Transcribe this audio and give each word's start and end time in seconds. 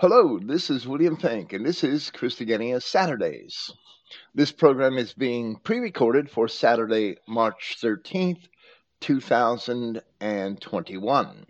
Hello, 0.00 0.38
this 0.38 0.70
is 0.70 0.88
William 0.88 1.18
Fink, 1.18 1.52
and 1.52 1.66
this 1.66 1.84
is 1.84 2.10
Christogenea 2.10 2.80
Saturdays. 2.80 3.70
This 4.34 4.50
program 4.50 4.96
is 4.96 5.12
being 5.12 5.56
pre 5.56 5.78
recorded 5.78 6.30
for 6.30 6.48
Saturday, 6.48 7.18
March 7.28 7.76
13th, 7.82 8.48
2021. 9.00 11.46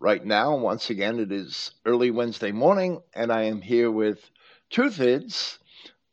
Right 0.00 0.24
now, 0.24 0.56
once 0.56 0.90
again, 0.90 1.20
it 1.20 1.30
is 1.30 1.74
early 1.86 2.10
Wednesday 2.10 2.50
morning, 2.50 3.00
and 3.14 3.30
I 3.30 3.42
am 3.42 3.60
here 3.60 3.92
with 3.92 4.18
TruthVids 4.72 5.58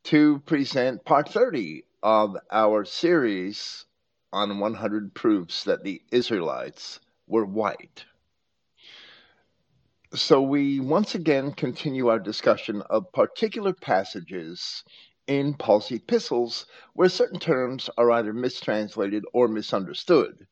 to 0.03 0.41
present 0.41 1.03
part 1.05 1.29
30 1.29 1.85
of 2.03 2.37
our 2.51 2.85
series 2.85 3.85
on 4.31 4.59
100 4.59 5.15
proofs 5.15 5.63
that 5.63 5.83
the 5.83 6.03
Israelites 6.11 6.99
were 7.25 7.45
white. 7.45 8.05
So, 10.15 10.41
we 10.41 10.79
once 10.79 11.13
again 11.13 11.51
continue 11.51 12.07
our 12.07 12.17
discussion 12.17 12.81
of 12.89 13.11
particular 13.11 13.73
passages 13.73 14.83
in 15.27 15.53
Paul's 15.53 15.91
epistles 15.91 16.65
where 16.93 17.09
certain 17.09 17.39
terms 17.39 17.91
are 17.95 18.09
either 18.09 18.33
mistranslated 18.33 19.23
or 19.33 19.47
misunderstood, 19.47 20.47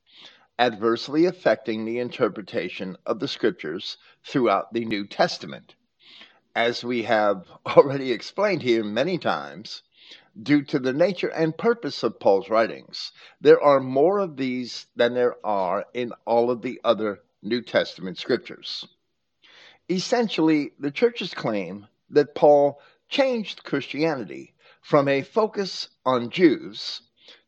adversely 0.59 1.25
affecting 1.25 1.85
the 1.85 1.97
interpretation 1.97 2.97
of 3.03 3.19
the 3.19 3.27
scriptures 3.27 3.97
throughout 4.23 4.73
the 4.73 4.85
New 4.85 5.07
Testament. 5.07 5.73
As 6.55 6.83
we 6.83 7.01
have 7.01 7.47
already 7.65 8.11
explained 8.11 8.61
here 8.61 8.83
many 8.83 9.17
times, 9.17 9.81
due 10.39 10.61
to 10.65 10.77
the 10.77 10.93
nature 10.93 11.29
and 11.29 11.57
purpose 11.57 12.03
of 12.03 12.19
Paul's 12.19 12.51
writings, 12.51 13.11
there 13.41 13.59
are 13.59 13.79
more 13.79 14.19
of 14.19 14.37
these 14.37 14.85
than 14.95 15.15
there 15.15 15.43
are 15.43 15.87
in 15.95 16.13
all 16.25 16.51
of 16.51 16.61
the 16.61 16.79
other 16.83 17.23
New 17.41 17.63
Testament 17.63 18.19
scriptures. 18.19 18.87
Essentially, 19.89 20.73
the 20.77 20.91
churches 20.91 21.33
claim 21.33 21.87
that 22.09 22.35
Paul 22.35 22.81
changed 23.07 23.63
Christianity 23.63 24.53
from 24.81 25.07
a 25.07 25.21
focus 25.21 25.87
on 26.05 26.29
Jews 26.29 27.03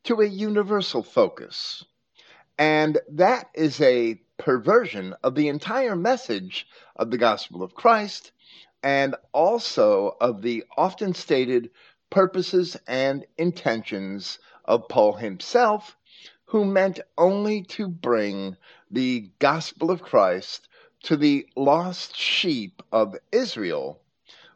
to 0.05 0.21
a 0.21 0.25
universal 0.25 1.03
focus. 1.03 1.83
And 2.57 2.97
that 3.09 3.49
is 3.53 3.81
a 3.81 4.21
perversion 4.37 5.15
of 5.21 5.35
the 5.35 5.49
entire 5.49 5.97
message 5.97 6.65
of 6.95 7.11
the 7.11 7.17
gospel 7.17 7.61
of 7.61 7.75
Christ 7.75 8.31
and 8.81 9.15
also 9.33 10.15
of 10.21 10.41
the 10.41 10.63
often 10.77 11.13
stated 11.13 11.71
purposes 12.09 12.77
and 12.87 13.25
intentions 13.37 14.39
of 14.63 14.87
Paul 14.87 15.13
himself, 15.13 15.97
who 16.45 16.63
meant 16.63 17.01
only 17.17 17.63
to 17.63 17.89
bring 17.89 18.55
the 18.89 19.29
gospel 19.39 19.91
of 19.91 20.01
Christ 20.01 20.68
to 21.03 21.15
the 21.15 21.47
lost 21.55 22.15
sheep 22.15 22.81
of 22.91 23.15
Israel, 23.31 24.01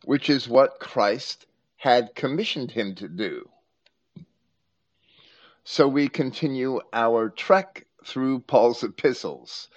which 0.05 0.29
is 0.29 0.47
what 0.47 0.79
Christ 0.79 1.45
had 1.77 2.15
commissioned 2.15 2.71
him 2.71 2.95
to 2.95 3.07
do. 3.07 3.49
So 5.63 5.87
we 5.87 6.09
continue 6.09 6.81
our 6.91 7.29
trek 7.29 7.85
through 8.05 8.39
Paul's 8.39 8.83
epistles. 8.83 9.69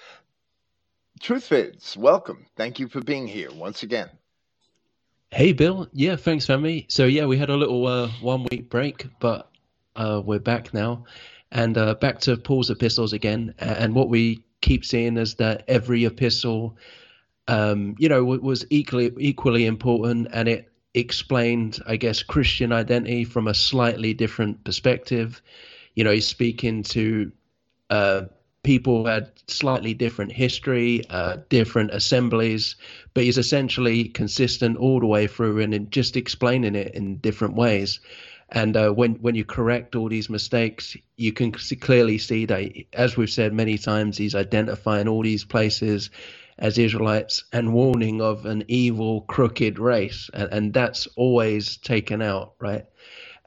Truthvids, 1.21 1.97
welcome. 1.97 2.47
Thank 2.57 2.79
you 2.81 2.89
for 2.89 3.01
being 3.01 3.27
here 3.27 3.51
once 3.53 3.83
again. 3.83 4.11
Hey, 5.31 5.53
Bill. 5.53 5.89
Yeah, 5.93 6.17
thanks 6.17 6.47
for 6.47 6.59
me. 6.59 6.87
So, 6.89 7.07
yeah, 7.07 7.27
we 7.27 7.37
had 7.39 7.51
a 7.51 7.57
little 7.57 7.87
uh, 7.87 8.09
one 8.21 8.47
week 8.51 8.69
break, 8.69 9.07
but 9.21 9.51
uh, 9.95 10.23
we're 10.25 10.39
back 10.39 10.75
now. 10.75 11.05
And 11.51 11.79
uh, 11.79 11.95
back 11.95 12.21
to 12.21 12.37
Paul's 12.37 12.71
epistles 12.71 13.13
again. 13.13 13.55
And 13.59 13.95
what 13.95 14.09
we 14.09 14.45
keep 14.61 14.85
seeing 14.85 15.17
is 15.17 15.35
that 15.37 15.65
every 15.69 16.05
epistle, 16.05 16.77
um, 17.49 17.95
you 17.99 18.09
know, 18.09 18.25
was 18.25 18.67
equally 18.71 19.13
equally 19.19 19.67
important, 19.67 20.29
and 20.33 20.49
it 20.49 20.71
explained, 20.95 21.79
I 21.87 21.97
guess, 21.97 22.23
Christian 22.23 22.73
identity 22.73 23.25
from 23.25 23.47
a 23.49 23.55
slightly 23.55 24.15
different 24.15 24.65
perspective. 24.65 25.43
You 25.95 26.05
know, 26.05 26.11
he's 26.11 26.27
speaking 26.27 26.83
to 26.85 27.33
uh, 27.91 28.23
people 28.67 29.03
who 29.03 29.09
had 29.09 29.31
slightly 29.47 29.95
different 29.95 30.33
history, 30.33 31.03
uh, 31.11 31.37
different 31.49 31.93
assemblies, 31.93 32.75
but 33.15 33.23
he's 33.23 33.39
essentially 33.39 34.09
consistent 34.09 34.77
all 34.77 34.99
the 34.99 35.07
way 35.07 35.29
through 35.29 35.61
and 35.61 35.91
just 35.93 36.17
explaining 36.17 36.75
it 36.75 36.93
in 36.95 37.19
different 37.19 37.55
ways. 37.55 38.01
And 38.49 38.77
uh, 38.77 38.91
when 38.91 39.15
when 39.17 39.35
you 39.35 39.45
correct 39.45 39.97
all 39.97 40.09
these 40.09 40.31
mistakes, 40.31 40.97
you 41.17 41.33
can 41.33 41.57
see, 41.59 41.77
clearly 41.77 42.19
see 42.19 42.47
that, 42.47 42.73
as 42.93 43.17
we've 43.17 43.31
said 43.31 43.53
many 43.53 43.77
times, 43.77 44.17
he's 44.17 44.37
identifying 44.37 45.09
all 45.09 45.23
these 45.23 45.45
places 45.45 46.11
as 46.59 46.79
Israelites 46.79 47.45
and 47.53 47.75
warning 47.75 48.23
of 48.23 48.47
an 48.47 48.65
evil, 48.69 49.23
crooked 49.23 49.79
race, 49.79 50.31
and, 50.33 50.53
and 50.53 50.75
that's 50.75 51.07
always 51.17 51.77
taken 51.77 52.23
out, 52.23 52.55
right? 52.61 52.87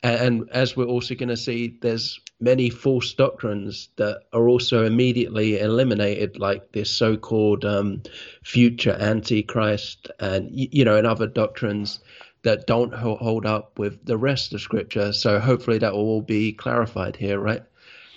And, 0.04 0.22
and 0.22 0.50
as 0.52 0.76
we're 0.76 0.86
also 0.86 1.16
going 1.16 1.30
to 1.30 1.38
see, 1.38 1.78
there's 1.82 2.20
many 2.40 2.70
false 2.70 3.14
doctrines 3.14 3.90
that 3.98 4.22
are 4.32 4.48
also 4.48 4.86
immediately 4.86 5.60
eliminated, 5.60 6.40
like 6.40 6.72
this 6.72 6.92
so-called 6.92 7.66
um, 7.66 8.04
future 8.44 8.96
antichrist, 9.00 10.12
and 10.20 10.50
you 10.52 10.86
know, 10.86 10.98
and 10.98 11.08
other 11.08 11.28
doctrines 11.28 12.00
that 12.44 12.68
don't 12.68 12.94
hold 12.94 13.46
up 13.46 13.78
with 13.78 14.06
the 14.06 14.18
rest 14.18 14.54
of 14.54 14.62
Scripture. 14.62 15.12
So 15.12 15.40
hopefully 15.40 15.78
that 15.80 15.94
will 15.94 16.00
all 16.00 16.22
be 16.22 16.54
clarified 16.54 17.16
here, 17.18 17.40
right? 17.40 17.64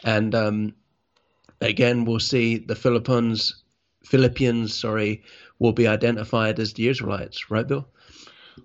And 0.04 0.34
um, 0.34 0.74
again, 1.60 2.04
we'll 2.04 2.20
see 2.20 2.58
the 2.58 2.76
Philippines, 2.76 3.62
Philippians, 4.04 4.74
sorry, 4.74 5.22
will 5.58 5.72
be 5.72 5.88
identified 5.88 6.60
as 6.60 6.72
the 6.72 6.88
Israelites, 6.88 7.50
right, 7.50 7.66
Bill? 7.66 7.88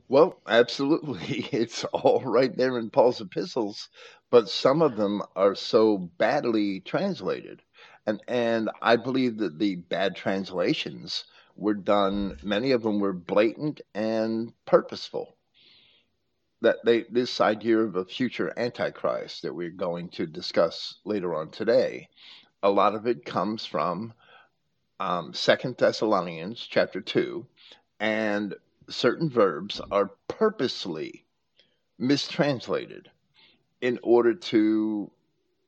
Well, 0.09 0.41
absolutely. 0.47 1.47
It's 1.51 1.84
all 1.85 2.22
right 2.22 2.56
there 2.56 2.78
in 2.78 2.89
Paul's 2.89 3.22
epistles, 3.22 3.89
but 4.29 4.50
some 4.50 4.81
of 4.81 4.95
them 4.95 5.22
are 5.35 5.56
so 5.56 5.97
badly 5.97 6.81
translated. 6.81 7.62
And 8.06 8.22
and 8.28 8.69
I 8.81 8.95
believe 8.95 9.38
that 9.38 9.59
the 9.59 9.75
bad 9.75 10.16
translations 10.16 11.25
were 11.56 11.74
done 11.74 12.38
many 12.44 12.72
of 12.72 12.84
them 12.84 13.00
were 13.00 13.13
blatant 13.13 13.81
and 13.95 14.53
purposeful 14.66 15.36
that 16.62 16.78
they 16.84 17.03
this 17.03 17.40
idea 17.40 17.78
of 17.78 17.95
a 17.95 18.06
future 18.06 18.53
antichrist 18.57 19.41
that 19.44 19.53
we're 19.53 19.69
going 19.69 20.09
to 20.09 20.25
discuss 20.25 20.95
later 21.06 21.35
on 21.35 21.50
today 21.51 22.07
a 22.63 22.69
lot 22.69 22.95
of 22.95 23.06
it 23.06 23.25
comes 23.25 23.66
from 23.66 24.13
um, 25.00 25.34
second 25.34 25.78
thessalonians 25.78 26.66
chapter 26.69 27.00
2 27.00 27.45
and 28.00 28.56
certain 28.90 29.29
verbs 29.29 29.79
are 29.91 30.12
purposely 30.28 31.23
mistranslated 32.00 33.09
in 33.81 34.00
order 34.01 34.34
to 34.34 35.12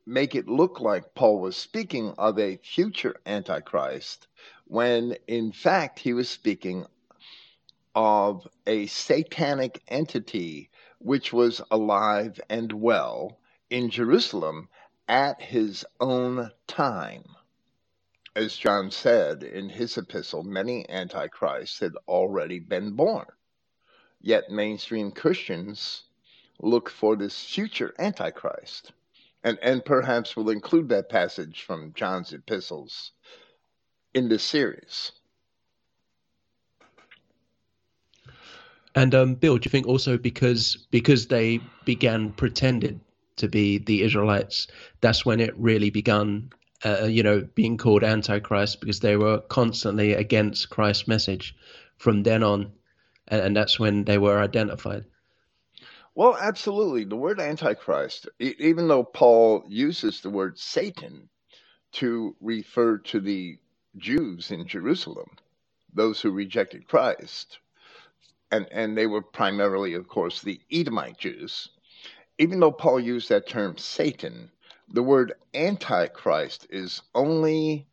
make 0.08 0.34
it 0.34 0.48
look 0.48 0.80
like 0.80 1.14
paul 1.14 1.40
was 1.40 1.56
speaking 1.56 2.14
of 2.18 2.40
a 2.40 2.58
future 2.58 3.16
antichrist 3.28 4.28
when 4.66 5.16
in 5.28 5.52
fact 5.52 6.00
he 6.00 6.14
was 6.14 6.28
speaking 6.30 6.86
of 7.94 8.48
a 8.66 8.88
satanic 8.88 9.82
entity 9.88 10.70
which 11.00 11.34
was 11.34 11.62
alive 11.72 12.40
and 12.50 12.72
well 12.72 13.40
in 13.70 13.90
Jerusalem 13.90 14.70
at 15.08 15.42
his 15.42 15.86
own 16.00 16.52
time. 16.68 17.24
As 18.36 18.56
John 18.56 18.92
said 18.92 19.44
in 19.44 19.70
his 19.70 19.98
epistle, 19.98 20.44
many 20.44 20.88
antichrists 20.88 21.80
had 21.80 21.94
already 22.08 22.60
been 22.60 22.92
born. 22.92 23.26
Yet 24.22 24.52
mainstream 24.52 25.12
Christians 25.12 26.04
look 26.62 26.90
for 26.90 27.16
this 27.16 27.44
future 27.44 27.94
antichrist. 27.98 28.92
And, 29.44 29.58
and 29.62 29.84
perhaps 29.84 30.36
we'll 30.36 30.50
include 30.50 30.90
that 30.90 31.10
passage 31.10 31.64
from 31.64 31.94
John's 31.94 32.34
epistles 32.34 33.14
in 34.14 34.28
this 34.28 34.44
series. 34.44 35.14
And 38.96 39.16
um, 39.16 39.36
Bill, 39.36 39.58
do 39.58 39.68
you 39.68 39.72
think 39.72 39.88
also 39.88 40.18
because 40.18 40.88
because 40.92 41.28
they 41.28 41.62
began 41.86 42.32
pretending 42.34 43.02
to 43.38 43.48
be 43.48 43.78
the 43.80 44.04
Israelites, 44.04 44.68
that's 45.02 45.26
when 45.26 45.40
it 45.40 45.58
really 45.58 45.90
began, 45.90 46.50
uh, 46.86 47.06
you 47.06 47.24
know, 47.24 47.48
being 47.56 47.78
called 47.78 48.04
Antichrist 48.04 48.82
because 48.82 49.00
they 49.00 49.18
were 49.18 49.40
constantly 49.50 50.14
against 50.14 50.70
Christ's 50.70 51.08
message 51.08 51.56
from 51.98 52.24
then 52.24 52.44
on, 52.44 52.72
and, 53.30 53.42
and 53.42 53.58
that's 53.58 53.80
when 53.80 54.06
they 54.06 54.18
were 54.18 54.40
identified. 54.40 55.06
Well, 56.16 56.38
absolutely. 56.40 57.06
The 57.06 57.16
word 57.16 57.40
Antichrist, 57.40 58.30
even 58.40 58.88
though 58.88 59.04
Paul 59.06 59.64
uses 59.70 60.22
the 60.22 60.30
word 60.30 60.60
Satan 60.60 61.30
to 61.94 62.36
refer 62.42 63.00
to 63.00 63.22
the 63.22 63.58
Jews 63.98 64.52
in 64.52 64.68
Jerusalem, 64.68 65.32
those 65.94 66.22
who 66.22 66.32
rejected 66.32 66.88
Christ, 66.88 67.60
and, 68.52 68.68
and 68.72 68.98
they 68.98 69.08
were 69.08 69.22
primarily, 69.22 69.94
of 69.96 70.08
course, 70.08 70.42
the 70.42 70.62
Edomite 70.72 71.18
Jews. 71.18 71.70
Even 72.40 72.60
though 72.60 72.72
Paul 72.72 73.00
used 73.00 73.30
that 73.30 73.48
term 73.48 73.78
Satan, 73.78 74.52
the 74.94 75.04
word 75.04 75.34
Antichrist 75.54 76.68
is 76.70 77.02
only 77.16 77.88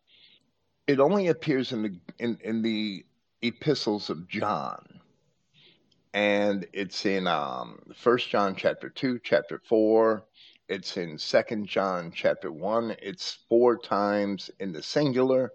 it 0.87 1.01
only 1.01 1.29
appears 1.29 1.73
in 1.73 1.83
the 1.83 2.01
in, 2.19 2.39
in 2.43 2.63
the 2.63 3.05
epistles 3.43 4.11
of 4.11 4.29
John. 4.29 4.85
and 6.15 6.67
it's 6.73 7.05
in 7.07 7.27
um, 7.27 7.79
First 7.95 8.31
John 8.31 8.57
chapter 8.57 8.89
two, 8.89 9.21
chapter 9.23 9.61
four. 9.69 10.25
It's 10.69 10.97
in 10.97 11.19
Second 11.19 11.67
John 11.67 12.11
chapter 12.15 12.51
one. 12.51 12.97
It's 13.03 13.39
four 13.49 13.79
times 13.79 14.51
in 14.59 14.73
the 14.73 14.83
singular, 14.83 15.53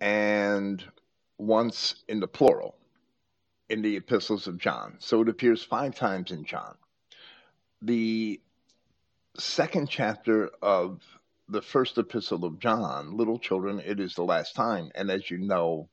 and 0.00 0.84
once 1.38 2.04
in 2.08 2.20
the 2.20 2.28
plural 2.28 2.76
in 3.68 3.82
the 3.82 3.96
epistles 3.96 4.46
of 4.46 4.58
John. 4.58 4.96
So 4.98 5.22
it 5.22 5.28
appears 5.28 5.62
five 5.62 5.94
times 5.94 6.30
in 6.30 6.44
John. 6.44 6.74
The 7.82 8.40
second 9.36 9.88
chapter 9.88 10.50
of 10.62 11.00
the 11.48 11.62
first 11.62 11.98
epistle 11.98 12.44
of 12.44 12.58
John, 12.58 13.16
little 13.16 13.38
children, 13.38 13.80
it 13.84 14.00
is 14.00 14.14
the 14.14 14.24
last 14.24 14.54
time. 14.54 14.90
And 14.94 15.10
as 15.10 15.30
you 15.30 15.38
know, 15.38 15.88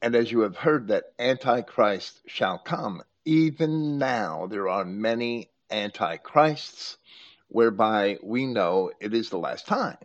and 0.00 0.14
as 0.14 0.30
you 0.30 0.40
have 0.40 0.56
heard 0.56 0.88
that 0.88 1.12
Antichrist 1.18 2.20
shall 2.26 2.58
come, 2.58 3.02
even 3.24 3.98
now 3.98 4.46
there 4.46 4.68
are 4.68 4.84
many 4.84 5.50
Antichrists, 5.70 6.96
whereby 7.48 8.18
we 8.22 8.46
know 8.46 8.90
it 9.00 9.12
is 9.14 9.30
the 9.30 9.38
last 9.38 9.66
time. 9.66 9.98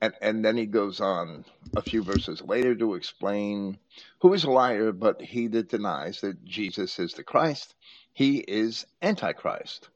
And, 0.00 0.14
and 0.20 0.44
then 0.44 0.56
he 0.56 0.66
goes 0.66 1.00
on 1.00 1.44
a 1.74 1.82
few 1.82 2.02
verses 2.02 2.40
later 2.42 2.74
to 2.76 2.94
explain 2.94 3.78
who 4.20 4.32
is 4.32 4.44
a 4.44 4.50
liar 4.50 4.92
but 4.92 5.20
he 5.20 5.48
that 5.48 5.70
denies 5.70 6.20
that 6.20 6.44
Jesus 6.44 6.98
is 6.98 7.14
the 7.14 7.24
Christ. 7.24 7.74
He 8.12 8.38
is 8.38 8.86
Antichrist. 9.02 9.88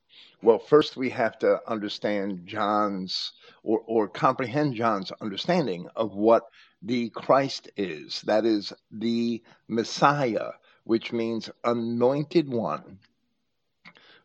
Well, 0.43 0.59
first 0.59 0.97
we 0.97 1.11
have 1.11 1.39
to 1.39 1.61
understand 1.71 2.49
John's 2.49 3.33
or, 3.63 3.81
or 3.87 4.09
comprehend 4.09 4.75
John's 4.75 5.13
understanding 5.21 5.89
of 5.95 6.15
what 6.15 6.49
the 6.83 7.11
Christ 7.11 7.71
is. 7.77 8.23
That 8.23 8.45
is 8.45 8.73
the 8.91 9.41
Messiah, 9.69 10.51
which 10.83 11.13
means 11.13 11.49
anointed 11.63 12.49
one, 12.49 12.99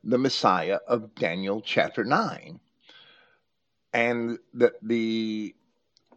the 0.04 0.18
Messiah 0.18 0.80
of 0.88 1.14
Daniel 1.14 1.62
chapter 1.62 2.04
9. 2.04 2.60
And 3.94 4.40
the, 4.54 4.74
the 4.82 5.56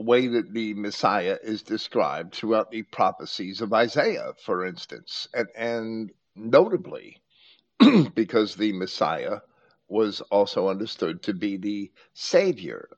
way 0.01 0.27
that 0.27 0.53
the 0.53 0.75
Messiah 0.75 1.37
is 1.43 1.63
described 1.63 2.35
throughout 2.35 2.71
the 2.71 2.83
prophecies 2.85 3.61
of 3.61 3.73
Isaiah, 3.73 4.33
for 4.45 4.65
instance, 4.65 5.29
and, 5.35 5.49
and 5.55 6.11
notably 6.35 7.19
because 8.15 8.55
the 8.57 8.73
Messiah 8.73 9.39
was 9.89 10.21
also 10.23 10.69
understood 10.69 11.23
to 11.25 11.35
be 11.35 11.57
the 11.57 11.91
Savior 12.15 12.89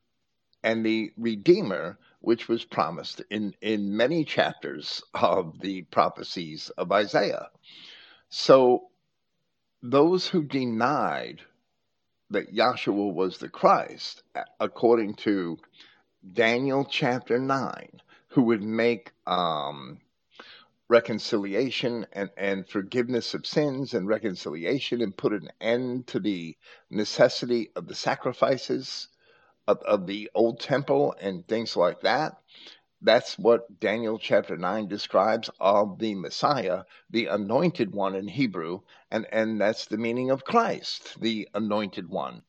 and 0.63 0.87
the 0.87 1.11
Redeemer, 1.17 1.99
which 2.21 2.47
was 2.49 2.65
promised 2.65 3.23
in, 3.31 3.55
in 3.61 3.97
many 3.97 4.25
chapters 4.25 5.03
of 5.15 5.59
the 5.61 5.83
prophecies 5.83 6.71
of 6.79 6.93
Isaiah. 6.93 7.49
So, 8.29 8.85
those 9.83 10.29
who 10.29 10.45
denied 10.45 11.41
that 12.31 12.55
Yahshua 12.55 13.13
was 13.13 13.39
the 13.39 13.49
Christ, 13.49 14.23
according 14.61 15.15
to 15.15 15.59
Daniel 16.31 16.85
chapter 16.85 17.39
9, 17.39 18.01
who 18.29 18.43
would 18.43 18.63
make 18.63 19.13
um, 19.27 20.01
reconciliation 20.89 22.07
and, 22.13 22.31
and 22.37 22.69
forgiveness 22.69 23.35
of 23.35 23.47
sins 23.47 23.95
and 23.95 24.07
reconciliation 24.09 25.03
and 25.03 25.17
put 25.17 25.33
an 25.33 25.51
end 25.61 26.07
to 26.09 26.21
the 26.21 26.57
necessity 26.91 27.71
of 27.77 27.89
the 27.89 27.95
sacrifices 27.95 29.09
of, 29.69 29.79
of 29.83 30.07
the 30.07 30.31
old 30.35 30.61
temple 30.61 31.15
and 31.21 31.47
things 31.49 31.77
like 31.77 32.01
that. 32.03 32.35
That's 33.01 33.39
what 33.39 33.81
Daniel 33.81 34.19
chapter 34.19 34.57
9 34.57 34.87
describes 34.89 35.51
of 35.61 35.99
the 35.99 36.15
Messiah, 36.15 36.85
the 37.11 37.27
anointed 37.27 37.93
one 37.93 38.15
in 38.15 38.29
Hebrew, 38.29 38.81
and, 39.11 39.27
and 39.33 39.61
that's 39.61 39.87
the 39.87 39.99
meaning 39.99 40.31
of 40.31 40.45
Christ, 40.45 41.21
the 41.21 41.49
anointed 41.55 42.09
one 42.09 42.43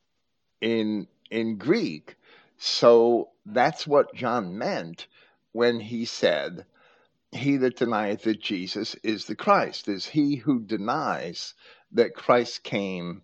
in 0.61 1.07
in 1.31 1.57
Greek. 1.57 2.15
So 2.57 3.29
that's 3.45 3.85
what 3.85 4.13
John 4.15 4.57
meant 4.57 5.07
when 5.51 5.79
he 5.79 6.05
said, 6.05 6.65
He 7.31 7.57
that 7.57 7.77
denieth 7.77 8.23
that 8.23 8.41
Jesus 8.41 8.95
is 9.03 9.25
the 9.25 9.35
Christ, 9.35 9.87
is 9.87 10.05
he 10.05 10.37
who 10.37 10.61
denies 10.61 11.53
that 11.91 12.15
Christ 12.15 12.63
came 12.63 13.21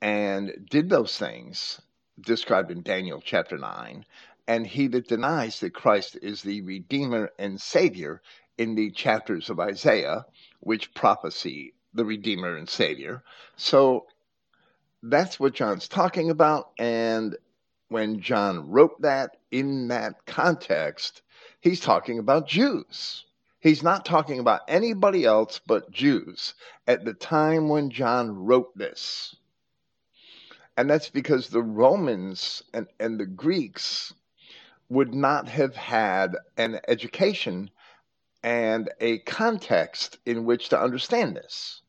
and 0.00 0.66
did 0.70 0.88
those 0.88 1.16
things 1.16 1.80
described 2.20 2.70
in 2.70 2.82
Daniel 2.82 3.22
chapter 3.24 3.58
9, 3.58 4.04
and 4.46 4.66
he 4.66 4.88
that 4.88 5.08
denies 5.08 5.60
that 5.60 5.74
Christ 5.74 6.18
is 6.20 6.42
the 6.42 6.60
Redeemer 6.62 7.30
and 7.38 7.60
Savior 7.60 8.20
in 8.58 8.74
the 8.74 8.90
chapters 8.90 9.48
of 9.50 9.60
Isaiah, 9.60 10.26
which 10.60 10.92
prophecy 10.94 11.74
the 11.94 12.04
Redeemer 12.04 12.56
and 12.56 12.68
Savior. 12.68 13.22
So 13.56 14.06
that's 15.02 15.40
what 15.40 15.54
John's 15.54 15.88
talking 15.88 16.30
about, 16.30 16.70
and 16.78 17.36
when 17.90 18.20
John 18.20 18.70
wrote 18.70 19.02
that 19.02 19.36
in 19.50 19.88
that 19.88 20.24
context, 20.24 21.22
he's 21.60 21.80
talking 21.80 22.20
about 22.20 22.46
Jews. 22.46 23.24
He's 23.58 23.82
not 23.82 24.04
talking 24.04 24.38
about 24.38 24.60
anybody 24.68 25.24
else 25.24 25.60
but 25.66 25.90
Jews 25.90 26.54
at 26.86 27.04
the 27.04 27.14
time 27.14 27.68
when 27.68 27.90
John 27.90 28.30
wrote 28.46 28.78
this. 28.78 29.34
And 30.76 30.88
that's 30.88 31.10
because 31.10 31.48
the 31.48 31.62
Romans 31.62 32.62
and, 32.72 32.86
and 33.00 33.18
the 33.18 33.26
Greeks 33.26 34.14
would 34.88 35.12
not 35.12 35.48
have 35.48 35.74
had 35.74 36.36
an 36.56 36.80
education 36.86 37.70
and 38.44 38.88
a 39.00 39.18
context 39.18 40.18
in 40.24 40.44
which 40.44 40.68
to 40.68 40.80
understand 40.80 41.36
this. 41.36 41.82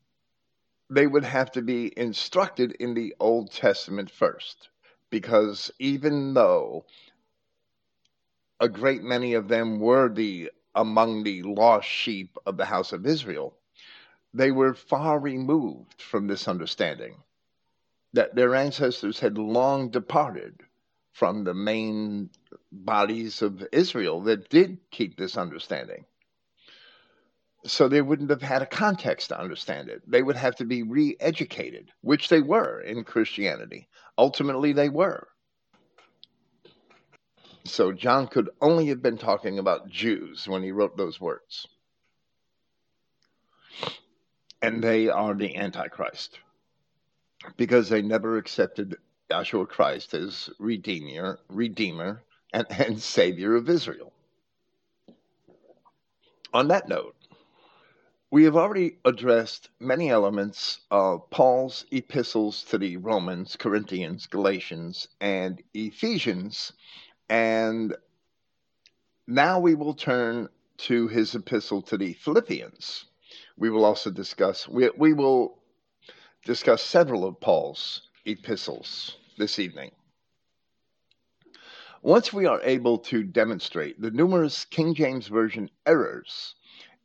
They 0.90 1.06
would 1.06 1.24
have 1.24 1.52
to 1.52 1.62
be 1.62 1.96
instructed 1.96 2.72
in 2.72 2.94
the 2.94 3.14
Old 3.20 3.52
Testament 3.52 4.10
first 4.10 4.68
because 5.12 5.70
even 5.78 6.32
though 6.32 6.86
a 8.58 8.68
great 8.68 9.02
many 9.02 9.34
of 9.34 9.46
them 9.46 9.78
were 9.78 10.08
the 10.08 10.50
among 10.74 11.22
the 11.22 11.42
lost 11.42 11.86
sheep 11.86 12.38
of 12.46 12.56
the 12.56 12.64
house 12.64 12.94
of 12.94 13.06
Israel, 13.06 13.54
they 14.32 14.50
were 14.50 14.72
far 14.72 15.18
removed 15.18 16.00
from 16.00 16.26
this 16.26 16.48
understanding 16.48 17.14
that 18.14 18.34
their 18.34 18.54
ancestors 18.54 19.20
had 19.20 19.36
long 19.36 19.90
departed 19.90 20.62
from 21.12 21.44
the 21.44 21.52
main 21.52 22.30
bodies 22.72 23.42
of 23.42 23.62
Israel 23.70 24.22
that 24.22 24.48
did 24.48 24.78
keep 24.90 25.18
this 25.18 25.36
understanding. 25.36 26.06
So 27.66 27.86
they 27.86 28.00
wouldn't 28.00 28.30
have 28.30 28.40
had 28.40 28.62
a 28.62 28.66
context 28.66 29.28
to 29.28 29.38
understand 29.38 29.90
it. 29.90 30.02
They 30.10 30.22
would 30.22 30.36
have 30.36 30.56
to 30.56 30.64
be 30.64 30.82
re 30.82 31.16
educated, 31.20 31.92
which 32.00 32.30
they 32.30 32.40
were 32.40 32.80
in 32.80 33.04
Christianity. 33.04 33.88
Ultimately, 34.18 34.72
they 34.72 34.88
were. 34.88 35.28
So 37.64 37.92
John 37.92 38.26
could 38.26 38.50
only 38.60 38.88
have 38.88 39.02
been 39.02 39.18
talking 39.18 39.58
about 39.58 39.88
Jews 39.88 40.48
when 40.48 40.62
he 40.62 40.72
wrote 40.72 40.96
those 40.96 41.20
words. 41.20 41.66
And 44.60 44.82
they 44.82 45.08
are 45.08 45.34
the 45.34 45.56
Antichrist 45.56 46.38
because 47.56 47.88
they 47.88 48.02
never 48.02 48.36
accepted 48.36 48.96
Yahshua 49.30 49.68
Christ 49.68 50.14
as 50.14 50.50
Redeemer, 50.58 51.38
Redeemer 51.48 52.22
and, 52.52 52.66
and 52.70 53.00
Savior 53.00 53.56
of 53.56 53.68
Israel. 53.68 54.12
On 56.52 56.68
that 56.68 56.88
note, 56.88 57.16
we 58.32 58.44
have 58.44 58.56
already 58.56 58.96
addressed 59.04 59.68
many 59.78 60.08
elements 60.08 60.80
of 60.90 61.28
Paul's 61.28 61.84
epistles 61.90 62.64
to 62.64 62.78
the 62.78 62.96
Romans, 62.96 63.56
Corinthians, 63.56 64.26
Galatians, 64.26 65.06
and 65.20 65.62
Ephesians, 65.74 66.72
and 67.28 67.94
now 69.26 69.60
we 69.60 69.74
will 69.74 69.92
turn 69.92 70.48
to 70.78 71.08
his 71.08 71.34
epistle 71.34 71.82
to 71.82 71.98
the 71.98 72.14
Philippians. 72.14 73.04
We 73.58 73.68
will 73.68 73.84
also 73.84 74.10
discuss, 74.10 74.66
we, 74.66 74.88
we 74.96 75.12
will 75.12 75.58
discuss 76.46 76.82
several 76.82 77.26
of 77.26 77.38
Paul's 77.38 78.08
epistles 78.24 79.18
this 79.36 79.58
evening. 79.58 79.90
Once 82.00 82.32
we 82.32 82.46
are 82.46 82.62
able 82.62 82.96
to 82.96 83.24
demonstrate 83.24 84.00
the 84.00 84.10
numerous 84.10 84.64
King 84.64 84.94
James 84.94 85.28
Version 85.28 85.68
errors 85.84 86.54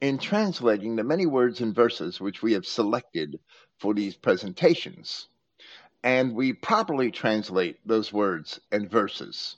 in 0.02 0.18
translating 0.18 0.96
the 0.96 1.04
many 1.04 1.26
words 1.26 1.62
and 1.62 1.74
verses 1.74 2.20
which 2.20 2.42
we 2.42 2.54
have 2.54 2.66
selected 2.66 3.40
for 3.80 3.94
these 3.94 4.16
presentations, 4.16 5.28
and 6.04 6.36
we 6.36 6.54
properly 6.54 7.12
translate 7.12 7.80
those 7.86 8.14
words 8.14 8.60
and 8.72 8.90
verses, 8.90 9.58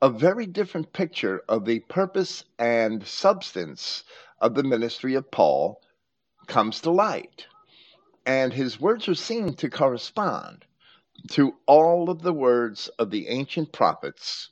a 0.00 0.08
very 0.08 0.46
different 0.46 0.92
picture 0.92 1.42
of 1.48 1.64
the 1.64 1.80
purpose 1.80 2.44
and 2.58 3.04
substance 3.06 4.04
of 4.40 4.54
the 4.54 4.62
ministry 4.62 5.14
of 5.14 5.30
Paul 5.30 5.80
comes 6.46 6.80
to 6.82 6.90
light. 6.90 7.46
And 8.26 8.52
his 8.52 8.80
words 8.80 9.08
are 9.08 9.14
seen 9.14 9.54
to 9.54 9.68
correspond 9.68 10.64
to 11.30 11.54
all 11.66 12.10
of 12.10 12.22
the 12.22 12.32
words 12.32 12.88
of 12.98 13.10
the 13.10 13.28
ancient 13.28 13.72
prophets 13.72 14.50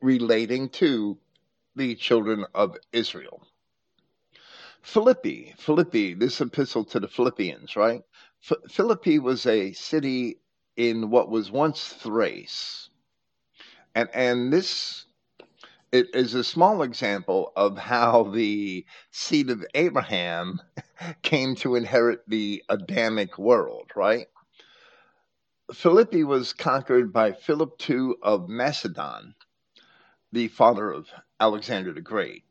relating 0.00 0.68
to 0.70 1.18
the 1.76 1.94
children 1.94 2.44
of 2.54 2.76
Israel. 2.92 3.46
Philippi, 4.82 5.54
Philippi, 5.58 6.14
this 6.14 6.40
epistle 6.40 6.84
to 6.86 7.00
the 7.00 7.08
Philippians, 7.08 7.76
right? 7.76 8.02
F- 8.50 8.70
Philippi 8.70 9.18
was 9.18 9.46
a 9.46 9.72
city 9.72 10.40
in 10.76 11.10
what 11.10 11.30
was 11.30 11.50
once 11.50 11.88
Thrace. 11.88 12.90
And, 13.94 14.08
and 14.14 14.52
this 14.52 15.06
it 15.90 16.14
is 16.14 16.34
a 16.34 16.44
small 16.44 16.82
example 16.82 17.52
of 17.56 17.78
how 17.78 18.24
the 18.24 18.84
seed 19.10 19.50
of 19.50 19.64
Abraham 19.74 20.60
came 21.22 21.54
to 21.56 21.76
inherit 21.76 22.20
the 22.28 22.62
Adamic 22.68 23.38
world, 23.38 23.90
right? 23.96 24.26
Philippi 25.72 26.24
was 26.24 26.52
conquered 26.52 27.12
by 27.12 27.32
Philip 27.32 27.78
II 27.88 28.14
of 28.22 28.48
Macedon, 28.48 29.34
the 30.32 30.48
father 30.48 30.90
of 30.90 31.08
Alexander 31.40 31.92
the 31.92 32.00
Great, 32.02 32.44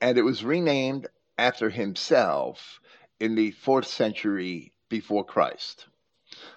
and 0.00 0.18
it 0.18 0.22
was 0.22 0.44
renamed 0.44 1.06
after 1.38 1.70
himself 1.70 2.80
in 3.18 3.34
the 3.34 3.50
fourth 3.50 3.86
century 3.86 4.72
before 4.88 5.24
Christ, 5.24 5.86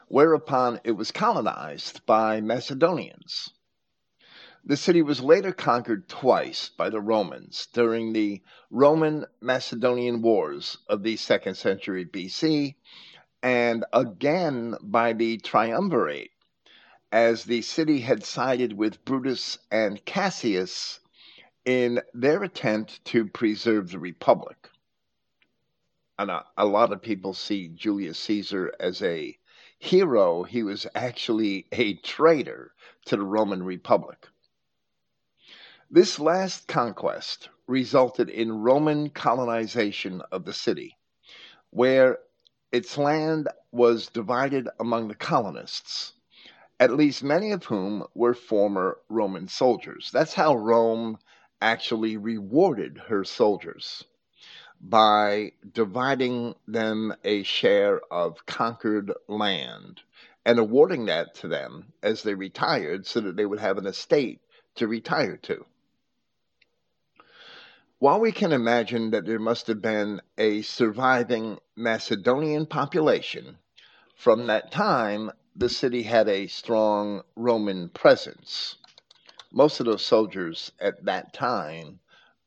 whereupon 0.07 0.79
it 0.83 0.91
was 0.91 1.11
colonized 1.11 2.05
by 2.05 2.41
Macedonians. 2.41 3.53
The 4.63 4.77
city 4.77 5.01
was 5.01 5.21
later 5.21 5.53
conquered 5.53 6.09
twice 6.09 6.69
by 6.69 6.89
the 6.89 6.99
Romans 6.99 7.67
during 7.73 8.13
the 8.13 8.41
Roman 8.69 9.25
Macedonian 9.39 10.21
Wars 10.21 10.77
of 10.89 11.03
the 11.03 11.15
second 11.15 11.55
century 11.55 12.05
BC 12.05 12.75
and 13.41 13.85
again 13.93 14.75
by 14.81 15.13
the 15.13 15.37
Triumvirate, 15.37 16.31
as 17.11 17.45
the 17.45 17.61
city 17.61 18.01
had 18.01 18.23
sided 18.23 18.73
with 18.73 19.05
Brutus 19.05 19.57
and 19.71 20.03
Cassius 20.05 20.99
in 21.67 22.01
their 22.13 22.43
attempt 22.43 23.03
to 23.03 23.27
preserve 23.27 23.91
the 23.91 23.99
Republic. 23.99 24.69
And 26.17 26.31
a, 26.31 26.45
a 26.55 26.65
lot 26.65 26.93
of 26.93 27.01
people 27.01 27.33
see 27.33 27.67
Julius 27.67 28.17
Caesar 28.19 28.73
as 28.79 29.03
a 29.03 29.37
hero. 29.77 30.43
He 30.43 30.63
was 30.63 30.87
actually 30.95 31.67
a 31.73 31.95
traitor 31.95 32.71
to 33.07 33.17
the 33.17 33.23
Roman 33.23 33.61
Republic. 33.61 34.29
This 35.91 36.21
last 36.21 36.69
conquest 36.69 37.49
resulted 37.67 38.29
in 38.29 38.61
Roman 38.61 39.09
colonization 39.09 40.21
of 40.31 40.45
the 40.45 40.53
city, 40.53 40.95
where 41.71 42.19
its 42.71 42.97
land 42.97 43.49
was 43.73 44.07
divided 44.07 44.69
among 44.79 45.09
the 45.09 45.15
colonists, 45.15 46.13
at 46.79 46.95
least 46.95 47.23
many 47.23 47.51
of 47.51 47.65
whom 47.65 48.05
were 48.15 48.33
former 48.33 48.99
Roman 49.09 49.49
soldiers. 49.49 50.09
That's 50.13 50.33
how 50.33 50.55
Rome 50.55 51.17
actually 51.61 52.17
rewarded 52.17 52.97
her 53.07 53.23
soldiers 53.23 54.03
by 54.79 55.51
dividing 55.73 56.55
them 56.67 57.15
a 57.23 57.43
share 57.43 57.99
of 58.11 58.45
conquered 58.45 59.11
land 59.27 60.01
and 60.45 60.59
awarding 60.59 61.05
that 61.05 61.33
to 61.35 61.47
them 61.47 61.91
as 62.03 62.23
they 62.23 62.35
retired 62.35 63.05
so 63.05 63.19
that 63.19 63.35
they 63.35 63.45
would 63.45 63.59
have 63.59 63.77
an 63.77 63.87
estate 63.87 64.39
to 64.75 64.87
retire 64.87 65.37
to. 65.37 65.65
While 67.99 68.19
we 68.19 68.31
can 68.31 68.51
imagine 68.51 69.09
that 69.11 69.25
there 69.25 69.39
must 69.39 69.65
have 69.67 69.81
been 69.81 70.21
a 70.37 70.61
surviving 70.61 71.57
Macedonian 71.75 72.67
population, 72.67 73.57
from 74.15 74.45
that 74.47 74.71
time 74.71 75.31
the 75.55 75.69
city 75.69 76.03
had 76.03 76.29
a 76.29 76.45
strong 76.45 77.23
Roman 77.35 77.89
presence. 77.89 78.75
Most 79.51 79.79
of 79.79 79.85
those 79.85 80.05
soldiers 80.05 80.71
at 80.79 81.05
that 81.05 81.33
time 81.33 81.99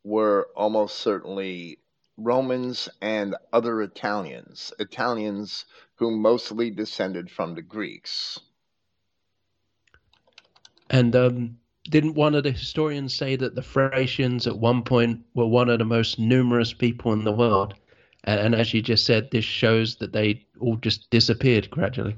were 0.04 0.48
almost 0.54 0.98
certainly 0.98 1.78
Romans 2.16 2.88
and 3.00 3.34
other 3.52 3.82
Italians, 3.82 4.72
Italians 4.78 5.64
who 5.94 6.10
mostly 6.16 6.70
descended 6.70 7.30
from 7.30 7.54
the 7.54 7.62
Greeks. 7.62 8.38
And 10.90 11.14
um, 11.16 11.58
didn't 11.84 12.14
one 12.14 12.34
of 12.34 12.42
the 12.42 12.52
historians 12.52 13.14
say 13.14 13.36
that 13.36 13.54
the 13.54 13.62
Thracians 13.62 14.46
at 14.46 14.58
one 14.58 14.82
point 14.82 15.24
were 15.34 15.46
one 15.46 15.68
of 15.68 15.78
the 15.78 15.84
most 15.84 16.18
numerous 16.18 16.72
people 16.72 17.12
in 17.12 17.24
the 17.24 17.32
world? 17.32 17.74
And, 18.24 18.40
and 18.40 18.54
as 18.54 18.74
you 18.74 18.82
just 18.82 19.06
said, 19.06 19.30
this 19.30 19.44
shows 19.44 19.96
that 19.96 20.12
they 20.12 20.46
all 20.58 20.76
just 20.76 21.10
disappeared 21.10 21.70
gradually. 21.70 22.16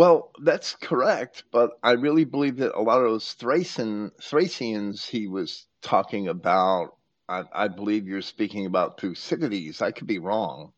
Well, 0.00 0.32
that's 0.40 0.76
correct, 0.76 1.44
but 1.50 1.72
I 1.82 1.90
really 1.90 2.24
believe 2.24 2.56
that 2.56 2.74
a 2.74 2.80
lot 2.80 3.02
of 3.02 3.10
those 3.10 3.34
Thracian, 3.34 4.10
Thracians 4.18 5.04
he 5.04 5.26
was 5.26 5.66
talking 5.82 6.26
about, 6.26 6.96
I, 7.28 7.44
I 7.52 7.68
believe 7.68 8.08
you're 8.08 8.22
speaking 8.22 8.64
about 8.64 8.98
Thucydides. 8.98 9.82
I 9.82 9.90
could 9.90 10.06
be 10.06 10.18
wrong, 10.18 10.72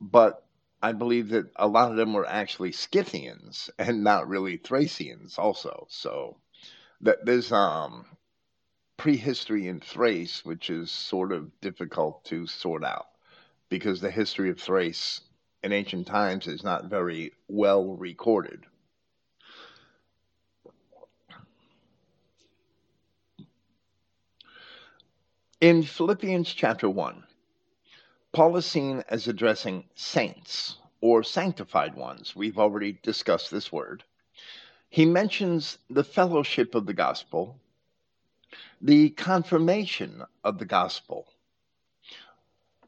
but 0.00 0.46
I 0.82 0.92
believe 0.92 1.28
that 1.28 1.50
a 1.56 1.68
lot 1.68 1.90
of 1.90 1.98
them 1.98 2.14
were 2.14 2.24
actually 2.26 2.72
Scythians 2.72 3.68
and 3.78 4.02
not 4.02 4.28
really 4.28 4.56
Thracians, 4.56 5.36
also. 5.36 5.86
So 5.90 6.38
that 7.02 7.26
there's 7.26 7.52
um, 7.52 8.06
prehistory 8.96 9.68
in 9.68 9.80
Thrace, 9.80 10.42
which 10.42 10.70
is 10.70 10.90
sort 10.90 11.32
of 11.32 11.60
difficult 11.60 12.24
to 12.24 12.46
sort 12.46 12.82
out 12.82 13.08
because 13.68 14.00
the 14.00 14.10
history 14.10 14.48
of 14.48 14.58
Thrace 14.58 15.20
in 15.64 15.72
ancient 15.72 16.06
times 16.06 16.46
is 16.46 16.62
not 16.62 16.90
very 16.90 17.32
well 17.48 17.96
recorded. 17.96 18.66
In 25.62 25.82
Philippians 25.82 26.52
chapter 26.52 26.90
1, 26.90 27.24
Paul 28.32 28.58
is 28.58 28.66
seen 28.66 29.02
as 29.08 29.26
addressing 29.26 29.84
saints 29.94 30.76
or 31.00 31.22
sanctified 31.22 31.94
ones. 31.94 32.36
We've 32.36 32.58
already 32.58 32.98
discussed 33.02 33.50
this 33.50 33.72
word. 33.72 34.04
He 34.90 35.06
mentions 35.06 35.78
the 35.88 36.04
fellowship 36.04 36.74
of 36.74 36.84
the 36.84 36.92
gospel, 36.92 37.58
the 38.82 39.08
confirmation 39.10 40.24
of 40.44 40.58
the 40.58 40.66
gospel, 40.66 41.26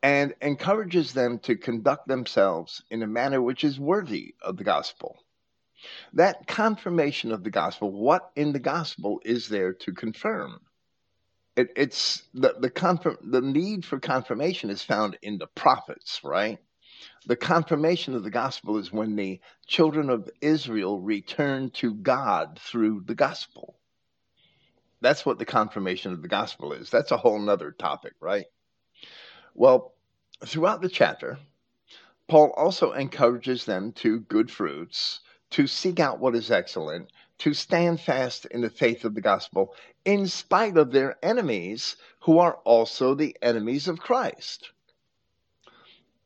and 0.07 0.35
encourages 0.41 1.13
them 1.13 1.41
to 1.41 1.57
conduct 1.57 2.07
themselves 2.07 2.83
in 2.93 3.03
a 3.03 3.09
manner 3.09 3.43
which 3.43 3.65
is 3.65 3.81
worthy 3.81 4.37
of 4.41 4.57
the 4.57 4.63
gospel. 4.63 5.19
That 6.13 6.47
confirmation 6.47 7.33
of 7.33 7.43
the 7.43 7.51
gospel, 7.51 7.91
what 7.91 8.31
in 8.37 8.53
the 8.53 8.61
gospel 8.61 9.21
is 9.25 9.49
there 9.49 9.73
to 9.73 9.93
confirm? 9.93 10.61
it, 11.57 11.73
it's 11.75 12.23
the 12.35 12.55
the 12.61 12.71
confirm 12.71 13.17
the 13.23 13.41
need 13.41 13.85
for 13.85 13.99
confirmation 13.99 14.71
is 14.71 14.83
found 14.83 15.19
in 15.23 15.39
the 15.39 15.47
prophets, 15.47 16.21
right? 16.23 16.59
The 17.27 17.37
confirmation 17.37 18.15
of 18.15 18.23
the 18.23 18.31
gospel 18.31 18.79
is 18.79 18.93
when 18.93 19.17
the 19.17 19.41
children 19.67 20.11
of 20.11 20.31
Israel 20.41 21.01
return 21.01 21.71
to 21.71 21.95
God 21.95 22.61
through 22.63 23.03
the 23.07 23.15
gospel. 23.15 23.77
That's 25.01 25.27
what 25.27 25.39
the 25.39 25.45
confirmation 25.45 26.13
of 26.13 26.23
the 26.23 26.29
gospel 26.29 26.73
is. 26.73 26.91
That's 26.91 27.11
a 27.11 27.17
whole 27.17 27.39
nother 27.39 27.73
topic, 27.73 28.13
right? 28.21 28.47
Well, 29.55 29.96
throughout 30.45 30.83
the 30.83 30.88
chapter, 30.88 31.38
Paul 32.28 32.52
also 32.57 32.93
encourages 32.93 33.64
them 33.64 33.93
to 33.93 34.21
good 34.21 34.50
fruits, 34.50 35.21
to 35.50 35.66
seek 35.66 36.00
out 36.00 36.19
what 36.19 36.35
is 36.35 36.50
excellent, 36.50 37.11
to 37.38 37.55
stand 37.55 38.00
fast 38.00 38.47
in 38.47 38.61
the 38.61 38.71
faith 38.71 39.05
of 39.05 39.14
the 39.14 39.21
gospel 39.21 39.75
in 40.05 40.26
spite 40.26 40.76
of 40.76 40.90
their 40.90 41.16
enemies, 41.23 41.97
who 42.21 42.38
are 42.38 42.57
also 42.64 43.14
the 43.14 43.37
enemies 43.43 43.88
of 43.88 44.00
Christ. 44.00 44.71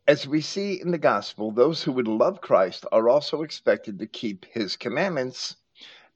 As 0.09 0.27
we 0.27 0.41
see 0.41 0.81
in 0.81 0.91
the 0.91 0.99
gospel, 0.99 1.53
those 1.53 1.83
who 1.83 1.93
would 1.93 2.09
love 2.09 2.41
Christ 2.41 2.87
are 2.91 3.09
also 3.09 3.43
expected 3.43 3.99
to 3.99 4.07
keep 4.07 4.45
his 4.47 4.77
commandments. 4.77 5.57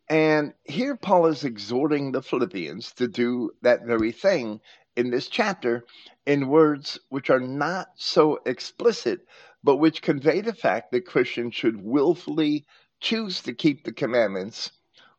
And 0.08 0.54
here 0.64 0.96
Paul 0.96 1.26
is 1.26 1.44
exhorting 1.44 2.12
the 2.12 2.22
Philippians 2.22 2.92
to 2.94 3.06
do 3.06 3.50
that 3.62 3.84
very 3.84 4.12
thing 4.12 4.60
in 4.96 5.10
this 5.10 5.28
chapter 5.28 5.84
in 6.26 6.48
words 6.48 6.98
which 7.08 7.30
are 7.30 7.40
not 7.40 7.88
so 7.96 8.38
explicit, 8.46 9.26
but 9.62 9.76
which 9.76 10.02
convey 10.02 10.40
the 10.40 10.54
fact 10.54 10.92
that 10.92 11.06
Christians 11.06 11.54
should 11.54 11.82
willfully 11.82 12.66
choose 13.00 13.42
to 13.42 13.52
keep 13.52 13.84
the 13.84 13.92
commandments 13.92 14.72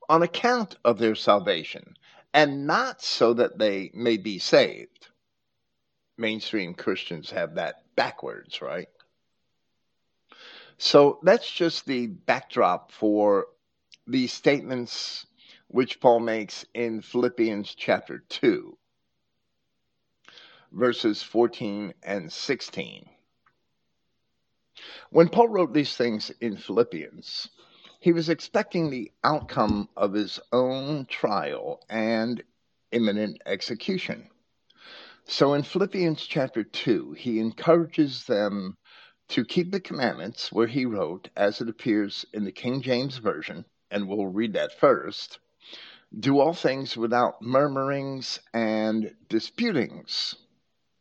on 0.10 0.24
account 0.24 0.76
of 0.84 0.98
their 0.98 1.16
salvation 1.16 1.96
and 2.34 2.68
not 2.68 3.02
so 3.02 3.34
that 3.34 3.58
they 3.58 3.92
may 3.94 4.18
be 4.18 4.40
saved. 4.40 5.08
Mainstream 6.18 6.74
Christians 6.74 7.30
have 7.32 7.56
that 7.56 7.84
backwards, 7.96 8.62
right? 8.62 8.90
So 10.78 11.20
that's 11.24 11.50
just 11.50 11.86
the 11.86 12.08
backdrop 12.08 12.92
for 12.92 13.48
the 14.08 14.28
statements 14.28 15.26
which 15.68 16.00
Paul 16.00 16.20
makes 16.20 16.66
in 16.74 17.02
Philippians 17.02 17.74
chapter 17.76 18.20
2, 18.30 18.78
verses 20.76 21.24
14 21.24 21.94
and 22.04 22.32
16. 22.32 23.10
When 25.10 25.30
Paul 25.30 25.48
wrote 25.48 25.74
these 25.74 25.96
things 25.96 26.32
in 26.42 26.58
Philippians, 26.58 27.48
he 28.02 28.12
was 28.12 28.28
expecting 28.28 28.90
the 28.90 29.12
outcome 29.24 29.88
of 29.96 30.14
his 30.14 30.40
own 30.52 31.06
trial 31.06 31.82
and 31.90 32.44
imminent 32.92 33.42
execution. 33.46 34.30
So 35.24 35.54
in 35.54 35.64
Philippians 35.64 36.26
chapter 36.26 36.64
2, 36.64 37.14
he 37.14 37.40
encourages 37.40 38.26
them 38.26 38.78
to 39.30 39.46
keep 39.46 39.72
the 39.72 39.80
commandments 39.80 40.52
where 40.52 40.68
he 40.68 40.86
wrote, 40.86 41.30
as 41.38 41.62
it 41.62 41.70
appears 41.70 42.26
in 42.34 42.44
the 42.44 42.52
King 42.52 42.82
James 42.82 43.18
Version, 43.18 43.66
and 43.90 44.08
we'll 44.08 44.28
read 44.28 44.54
that 44.54 44.78
first 44.78 45.40
do 46.18 46.40
all 46.40 46.54
things 46.54 46.96
without 46.96 47.42
murmurings 47.42 48.40
and 48.54 49.14
disputings. 49.28 50.36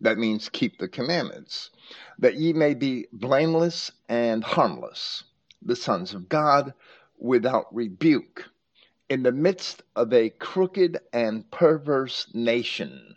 That 0.04 0.18
means 0.18 0.50
keep 0.50 0.76
the 0.76 0.86
commandments, 0.86 1.70
that 2.18 2.34
ye 2.34 2.52
may 2.52 2.74
be 2.74 3.06
blameless 3.10 3.90
and 4.06 4.44
harmless, 4.44 5.24
the 5.62 5.74
sons 5.74 6.12
of 6.12 6.28
God, 6.28 6.74
without 7.16 7.74
rebuke, 7.74 8.50
in 9.08 9.22
the 9.22 9.32
midst 9.32 9.82
of 9.96 10.12
a 10.12 10.28
crooked 10.28 10.98
and 11.14 11.50
perverse 11.50 12.26
nation, 12.34 13.16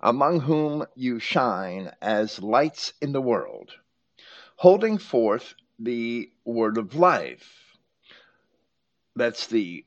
among 0.00 0.40
whom 0.40 0.84
you 0.96 1.20
shine 1.20 1.92
as 2.02 2.42
lights 2.42 2.92
in 3.00 3.12
the 3.12 3.22
world, 3.22 3.70
holding 4.56 4.98
forth 4.98 5.54
the 5.78 6.28
word 6.44 6.76
of 6.76 6.96
life. 6.96 7.76
That's 9.14 9.46
the 9.46 9.84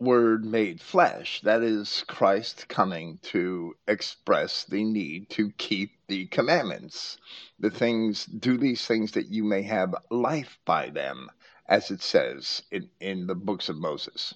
word 0.00 0.46
made 0.46 0.80
flesh. 0.80 1.42
That 1.42 1.62
is 1.62 2.04
Christ 2.08 2.68
coming 2.68 3.18
to 3.24 3.74
express 3.86 4.64
the 4.64 4.82
need 4.82 5.28
to 5.30 5.50
keep 5.58 5.92
the 6.08 6.26
commandments. 6.26 7.18
The 7.58 7.70
things, 7.70 8.24
do 8.24 8.56
these 8.56 8.86
things 8.86 9.12
that 9.12 9.28
you 9.28 9.44
may 9.44 9.62
have 9.62 9.94
life 10.10 10.58
by 10.64 10.88
them, 10.88 11.30
as 11.66 11.90
it 11.90 12.00
says 12.00 12.62
in, 12.70 12.88
in 12.98 13.26
the 13.26 13.34
books 13.34 13.68
of 13.68 13.76
Moses. 13.76 14.34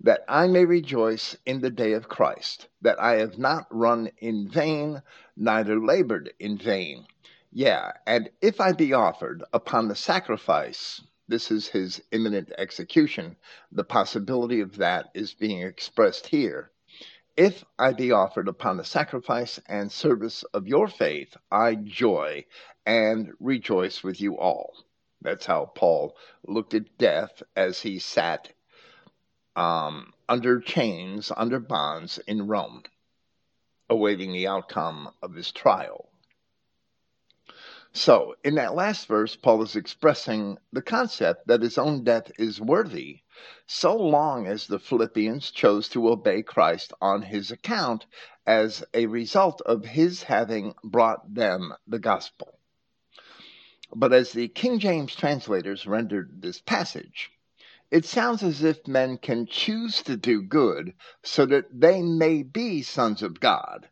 That 0.00 0.24
I 0.28 0.46
may 0.46 0.66
rejoice 0.66 1.36
in 1.46 1.62
the 1.62 1.70
day 1.70 1.92
of 1.92 2.08
Christ, 2.08 2.68
that 2.82 3.00
I 3.00 3.12
have 3.14 3.38
not 3.38 3.66
run 3.70 4.10
in 4.18 4.48
vain, 4.48 5.02
neither 5.36 5.80
labored 5.80 6.34
in 6.38 6.58
vain. 6.58 7.06
Yeah, 7.50 7.92
and 8.06 8.30
if 8.40 8.60
I 8.60 8.72
be 8.72 8.92
offered 8.92 9.42
upon 9.52 9.88
the 9.88 9.96
sacrifice 9.96 11.00
this 11.28 11.50
is 11.50 11.68
his 11.68 12.02
imminent 12.10 12.52
execution. 12.58 13.36
The 13.70 13.84
possibility 13.84 14.60
of 14.60 14.76
that 14.76 15.10
is 15.14 15.34
being 15.34 15.62
expressed 15.62 16.26
here. 16.26 16.70
If 17.36 17.64
I 17.78 17.92
be 17.92 18.12
offered 18.12 18.48
upon 18.48 18.76
the 18.76 18.84
sacrifice 18.84 19.58
and 19.66 19.90
service 19.90 20.42
of 20.52 20.68
your 20.68 20.88
faith, 20.88 21.36
I 21.50 21.76
joy 21.76 22.44
and 22.84 23.32
rejoice 23.40 24.02
with 24.02 24.20
you 24.20 24.38
all. 24.38 24.84
That's 25.22 25.46
how 25.46 25.66
Paul 25.66 26.16
looked 26.46 26.74
at 26.74 26.98
death 26.98 27.42
as 27.56 27.80
he 27.80 27.98
sat 27.98 28.52
um, 29.56 30.12
under 30.28 30.60
chains, 30.60 31.32
under 31.34 31.60
bonds 31.60 32.18
in 32.26 32.46
Rome, 32.46 32.82
awaiting 33.88 34.32
the 34.32 34.48
outcome 34.48 35.10
of 35.22 35.34
his 35.34 35.52
trial. 35.52 36.11
So, 37.94 38.34
in 38.42 38.54
that 38.54 38.74
last 38.74 39.06
verse, 39.06 39.36
Paul 39.36 39.62
is 39.62 39.76
expressing 39.76 40.56
the 40.72 40.80
concept 40.80 41.46
that 41.46 41.60
his 41.62 41.76
own 41.76 42.04
death 42.04 42.32
is 42.38 42.60
worthy 42.60 43.20
so 43.66 43.94
long 43.96 44.46
as 44.46 44.66
the 44.66 44.78
Philippians 44.78 45.50
chose 45.50 45.88
to 45.90 46.08
obey 46.08 46.42
Christ 46.42 46.92
on 47.00 47.22
his 47.22 47.50
account 47.50 48.06
as 48.46 48.82
a 48.94 49.06
result 49.06 49.60
of 49.62 49.84
his 49.84 50.22
having 50.22 50.74
brought 50.82 51.34
them 51.34 51.74
the 51.86 51.98
gospel. 51.98 52.58
But 53.94 54.12
as 54.12 54.32
the 54.32 54.48
King 54.48 54.78
James 54.78 55.14
translators 55.14 55.86
rendered 55.86 56.40
this 56.40 56.60
passage, 56.60 57.30
it 57.90 58.06
sounds 58.06 58.42
as 58.42 58.62
if 58.64 58.88
men 58.88 59.18
can 59.18 59.46
choose 59.46 60.02
to 60.04 60.16
do 60.16 60.42
good 60.42 60.94
so 61.22 61.44
that 61.46 61.66
they 61.70 62.00
may 62.00 62.42
be 62.42 62.82
sons 62.82 63.22
of 63.22 63.38
God, 63.38 63.88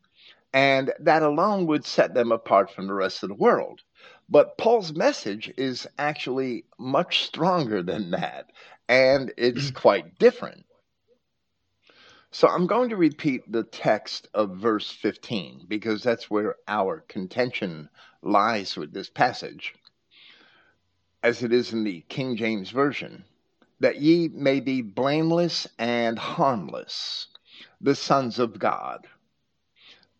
and 0.55 0.93
that 0.99 1.23
alone 1.23 1.67
would 1.67 1.85
set 1.85 2.15
them 2.15 2.33
apart 2.33 2.71
from 2.71 2.87
the 2.87 2.95
rest 2.95 3.23
of 3.23 3.29
the 3.29 3.35
world. 3.35 3.83
But 4.31 4.57
Paul's 4.57 4.95
message 4.95 5.53
is 5.57 5.89
actually 5.99 6.65
much 6.79 7.25
stronger 7.25 7.83
than 7.83 8.13
that, 8.13 8.53
and 8.89 9.33
it's 9.37 9.71
mm. 9.71 9.75
quite 9.75 10.19
different. 10.19 10.65
So 12.31 12.47
I'm 12.47 12.69
going 12.69 12.91
to 12.91 12.97
repeat 12.97 13.51
the 13.51 13.65
text 13.65 14.29
of 14.33 14.57
verse 14.57 14.89
15 14.89 15.67
because 15.67 16.05
that's 16.05 16.31
where 16.31 16.55
our 16.69 17.01
contention 17.09 17.89
lies 18.23 18.77
with 18.77 18.93
this 18.93 19.11
passage, 19.11 19.75
as 21.25 21.43
it 21.43 21.53
is 21.53 21.73
in 21.73 21.83
the 21.83 22.03
King 22.09 22.37
James 22.37 22.71
Version 22.71 23.25
that 23.81 24.01
ye 24.01 24.29
may 24.29 24.61
be 24.61 24.83
blameless 24.83 25.67
and 25.79 26.19
harmless, 26.19 27.27
the 27.81 27.95
sons 27.95 28.39
of 28.39 28.59
God, 28.59 29.07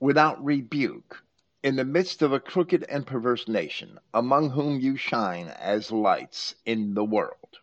without 0.01 0.43
rebuke 0.43 1.23
in 1.63 1.77
the 1.77 1.85
midst 1.85 2.23
of 2.23 2.33
a 2.33 2.41
crooked 2.41 2.85
and 2.89 3.07
perverse 3.07 3.47
nation, 3.47 3.99
among 4.15 4.51
whom 4.51 4.81
you 4.81 4.97
shine 4.97 5.49
as 5.49 5.93
lights 5.93 6.55
in 6.65 6.95
the 6.95 7.05
world. 7.05 7.59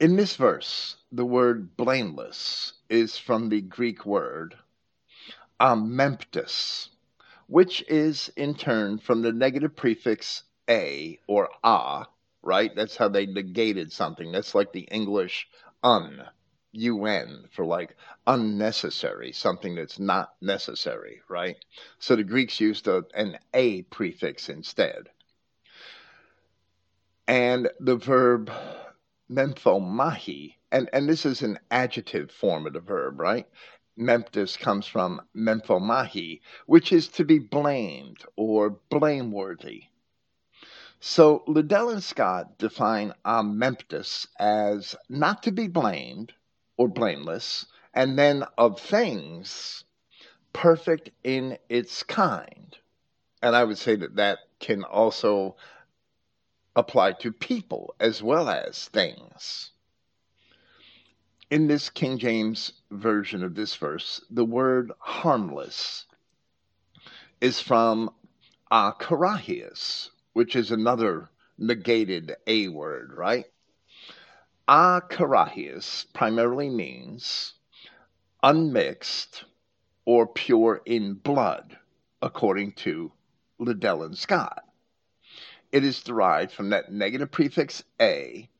In 0.00 0.16
this 0.16 0.36
verse, 0.36 0.96
the 1.10 1.24
word 1.24 1.76
blameless 1.76 2.72
is 2.88 3.18
from 3.18 3.48
the 3.48 3.60
Greek 3.60 4.06
word 4.06 4.56
amemptus, 5.60 6.88
which 7.46 7.82
is 7.88 8.30
in 8.36 8.54
turn 8.54 8.98
from 8.98 9.22
the 9.22 9.32
negative 9.32 9.74
prefix 9.74 10.44
a 10.68 11.18
or 11.26 11.48
a, 11.64 12.06
right? 12.42 12.74
That's 12.76 12.96
how 12.96 13.08
they 13.08 13.26
negated 13.26 13.90
something. 13.90 14.30
That's 14.30 14.54
like 14.54 14.72
the 14.72 14.88
English 14.90 15.48
un 15.82 16.24
un 16.74 17.48
for 17.50 17.64
like 17.64 17.96
unnecessary, 18.26 19.32
something 19.32 19.74
that's 19.74 19.98
not 19.98 20.34
necessary, 20.40 21.20
right? 21.28 21.56
So 21.98 22.16
the 22.16 22.24
Greeks 22.24 22.60
used 22.60 22.86
a, 22.88 23.04
an 23.14 23.38
a 23.54 23.82
prefix 23.82 24.48
instead. 24.48 25.08
And 27.26 27.68
the 27.80 27.96
verb 27.96 28.50
memphomahi, 29.30 30.54
and, 30.72 30.88
and 30.92 31.08
this 31.08 31.26
is 31.26 31.42
an 31.42 31.58
adjective 31.70 32.30
form 32.30 32.66
of 32.66 32.72
the 32.72 32.80
verb, 32.80 33.20
right? 33.20 33.46
Memptus 33.98 34.56
comes 34.58 34.86
from 34.86 35.20
memphomahi, 35.36 36.40
which 36.66 36.92
is 36.92 37.08
to 37.08 37.24
be 37.24 37.38
blamed 37.38 38.24
or 38.36 38.70
blameworthy. 38.90 39.84
So 41.00 41.44
Liddell 41.46 41.90
and 41.90 42.02
Scott 42.02 42.58
define 42.58 43.12
amemptus 43.24 44.26
as 44.38 44.96
not 45.08 45.42
to 45.44 45.52
be 45.52 45.68
blamed 45.68 46.32
or 46.78 46.88
blameless, 46.88 47.66
and 47.92 48.18
then 48.18 48.44
of 48.56 48.80
things 48.80 49.84
perfect 50.54 51.10
in 51.22 51.58
its 51.68 52.02
kind. 52.02 52.76
And 53.42 53.54
I 53.54 53.64
would 53.64 53.78
say 53.78 53.96
that 53.96 54.16
that 54.16 54.38
can 54.60 54.84
also 54.84 55.56
apply 56.74 57.12
to 57.12 57.32
people 57.32 57.94
as 58.00 58.22
well 58.22 58.48
as 58.48 58.88
things. 58.88 59.70
In 61.50 61.66
this 61.66 61.90
King 61.90 62.18
James 62.18 62.72
version 62.90 63.42
of 63.42 63.54
this 63.54 63.74
verse, 63.74 64.20
the 64.30 64.44
word 64.44 64.92
harmless 64.98 66.06
is 67.40 67.60
from 67.60 68.10
akarahias, 68.70 70.10
which 70.34 70.54
is 70.54 70.70
another 70.70 71.30
negated 71.56 72.36
A 72.46 72.68
word, 72.68 73.12
right? 73.16 73.46
Akarahias 74.68 76.04
primarily 76.12 76.68
means 76.68 77.54
unmixed 78.42 79.44
or 80.04 80.26
pure 80.26 80.82
in 80.84 81.14
blood, 81.14 81.78
according 82.20 82.72
to 82.72 83.10
Liddell 83.58 84.02
and 84.02 84.18
Scott. 84.18 84.62
It 85.72 85.84
is 85.84 86.02
derived 86.02 86.52
from 86.52 86.68
that 86.68 86.92
negative 86.92 87.30
prefix 87.30 87.82
a 87.98 88.50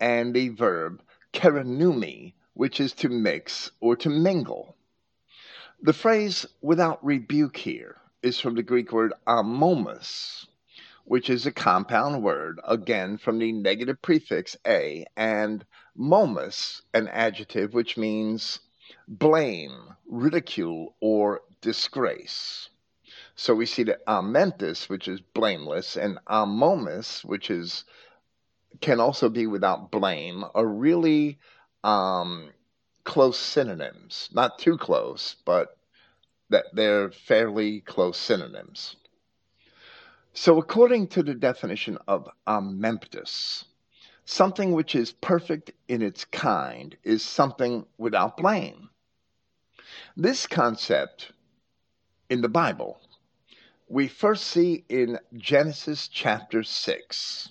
and 0.00 0.32
the 0.32 0.48
verb 0.48 1.02
keranumi, 1.34 2.32
which 2.54 2.80
is 2.80 2.94
to 2.94 3.10
mix 3.10 3.70
or 3.80 3.94
to 3.96 4.08
mingle. 4.08 4.74
The 5.82 5.92
phrase 5.92 6.46
without 6.62 7.04
rebuke 7.04 7.58
here 7.58 8.00
is 8.22 8.40
from 8.40 8.54
the 8.54 8.62
Greek 8.62 8.90
word 8.90 9.12
amomos, 9.26 10.46
which 11.08 11.30
is 11.30 11.46
a 11.46 11.52
compound 11.52 12.22
word, 12.22 12.60
again 12.64 13.16
from 13.16 13.38
the 13.38 13.50
negative 13.50 14.00
prefix 14.02 14.56
a, 14.66 15.06
and 15.16 15.64
momus, 15.96 16.82
an 16.92 17.08
adjective 17.08 17.72
which 17.72 17.96
means 17.96 18.60
blame, 19.08 19.96
ridicule, 20.06 20.94
or 21.00 21.40
disgrace. 21.62 22.68
So 23.34 23.54
we 23.54 23.66
see 23.66 23.84
that 23.84 24.04
amemptus, 24.06 24.88
which 24.88 25.08
is 25.08 25.20
blameless, 25.20 25.96
and 25.96 26.18
amomus, 26.26 27.24
which 27.24 27.50
is 27.50 27.84
can 28.80 29.00
also 29.00 29.28
be 29.28 29.46
without 29.46 29.90
blame, 29.90 30.44
are 30.54 30.66
really 30.66 31.38
um, 31.84 32.50
close 33.04 33.38
synonyms. 33.38 34.28
Not 34.32 34.58
too 34.58 34.76
close, 34.76 35.36
but 35.46 35.76
that 36.50 36.66
they're 36.74 37.10
fairly 37.10 37.80
close 37.80 38.18
synonyms. 38.18 38.96
So, 40.32 40.58
according 40.58 41.08
to 41.08 41.22
the 41.22 41.34
definition 41.34 41.98
of 42.06 42.28
amemptus, 42.46 43.64
something 44.24 44.72
which 44.72 44.94
is 44.94 45.12
perfect 45.12 45.72
in 45.88 46.02
its 46.02 46.24
kind 46.26 46.96
is 47.02 47.22
something 47.24 47.86
without 47.96 48.36
blame. 48.36 48.90
This 50.16 50.46
concept 50.46 51.32
in 52.28 52.42
the 52.42 52.48
Bible, 52.48 53.00
we 53.88 54.06
first 54.06 54.44
see 54.44 54.84
in 54.88 55.18
Genesis 55.34 56.08
chapter 56.08 56.62
6, 56.62 57.50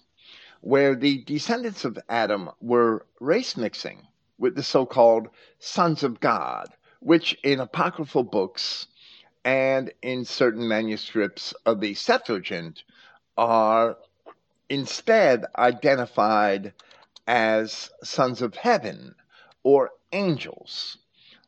where 0.62 0.96
the 0.96 1.24
descendants 1.24 1.84
of 1.84 1.98
Adam 2.08 2.52
were 2.62 3.06
race 3.20 3.58
mixing 3.58 4.08
with 4.38 4.56
the 4.56 4.63
so 4.63 4.86
called 4.86 5.30
sons 5.60 6.04
of 6.04 6.20
God, 6.20 6.68
which 7.00 7.34
in 7.44 7.60
apocryphal 7.60 8.24
books 8.24 8.88
and 9.48 9.94
in 10.02 10.26
certain 10.26 10.68
manuscripts 10.68 11.54
of 11.66 11.80
the 11.80 11.94
Septuagint 11.94 12.84
are 13.38 13.98
instead 14.68 15.46
identified 15.58 16.74
as 17.26 17.90
sons 18.04 18.42
of 18.42 18.56
heaven 18.56 19.16
or 19.64 19.92
angels, 20.12 20.98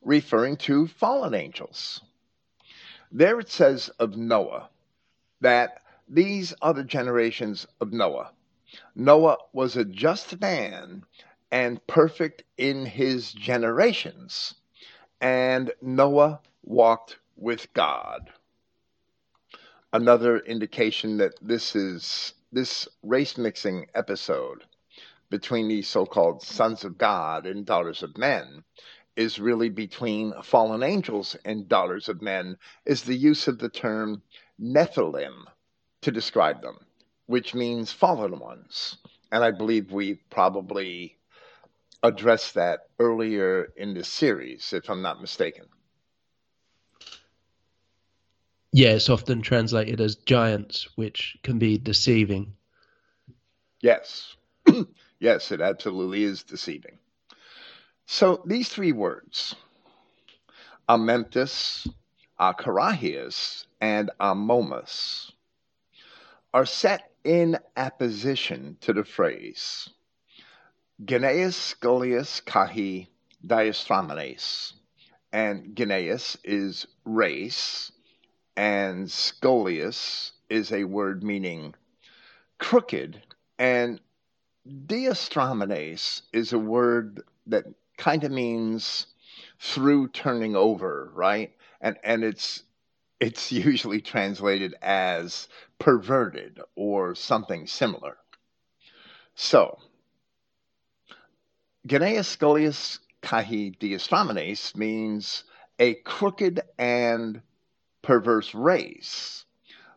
referring 0.01 0.55
to 0.55 0.87
fallen 0.87 1.33
angels. 1.33 1.99
There 3.11 3.37
it 3.37 3.49
says 3.49 3.89
of 3.99 4.15
Noah 4.15 4.69
that 5.41 5.81
these 6.07 6.53
are 6.61 6.73
the 6.73 6.85
generations 6.85 7.67
of 7.81 7.91
Noah. 7.91 8.31
Noah 8.95 9.39
was 9.51 9.75
a 9.75 9.83
just 9.83 10.39
man 10.39 11.03
and 11.51 11.85
perfect 11.85 12.43
in 12.57 12.85
his 12.85 13.33
generations, 13.33 14.53
and 15.19 15.73
Noah 15.81 16.39
walked 16.63 17.17
with 17.39 17.73
God. 17.73 18.29
Another 19.91 20.37
indication 20.39 21.17
that 21.17 21.33
this 21.41 21.75
is 21.75 22.33
this 22.51 22.87
race 23.03 23.37
mixing 23.37 23.87
episode 23.95 24.63
between 25.29 25.67
these 25.67 25.87
so 25.87 26.05
called 26.05 26.41
sons 26.41 26.83
of 26.83 26.97
God 26.97 27.45
and 27.45 27.65
daughters 27.65 28.03
of 28.03 28.17
men 28.17 28.63
is 29.15 29.39
really 29.39 29.69
between 29.69 30.33
fallen 30.43 30.81
angels 30.81 31.35
and 31.45 31.67
daughters 31.67 32.09
of 32.09 32.21
men, 32.21 32.57
is 32.85 33.03
the 33.03 33.15
use 33.15 33.47
of 33.47 33.59
the 33.59 33.69
term 33.69 34.21
Nephilim 34.59 35.45
to 36.01 36.11
describe 36.11 36.61
them, 36.61 36.77
which 37.25 37.53
means 37.53 37.91
fallen 37.91 38.39
ones. 38.39 38.97
And 39.31 39.43
I 39.43 39.51
believe 39.51 39.91
we 39.91 40.15
probably 40.29 41.17
addressed 42.01 42.55
that 42.55 42.87
earlier 42.97 43.73
in 43.75 43.93
this 43.93 44.07
series, 44.07 44.73
if 44.73 44.89
I'm 44.89 45.01
not 45.01 45.21
mistaken. 45.21 45.65
Yeah, 48.71 48.89
it's 48.89 49.09
often 49.09 49.41
translated 49.41 49.99
as 49.99 50.15
giants, 50.15 50.87
which 50.95 51.37
can 51.43 51.57
be 51.57 51.77
deceiving. 51.77 52.53
Yes. 53.81 54.35
yes, 55.19 55.51
it 55.51 55.61
absolutely 55.61 56.23
is 56.23 56.43
deceiving. 56.43 56.99
So 58.05 58.41
these 58.45 58.69
three 58.69 58.91
words, 58.91 59.55
Amemptus, 60.87 61.87
Akarahias, 62.39 63.65
and 63.81 64.11
Amomus, 64.19 65.31
are 66.53 66.65
set 66.65 67.11
in 67.23 67.57
apposition 67.75 68.77
to 68.81 68.93
the 68.93 69.03
phrase 69.03 69.89
Genneus 71.03 71.75
Scholius 71.75 72.41
Kahi 72.43 73.07
Diastramenes. 73.45 74.73
And 75.31 75.75
Genneus 75.75 76.37
is 76.43 76.87
race, 77.05 77.91
and 78.59 79.07
scolius 79.07 80.33
is 80.49 80.73
a 80.73 80.83
word 80.83 81.23
meaning 81.23 81.73
crooked, 82.57 83.21
and 83.57 84.01
Diastramenes 84.67 86.23
is 86.33 86.51
a 86.51 86.59
word 86.59 87.21
that 87.47 87.63
kind 87.97 88.25
of 88.25 88.33
means 88.33 89.07
through 89.61 90.09
turning 90.09 90.57
over, 90.57 91.09
right? 91.13 91.55
And 91.79 91.95
and 92.03 92.25
it's 92.25 92.63
it's 93.21 93.49
usually 93.69 94.01
translated 94.01 94.75
as 94.81 95.47
perverted 95.79 96.59
or 96.75 97.15
something 97.15 97.65
similar. 97.65 98.17
So, 99.35 99.79
Genneus 101.87 102.35
Scholius 102.35 102.99
Kahi 103.23 103.79
Diastramenes 103.79 104.75
means 104.75 105.45
a 105.79 105.93
crooked 105.93 106.59
and 106.77 107.41
perverse 108.09 108.55
race. 108.55 109.45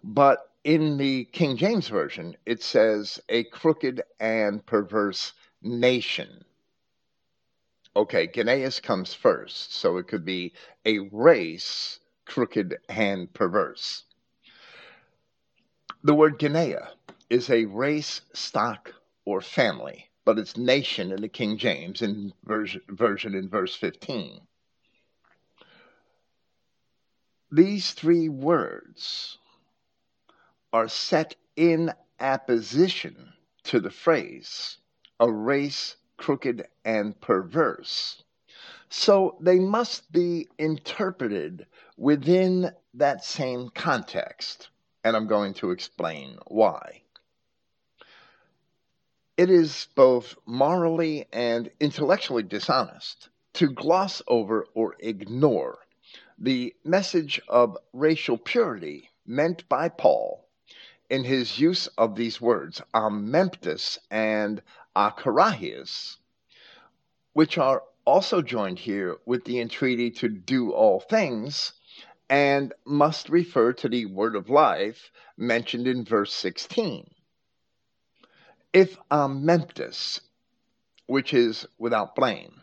But 0.04 0.40
in 0.64 0.98
the 0.98 1.24
King 1.24 1.56
James 1.56 1.88
Version, 1.88 2.36
it 2.44 2.62
says 2.62 3.18
a 3.30 3.44
crooked 3.44 4.02
and 4.20 4.66
perverse 4.66 5.32
nation. 5.62 6.44
Okay, 7.96 8.26
Genneus 8.26 8.80
comes 8.80 9.14
first, 9.14 9.72
so 9.72 9.96
it 9.96 10.08
could 10.08 10.26
be 10.26 10.52
a 10.84 10.98
race 11.10 12.00
crooked 12.26 12.76
and 12.86 13.32
perverse. 13.32 14.04
The 16.04 16.14
word 16.14 16.38
Genea 16.38 16.90
is 17.30 17.48
a 17.48 17.64
race, 17.64 18.20
stock, 18.34 18.92
or 19.24 19.40
family, 19.40 20.10
but 20.26 20.38
it's 20.38 20.58
nation 20.58 21.12
in 21.12 21.22
the 21.22 21.30
King 21.30 21.56
James 21.56 22.02
in 22.02 22.34
version 22.44 23.34
in 23.34 23.48
verse 23.48 23.74
15. 23.74 24.42
These 27.54 27.90
three 27.90 28.30
words 28.30 29.36
are 30.72 30.88
set 30.88 31.36
in 31.54 31.92
apposition 32.18 33.34
to 33.64 33.78
the 33.78 33.90
phrase, 33.90 34.78
a 35.20 35.30
race 35.30 35.96
crooked 36.16 36.66
and 36.82 37.20
perverse. 37.20 38.22
So 38.88 39.36
they 39.38 39.58
must 39.58 40.10
be 40.10 40.48
interpreted 40.56 41.66
within 41.98 42.72
that 42.94 43.22
same 43.22 43.68
context, 43.68 44.70
and 45.04 45.14
I'm 45.14 45.26
going 45.26 45.52
to 45.54 45.72
explain 45.72 46.38
why. 46.46 47.02
It 49.36 49.50
is 49.50 49.88
both 49.94 50.36
morally 50.46 51.26
and 51.34 51.70
intellectually 51.80 52.44
dishonest 52.44 53.28
to 53.52 53.68
gloss 53.68 54.22
over 54.26 54.64
or 54.72 54.96
ignore 55.00 55.81
the 56.42 56.74
message 56.82 57.40
of 57.48 57.78
racial 57.92 58.36
purity 58.36 59.08
meant 59.24 59.68
by 59.68 59.88
Paul 59.88 60.44
in 61.08 61.22
his 61.22 61.56
use 61.60 61.86
of 61.96 62.16
these 62.16 62.40
words, 62.40 62.82
amemptus 62.92 63.98
and 64.10 64.60
akarahias, 64.96 66.16
which 67.32 67.58
are 67.58 67.84
also 68.04 68.42
joined 68.42 68.80
here 68.80 69.18
with 69.24 69.44
the 69.44 69.60
entreaty 69.60 70.10
to 70.10 70.28
do 70.28 70.72
all 70.72 70.98
things 70.98 71.74
and 72.28 72.74
must 72.84 73.28
refer 73.28 73.72
to 73.74 73.88
the 73.88 74.06
word 74.06 74.34
of 74.34 74.50
life 74.50 75.12
mentioned 75.36 75.86
in 75.86 76.04
verse 76.04 76.34
16. 76.34 77.08
If 78.72 78.98
amemptus, 79.12 80.20
which 81.06 81.32
is 81.34 81.66
without 81.78 82.16
blame, 82.16 82.62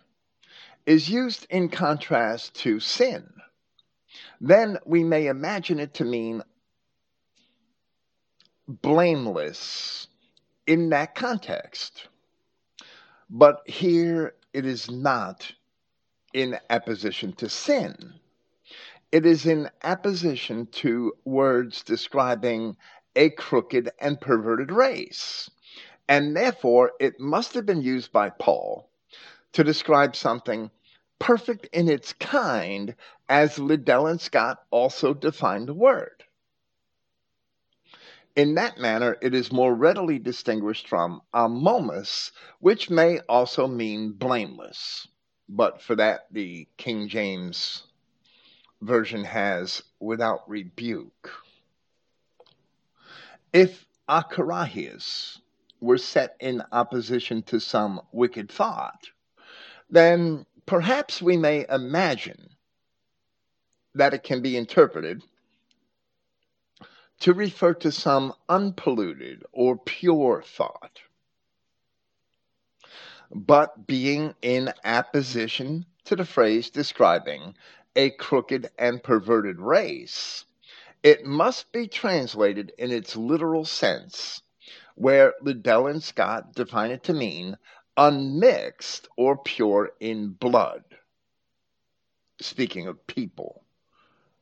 is 0.85 1.09
used 1.09 1.47
in 1.49 1.69
contrast 1.69 2.55
to 2.55 2.81
sin, 2.81 3.38
then 4.41 4.77
we 4.85 5.03
may 5.03 5.27
imagine 5.27 5.79
it 5.79 5.95
to 5.95 6.05
mean 6.05 6.43
blameless 8.67 10.07
in 10.67 10.89
that 10.89 11.15
context. 11.15 12.07
But 13.29 13.61
here 13.65 14.35
it 14.53 14.65
is 14.65 14.89
not 14.89 15.51
in 16.33 16.57
opposition 16.69 17.33
to 17.33 17.49
sin. 17.49 18.13
It 19.11 19.25
is 19.25 19.45
in 19.45 19.69
opposition 19.83 20.67
to 20.67 21.13
words 21.25 21.83
describing 21.83 22.77
a 23.15 23.31
crooked 23.31 23.89
and 23.99 24.21
perverted 24.21 24.71
race. 24.71 25.49
And 26.07 26.35
therefore, 26.35 26.91
it 26.99 27.19
must 27.19 27.53
have 27.53 27.65
been 27.65 27.81
used 27.81 28.11
by 28.11 28.29
Paul 28.29 28.89
to 29.53 29.63
describe 29.63 30.15
something 30.15 30.69
perfect 31.17 31.67
in 31.73 31.89
its 31.89 32.13
kind, 32.13 32.95
as 33.29 33.59
Liddell 33.59 34.07
and 34.07 34.19
Scott 34.19 34.57
also 34.71 35.13
define 35.13 35.67
the 35.67 35.73
word. 35.73 36.23
In 38.35 38.55
that 38.55 38.79
manner, 38.79 39.17
it 39.21 39.35
is 39.35 39.51
more 39.51 39.73
readily 39.73 40.17
distinguished 40.17 40.87
from 40.87 41.21
amomus, 41.33 42.31
which 42.59 42.89
may 42.89 43.19
also 43.29 43.67
mean 43.67 44.13
blameless. 44.13 45.07
But 45.47 45.81
for 45.81 45.95
that, 45.95 46.27
the 46.31 46.67
King 46.77 47.07
James 47.07 47.83
Version 48.81 49.25
has 49.25 49.83
without 49.99 50.49
rebuke. 50.49 51.31
If 53.51 53.85
akarahias 54.07 55.39
were 55.81 55.97
set 55.97 56.37
in 56.39 56.63
opposition 56.71 57.43
to 57.43 57.59
some 57.59 58.01
wicked 58.11 58.49
thought, 58.49 59.09
then 59.89 60.45
perhaps 60.65 61.21
we 61.21 61.35
may 61.35 61.65
imagine 61.69 62.49
that 63.95 64.13
it 64.13 64.23
can 64.23 64.41
be 64.41 64.57
interpreted 64.57 65.23
to 67.19 67.33
refer 67.33 67.73
to 67.73 67.91
some 67.91 68.33
unpolluted 68.49 69.43
or 69.51 69.77
pure 69.77 70.43
thought. 70.45 71.01
But 73.31 73.87
being 73.87 74.35
in 74.41 74.73
apposition 74.83 75.85
to 76.05 76.15
the 76.15 76.25
phrase 76.25 76.69
describing 76.69 77.55
a 77.95 78.11
crooked 78.11 78.69
and 78.77 79.03
perverted 79.03 79.59
race, 79.59 80.45
It 81.03 81.25
must 81.25 81.71
be 81.71 81.87
translated 81.87 82.73
in 82.77 82.91
its 82.91 83.15
literal 83.15 83.65
sense, 83.65 84.41
where 84.95 85.33
Liddell 85.41 85.87
and 85.87 86.03
Scott 86.03 86.53
define 86.53 86.91
it 86.91 87.03
to 87.05 87.13
mean 87.13 87.57
unmixed 87.95 89.07
or 89.15 89.37
pure 89.37 89.91
in 90.01 90.29
blood. 90.31 90.83
Speaking 92.41 92.87
of 92.87 93.07
people, 93.07 93.63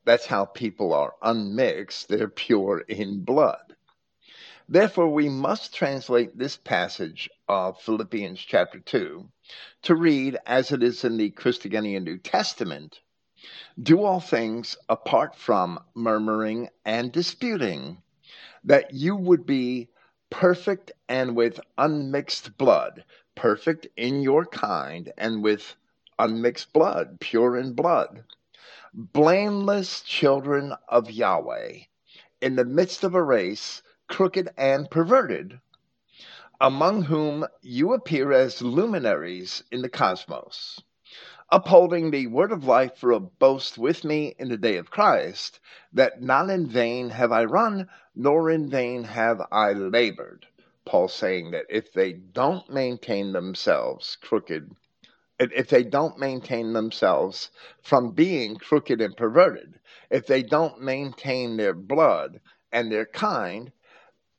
that's 0.07 0.25
how 0.25 0.45
people 0.45 0.93
are 0.93 1.13
unmixed, 1.21 2.07
they're 2.07 2.29
pure 2.29 2.79
in 2.79 3.23
blood. 3.23 3.75
Therefore, 4.67 5.09
we 5.09 5.29
must 5.29 5.75
translate 5.75 6.37
this 6.37 6.57
passage 6.57 7.29
of 7.47 7.79
Philippians 7.81 8.39
chapter 8.39 8.79
2 8.79 9.29
to 9.83 9.95
read 9.95 10.37
as 10.45 10.71
it 10.71 10.81
is 10.81 11.03
in 11.03 11.17
the 11.17 11.29
Christogenea 11.29 12.01
New 12.01 12.17
Testament 12.17 12.99
do 13.81 14.03
all 14.03 14.19
things 14.19 14.75
apart 14.89 15.35
from 15.35 15.79
murmuring 15.93 16.69
and 16.85 17.11
disputing, 17.11 18.01
that 18.63 18.93
you 18.93 19.15
would 19.15 19.45
be 19.45 19.89
perfect 20.29 20.91
and 21.07 21.35
with 21.35 21.59
unmixed 21.77 22.57
blood, 22.57 23.03
perfect 23.35 23.87
in 23.95 24.21
your 24.21 24.45
kind 24.45 25.13
and 25.17 25.43
with 25.43 25.75
unmixed 26.17 26.73
blood, 26.73 27.19
pure 27.19 27.57
in 27.57 27.73
blood, 27.73 28.23
blameless 28.93 30.01
children 30.01 30.73
of 30.87 31.11
Yahweh, 31.11 31.79
in 32.41 32.55
the 32.55 32.65
midst 32.65 33.03
of 33.03 33.15
a 33.15 33.23
race 33.23 33.81
crooked 34.07 34.49
and 34.57 34.89
perverted, 34.89 35.59
among 36.61 37.03
whom 37.03 37.45
you 37.61 37.93
appear 37.93 38.31
as 38.31 38.61
luminaries 38.61 39.63
in 39.71 39.81
the 39.81 39.89
cosmos 39.89 40.81
upholding 41.49 42.11
the 42.11 42.27
word 42.27 42.51
of 42.51 42.65
life 42.65 42.97
for 42.97 43.11
a 43.11 43.19
boast 43.19 43.77
with 43.77 44.03
me 44.03 44.35
in 44.37 44.49
the 44.49 44.57
day 44.57 44.75
of 44.77 44.91
Christ, 44.91 45.59
that 45.93 46.21
not 46.21 46.49
in 46.49 46.67
vain 46.67 47.09
have 47.09 47.31
I 47.31 47.45
run, 47.45 47.87
nor 48.13 48.49
in 48.49 48.69
vain 48.69 49.05
have 49.05 49.41
I 49.51 49.71
labored. 49.71 50.45
Paul 50.85 51.07
saying 51.07 51.51
that 51.51 51.65
if 51.69 51.93
they 51.93 52.13
don't 52.13 52.69
maintain 52.69 53.31
themselves 53.31 54.17
crooked, 54.21 54.75
if 55.39 55.69
they 55.69 55.83
don't 55.83 56.17
maintain 56.17 56.73
themselves 56.73 57.51
from 57.81 58.11
being 58.11 58.55
crooked 58.55 59.01
and 59.01 59.15
perverted, 59.15 59.79
if 60.09 60.25
they 60.25 60.43
don't 60.43 60.81
maintain 60.81 61.57
their 61.57 61.73
blood 61.73 62.39
and 62.71 62.91
their 62.91 63.05
kind, 63.05 63.71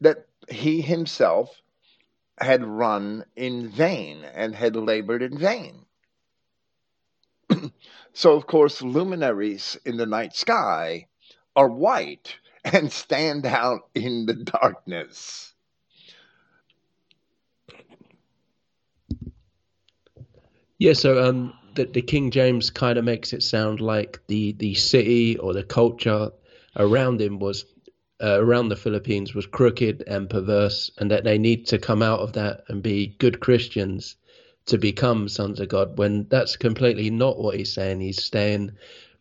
that 0.01 0.27
he 0.49 0.81
himself 0.81 1.61
had 2.41 2.65
run 2.65 3.25
in 3.37 3.69
vain 3.69 4.25
and 4.25 4.55
had 4.55 4.77
labored 4.77 5.23
in 5.23 5.39
vain. 5.39 5.85
so, 8.13 8.35
of 8.35 8.47
course, 8.47 8.83
luminaries 8.83 9.77
in 9.85 9.97
the 9.97 10.07
night 10.07 10.35
sky 10.35 11.07
are 11.57 11.69
white 11.69 12.37
and 12.65 12.93
stand 12.93 13.47
out 13.47 13.89
in 13.95 14.27
the 14.27 14.35
darkness. 14.35 15.55
Yeah, 20.79 20.93
so 20.93 21.25
um, 21.25 21.55
the, 21.75 21.87
the 21.87 22.03
King 22.03 22.31
James 22.31 22.71
kind 22.71 22.99
of 22.99 23.05
makes 23.05 23.33
it 23.33 23.43
sound 23.43 23.81
like 23.81 24.21
the, 24.29 24.53
the 24.53 24.75
city 24.75 25.37
or 25.39 25.53
the 25.53 25.65
culture 25.65 26.31
around 26.77 27.21
him 27.21 27.39
was 27.41 27.65
uh, 28.23 28.41
around 28.41 28.69
the 28.69 28.77
Philippines 28.77 29.35
was 29.35 29.47
crooked 29.47 30.03
and 30.07 30.29
perverse, 30.29 30.91
and 30.99 31.11
that 31.11 31.25
they 31.25 31.39
need 31.39 31.67
to 31.69 31.79
come 31.79 32.03
out 32.03 32.21
of 32.21 32.33
that 32.33 32.63
and 32.69 32.83
be 32.83 33.15
good 33.19 33.41
Christians 33.41 34.17
to 34.67 34.79
become 34.79 35.29
sons 35.29 35.61
of 35.61 35.69
God 35.69 35.99
when 35.99 36.27
that's 36.29 36.57
completely 36.57 37.11
not 37.11 37.39
what 37.39 37.57
he's 37.57 37.73
saying. 37.73 38.01
He's 38.01 38.23
saying, 38.25 38.73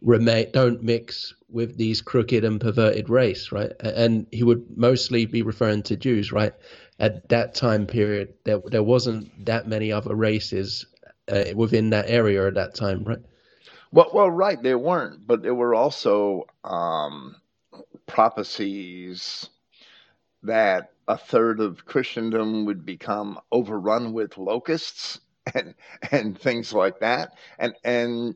remain, 0.02 0.48
don't 0.52 0.82
mix 0.84 1.34
with 1.50 1.78
these 1.78 2.02
crooked 2.02 2.44
and 2.44 2.60
perverted 2.60 3.10
race, 3.10 3.52
right? 3.52 3.72
And 3.80 4.26
he 4.32 4.44
would 4.44 4.66
mostly 4.78 5.26
be 5.26 5.42
referring 5.44 5.84
to 5.84 5.96
Jews, 5.96 6.32
right? 6.32 6.54
At 7.00 7.30
that 7.30 7.54
time 7.56 7.86
period, 7.86 8.34
there 8.44 8.62
there 8.66 8.84
wasn't 8.84 9.46
that 9.46 9.68
many 9.68 9.92
other 9.92 10.16
races 10.16 10.86
uh, 11.32 11.46
within 11.56 11.92
that 11.92 12.10
area 12.10 12.48
at 12.48 12.56
that 12.56 12.76
time, 12.76 13.04
right? 13.04 13.20
Well, 13.92 14.10
well, 14.14 14.30
right, 14.30 14.62
there 14.62 14.78
weren't, 14.78 15.26
but 15.26 15.42
there 15.42 15.56
were 15.56 15.74
also 15.74 16.46
um, 16.64 17.36
prophecies 18.06 19.50
that 20.44 20.92
a 21.08 21.18
third 21.18 21.60
of 21.60 21.86
Christendom 21.86 22.66
would 22.66 22.86
become 22.86 23.40
overrun 23.52 24.14
with 24.14 24.38
locusts 24.38 25.20
and 25.54 25.74
and 26.12 26.40
things 26.40 26.74
like 26.74 27.00
that. 27.00 27.34
And 27.58 27.74
and 27.84 28.36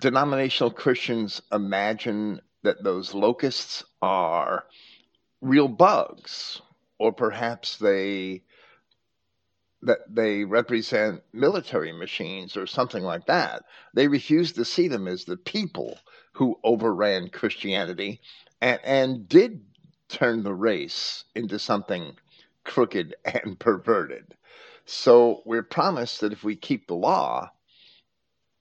denominational 0.00 0.70
Christians 0.70 1.40
imagine 1.52 2.40
that 2.62 2.82
those 2.82 3.14
locusts 3.14 3.84
are 4.02 4.64
real 5.40 5.68
bugs, 5.68 6.60
or 6.98 7.12
perhaps 7.12 7.76
they 7.78 8.42
that 9.82 10.00
they 10.08 10.44
represent 10.44 11.22
military 11.32 11.92
machines 11.92 12.56
or 12.56 12.66
something 12.66 13.02
like 13.04 13.26
that. 13.26 13.64
They 13.94 14.08
refuse 14.08 14.52
to 14.52 14.64
see 14.64 14.88
them 14.88 15.06
as 15.06 15.24
the 15.24 15.36
people 15.36 15.98
who 16.32 16.58
overran 16.64 17.28
Christianity 17.30 18.20
and, 18.60 18.80
and 18.84 19.28
did 19.28 19.64
turn 20.08 20.42
the 20.42 20.54
race 20.54 21.24
into 21.34 21.58
something 21.58 22.16
crooked 22.64 23.14
and 23.24 23.58
perverted. 23.58 24.34
So 24.84 25.42
we're 25.44 25.62
promised 25.62 26.20
that 26.20 26.32
if 26.32 26.42
we 26.42 26.56
keep 26.56 26.86
the 26.86 26.94
law 26.94 27.50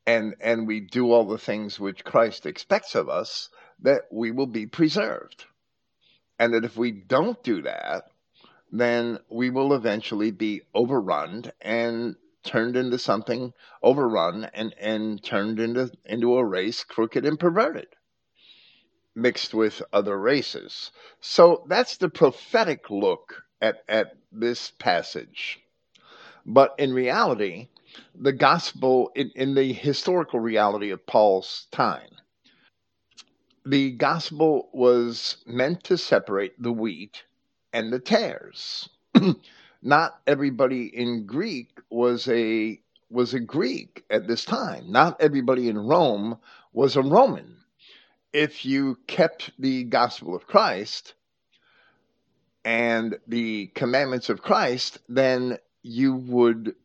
and 0.06 0.36
and 0.39 0.67
we 0.67 0.80
do 0.80 1.12
all 1.12 1.25
the 1.25 1.38
things 1.38 1.80
which 1.80 2.03
Christ 2.03 2.45
expects 2.45 2.95
of 2.95 3.10
us, 3.10 3.49
that 3.82 4.03
we 4.12 4.32
will 4.32 4.47
be 4.47 4.65
preserved. 4.65 5.45
And 6.39 6.53
that 6.53 6.65
if 6.65 6.77
we 6.77 6.91
don't 6.91 7.41
do 7.43 7.62
that, 7.63 8.12
then 8.71 9.19
we 9.30 9.49
will 9.49 9.73
eventually 9.73 10.32
be 10.32 10.62
overrun 10.73 11.51
and 11.62 12.15
turned 12.43 12.77
into 12.77 12.97
something 12.97 13.53
overrun 13.84 14.49
and, 14.53 14.73
and 14.80 15.23
turned 15.23 15.60
into 15.60 15.91
into 16.06 16.38
a 16.38 16.45
race 16.45 16.84
crooked 16.84 17.25
and 17.25 17.39
perverted 17.39 17.88
mixed 19.17 19.53
with 19.53 19.82
other 19.91 20.17
races. 20.17 20.91
So 21.19 21.65
that's 21.67 21.97
the 21.97 22.10
prophetic 22.10 22.89
look 22.89 23.43
at, 23.62 23.84
at 23.89 24.15
this 24.32 24.71
passage. 24.77 25.60
But 26.45 26.75
in 26.77 26.93
reality, 26.93 27.69
the 28.15 28.32
gospel, 28.32 29.12
in, 29.15 29.32
in 29.36 29.56
the 29.56 29.73
historical 29.73 30.39
reality 30.39 30.91
of 30.91 31.06
Paul's 31.06 31.67
time, 31.71 32.12
the 33.65 33.91
gospel 33.91 34.69
was 34.71 35.38
meant 35.45 35.84
to 35.86 35.97
separate 35.97 36.62
the 36.62 36.71
wheat 36.71 37.23
and 37.73 37.91
the 37.91 37.99
tares. 37.99 38.89
Not 39.82 40.19
everybody 40.25 40.86
in 40.86 41.25
Greek 41.25 41.80
was 41.89 42.27
a 42.27 42.80
was 43.10 43.34
a 43.34 43.39
Greek 43.39 44.03
at 44.10 44.27
this 44.27 44.43
time. 44.43 44.91
Not 44.91 45.21
everybody 45.21 45.69
in 45.69 45.77
Rome 45.77 46.38
was 46.73 46.95
a 46.95 47.01
Roman. 47.01 47.58
If 48.34 48.65
you 48.65 48.97
kept 49.08 49.51
the 49.58 49.86
gospel 49.86 50.36
of 50.36 50.47
Christ 50.47 51.13
and 52.65 53.17
the 53.27 53.67
commandments 53.67 54.30
of 54.30 54.41
Christ, 54.41 54.99
then 55.08 55.58
you 55.84 56.15
would 56.15 56.75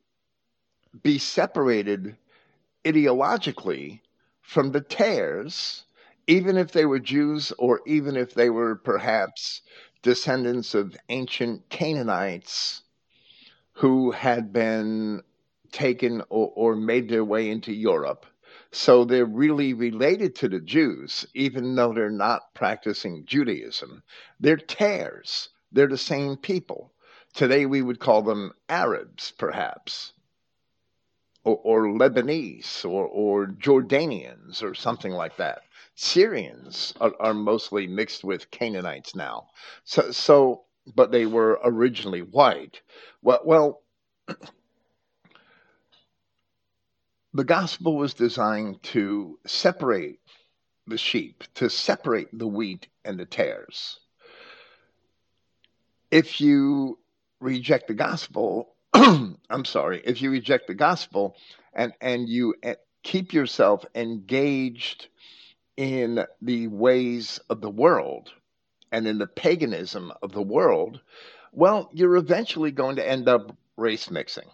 be 1.02 1.18
separated 1.18 2.16
ideologically 2.84 4.00
from 4.42 4.70
the 4.70 4.80
tares, 4.80 5.84
even 6.26 6.56
if 6.56 6.72
they 6.72 6.84
were 6.84 7.00
Jews 7.00 7.52
or 7.58 7.80
even 7.86 8.16
if 8.16 8.34
they 8.34 8.50
were 8.50 8.76
perhaps 8.76 9.62
descendants 10.02 10.74
of 10.74 10.96
ancient 11.08 11.68
Canaanites 11.68 12.82
who 13.72 14.10
had 14.10 14.52
been 14.52 15.22
taken 15.70 16.20
or, 16.28 16.52
or 16.54 16.76
made 16.76 17.08
their 17.08 17.24
way 17.24 17.48
into 17.48 17.72
Europe. 17.72 18.26
So 18.70 19.04
they're 19.04 19.24
really 19.24 19.74
related 19.74 20.34
to 20.36 20.48
the 20.48 20.60
Jews, 20.60 21.26
even 21.34 21.74
though 21.74 21.92
they're 21.92 22.10
not 22.10 22.54
practicing 22.54 23.24
Judaism. 23.26 24.02
They're 24.40 24.56
tares, 24.56 25.48
they're 25.70 25.88
the 25.88 25.98
same 25.98 26.36
people. 26.36 26.92
Today 27.34 27.66
we 27.66 27.82
would 27.82 28.00
call 28.00 28.22
them 28.22 28.52
Arabs, 28.68 29.32
perhaps, 29.38 30.12
or, 31.44 31.56
or 31.64 31.86
Lebanese, 31.86 32.84
or, 32.84 33.06
or, 33.06 33.46
Jordanians, 33.46 34.62
or 34.62 34.74
something 34.74 35.12
like 35.12 35.36
that. 35.38 35.62
Syrians 36.02 36.92
are, 37.00 37.14
are 37.20 37.32
mostly 37.32 37.86
mixed 37.86 38.24
with 38.24 38.50
Canaanites 38.50 39.14
now. 39.14 39.50
So, 39.84 40.10
so, 40.10 40.64
but 40.96 41.12
they 41.12 41.26
were 41.26 41.60
originally 41.62 42.22
white. 42.22 42.82
Well, 43.22 43.40
well 43.44 43.82
the 47.32 47.44
gospel 47.44 47.96
was 47.96 48.14
designed 48.14 48.82
to 48.82 49.38
separate 49.46 50.18
the 50.88 50.98
sheep, 50.98 51.44
to 51.54 51.70
separate 51.70 52.36
the 52.36 52.48
wheat 52.48 52.88
and 53.04 53.16
the 53.16 53.24
tares. 53.24 54.00
If 56.10 56.40
you 56.40 56.98
reject 57.38 57.86
the 57.86 57.94
gospel, 57.94 58.74
I'm 58.92 59.64
sorry, 59.64 60.02
if 60.04 60.20
you 60.20 60.32
reject 60.32 60.66
the 60.66 60.74
gospel 60.74 61.36
and, 61.72 61.92
and 62.00 62.28
you 62.28 62.56
eh, 62.64 62.74
keep 63.04 63.32
yourself 63.32 63.86
engaged 63.94 65.06
in 65.76 66.24
the 66.40 66.66
ways 66.68 67.40
of 67.48 67.60
the 67.60 67.70
world 67.70 68.30
and 68.90 69.06
in 69.06 69.18
the 69.18 69.26
paganism 69.26 70.12
of 70.22 70.32
the 70.32 70.42
world, 70.42 71.00
well, 71.52 71.90
you're 71.92 72.16
eventually 72.16 72.70
going 72.70 72.96
to 72.96 73.08
end 73.08 73.28
up 73.28 73.56
race 73.76 74.10
mixing 74.10 74.48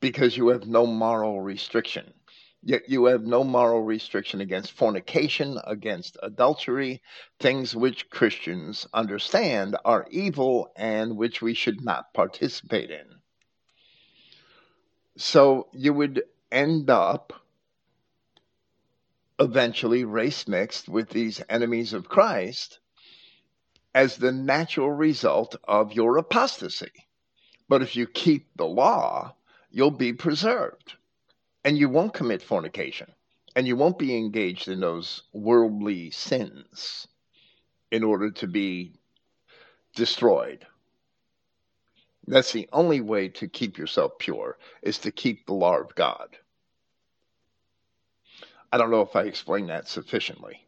because 0.00 0.36
you 0.36 0.48
have 0.48 0.66
no 0.66 0.86
moral 0.86 1.40
restriction. 1.40 2.12
Yet 2.64 2.88
you 2.88 3.06
have 3.06 3.22
no 3.22 3.42
moral 3.42 3.82
restriction 3.82 4.40
against 4.40 4.72
fornication, 4.72 5.58
against 5.64 6.16
adultery, 6.22 7.02
things 7.40 7.74
which 7.74 8.08
Christians 8.08 8.86
understand 8.94 9.76
are 9.84 10.06
evil 10.10 10.72
and 10.76 11.16
which 11.16 11.42
we 11.42 11.54
should 11.54 11.84
not 11.84 12.14
participate 12.14 12.90
in. 12.90 13.06
So 15.16 15.68
you 15.72 15.92
would 15.92 16.22
end 16.52 16.88
up 16.88 17.32
eventually 19.42 20.04
race 20.04 20.46
mixed 20.46 20.88
with 20.88 21.10
these 21.10 21.42
enemies 21.48 21.92
of 21.92 22.08
Christ 22.08 22.78
as 23.92 24.16
the 24.16 24.30
natural 24.30 24.90
result 24.92 25.56
of 25.64 25.92
your 25.92 26.16
apostasy. 26.16 26.92
But 27.68 27.82
if 27.82 27.96
you 27.96 28.06
keep 28.06 28.56
the 28.56 28.66
law, 28.66 29.34
you'll 29.70 29.90
be 29.90 30.12
preserved 30.12 30.94
and 31.64 31.76
you 31.76 31.88
won't 31.88 32.14
commit 32.14 32.40
fornication 32.40 33.10
and 33.56 33.66
you 33.66 33.76
won't 33.76 33.98
be 33.98 34.16
engaged 34.16 34.68
in 34.68 34.80
those 34.80 35.24
worldly 35.32 36.10
sins 36.12 37.08
in 37.90 38.04
order 38.04 38.30
to 38.30 38.46
be 38.46 38.92
destroyed. 39.96 40.64
That's 42.28 42.52
the 42.52 42.68
only 42.72 43.00
way 43.00 43.28
to 43.28 43.48
keep 43.48 43.76
yourself 43.76 44.12
pure 44.18 44.56
is 44.82 44.98
to 44.98 45.10
keep 45.10 45.46
the 45.46 45.54
law 45.54 45.78
of 45.78 45.94
God. 45.96 46.38
I 48.72 48.78
don't 48.78 48.90
know 48.90 49.02
if 49.02 49.14
I 49.14 49.24
explained 49.24 49.68
that 49.68 49.86
sufficiently. 49.86 50.66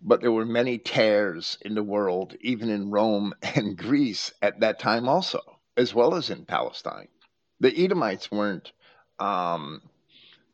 But 0.00 0.22
there 0.22 0.32
were 0.32 0.46
many 0.46 0.78
tares 0.78 1.58
in 1.60 1.74
the 1.74 1.82
world, 1.82 2.34
even 2.40 2.70
in 2.70 2.90
Rome 2.90 3.34
and 3.42 3.76
Greece 3.76 4.32
at 4.40 4.60
that 4.60 4.78
time 4.78 5.06
also, 5.06 5.40
as 5.76 5.94
well 5.94 6.14
as 6.14 6.30
in 6.30 6.46
Palestine. 6.46 7.08
The 7.60 7.84
Edomites 7.84 8.30
weren't 8.30 8.72
um, 9.18 9.82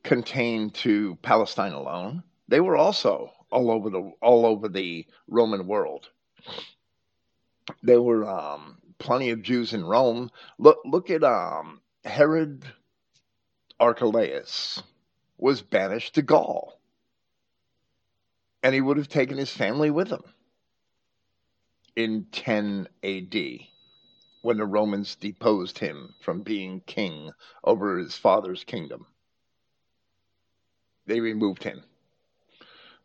contained 0.02 0.74
to 0.74 1.16
Palestine 1.22 1.72
alone. 1.72 2.24
They 2.48 2.60
were 2.60 2.76
also 2.76 3.32
all 3.52 3.70
over 3.70 3.90
the 3.90 4.12
all 4.20 4.46
over 4.46 4.68
the 4.68 5.06
Roman 5.28 5.66
world. 5.66 6.08
There 7.82 8.02
were 8.02 8.28
um, 8.28 8.78
plenty 8.98 9.30
of 9.30 9.42
Jews 9.42 9.72
in 9.72 9.84
Rome. 9.84 10.30
Look 10.58 10.78
look 10.84 11.10
at 11.10 11.22
um, 11.22 11.80
Herod 12.04 12.64
Archelaus 13.78 14.82
was 15.40 15.62
banished 15.62 16.14
to 16.14 16.22
Gaul, 16.22 16.78
and 18.62 18.74
he 18.74 18.80
would 18.80 18.98
have 18.98 19.08
taken 19.08 19.38
his 19.38 19.50
family 19.50 19.90
with 19.90 20.08
him 20.08 20.22
in 21.96 22.26
10 22.30 22.88
A.D 23.02 23.70
when 24.42 24.56
the 24.56 24.66
Romans 24.66 25.16
deposed 25.16 25.78
him 25.78 26.14
from 26.20 26.42
being 26.42 26.80
king 26.86 27.30
over 27.62 27.98
his 27.98 28.16
father's 28.16 28.64
kingdom. 28.64 29.06
They 31.06 31.20
removed 31.20 31.62
him. 31.62 31.82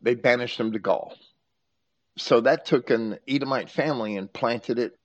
They 0.02 0.16
banished 0.16 0.60
him 0.60 0.72
to 0.74 0.80
Gaul. 0.80 1.14
So 2.18 2.42
that 2.42 2.66
took 2.66 2.90
an 2.90 3.20
Edomite 3.28 3.70
family 3.70 4.16
and 4.16 4.32
planted 4.32 4.80
it 4.80 4.98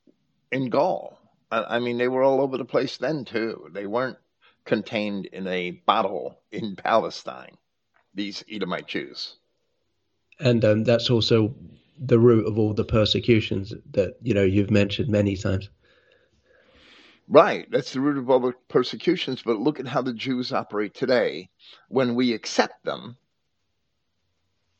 in 0.52 0.70
Gaul. 0.70 1.18
I 1.50 1.80
mean, 1.80 1.98
they 1.98 2.06
were 2.06 2.22
all 2.22 2.40
over 2.40 2.56
the 2.56 2.64
place 2.64 2.96
then, 2.96 3.24
too. 3.24 3.70
They 3.72 3.86
weren't 3.86 4.18
contained 4.70 5.26
in 5.26 5.48
a 5.48 5.72
bottle 5.84 6.38
in 6.52 6.76
Palestine, 6.76 7.56
these 8.14 8.44
Edomite 8.48 8.86
Jews. 8.86 9.34
And 10.38 10.64
um, 10.64 10.84
that's 10.84 11.10
also 11.10 11.52
the 11.98 12.20
root 12.20 12.46
of 12.46 12.56
all 12.56 12.72
the 12.72 12.84
persecutions 12.84 13.74
that, 13.90 14.14
you 14.22 14.32
know, 14.32 14.44
you've 14.44 14.70
mentioned 14.70 15.08
many 15.08 15.36
times. 15.36 15.68
Right. 17.26 17.68
That's 17.68 17.92
the 17.92 18.00
root 18.00 18.16
of 18.16 18.30
all 18.30 18.38
the 18.38 18.54
persecutions. 18.68 19.42
But 19.42 19.58
look 19.58 19.80
at 19.80 19.88
how 19.88 20.02
the 20.02 20.14
Jews 20.14 20.52
operate 20.52 20.94
today 20.94 21.50
when 21.88 22.14
we 22.14 22.32
accept 22.32 22.84
them 22.84 23.16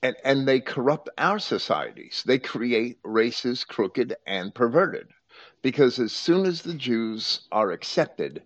and, 0.03 0.15
and 0.23 0.47
they 0.47 0.61
corrupt 0.61 1.09
our 1.19 1.41
societies. 1.41 2.23
They 2.25 2.39
create 2.39 3.01
races 3.03 3.65
crooked 3.65 4.15
and 4.25 4.55
perverted. 4.55 5.09
Because 5.63 5.99
as 5.99 6.13
soon 6.13 6.47
as 6.47 6.63
the 6.63 6.75
Jews 6.75 7.49
are 7.51 7.73
accepted 7.73 8.43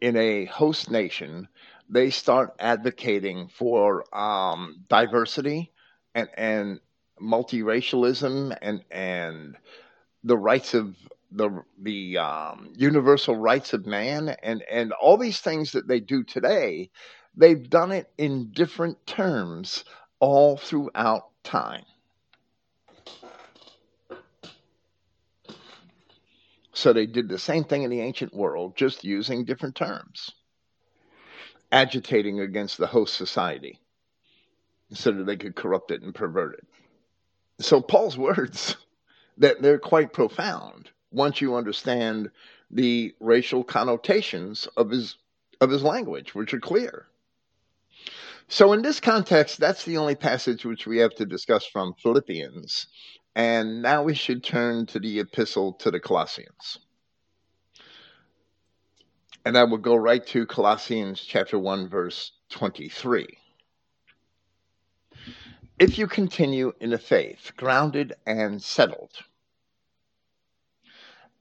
in 0.00 0.16
a 0.16 0.46
host 0.46 0.90
nation, 0.90 1.48
they 1.88 2.10
start 2.10 2.54
advocating 2.58 3.48
for 3.48 4.04
um, 4.16 4.84
diversity 4.88 5.72
and, 6.14 6.28
and 6.34 6.80
multiracialism 7.20 8.56
and, 8.62 8.84
and 8.90 9.56
the 10.24 10.36
rights 10.36 10.74
of 10.74 10.94
the 11.32 11.50
the 11.82 12.18
um, 12.18 12.72
universal 12.76 13.36
rights 13.36 13.72
of 13.72 13.86
man 13.86 14.30
and 14.42 14.62
and 14.70 14.92
all 14.92 15.16
these 15.18 15.40
things 15.40 15.72
that 15.72 15.86
they 15.86 16.00
do 16.00 16.24
today 16.24 16.90
they've 17.36 17.68
done 17.68 17.92
it 17.92 18.10
in 18.18 18.50
different 18.52 19.06
terms 19.06 19.84
all 20.20 20.56
throughout 20.56 21.24
time 21.44 21.84
so 26.78 26.92
they 26.92 27.06
did 27.06 27.28
the 27.28 27.38
same 27.38 27.64
thing 27.64 27.82
in 27.82 27.90
the 27.90 28.00
ancient 28.00 28.34
world 28.34 28.76
just 28.76 29.04
using 29.04 29.44
different 29.44 29.74
terms 29.74 30.30
agitating 31.70 32.40
against 32.40 32.78
the 32.78 32.86
host 32.86 33.14
society 33.14 33.78
so 34.92 35.12
that 35.12 35.24
they 35.24 35.36
could 35.36 35.54
corrupt 35.54 35.90
it 35.90 36.02
and 36.02 36.14
pervert 36.14 36.54
it 36.54 36.66
so 37.60 37.80
paul's 37.80 38.16
words 38.16 38.76
that 39.38 39.60
they're 39.60 39.78
quite 39.78 40.12
profound 40.12 40.90
once 41.10 41.40
you 41.40 41.56
understand 41.56 42.30
the 42.70 43.14
racial 43.20 43.64
connotations 43.64 44.66
of 44.76 44.90
his 44.90 45.16
of 45.60 45.70
his 45.70 45.82
language, 45.82 46.34
which 46.34 46.54
are 46.54 46.60
clear. 46.60 47.06
So 48.48 48.72
in 48.72 48.82
this 48.82 49.00
context, 49.00 49.58
that's 49.58 49.84
the 49.84 49.98
only 49.98 50.14
passage 50.14 50.64
which 50.64 50.86
we 50.86 50.98
have 50.98 51.14
to 51.16 51.26
discuss 51.26 51.66
from 51.66 51.94
Philippians. 52.02 52.86
And 53.34 53.82
now 53.82 54.02
we 54.02 54.14
should 54.14 54.42
turn 54.42 54.86
to 54.86 54.98
the 54.98 55.20
epistle 55.20 55.74
to 55.74 55.90
the 55.90 56.00
Colossians. 56.00 56.78
And 59.44 59.56
I 59.56 59.64
will 59.64 59.78
go 59.78 59.96
right 59.96 60.26
to 60.28 60.46
Colossians 60.46 61.20
chapter 61.20 61.58
1 61.58 61.88
verse 61.88 62.32
23. 62.50 63.26
If 65.78 65.96
you 65.96 66.08
continue 66.08 66.72
in 66.80 66.90
the 66.90 66.98
faith, 66.98 67.52
grounded 67.56 68.14
and 68.26 68.60
settled, 68.60 69.12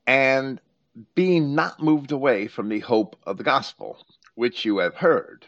and 0.06 0.62
being 1.16 1.56
not 1.56 1.82
moved 1.82 2.12
away 2.12 2.48
from 2.48 2.70
the 2.70 2.80
hope 2.80 3.16
of 3.24 3.38
the 3.38 3.44
gospel, 3.44 3.98
which 4.36 4.64
you 4.64 4.78
have 4.78 4.96
heard, 4.96 5.48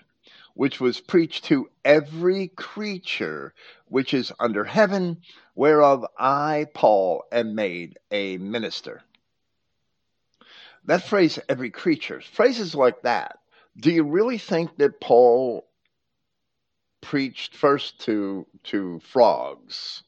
which 0.55 0.79
was 0.81 0.99
preached 0.99 1.45
to 1.45 1.69
every 1.85 2.49
creature 2.49 3.53
which 3.89 4.13
is 4.13 4.31
under 4.39 4.63
heaven, 4.63 5.21
whereof 5.55 6.05
I, 6.17 6.67
Paul, 6.73 7.23
am 7.31 7.55
made 7.55 7.97
a 8.11 8.37
minister. 8.37 9.01
That 10.85 11.03
phrase, 11.03 11.39
every 11.49 11.69
creature, 11.69 12.21
phrases 12.21 12.73
like 12.73 13.01
that, 13.01 13.39
do 13.77 13.91
you 13.91 14.03
really 14.03 14.37
think 14.37 14.77
that 14.77 15.01
Paul 15.01 15.67
preached 17.01 17.55
first 17.55 17.99
to 18.01 18.45
to 18.63 18.99
frogs 18.99 20.03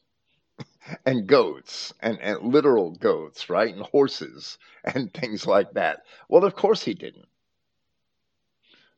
and 1.06 1.26
goats 1.26 1.92
and, 2.00 2.18
and 2.20 2.52
literal 2.52 2.92
goats, 2.92 3.48
right? 3.48 3.74
And 3.74 3.84
horses 3.84 4.58
and 4.84 5.12
things 5.12 5.46
like 5.46 5.72
that. 5.72 6.04
Well, 6.28 6.44
of 6.44 6.54
course 6.54 6.82
he 6.82 6.94
didn't. 6.94 7.28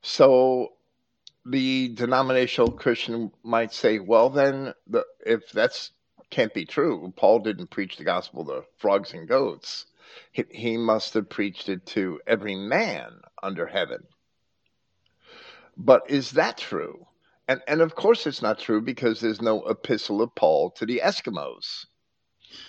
So 0.03 0.73
the 1.47 1.89
denominational 1.89 2.73
Christian 2.73 3.31
might 3.43 3.73
say, 3.73 3.99
well, 3.99 4.31
then, 4.31 4.75
the, 4.87 5.05
if 5.25 5.51
that's 5.53 5.91
can't 6.31 6.55
be 6.55 6.65
true, 6.65 7.13
Paul 7.17 7.41
didn't 7.41 7.71
preach 7.71 7.97
the 7.97 8.05
gospel 8.05 8.45
to 8.47 8.65
frogs 8.79 9.13
and 9.13 9.29
goats. 9.29 9.87
He, 10.33 10.45
he 10.51 10.77
must 10.77 11.15
have 11.15 11.29
preached 11.29 11.69
it 11.69 11.87
to 11.87 12.21
every 12.27 12.57
man 12.57 13.21
under 13.43 13.67
heaven. 13.67 14.05
But 15.77 16.11
is 16.11 16.33
that 16.33 16.59
true? 16.59 17.07
And, 17.47 17.61
and 17.69 17.81
of 17.81 17.95
course 17.95 18.27
it's 18.27 18.43
not 18.43 18.59
true 18.59 18.81
because 18.81 19.21
there's 19.21 19.43
no 19.43 19.65
epistle 19.65 20.23
of 20.23 20.35
Paul 20.35 20.71
to 20.73 20.87
the 20.87 21.03
Eskimos. 21.05 21.87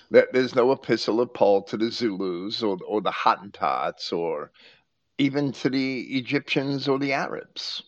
There's 0.09 0.55
no 0.55 0.71
epistle 0.71 1.21
of 1.21 1.33
Paul 1.33 1.63
to 1.63 1.77
the 1.77 1.91
Zulus 1.91 2.61
or, 2.61 2.77
or 2.85 3.01
the 3.01 3.11
Hottentots 3.11 4.11
or 4.11 4.51
even 5.17 5.51
to 5.53 5.69
the 5.69 6.01
Egyptians 6.17 6.87
or 6.87 6.99
the 6.99 7.13
Arabs. 7.13 7.83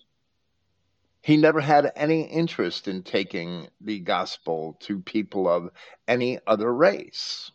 He 1.27 1.35
never 1.35 1.59
had 1.59 1.91
any 1.97 2.21
interest 2.21 2.87
in 2.87 3.03
taking 3.03 3.67
the 3.81 3.99
gospel 3.99 4.77
to 4.79 5.01
people 5.01 5.49
of 5.49 5.71
any 6.07 6.39
other 6.47 6.73
race. 6.73 7.51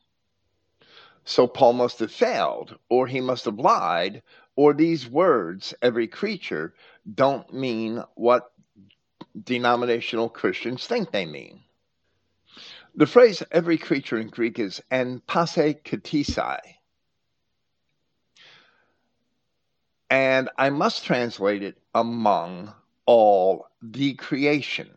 So 1.25 1.47
Paul 1.47 1.73
must 1.73 1.99
have 2.01 2.13
failed, 2.13 2.79
or 2.91 3.07
he 3.07 3.23
must 3.23 3.47
have 3.47 3.59
lied, 3.59 4.23
or 4.57 4.75
these 4.75 5.09
words, 5.09 5.73
every 5.81 6.07
creature, 6.07 6.75
don't 7.15 7.51
mean 7.51 8.05
what 8.15 8.53
denominational 9.43 10.29
Christians 10.29 10.87
think 10.87 11.11
they 11.11 11.25
mean. 11.25 11.63
The 12.95 13.07
phrase 13.07 13.43
every 13.51 13.79
creature 13.79 14.19
in 14.19 14.29
Greek 14.29 14.59
is 14.59 14.83
en 14.91 15.23
passe 15.27 15.81
katisai. 15.83 16.61
And 20.11 20.51
I 20.59 20.69
must 20.69 21.07
translate 21.07 21.63
it 21.63 21.79
among 21.95 22.75
all 23.07 23.67
the 23.83 24.15
creation 24.15 24.91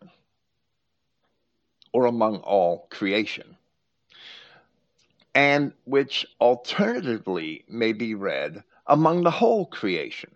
or 1.92 2.06
among 2.06 2.38
all 2.38 2.88
creation. 2.90 3.58
And 5.34 5.74
which 5.86 6.26
alternatively 6.40 7.66
may 7.68 7.94
be 7.94 8.16
read 8.16 8.64
among 8.88 9.24
the 9.24 9.32
whole 9.32 9.66
creation. 9.66 10.32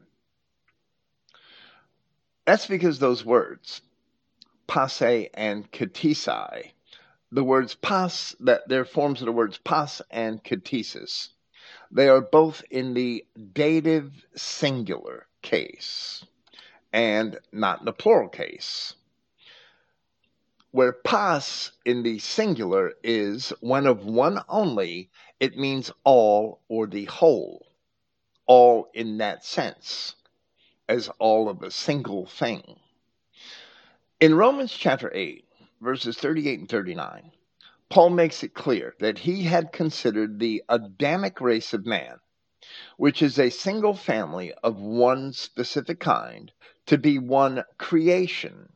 That's 2.46 2.66
because 2.66 3.00
those 3.00 3.24
words, 3.24 3.82
passe 4.68 5.30
and 5.34 5.72
katisai, 5.72 6.72
the 7.32 7.44
words 7.44 7.76
pas, 7.76 8.36
that 8.40 8.68
they're 8.68 8.86
forms 8.86 9.22
of 9.22 9.28
the 9.28 9.32
words 9.32 9.58
pas 9.60 10.02
and 10.10 10.44
katesis. 10.44 11.30
They 11.92 12.10
are 12.10 12.22
both 12.22 12.64
in 12.72 12.94
the 12.94 13.26
dative 13.54 14.12
singular 14.36 15.28
case 15.42 16.26
and 16.92 17.40
not 17.52 17.80
in 17.80 17.86
the 17.86 17.94
plural 17.94 18.30
case. 18.30 18.96
Where 20.72 20.94
pas 20.94 21.72
in 21.86 22.04
the 22.04 22.20
singular 22.20 22.94
is 23.04 23.50
when 23.60 23.88
of 23.88 24.06
one 24.06 24.42
only, 24.48 25.10
it 25.40 25.58
means 25.58 25.92
all 26.04 26.62
or 26.68 26.86
the 26.86 27.06
whole, 27.06 27.66
all 28.46 28.90
in 28.94 29.18
that 29.18 29.44
sense, 29.44 30.16
as 30.88 31.10
all 31.20 31.50
of 31.50 31.64
a 31.64 31.72
single 31.72 32.26
thing. 32.26 32.80
In 34.20 34.36
Romans 34.36 34.72
chapter 34.72 35.12
8, 35.14 35.46
verses 35.82 36.18
38 36.18 36.60
and 36.60 36.70
39, 36.70 37.32
Paul 37.90 38.12
makes 38.12 38.44
it 38.44 38.54
clear 38.54 38.94
that 39.00 39.18
he 39.18 39.44
had 39.44 39.72
considered 39.72 40.40
the 40.40 40.64
Adamic 40.70 41.42
race 41.42 41.74
of 41.74 41.86
man, 41.86 42.20
which 42.98 43.22
is 43.22 43.40
a 43.40 43.50
single 43.50 43.94
family 43.94 44.54
of 44.64 44.80
one 44.80 45.34
specific 45.34 46.00
kind, 46.00 46.52
to 46.86 46.98
be 46.98 47.18
one 47.18 47.64
creation, 47.78 48.70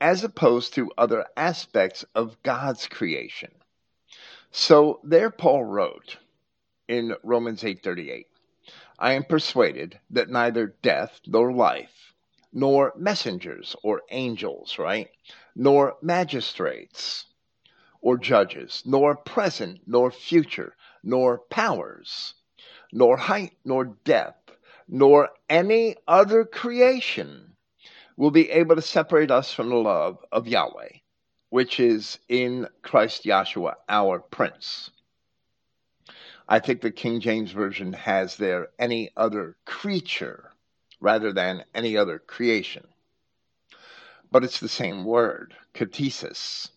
as 0.00 0.24
opposed 0.24 0.74
to 0.74 0.92
other 0.98 1.26
aspects 1.36 2.04
of 2.14 2.42
God's 2.42 2.86
creation. 2.86 3.52
So 4.50 5.00
there 5.04 5.30
Paul 5.30 5.64
wrote 5.64 6.18
in 6.86 7.14
Romans 7.22 7.62
8:38, 7.62 8.26
I 8.98 9.12
am 9.12 9.24
persuaded 9.24 10.00
that 10.10 10.28
neither 10.28 10.74
death 10.82 11.20
nor 11.26 11.52
life, 11.52 12.14
nor 12.52 12.92
messengers 12.96 13.76
or 13.82 14.02
angels, 14.10 14.78
right? 14.78 15.10
nor 15.58 15.96
magistrates 16.00 17.26
or 18.00 18.16
judges, 18.16 18.84
nor 18.86 19.16
present 19.16 19.80
nor 19.88 20.08
future, 20.08 20.76
nor 21.02 21.38
powers, 21.50 22.34
nor 22.92 23.16
height 23.16 23.56
nor 23.64 23.84
depth, 23.84 24.50
nor 24.88 25.30
any 25.48 25.96
other 26.06 26.44
creation 26.44 27.56
will 28.16 28.30
be 28.30 28.50
able 28.50 28.76
to 28.76 28.82
separate 28.82 29.30
us 29.30 29.52
from 29.52 29.68
the 29.68 29.76
love 29.76 30.24
of 30.32 30.48
Yahweh, 30.48 30.90
which 31.50 31.80
is 31.80 32.18
in 32.28 32.66
Christ 32.82 33.24
Yahshua, 33.24 33.74
our 33.88 34.18
Prince. 34.18 34.90
I 36.48 36.58
think 36.58 36.80
the 36.80 36.90
King 36.90 37.20
James 37.20 37.52
Version 37.52 37.92
has 37.92 38.36
there 38.36 38.68
any 38.78 39.10
other 39.16 39.56
creature 39.64 40.52
rather 41.00 41.32
than 41.32 41.64
any 41.74 41.96
other 41.96 42.18
creation 42.18 42.86
but 44.30 44.44
it's 44.44 44.60
the 44.60 44.68
same 44.68 45.04
word, 45.04 45.54
katesis. 45.74 46.70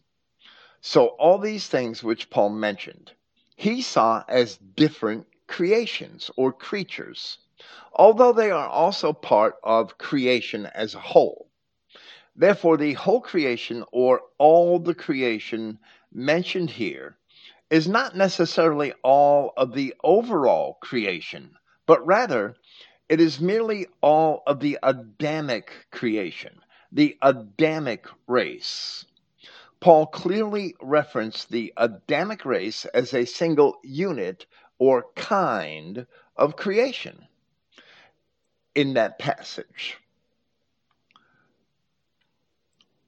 So 0.81 1.07
all 1.07 1.37
these 1.37 1.67
things 1.67 2.03
which 2.03 2.29
Paul 2.29 2.49
mentioned, 2.49 3.11
he 3.55 3.81
saw 3.81 4.23
as 4.27 4.57
different 4.57 5.27
creations 5.51 6.31
or 6.37 6.53
creatures, 6.53 7.37
although 7.93 8.31
they 8.31 8.49
are 8.49 8.69
also 8.69 9.13
part 9.13 9.57
of 9.63 9.97
creation 9.97 10.65
as 10.67 10.95
a 10.95 10.99
whole. 10.99 11.49
Therefore, 12.35 12.77
the 12.77 12.93
whole 12.93 13.19
creation 13.19 13.83
or 13.91 14.21
all 14.37 14.79
the 14.79 14.95
creation 14.95 15.77
mentioned 16.13 16.71
here 16.71 17.17
is 17.69 17.87
not 17.87 18.15
necessarily 18.15 18.93
all 19.03 19.53
of 19.57 19.73
the 19.73 19.93
overall 20.03 20.77
creation, 20.81 21.57
but 21.85 22.05
rather 22.07 22.55
it 23.09 23.19
is 23.19 23.41
merely 23.41 23.87
all 24.01 24.43
of 24.47 24.61
the 24.61 24.79
Adamic 24.81 25.71
creation 25.91 26.61
the 26.93 27.17
Adamic 27.21 28.05
race. 28.27 29.05
Paul 29.81 30.07
clearly 30.07 30.75
referenced 30.81 31.49
the 31.49 31.73
Adamic 31.77 32.45
race 32.45 32.85
as 32.85 33.13
a 33.13 33.25
single 33.25 33.79
unit 33.83 34.45
or 34.81 35.05
kind 35.15 36.07
of 36.35 36.55
creation 36.55 37.27
in 38.73 38.95
that 38.95 39.19
passage. 39.19 39.95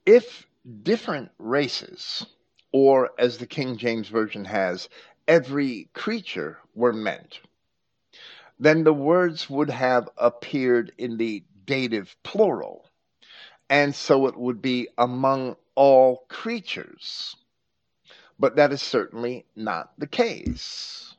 If 0.05 0.45
different 0.83 1.31
races, 1.39 2.27
or 2.71 3.09
as 3.17 3.39
the 3.39 3.47
King 3.47 3.77
James 3.77 4.07
Version 4.07 4.45
has, 4.45 4.87
every 5.27 5.89
creature 5.93 6.59
were 6.75 6.93
meant, 6.93 7.39
then 8.59 8.83
the 8.83 8.93
words 8.93 9.49
would 9.49 9.71
have 9.71 10.07
appeared 10.15 10.91
in 10.99 11.17
the 11.17 11.43
dative 11.65 12.15
plural 12.21 12.87
and 13.67 13.95
so 13.95 14.27
it 14.27 14.37
would 14.37 14.61
be 14.61 14.89
among 14.99 15.55
all 15.73 16.27
creatures. 16.29 17.35
But 18.37 18.57
that 18.57 18.71
is 18.71 18.83
certainly 18.83 19.47
not 19.55 19.91
the 19.97 20.05
case. 20.05 21.12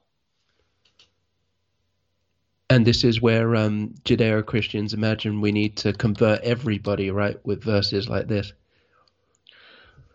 And 2.74 2.84
this 2.84 3.04
is 3.04 3.22
where 3.22 3.54
um, 3.54 3.94
Judeo 4.04 4.44
Christians 4.44 4.94
imagine 4.94 5.40
we 5.40 5.52
need 5.52 5.76
to 5.76 5.92
convert 5.92 6.40
everybody, 6.40 7.08
right, 7.08 7.36
with 7.46 7.62
verses 7.62 8.08
like 8.08 8.26
this. 8.26 8.52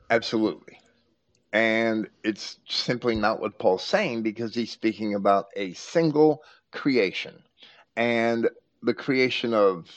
Absolutely. 0.10 0.82
And 1.54 2.10
it's 2.22 2.58
simply 2.68 3.16
not 3.16 3.40
what 3.40 3.60
Paul's 3.60 3.86
saying 3.86 4.24
because 4.24 4.54
he's 4.54 4.72
speaking 4.72 5.14
about 5.14 5.46
a 5.56 5.72
single 5.72 6.44
creation 6.72 7.42
and 7.96 8.50
the 8.84 8.94
creation 8.94 9.54
of 9.54 9.90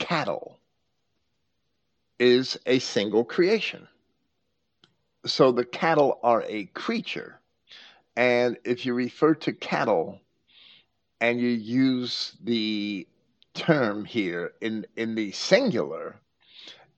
cattle 0.00 0.58
is 2.18 2.58
a 2.66 2.80
single 2.80 3.24
creation. 3.24 3.86
So 5.24 5.52
the 5.52 5.64
cattle 5.64 6.18
are 6.24 6.42
a 6.48 6.64
creature. 6.64 7.38
And 8.16 8.56
if 8.64 8.84
you 8.84 8.92
refer 8.92 9.34
to 9.36 9.52
cattle 9.52 10.18
and 11.22 11.40
you 11.40 11.50
use 11.50 12.32
the 12.42 13.06
term 13.54 14.04
here 14.04 14.54
in, 14.60 14.84
in 14.96 15.14
the 15.14 15.30
singular, 15.30 16.16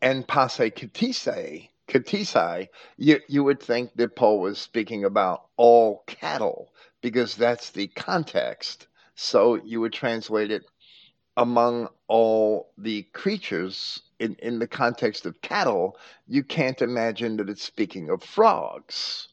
and 0.01 0.27
passe 0.27 0.71
katise, 0.71 1.69
katisai, 1.89 2.69
you, 2.97 3.21
you 3.29 3.45
would 3.45 3.61
think 3.63 3.95
that 3.97 4.17
Paul 4.17 4.41
was 4.41 4.59
speaking 4.59 5.05
about 5.05 5.45
all 5.59 6.05
cattle 6.07 6.73
because 7.03 7.37
that's 7.37 7.69
the 7.71 7.89
context. 7.89 8.87
So 9.15 9.57
you 9.57 9.83
would 9.83 9.93
translate 9.93 10.51
it 10.51 10.65
among 11.37 11.89
all 12.09 12.71
the 12.79 13.03
creatures 13.13 14.01
in, 14.21 14.37
in 14.37 14.59
the 14.59 14.67
context 14.67 15.27
of 15.27 15.43
cattle, 15.43 15.99
you 16.27 16.43
can't 16.43 16.81
imagine 16.81 17.37
that 17.37 17.51
it's 17.51 17.63
speaking 17.63 18.09
of 18.09 18.23
frogs. 18.23 19.29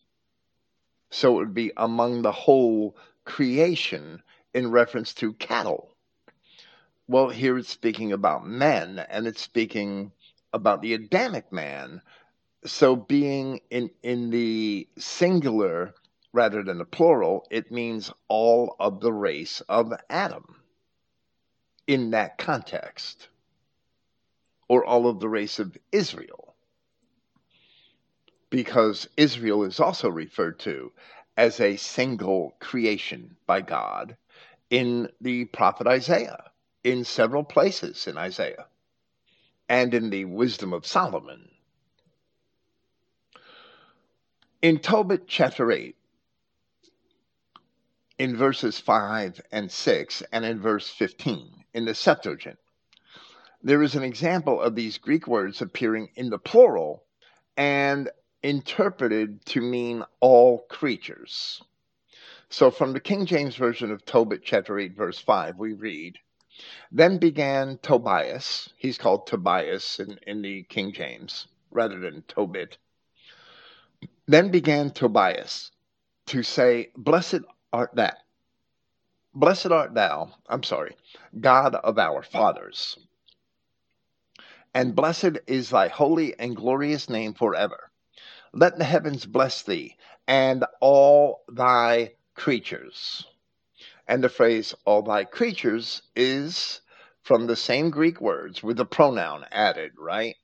So 1.11 1.35
it 1.35 1.37
would 1.37 1.53
be 1.53 1.71
among 1.77 2.23
the 2.23 2.31
whole 2.33 2.97
creation 3.23 4.21
in 4.53 4.71
reference 4.71 5.13
to 5.15 5.33
cattle. 5.33 5.95
Well, 7.07 7.29
here 7.29 7.57
it's 7.57 7.69
speaking 7.69 8.11
about 8.11 8.47
men, 8.47 8.99
and 9.09 9.27
it's 9.27 9.41
speaking 9.41 10.11
about 10.53 10.81
the 10.81 10.93
Adamic 10.93 11.51
man. 11.51 12.01
So 12.65 12.95
being 12.95 13.61
in, 13.69 13.89
in 14.03 14.29
the 14.29 14.87
singular 14.97 15.93
rather 16.33 16.63
than 16.63 16.77
the 16.77 16.85
plural, 16.85 17.45
it 17.49 17.71
means 17.71 18.11
all 18.27 18.75
of 18.79 19.01
the 19.01 19.11
race 19.11 19.61
of 19.61 19.93
Adam 20.09 20.55
in 21.87 22.11
that 22.11 22.37
context 22.37 23.27
or 24.69 24.85
all 24.85 25.07
of 25.07 25.19
the 25.19 25.27
race 25.27 25.59
of 25.59 25.77
Israel. 25.91 26.55
Because 28.49 29.09
Israel 29.17 29.63
is 29.63 29.79
also 29.79 30.09
referred 30.09 30.59
to 30.59 30.91
as 31.35 31.59
a 31.59 31.75
single 31.75 32.55
creation 32.59 33.35
by 33.45 33.61
God 33.61 34.15
in 34.71 35.09
the 35.19 35.45
prophet 35.45 35.85
Isaiah, 35.85 36.45
in 36.83 37.03
several 37.03 37.43
places 37.43 38.07
in 38.07 38.17
Isaiah, 38.17 38.65
and 39.69 39.93
in 39.93 40.09
the 40.09 40.25
wisdom 40.25 40.73
of 40.73 40.87
Solomon. 40.87 41.49
In 44.61 44.79
Tobit 44.79 45.27
chapter 45.27 45.71
8, 45.71 45.95
in 48.17 48.37
verses 48.37 48.79
5 48.79 49.41
and 49.51 49.69
6, 49.69 50.23
and 50.31 50.45
in 50.45 50.61
verse 50.61 50.89
15, 50.89 51.65
in 51.73 51.85
the 51.85 51.93
Septuagint, 51.93 52.57
there 53.61 53.83
is 53.83 53.95
an 53.95 54.03
example 54.03 54.61
of 54.61 54.75
these 54.75 54.97
Greek 54.97 55.27
words 55.27 55.61
appearing 55.61 56.09
in 56.15 56.29
the 56.29 56.39
plural 56.39 57.03
and 57.57 58.09
interpreted 58.41 59.45
to 59.47 59.61
mean 59.61 60.03
all 60.19 60.59
creatures. 60.69 61.61
So 62.51 62.69
from 62.69 62.91
the 62.91 62.99
King 62.99 63.25
James 63.25 63.55
Version 63.55 63.91
of 63.91 64.03
Tobit 64.03 64.41
chapter 64.43 64.77
8 64.77 64.93
verse 64.93 65.17
5 65.17 65.57
we 65.57 65.71
read, 65.71 66.19
Then 66.91 67.17
began 67.17 67.79
Tobias, 67.81 68.69
he's 68.75 68.97
called 68.97 69.25
Tobias 69.25 70.01
in, 70.01 70.19
in 70.27 70.41
the 70.41 70.63
King 70.63 70.91
James 70.91 71.47
rather 71.71 71.97
than 71.97 72.23
Tobit. 72.27 72.77
Then 74.27 74.51
began 74.51 74.91
Tobias 74.91 75.71
to 76.25 76.43
say, 76.43 76.91
Blessed 76.97 77.39
art 77.71 77.95
thou, 77.95 78.11
blessed 79.33 79.71
art 79.71 79.93
thou, 79.93 80.33
I'm 80.49 80.63
sorry, 80.63 80.97
God 81.39 81.75
of 81.75 81.97
our 81.97 82.21
fathers 82.21 82.97
and 84.73 84.93
blessed 84.93 85.37
is 85.47 85.69
thy 85.69 85.87
holy 85.87 86.37
and 86.37 86.55
glorious 86.55 87.09
name 87.09 87.33
forever. 87.33 87.91
Let 88.53 88.77
the 88.77 88.83
heavens 88.83 89.25
bless 89.25 89.63
thee, 89.63 89.95
and 90.27 90.65
all 90.81 91.43
thy 91.49 92.11
creatures. 92.35 93.25
And 94.07 94.23
the 94.23 94.29
phrase 94.29 94.73
all 94.85 95.01
thy 95.01 95.23
creatures 95.23 96.01
is 96.15 96.81
from 97.23 97.47
the 97.47 97.55
same 97.55 97.89
Greek 97.89 98.19
words 98.19 98.63
with 98.63 98.77
the 98.77 98.85
pronoun 98.85 99.45
added, 99.51 99.91
right? 99.97 100.35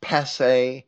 Passe, 0.00 0.84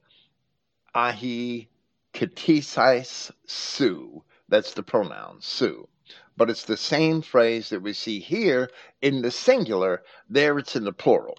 ahi, 0.94 1.68
ketisis, 2.12 3.30
su. 3.46 4.24
That's 4.48 4.74
the 4.74 4.82
pronoun, 4.82 5.38
su. 5.40 5.88
But 6.36 6.50
it's 6.50 6.64
the 6.64 6.76
same 6.76 7.22
phrase 7.22 7.68
that 7.70 7.82
we 7.82 7.92
see 7.92 8.20
here 8.20 8.70
in 9.02 9.22
the 9.22 9.30
singular. 9.30 10.02
There 10.28 10.59
it's 10.59 10.76
in 10.76 10.84
the 10.84 10.92
plural. 10.92 11.38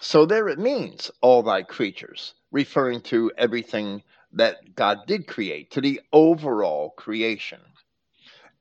So 0.00 0.26
there 0.26 0.48
it 0.48 0.58
means 0.58 1.10
all 1.20 1.42
thy 1.42 1.62
creatures, 1.62 2.34
referring 2.50 3.00
to 3.02 3.32
everything 3.36 4.02
that 4.32 4.74
God 4.74 5.06
did 5.06 5.26
create, 5.26 5.70
to 5.72 5.80
the 5.80 6.00
overall 6.12 6.90
creation. 6.90 7.60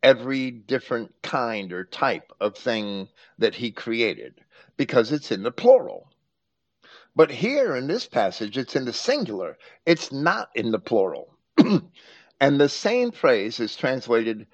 Every 0.03 0.51
different 0.51 1.15
kind 1.23 1.73
or 1.73 1.85
type 1.85 2.31
of 2.39 2.55
thing 2.57 3.07
that 3.39 3.55
he 3.55 3.71
created, 3.71 4.41
because 4.77 5.11
it's 5.11 5.31
in 5.31 5.43
the 5.43 5.51
plural. 5.51 6.11
But 7.15 7.31
here 7.31 7.75
in 7.75 7.87
this 7.87 8.05
passage, 8.05 8.57
it's 8.57 8.75
in 8.75 8.85
the 8.85 8.93
singular, 8.93 9.57
it's 9.85 10.11
not 10.11 10.49
in 10.55 10.71
the 10.71 10.79
plural. 10.79 11.37
and 12.39 12.59
the 12.59 12.69
same 12.69 13.11
phrase 13.11 13.59
is 13.59 13.75
translated 13.75 14.47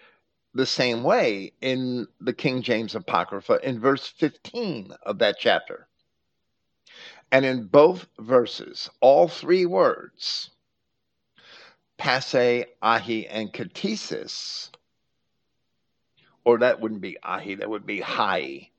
the 0.54 0.66
same 0.66 1.04
way 1.04 1.54
in 1.62 2.08
the 2.20 2.34
King 2.34 2.62
James 2.62 2.96
Apocrypha 2.96 3.60
in 3.64 3.80
verse 3.80 4.08
15 4.08 4.92
of 5.04 5.20
that 5.20 5.38
chapter. 5.40 5.88
And 7.32 7.46
in 7.46 7.68
both 7.68 8.08
verses, 8.20 8.90
all 9.00 9.28
three 9.28 9.66
words, 9.66 10.50
passe, 11.98 12.66
ahi, 12.82 13.28
and 13.28 13.54
katesis, 13.54 14.72
or 16.50 16.58
that 16.58 16.82
wouldn't 16.82 17.00
be 17.00 17.16
ahi, 17.22 17.54
that 17.54 17.70
would 17.70 17.86
be 17.86 18.00
hai, 18.00 18.72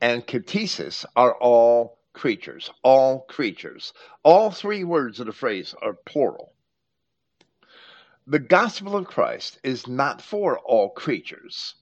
and 0.00 0.24
katesis 0.24 1.04
are 1.16 1.34
all 1.34 1.98
creatures, 2.12 2.70
all 2.84 3.22
creatures. 3.22 3.92
All 4.22 4.52
three 4.52 4.84
words 4.84 5.18
of 5.18 5.26
the 5.26 5.32
phrase 5.32 5.74
are 5.82 5.92
plural. 5.92 6.52
The 8.28 8.38
gospel 8.38 8.94
of 8.96 9.08
Christ 9.08 9.58
is 9.64 9.88
not 9.88 10.22
for 10.22 10.60
all 10.60 10.90
creatures, 10.90 11.74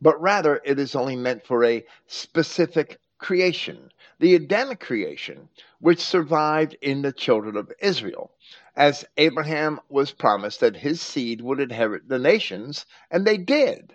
but 0.00 0.18
rather 0.18 0.62
it 0.64 0.78
is 0.78 0.96
only 0.96 1.14
meant 1.14 1.46
for 1.46 1.62
a 1.62 1.84
specific 2.06 2.98
creation, 3.18 3.90
the 4.18 4.34
Adamic 4.34 4.80
creation, 4.80 5.50
which 5.78 6.00
survived 6.00 6.74
in 6.80 7.02
the 7.02 7.12
children 7.12 7.58
of 7.58 7.70
Israel, 7.80 8.32
as 8.74 9.04
Abraham 9.18 9.78
was 9.90 10.12
promised 10.12 10.60
that 10.60 10.76
his 10.76 11.02
seed 11.02 11.42
would 11.42 11.60
inherit 11.60 12.08
the 12.08 12.18
nations, 12.18 12.86
and 13.10 13.26
they 13.26 13.36
did. 13.36 13.94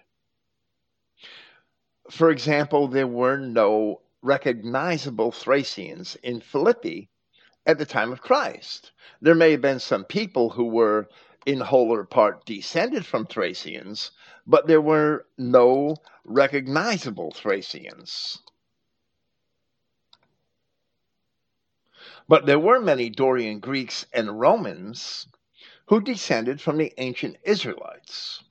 For 2.12 2.30
example, 2.30 2.90
there 2.90 3.08
were 3.08 3.38
no 3.38 4.02
recognizable 4.22 5.32
Thracians 5.32 6.18
in 6.18 6.42
Philippi 6.42 7.10
at 7.66 7.78
the 7.78 7.86
time 7.86 8.12
of 8.12 8.22
Christ. 8.22 8.92
There 9.22 9.34
may 9.34 9.52
have 9.52 9.62
been 9.62 9.80
some 9.80 10.04
people 10.04 10.50
who 10.50 10.66
were 10.66 11.08
in 11.46 11.62
whole 11.62 11.90
or 11.90 12.04
part 12.04 12.46
descended 12.46 13.06
from 13.06 13.26
Thracians, 13.26 14.12
but 14.46 14.68
there 14.68 14.82
were 14.82 15.26
no 15.38 15.96
recognizable 16.26 17.32
Thracians. 17.32 18.40
But 22.28 22.46
there 22.46 22.60
were 22.60 22.82
many 22.82 23.10
Dorian 23.10 23.60
Greeks 23.60 24.06
and 24.12 24.38
Romans 24.38 25.28
who 25.86 26.02
descended 26.02 26.60
from 26.60 26.78
the 26.78 26.94
ancient 26.98 27.38
Israelites. 27.44 28.44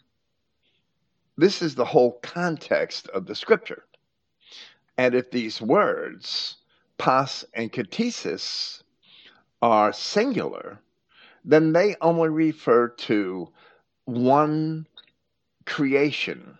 This 1.40 1.62
is 1.62 1.74
the 1.74 1.86
whole 1.86 2.20
context 2.20 3.08
of 3.08 3.24
the 3.24 3.34
scripture. 3.34 3.86
And 4.98 5.14
if 5.14 5.30
these 5.30 5.58
words, 5.58 6.56
pas 6.98 7.46
and 7.54 7.72
katesis, 7.72 8.82
are 9.62 9.90
singular, 9.90 10.80
then 11.42 11.72
they 11.72 11.96
only 12.02 12.28
refer 12.28 12.88
to 12.88 13.48
one 14.04 14.86
creation 15.64 16.58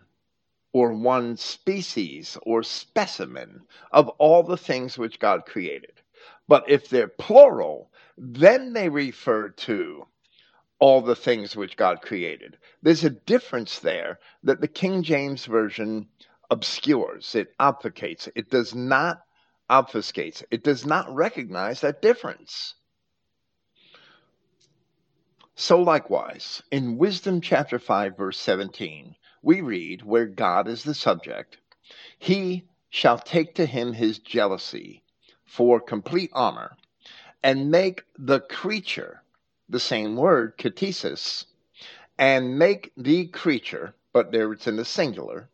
or 0.72 0.94
one 0.94 1.36
species 1.36 2.38
or 2.44 2.62
specimen 2.62 3.60
of 3.92 4.08
all 4.16 4.42
the 4.42 4.56
things 4.56 4.96
which 4.96 5.18
God 5.18 5.44
created. 5.44 6.00
But 6.48 6.64
if 6.70 6.88
they're 6.88 7.06
plural, 7.06 7.92
then 8.16 8.72
they 8.72 8.88
refer 8.88 9.50
to 9.50 10.06
all 10.80 11.00
the 11.00 11.14
things 11.14 11.54
which 11.54 11.76
God 11.76 12.02
created. 12.02 12.58
There's 12.82 13.04
a 13.04 13.10
difference 13.10 13.78
there 13.78 14.18
that 14.42 14.60
the 14.60 14.68
King 14.68 15.02
James 15.02 15.46
Version 15.46 16.08
obscures, 16.50 17.34
it 17.34 17.56
obfuscates, 17.58 18.28
it 18.34 18.50
does 18.50 18.74
not 18.74 19.22
obfuscates, 19.70 20.42
it 20.50 20.64
does 20.64 20.84
not 20.84 21.14
recognize 21.14 21.80
that 21.82 22.02
difference. 22.02 22.74
So, 25.54 25.80
likewise, 25.80 26.62
in 26.72 26.98
Wisdom 26.98 27.40
chapter 27.40 27.78
5, 27.78 28.16
verse 28.16 28.40
17, 28.40 29.14
we 29.42 29.60
read, 29.60 30.02
where 30.02 30.26
God 30.26 30.66
is 30.66 30.82
the 30.82 30.94
subject, 30.94 31.58
He 32.18 32.64
shall 32.90 33.18
take 33.18 33.54
to 33.54 33.64
him 33.64 33.92
his 33.92 34.18
jealousy 34.18 35.02
for 35.46 35.80
complete 35.80 36.30
armor 36.32 36.76
and 37.42 37.70
make 37.70 38.02
the 38.18 38.40
creature, 38.40 39.22
the 39.70 39.80
same 39.80 40.16
word, 40.16 40.58
katesis, 40.58 41.46
and 42.18 42.58
make 42.58 42.92
the 42.96 43.26
creature, 43.28 43.94
but 44.12 44.32
there 44.32 44.52
it's 44.52 44.66
in 44.66 44.76
the 44.76 44.84
singular, 44.84 45.48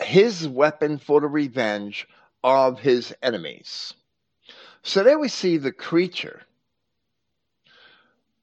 his 0.00 0.48
weapon 0.48 0.98
for 0.98 1.20
the 1.20 1.28
revenge 1.28 2.08
of 2.42 2.80
his 2.80 3.14
enemies. 3.22 3.94
So 4.82 5.04
there 5.04 5.18
we 5.18 5.28
see 5.28 5.56
the 5.58 5.72
creature, 5.72 6.42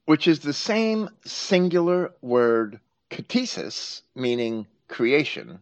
which 0.05 0.27
is 0.27 0.39
the 0.39 0.53
same 0.53 1.09
singular 1.25 2.13
word 2.21 2.79
katesis, 3.09 4.01
meaning 4.15 4.65
creation, 4.87 5.59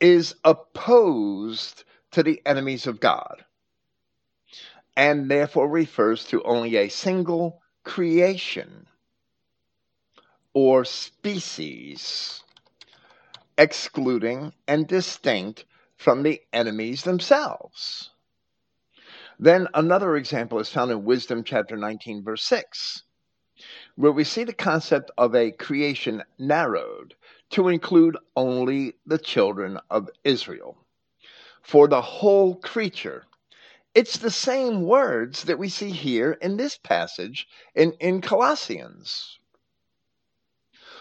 is 0.00 0.34
opposed 0.44 1.84
to 2.10 2.22
the 2.22 2.42
enemies 2.44 2.86
of 2.86 2.98
God, 2.98 3.44
and 4.96 5.30
therefore 5.30 5.68
refers 5.68 6.24
to 6.26 6.42
only 6.42 6.76
a 6.76 6.88
single 6.88 7.62
creation 7.84 8.86
or 10.52 10.84
species, 10.84 12.42
excluding 13.56 14.52
and 14.66 14.86
distinct 14.86 15.64
from 15.96 16.22
the 16.22 16.40
enemies 16.52 17.02
themselves. 17.02 18.10
Then 19.38 19.68
another 19.74 20.16
example 20.16 20.58
is 20.58 20.70
found 20.70 20.90
in 20.90 21.04
Wisdom 21.04 21.44
chapter 21.44 21.76
19, 21.76 22.22
verse 22.22 22.42
6, 22.44 23.04
where 23.96 24.12
we 24.12 24.24
see 24.24 24.44
the 24.44 24.52
concept 24.52 25.10
of 25.16 25.34
a 25.34 25.50
creation 25.50 26.22
narrowed 26.38 27.14
to 27.50 27.68
include 27.68 28.16
only 28.36 28.94
the 29.06 29.18
children 29.18 29.78
of 29.90 30.10
Israel 30.24 30.76
for 31.62 31.88
the 31.88 32.00
whole 32.00 32.56
creature. 32.56 33.24
It's 33.94 34.18
the 34.18 34.30
same 34.30 34.82
words 34.82 35.44
that 35.44 35.58
we 35.58 35.68
see 35.68 35.90
here 35.90 36.32
in 36.32 36.56
this 36.56 36.78
passage 36.78 37.48
in, 37.74 37.92
in 37.94 38.20
Colossians. 38.20 39.38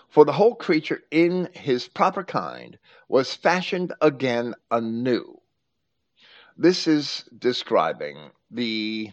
For 0.07 0.25
the 0.25 0.33
whole 0.33 0.55
creature 0.55 1.03
in 1.11 1.49
his 1.53 1.87
proper 1.87 2.23
kind 2.23 2.79
was 3.07 3.35
fashioned 3.35 3.93
again 4.01 4.55
anew. 4.71 5.39
This 6.57 6.87
is 6.87 7.25
describing 7.37 8.31
the 8.49 9.11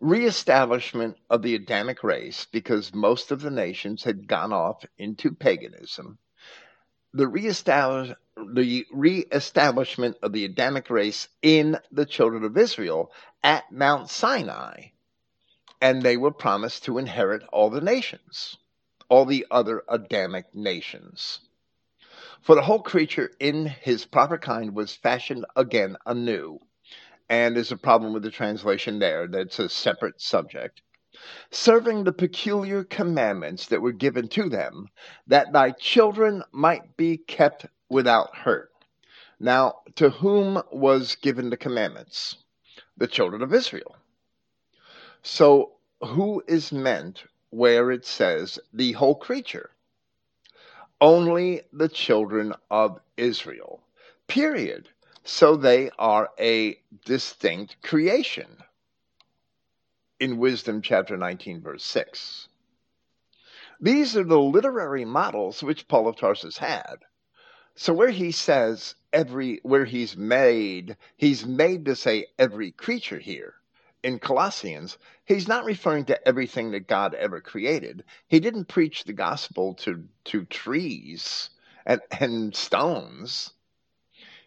reestablishment 0.00 1.16
of 1.30 1.42
the 1.42 1.54
Adamic 1.54 2.02
race 2.02 2.44
because 2.50 2.92
most 2.92 3.30
of 3.30 3.40
the 3.40 3.50
nations 3.50 4.02
had 4.02 4.26
gone 4.26 4.52
off 4.52 4.84
into 4.98 5.32
paganism 5.32 6.18
the 7.14 7.28
reestablish 7.28 8.16
the 8.36 8.84
reestablishment 8.92 10.16
of 10.20 10.32
the 10.32 10.44
Adamic 10.44 10.90
race 10.90 11.28
in 11.40 11.78
the 11.92 12.04
children 12.04 12.42
of 12.44 12.58
Israel 12.58 13.12
at 13.44 13.70
Mount 13.70 14.10
Sinai, 14.10 14.88
and 15.80 16.02
they 16.02 16.16
were 16.16 16.32
promised 16.32 16.84
to 16.84 16.98
inherit 16.98 17.44
all 17.52 17.70
the 17.70 17.80
nations, 17.80 18.56
all 19.08 19.24
the 19.24 19.46
other 19.52 19.84
Adamic 19.88 20.52
nations. 20.52 21.40
For 22.42 22.56
the 22.56 22.62
whole 22.62 22.82
creature 22.82 23.30
in 23.38 23.66
his 23.66 24.04
proper 24.04 24.36
kind 24.36 24.74
was 24.74 24.94
fashioned 24.94 25.46
again 25.54 25.96
anew. 26.04 26.58
And 27.28 27.54
there's 27.54 27.72
a 27.72 27.76
problem 27.76 28.12
with 28.12 28.24
the 28.24 28.30
translation 28.30 28.98
there, 28.98 29.28
that's 29.28 29.58
a 29.60 29.68
separate 29.68 30.20
subject. 30.20 30.82
Serving 31.50 32.04
the 32.04 32.12
peculiar 32.12 32.84
commandments 32.84 33.66
that 33.66 33.80
were 33.80 33.92
given 33.92 34.28
to 34.28 34.48
them, 34.48 34.88
that 35.26 35.52
thy 35.52 35.70
children 35.70 36.42
might 36.52 36.96
be 36.96 37.16
kept 37.16 37.66
without 37.88 38.34
hurt. 38.36 38.72
Now, 39.38 39.80
to 39.96 40.10
whom 40.10 40.62
was 40.70 41.16
given 41.16 41.50
the 41.50 41.56
commandments? 41.56 42.36
The 42.96 43.06
children 43.06 43.42
of 43.42 43.52
Israel. 43.52 43.96
So, 45.22 45.72
who 46.00 46.42
is 46.46 46.72
meant 46.72 47.24
where 47.50 47.90
it 47.90 48.04
says 48.04 48.58
the 48.72 48.92
whole 48.92 49.14
creature? 49.14 49.70
only 51.04 51.60
the 51.72 51.88
children 51.88 52.54
of 52.70 52.98
Israel. 53.16 53.82
Period. 54.26 54.88
So 55.22 55.56
they 55.56 55.90
are 55.98 56.30
a 56.38 56.78
distinct 57.04 57.76
creation. 57.82 58.56
In 60.20 60.38
Wisdom 60.38 60.80
chapter 60.80 61.16
19, 61.16 61.60
verse 61.60 61.84
6. 61.84 62.48
These 63.80 64.16
are 64.16 64.24
the 64.24 64.38
literary 64.38 65.04
models 65.04 65.62
which 65.62 65.88
Paul 65.88 66.08
of 66.08 66.16
Tarsus 66.16 66.58
had. 66.58 66.96
So 67.74 67.92
where 67.92 68.10
he 68.10 68.30
says 68.30 68.94
every, 69.12 69.58
where 69.64 69.84
he's 69.84 70.16
made, 70.16 70.96
he's 71.16 71.44
made 71.44 71.84
to 71.86 71.96
say 71.96 72.26
every 72.38 72.70
creature 72.70 73.18
here 73.18 73.54
in 74.04 74.18
Colossians, 74.18 74.98
he's 75.24 75.48
not 75.48 75.64
referring 75.64 76.04
to 76.04 76.28
everything 76.28 76.70
that 76.70 76.86
God 76.86 77.14
ever 77.14 77.40
created. 77.40 78.04
He 78.28 78.38
didn't 78.38 78.66
preach 78.66 79.04
the 79.04 79.14
gospel 79.14 79.74
to, 79.76 80.04
to 80.26 80.44
trees 80.44 81.50
and, 81.86 82.00
and 82.20 82.54
stones. 82.54 83.54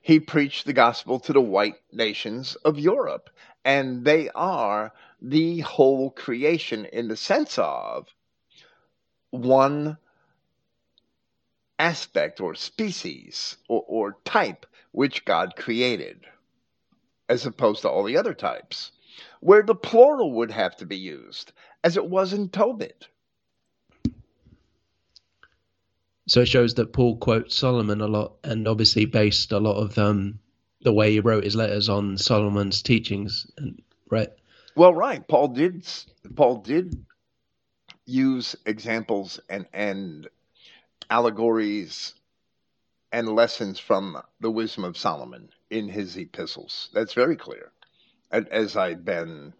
He 0.01 0.20
preached 0.22 0.65
the 0.65 0.74
gospel 0.74 1.20
to 1.22 1.34
the 1.34 1.41
white 1.41 1.82
nations 1.91 2.55
of 2.63 2.80
Europe, 2.80 3.30
and 3.65 4.05
they 4.05 4.30
are 4.30 4.93
the 5.22 5.59
whole 5.61 6.11
creation 6.11 6.86
in 6.86 7.07
the 7.07 7.18
sense 7.18 7.57
of 7.57 8.07
one 9.32 9.97
aspect 11.80 12.41
or 12.41 12.55
species 12.55 13.57
or, 13.68 13.84
or 13.88 14.18
type 14.26 14.65
which 14.91 15.26
God 15.26 15.55
created, 15.55 16.26
as 17.30 17.45
opposed 17.45 17.82
to 17.82 17.89
all 17.89 18.03
the 18.03 18.18
other 18.18 18.34
types 18.34 18.91
where 19.39 19.63
the 19.63 19.76
plural 19.76 20.32
would 20.34 20.51
have 20.51 20.76
to 20.78 20.86
be 20.86 20.97
used, 20.97 21.51
as 21.84 21.97
it 21.97 22.09
was 22.09 22.34
in 22.34 22.49
Tobit. 22.49 23.07
So 26.28 26.41
it 26.41 26.47
shows 26.47 26.74
that 26.76 26.91
Paul 26.91 27.18
quotes 27.18 27.55
Solomon 27.55 28.01
a 28.01 28.07
lot 28.07 28.34
and 28.43 28.68
obviously 28.68 29.05
based 29.05 29.51
a 29.51 29.59
lot 29.59 29.78
of 29.78 29.97
um, 29.97 30.39
the 30.82 30.91
way 30.91 31.11
he 31.11 31.20
wrote 31.20 31.45
his 31.45 31.55
letters 31.55 31.88
on 31.88 32.18
Solomon's 32.18 32.82
teachings, 32.82 33.49
and 33.57 33.82
right? 34.09 34.30
Well, 34.78 34.93
right. 34.93 35.28
Paul 35.28 35.49
did. 35.49 35.88
Paul 36.36 36.57
did 36.57 37.03
use 38.05 38.55
examples 38.65 39.39
and 39.49 39.65
and 39.73 40.30
allegories 41.09 42.13
and 43.11 43.30
lessons 43.30 43.80
from 43.80 44.21
the 44.39 44.51
wisdom 44.51 44.84
of 44.84 44.97
Solomon 44.97 45.49
in 45.71 45.89
his 45.89 46.15
epistles. 46.17 46.89
That's 46.93 47.13
very 47.13 47.36
clear 47.38 47.71
And 48.32 48.47
as 48.49 48.78
I've 48.78 49.03
been 49.03 49.53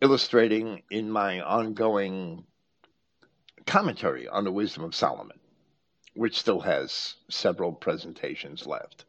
illustrating 0.00 0.82
in 0.90 1.10
my 1.10 1.42
ongoing 1.42 2.46
commentary 3.66 4.28
on 4.28 4.44
the 4.44 4.52
wisdom 4.52 4.84
of 4.84 4.94
Solomon, 4.94 5.40
which 6.14 6.38
still 6.40 6.60
has 6.60 7.16
several 7.28 7.72
presentations 7.72 8.66
left. 8.66 9.04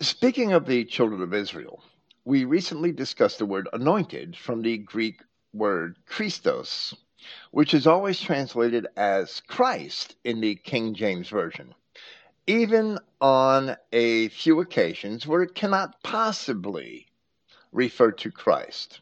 Speaking 0.00 0.52
of 0.52 0.66
the 0.66 0.84
children 0.84 1.22
of 1.22 1.34
Israel, 1.34 1.82
we 2.24 2.44
recently 2.44 2.92
discussed 2.92 3.38
the 3.38 3.46
word 3.46 3.68
anointed 3.72 4.36
from 4.36 4.62
the 4.62 4.78
Greek 4.78 5.22
word 5.52 5.96
Christos, 6.06 6.94
which 7.50 7.74
is 7.74 7.86
always 7.86 8.20
translated 8.20 8.86
as 8.96 9.42
Christ 9.46 10.16
in 10.24 10.40
the 10.40 10.54
King 10.54 10.94
James 10.94 11.28
Version 11.28 11.74
even 12.50 12.98
on 13.20 13.76
a 13.92 14.28
few 14.30 14.60
occasions 14.60 15.24
where 15.24 15.42
it 15.42 15.54
cannot 15.54 16.02
possibly 16.02 17.06
refer 17.70 18.10
to 18.10 18.28
Christ, 18.28 19.00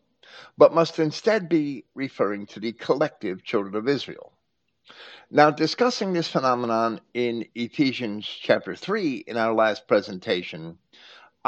but 0.58 0.74
must 0.74 0.98
instead 0.98 1.48
be 1.48 1.84
referring 1.94 2.44
to 2.48 2.60
the 2.60 2.72
collective 2.72 3.42
children 3.42 3.74
of 3.74 3.88
Israel. 3.88 4.34
Now, 5.30 5.50
discussing 5.50 6.12
this 6.12 6.28
phenomenon 6.28 7.00
in 7.14 7.46
Ephesians 7.54 8.26
chapter 8.26 8.76
3 8.76 9.24
in 9.26 9.38
our 9.38 9.54
last 9.54 9.88
presentation, 9.88 10.76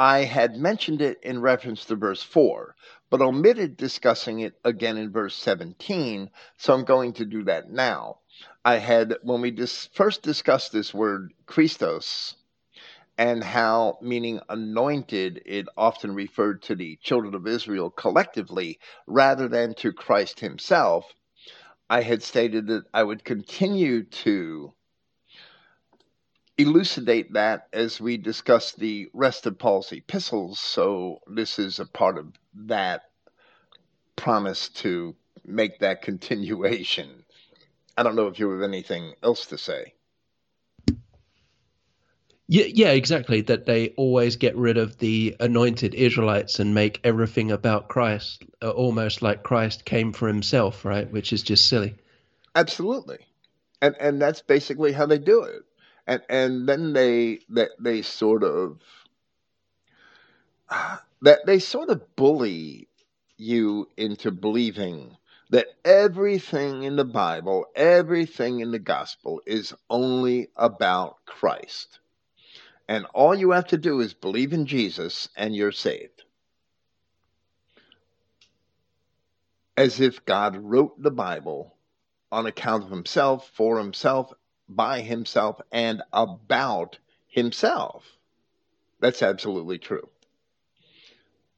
I 0.03 0.23
had 0.23 0.57
mentioned 0.57 0.99
it 0.99 1.19
in 1.21 1.41
reference 1.41 1.85
to 1.85 1.95
verse 1.95 2.23
4, 2.23 2.75
but 3.11 3.21
omitted 3.21 3.77
discussing 3.77 4.39
it 4.39 4.55
again 4.65 4.97
in 4.97 5.11
verse 5.11 5.35
17, 5.35 6.31
so 6.57 6.73
I'm 6.73 6.85
going 6.85 7.13
to 7.13 7.23
do 7.23 7.43
that 7.43 7.69
now. 7.69 8.17
I 8.65 8.77
had, 8.77 9.17
when 9.21 9.41
we 9.41 9.51
dis- 9.51 9.85
first 9.93 10.23
discussed 10.23 10.71
this 10.71 10.91
word 10.91 11.33
Christos 11.45 12.33
and 13.15 13.43
how, 13.43 13.99
meaning 14.01 14.39
anointed, 14.49 15.43
it 15.45 15.67
often 15.77 16.15
referred 16.15 16.63
to 16.63 16.75
the 16.75 16.97
children 17.03 17.35
of 17.35 17.45
Israel 17.45 17.91
collectively 17.91 18.79
rather 19.05 19.47
than 19.47 19.75
to 19.75 19.93
Christ 19.93 20.39
himself, 20.39 21.13
I 21.91 22.01
had 22.01 22.23
stated 22.23 22.65
that 22.65 22.85
I 22.91 23.03
would 23.03 23.23
continue 23.23 24.01
to 24.05 24.73
elucidate 26.57 27.33
that 27.33 27.67
as 27.73 27.99
we 27.99 28.17
discuss 28.17 28.73
the 28.73 29.09
rest 29.13 29.45
of 29.45 29.57
Paul's 29.57 29.91
epistles. 29.91 30.59
So 30.59 31.19
this 31.27 31.59
is 31.59 31.79
a 31.79 31.85
part 31.85 32.17
of 32.17 32.27
that 32.67 33.03
promise 34.15 34.69
to 34.69 35.15
make 35.45 35.79
that 35.79 36.01
continuation. 36.01 37.23
I 37.97 38.03
don't 38.03 38.15
know 38.15 38.27
if 38.27 38.39
you 38.39 38.49
have 38.51 38.61
anything 38.61 39.13
else 39.23 39.47
to 39.47 39.57
say. 39.57 39.93
Yeah, 42.47 42.65
yeah, 42.67 42.91
exactly. 42.91 43.41
That 43.41 43.65
they 43.65 43.89
always 43.95 44.35
get 44.35 44.57
rid 44.57 44.77
of 44.77 44.97
the 44.97 45.37
anointed 45.39 45.95
Israelites 45.95 46.59
and 46.59 46.73
make 46.73 46.99
everything 47.03 47.49
about 47.49 47.87
Christ, 47.87 48.43
uh, 48.61 48.71
almost 48.71 49.21
like 49.21 49.41
Christ 49.41 49.85
came 49.85 50.11
for 50.11 50.27
himself, 50.27 50.83
right? 50.83 51.09
Which 51.09 51.31
is 51.31 51.43
just 51.43 51.69
silly. 51.69 51.95
Absolutely, 52.53 53.19
and 53.81 53.95
and 54.01 54.21
that's 54.21 54.41
basically 54.41 54.91
how 54.91 55.05
they 55.05 55.17
do 55.17 55.43
it. 55.43 55.61
And 56.07 56.21
and 56.29 56.67
then 56.67 56.93
they 56.93 57.39
that 57.49 57.71
they, 57.79 58.01
sort 58.01 58.43
of 58.43 58.79
that 61.21 61.45
they 61.45 61.59
sort 61.59 61.89
of 61.89 62.15
bully 62.15 62.87
you 63.37 63.87
into 63.97 64.31
believing 64.31 65.17
that 65.49 65.67
everything 65.83 66.83
in 66.83 66.95
the 66.95 67.05
Bible, 67.05 67.65
everything 67.75 68.61
in 68.61 68.71
the 68.71 68.79
gospel 68.79 69.41
is 69.45 69.73
only 69.89 70.47
about 70.55 71.17
Christ. 71.25 71.99
And 72.87 73.05
all 73.13 73.35
you 73.35 73.51
have 73.51 73.67
to 73.67 73.77
do 73.77 73.99
is 73.99 74.13
believe 74.13 74.53
in 74.53 74.65
Jesus 74.65 75.29
and 75.35 75.55
you're 75.55 75.71
saved. 75.71 76.23
As 79.75 79.99
if 79.99 80.25
God 80.25 80.55
wrote 80.57 81.01
the 81.01 81.11
Bible 81.11 81.75
on 82.31 82.45
account 82.45 82.83
of 82.83 82.89
himself, 82.89 83.49
for 83.53 83.77
himself, 83.77 84.33
by 84.75 85.01
himself, 85.01 85.59
and 85.71 86.01
about 86.13 86.97
himself. 87.27 88.05
That's 88.99 89.21
absolutely 89.21 89.79
true. 89.79 90.09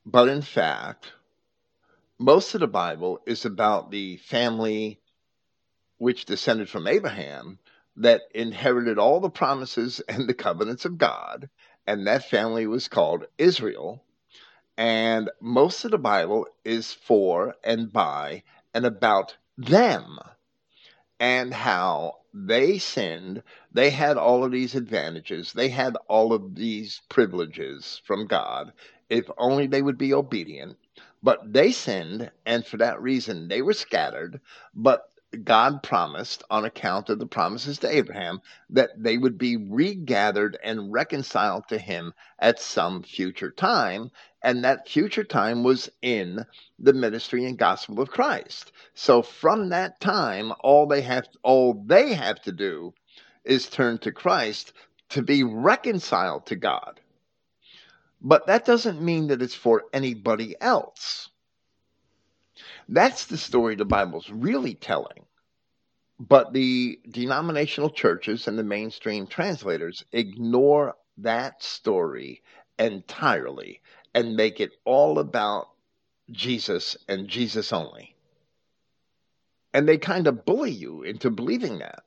But 0.05 0.29
in 0.29 0.41
fact, 0.41 1.13
most 2.19 2.53
of 2.53 2.61
the 2.61 2.67
Bible 2.67 3.19
is 3.25 3.45
about 3.45 3.91
the 3.91 4.17
family 4.17 4.99
which 5.97 6.25
descended 6.25 6.69
from 6.69 6.87
Abraham 6.87 7.59
that 7.97 8.23
inherited 8.33 8.97
all 8.97 9.19
the 9.19 9.29
promises 9.29 9.99
and 10.07 10.27
the 10.27 10.33
covenants 10.33 10.85
of 10.85 10.97
God, 10.97 11.49
and 11.85 12.07
that 12.07 12.29
family 12.29 12.67
was 12.67 12.87
called 12.87 13.25
Israel. 13.37 14.03
And 14.77 15.29
most 15.39 15.85
of 15.85 15.91
the 15.91 15.97
Bible 15.97 16.47
is 16.63 16.93
for 16.93 17.55
and 17.63 17.91
by 17.93 18.43
and 18.73 18.85
about 18.85 19.37
them 19.57 20.17
and 21.19 21.53
how 21.53 22.17
they 22.33 22.77
sinned. 22.79 23.43
They 23.71 23.91
had 23.91 24.17
all 24.17 24.43
of 24.43 24.51
these 24.51 24.75
advantages, 24.75 25.53
they 25.53 25.69
had 25.69 25.95
all 26.07 26.33
of 26.33 26.55
these 26.55 27.01
privileges 27.09 28.01
from 28.05 28.27
God 28.27 28.73
if 29.09 29.29
only 29.37 29.67
they 29.67 29.81
would 29.81 29.97
be 29.97 30.13
obedient. 30.13 30.77
But 31.21 31.53
they 31.53 31.71
sinned, 31.71 32.31
and 32.45 32.65
for 32.65 32.77
that 32.77 33.01
reason 33.01 33.47
they 33.47 33.61
were 33.61 33.73
scattered. 33.73 34.41
But 34.73 35.03
God 35.43 35.83
promised 35.83 36.43
on 36.49 36.65
account 36.65 37.09
of 37.09 37.19
the 37.19 37.25
promises 37.25 37.79
to 37.79 37.89
Abraham 37.89 38.41
that 38.69 38.91
they 38.97 39.17
would 39.17 39.37
be 39.37 39.57
regathered 39.57 40.57
and 40.63 40.91
reconciled 40.91 41.67
to 41.69 41.77
him 41.77 42.13
at 42.39 42.59
some 42.59 43.03
future 43.03 43.51
time. 43.51 44.11
And 44.41 44.63
that 44.63 44.87
future 44.87 45.23
time 45.23 45.63
was 45.63 45.89
in 46.01 46.45
the 46.79 46.93
ministry 46.93 47.45
and 47.45 47.57
gospel 47.57 48.01
of 48.01 48.11
Christ. 48.11 48.71
So 48.93 49.21
from 49.21 49.69
that 49.69 49.99
time, 49.99 50.53
all 50.59 50.85
they 50.87 51.01
have 51.01 51.27
all 51.43 51.73
they 51.85 52.13
have 52.13 52.41
to 52.43 52.51
do 52.51 52.93
is 53.43 53.69
turn 53.69 53.97
to 53.99 54.11
Christ 54.11 54.73
to 55.09 55.21
be 55.21 55.43
reconciled 55.43 56.45
to 56.47 56.55
God. 56.55 56.99
But 58.21 58.47
that 58.47 58.65
doesn't 58.65 59.01
mean 59.01 59.27
that 59.27 59.41
it's 59.41 59.55
for 59.55 59.83
anybody 59.93 60.55
else. 60.61 61.29
That's 62.89 63.25
the 63.25 63.37
story 63.37 63.75
the 63.75 63.85
Bible's 63.85 64.29
really 64.29 64.75
telling. 64.75 65.25
But 66.19 66.53
the 66.53 66.99
denominational 67.09 67.89
churches 67.89 68.47
and 68.47 68.57
the 68.57 68.63
mainstream 68.63 69.27
translators 69.27 70.05
ignore 70.11 70.95
that 71.17 71.63
story 71.63 72.41
entirely 72.77 73.81
and 74.13 74.35
make 74.35 74.59
it 74.59 74.71
all 74.85 75.19
about 75.19 75.69
Jesus 76.31 76.97
and 77.07 77.27
Jesus 77.27 77.73
only. 77.73 78.15
And 79.73 79.87
they 79.87 79.97
kind 79.97 80.27
of 80.27 80.45
bully 80.45 80.71
you 80.71 81.03
into 81.03 81.29
believing 81.29 81.79
that. 81.79 82.03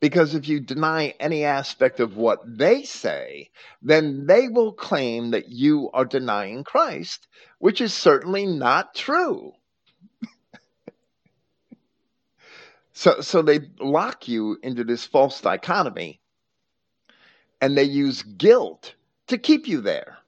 Because 0.00 0.34
if 0.34 0.48
you 0.48 0.58
deny 0.58 1.14
any 1.20 1.44
aspect 1.44 2.00
of 2.00 2.16
what 2.16 2.40
they 2.44 2.82
say, 2.82 3.50
then 3.80 4.26
they 4.26 4.48
will 4.48 4.72
claim 4.72 5.30
that 5.30 5.48
you 5.48 5.90
are 5.92 6.04
denying 6.04 6.64
Christ, 6.64 7.28
which 7.58 7.80
is 7.80 7.94
certainly 7.94 8.44
not 8.44 8.96
true. 8.96 9.52
So, 12.92 13.20
so 13.20 13.42
they 13.42 13.60
lock 13.80 14.28
you 14.28 14.58
into 14.62 14.84
this 14.84 15.06
false 15.06 15.40
dichotomy 15.40 16.20
and 17.60 17.76
they 17.76 17.84
use 17.84 18.22
guilt 18.22 18.94
to 19.28 19.38
keep 19.38 19.66
you 19.66 19.80
there. 19.80 20.18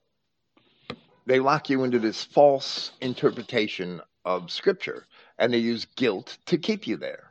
They 1.27 1.41
lock 1.41 1.71
you 1.71 1.85
into 1.85 1.99
this 1.99 2.23
false 2.25 2.93
interpretation 3.01 4.01
of 4.25 4.51
Scripture 4.51 5.07
and 5.39 5.53
they 5.53 5.59
use 5.59 5.87
guilt 5.97 6.39
to 6.47 6.59
keep 6.59 6.87
you 6.87 6.97
there. 6.97 7.31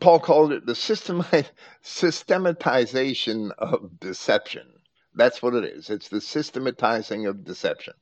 Paul 0.00 0.18
called 0.18 0.52
it 0.52 0.66
the 0.66 0.74
systematization 1.82 3.52
of 3.58 4.00
deception. 4.00 4.66
That's 5.14 5.40
what 5.40 5.54
it 5.54 5.64
is. 5.64 5.88
It's 5.88 6.08
the 6.08 6.20
systematizing 6.20 7.26
of 7.26 7.44
deception. 7.44 7.94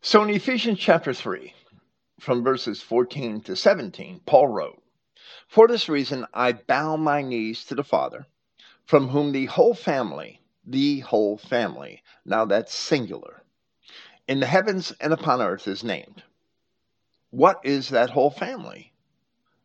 So 0.00 0.22
in 0.22 0.30
Ephesians 0.30 0.78
chapter 0.78 1.12
3, 1.12 1.52
from 2.20 2.44
verses 2.44 2.80
14 2.80 3.40
to 3.42 3.56
17, 3.56 4.20
Paul 4.24 4.46
wrote, 4.46 4.80
For 5.48 5.66
this 5.66 5.88
reason 5.88 6.24
I 6.32 6.52
bow 6.52 6.96
my 6.96 7.20
knees 7.20 7.64
to 7.64 7.74
the 7.74 7.82
Father, 7.82 8.26
from 8.86 9.08
whom 9.08 9.32
the 9.32 9.46
whole 9.46 9.74
family, 9.74 10.40
the 10.64 11.00
whole 11.00 11.36
family, 11.36 12.02
now 12.24 12.44
that's 12.44 12.72
singular, 12.72 13.42
in 14.28 14.38
the 14.38 14.46
heavens 14.46 14.92
and 15.00 15.12
upon 15.12 15.42
earth 15.42 15.66
is 15.66 15.82
named 15.82 16.22
what 17.30 17.60
is 17.64 17.90
that 17.90 18.10
whole 18.10 18.30
family? 18.30 18.92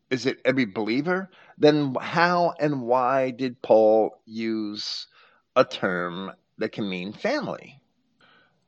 Is 0.09 0.25
it 0.25 0.41
every 0.43 0.65
believer? 0.65 1.29
Then 1.57 1.95
how 1.95 2.55
and 2.59 2.81
why 2.81 3.31
did 3.31 3.61
Paul 3.61 4.19
use 4.25 5.07
a 5.55 5.63
term 5.63 6.33
that 6.57 6.71
can 6.71 6.89
mean 6.89 7.13
family? 7.13 7.82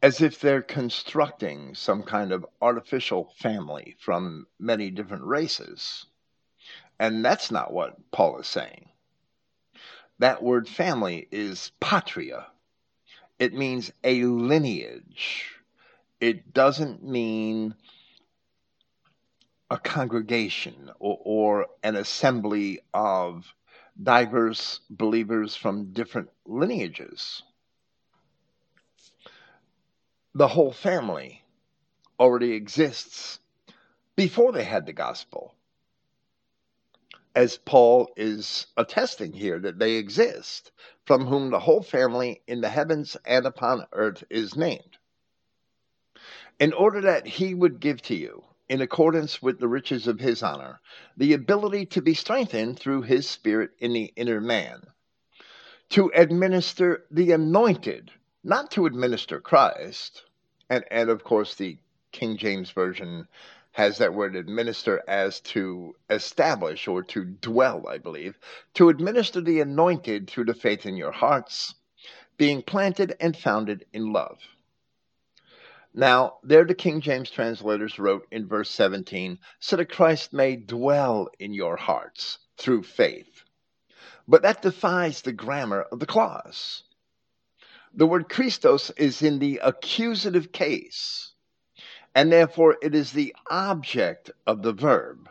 As 0.06 0.22
if 0.22 0.40
they're 0.40 0.62
constructing 0.62 1.74
some 1.74 2.04
kind 2.04 2.32
of 2.32 2.46
artificial 2.62 3.34
family 3.40 3.96
from 4.00 4.46
many 4.60 4.92
different 4.92 5.24
races. 5.24 6.06
And 7.00 7.26
that's 7.26 7.50
not 7.50 7.74
what 7.74 8.12
Paul 8.12 8.38
is 8.38 8.46
saying. 8.46 8.90
That 10.20 10.44
word 10.44 10.70
family 10.70 11.28
is 11.32 11.72
patria. 11.80 12.46
It 13.40 13.56
means 13.56 13.92
a 14.04 14.26
lineage. 14.26 15.56
It 16.22 16.54
doesn't 16.54 17.04
mean 17.04 17.74
a 19.72 19.80
congregation 19.80 20.92
or, 21.00 21.20
or 21.26 21.68
an 21.82 21.96
assembly 21.96 22.82
of 22.94 23.52
diverse 24.04 24.82
believers 24.88 25.56
from 25.56 25.94
different 25.94 26.30
lineages. 26.46 27.42
The 30.38 30.50
whole 30.50 30.74
family 30.74 31.46
already 32.20 32.52
exists 32.52 33.40
before 34.18 34.52
they 34.52 34.66
had 34.66 34.86
the 34.86 34.92
gospel. 34.92 35.56
As 37.34 37.58
Paul 37.58 38.12
is 38.18 38.68
attesting 38.76 39.32
here 39.32 39.60
that 39.60 39.80
they 39.80 39.94
exist, 39.94 40.74
from 41.06 41.28
whom 41.28 41.52
the 41.52 41.62
whole 41.62 41.82
family 41.82 42.42
in 42.48 42.60
the 42.60 42.68
heavens 42.68 43.16
and 43.24 43.46
upon 43.46 43.88
earth 43.94 44.26
is 44.30 44.58
named, 44.58 44.98
in 46.60 46.74
order 46.74 47.00
that 47.00 47.26
he 47.26 47.54
would 47.54 47.80
give 47.80 48.02
to 48.02 48.16
you 48.16 48.44
in 48.68 48.82
accordance 48.82 49.42
with 49.42 49.60
the 49.60 49.70
riches 49.70 50.06
of 50.06 50.20
his 50.20 50.44
honor, 50.44 50.82
the 51.16 51.32
ability 51.32 51.86
to 51.86 52.02
be 52.02 52.14
strengthened 52.14 52.78
through 52.78 53.04
his 53.04 53.26
spirit 53.26 53.72
in 53.80 53.94
the 53.94 54.12
inner 54.18 54.42
man, 54.42 54.82
to 55.92 56.12
administer 56.14 57.06
the 57.10 57.32
anointed, 57.32 58.12
not 58.46 58.72
to 58.72 58.86
administer 58.86 59.42
Christ. 59.42 60.24
And, 60.70 60.86
and 60.90 61.10
of 61.10 61.24
course, 61.24 61.56
the 61.56 61.78
King 62.14 62.38
James 62.38 62.72
Version 62.72 63.28
has 63.74 63.98
that 63.98 64.14
word 64.14 64.38
administer 64.38 65.04
as 65.08 65.42
to 65.42 65.94
establish 66.10 66.88
or 66.88 67.04
to 67.04 67.26
dwell, 67.26 67.88
I 67.90 67.98
believe, 67.98 68.38
to 68.76 68.88
administer 68.88 69.42
the 69.42 69.60
anointed 69.60 70.30
through 70.30 70.46
the 70.46 70.54
faith 70.54 70.86
in 70.86 70.96
your 70.96 71.12
hearts, 71.12 71.76
being 72.38 72.62
planted 72.62 73.18
and 73.20 73.36
founded 73.36 73.86
in 73.92 74.14
love 74.14 74.40
now, 75.98 76.40
there 76.44 76.66
the 76.66 76.76
King 76.76 77.00
James 77.00 77.32
translators 77.32 77.98
wrote 77.98 78.28
in 78.30 78.50
verse 78.50 78.70
17, 78.70 79.40
so 79.62 79.78
that 79.78 79.90
Christ 79.90 80.34
may 80.34 80.58
dwell 80.58 81.30
in 81.40 81.54
your 81.54 81.78
hearts 81.78 82.40
through 82.58 82.84
faith. 82.84 83.46
But 84.28 84.42
that 84.42 84.62
defies 84.62 85.22
the 85.22 85.32
grammar 85.32 85.84
of 85.84 86.02
the 86.02 86.06
clause. 86.06 86.84
The 87.96 88.06
word 88.06 88.30
Christos 88.30 88.92
is 88.92 89.22
in 89.22 89.40
the 89.40 89.60
accusative 89.64 90.52
case, 90.52 91.34
and 92.14 92.32
therefore 92.32 92.78
it 92.82 92.94
is 92.94 93.12
the 93.12 93.36
object 93.50 94.32
of 94.46 94.62
the 94.62 94.74
verb, 94.74 95.30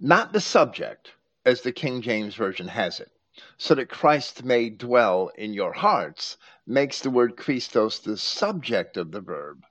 not 0.00 0.32
the 0.32 0.40
subject, 0.40 1.12
as 1.44 1.60
the 1.60 1.72
King 1.72 2.00
James 2.00 2.34
Version 2.34 2.68
has 2.68 2.98
it 2.98 3.10
so 3.56 3.74
that 3.74 3.88
Christ 3.88 4.44
may 4.44 4.70
dwell 4.70 5.30
in 5.36 5.54
your 5.54 5.72
hearts, 5.72 6.36
makes 6.66 7.00
the 7.00 7.10
word 7.10 7.36
Christos 7.36 7.98
the 7.98 8.16
subject 8.16 8.96
of 8.96 9.10
the 9.10 9.20
verb. 9.20 9.64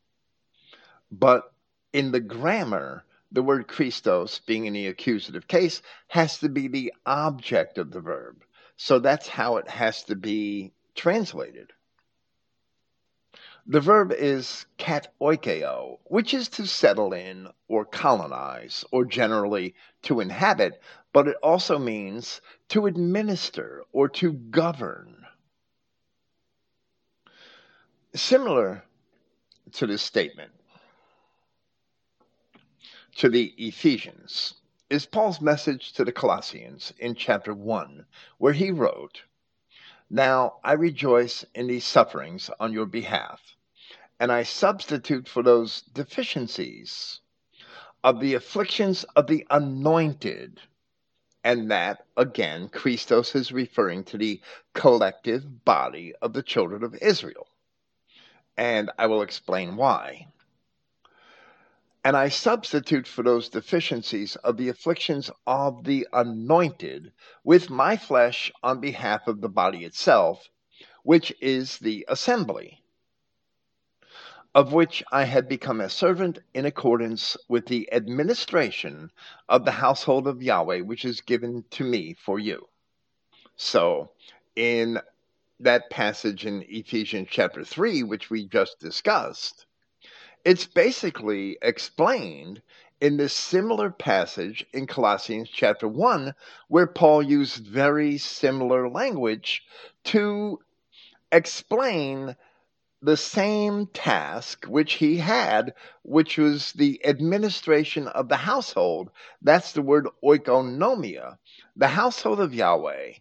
But 1.12 1.54
in 1.94 2.12
the 2.12 2.20
grammar, 2.20 3.06
the 3.32 3.44
word 3.44 3.68
Christos, 3.68 4.40
being 4.40 4.66
in 4.66 4.74
the 4.74 4.88
accusative 4.88 5.48
case, 5.48 5.82
has 6.10 6.40
to 6.40 6.50
be 6.50 6.68
the 6.68 6.94
object 7.06 7.78
of 7.78 7.92
the 7.92 8.02
verb. 8.02 8.44
So 8.76 9.00
that's 9.00 9.28
how 9.28 9.58
it 9.58 9.70
has 9.70 10.04
to 10.04 10.16
be 10.16 10.74
translated. 10.96 11.74
The 13.66 13.80
verb 13.80 14.12
is 14.12 14.66
katoikeo, 14.78 16.00
which 16.06 16.34
is 16.34 16.50
to 16.50 16.68
settle 16.68 17.14
in 17.14 17.48
or 17.70 17.86
colonize, 17.86 18.84
or 18.92 19.06
generally 19.06 19.76
to 20.04 20.20
inhabit, 20.20 20.82
but 21.14 21.30
it 21.30 21.38
also 21.42 21.80
means 21.80 22.42
to 22.70 22.88
administer 22.88 23.86
or 23.94 24.10
to 24.10 24.34
govern. 24.34 25.26
Similar 28.14 28.84
to 29.74 29.88
this 29.88 30.02
statement, 30.02 30.52
to 33.16 33.30
the 33.30 33.54
Ephesians, 33.58 34.56
is 34.90 35.06
Paul's 35.06 35.40
message 35.40 35.94
to 35.94 36.04
the 36.04 36.12
Colossians 36.12 36.94
in 37.00 37.16
chapter 37.16 37.54
1, 37.54 38.06
where 38.40 38.54
he 38.54 38.72
wrote, 38.72 39.24
now 40.10 40.60
I 40.64 40.74
rejoice 40.74 41.46
in 41.56 41.68
these 41.68 41.86
sufferings 41.86 42.50
on 42.60 42.74
your 42.74 42.86
behalf, 42.86 43.56
and 44.20 44.32
I 44.32 44.44
substitute 44.44 45.28
for 45.28 45.44
those 45.44 45.82
deficiencies 45.94 47.22
of 48.04 48.20
the 48.20 48.34
afflictions 48.34 49.04
of 49.16 49.28
the 49.28 49.46
anointed. 49.50 50.60
And 51.44 51.72
that, 51.72 52.06
again, 52.16 52.70
Christos 52.70 53.36
is 53.36 53.52
referring 53.52 54.06
to 54.06 54.18
the 54.18 54.42
collective 54.74 55.66
body 55.66 56.14
of 56.22 56.34
the 56.34 56.44
children 56.44 56.84
of 56.84 56.96
Israel. 56.96 57.48
And 58.56 58.92
I 58.98 59.08
will 59.08 59.24
explain 59.24 59.76
why 59.76 60.28
and 62.04 62.18
I 62.18 62.30
substitute 62.30 63.08
for 63.08 63.24
those 63.24 63.50
deficiencies 63.50 64.36
of 64.38 64.58
the 64.58 64.70
afflictions 64.70 65.32
of 65.48 65.84
the 65.86 66.08
anointed 66.14 67.12
with 67.44 67.70
my 67.70 67.98
flesh 67.98 68.52
on 68.64 68.80
behalf 68.82 69.28
of 69.28 69.42
the 69.42 69.50
body 69.50 69.86
itself, 69.86 70.50
which 71.04 71.34
is 71.42 71.80
the 71.80 72.06
assembly. 72.10 72.84
of 74.56 74.74
which 74.74 75.04
I 75.12 75.24
had 75.26 75.48
become 75.48 75.82
a 75.82 75.90
servant 75.90 76.40
in 76.54 76.66
accordance 76.66 77.38
with 77.48 77.66
the 77.68 77.92
administration 77.94 79.12
of 79.50 79.66
the 79.66 79.72
household 79.72 80.28
of 80.28 80.44
Yahweh, 80.44 80.82
which 80.82 81.06
is 81.06 81.22
given 81.22 81.64
to 81.72 81.84
me 81.84 82.14
for 82.14 82.40
you. 82.40 82.68
So, 83.56 84.12
in 84.56 85.00
that 85.60 85.90
passage 85.90 86.46
in 86.46 86.64
Ephesians 86.68 87.30
chapter 87.32 87.64
3, 87.64 88.04
which 88.04 88.30
we 88.30 88.48
just 88.48 88.80
discussed, 88.80 89.66
it's 90.46 90.66
basically 90.66 91.58
explained 91.62 92.62
in 93.00 93.18
this 93.18 93.34
similar 93.34 93.90
passage 93.90 94.66
in 94.74 94.88
Colossians 94.88 95.50
chapter 95.50 95.88
1, 95.88 96.34
where 96.68 96.88
Paul 96.88 97.22
used 97.22 97.66
very 97.66 98.18
similar 98.18 98.90
language 98.90 99.64
to 100.06 100.60
explain 101.32 102.36
the 103.02 103.18
same 103.18 103.88
task 103.88 104.66
which 104.66 104.94
he 104.94 105.18
had, 105.18 105.74
which 106.04 106.38
was 106.38 106.72
the 106.72 107.06
administration 107.06 108.08
of 108.08 108.30
the 108.30 108.38
household. 108.38 109.10
That's 109.42 109.74
the 109.74 109.82
word 109.82 110.08
oikonomia, 110.24 111.38
the 111.76 111.90
household 111.90 112.40
of 112.40 112.54
Yahweh. 112.54 113.14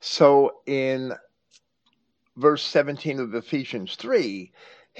So 0.00 0.62
in 0.64 1.12
verse 2.36 2.62
17 2.62 3.20
of 3.20 3.34
Ephesians 3.34 3.96
3, 3.96 4.50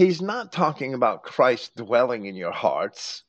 he's 0.01 0.23
not 0.23 0.53
talking 0.53 0.95
about 0.95 1.23
Christ 1.23 1.77
dwelling 1.77 2.27
in 2.27 2.35
your 2.35 2.53
hearts. 2.53 3.25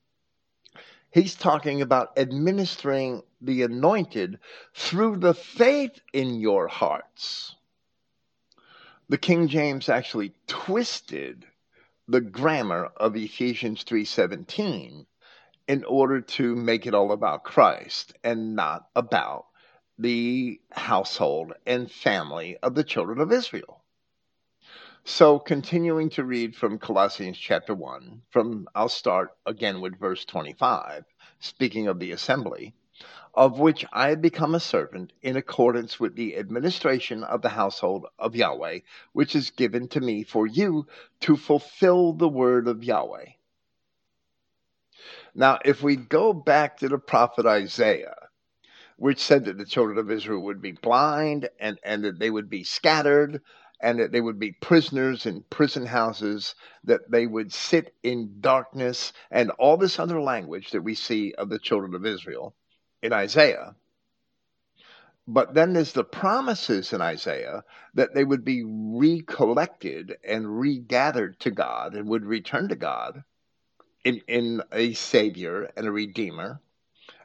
He's 1.11 1.35
talking 1.35 1.81
about 1.81 2.17
administering 2.17 3.23
the 3.41 3.63
anointed 3.63 4.39
through 4.73 5.17
the 5.17 5.33
faith 5.33 5.99
in 6.13 6.39
your 6.39 6.67
hearts 6.67 7.55
the 9.11 9.17
King 9.17 9.49
James 9.49 9.89
actually 9.89 10.33
twisted 10.47 11.45
the 12.07 12.21
grammar 12.21 12.85
of 12.95 13.17
Ephesians 13.17 13.83
3:17 13.83 15.05
in 15.67 15.83
order 15.83 16.21
to 16.21 16.55
make 16.55 16.87
it 16.87 16.93
all 16.93 17.11
about 17.11 17.43
Christ 17.43 18.13
and 18.23 18.55
not 18.55 18.87
about 18.95 19.47
the 19.97 20.61
household 20.71 21.51
and 21.65 21.91
family 21.91 22.55
of 22.63 22.73
the 22.73 22.85
children 22.85 23.19
of 23.19 23.33
Israel. 23.33 23.80
So 25.03 25.39
continuing 25.39 26.11
to 26.11 26.23
read 26.23 26.55
from 26.55 26.77
Colossians 26.77 27.37
chapter 27.37 27.73
1 27.73 28.21
from 28.29 28.67
I'll 28.75 28.87
start 28.87 29.31
again 29.47 29.81
with 29.81 29.99
verse 29.99 30.25
25 30.25 31.05
speaking 31.39 31.87
of 31.87 31.97
the 31.97 32.11
assembly 32.11 32.75
of 33.33 33.59
which 33.59 33.83
I 33.91 34.09
have 34.09 34.21
become 34.21 34.53
a 34.53 34.59
servant 34.59 35.11
in 35.23 35.37
accordance 35.37 35.99
with 35.99 36.15
the 36.15 36.37
administration 36.37 37.23
of 37.23 37.41
the 37.41 37.49
household 37.49 38.05
of 38.19 38.35
Yahweh, 38.35 38.79
which 39.13 39.35
is 39.35 39.49
given 39.49 39.87
to 39.89 40.01
me 40.01 40.23
for 40.23 40.45
you 40.45 40.85
to 41.21 41.35
fulfill 41.35 42.13
the 42.13 42.29
word 42.29 42.67
of 42.67 42.83
Yahweh. 42.83 43.25
Now, 45.33 45.59
if 45.65 45.81
we 45.81 45.95
go 45.95 46.31
back 46.31 46.77
to 46.77 46.89
the 46.89 46.99
prophet 46.99 47.47
Isaiah, 47.47 48.29
which 48.97 49.19
said 49.19 49.45
that 49.45 49.57
the 49.57 49.65
children 49.65 49.97
of 49.97 50.11
Israel 50.11 50.43
would 50.43 50.61
be 50.61 50.73
blind 50.73 51.49
and, 51.59 51.79
and 51.83 52.03
that 52.03 52.19
they 52.19 52.29
would 52.29 52.49
be 52.51 52.63
scattered 52.63 53.41
and 53.81 53.99
that 53.99 54.11
they 54.11 54.21
would 54.21 54.39
be 54.39 54.51
prisoners 54.51 55.25
in 55.25 55.43
prison 55.49 55.85
houses, 55.85 56.55
that 56.83 57.09
they 57.09 57.25
would 57.25 57.51
sit 57.51 57.95
in 58.03 58.39
darkness, 58.39 59.11
and 59.31 59.49
all 59.51 59.77
this 59.77 59.99
other 59.99 60.21
language 60.21 60.71
that 60.71 60.83
we 60.83 60.95
see 60.95 61.33
of 61.33 61.49
the 61.49 61.59
children 61.59 61.95
of 61.95 62.05
Israel 62.05 62.55
in 63.01 63.11
Isaiah. 63.11 63.75
But 65.27 65.53
then 65.53 65.73
there's 65.73 65.93
the 65.93 66.03
promises 66.03 66.93
in 66.93 67.01
Isaiah 67.01 67.63
that 67.93 68.13
they 68.13 68.23
would 68.23 68.43
be 68.43 68.63
recollected 68.65 70.17
and 70.23 70.59
regathered 70.59 71.39
to 71.41 71.51
God 71.51 71.95
and 71.95 72.07
would 72.09 72.25
return 72.25 72.69
to 72.69 72.75
God 72.75 73.23
in, 74.03 74.21
in 74.27 74.61
a 74.71 74.93
Savior 74.93 75.71
and 75.75 75.87
a 75.87 75.91
Redeemer, 75.91 76.61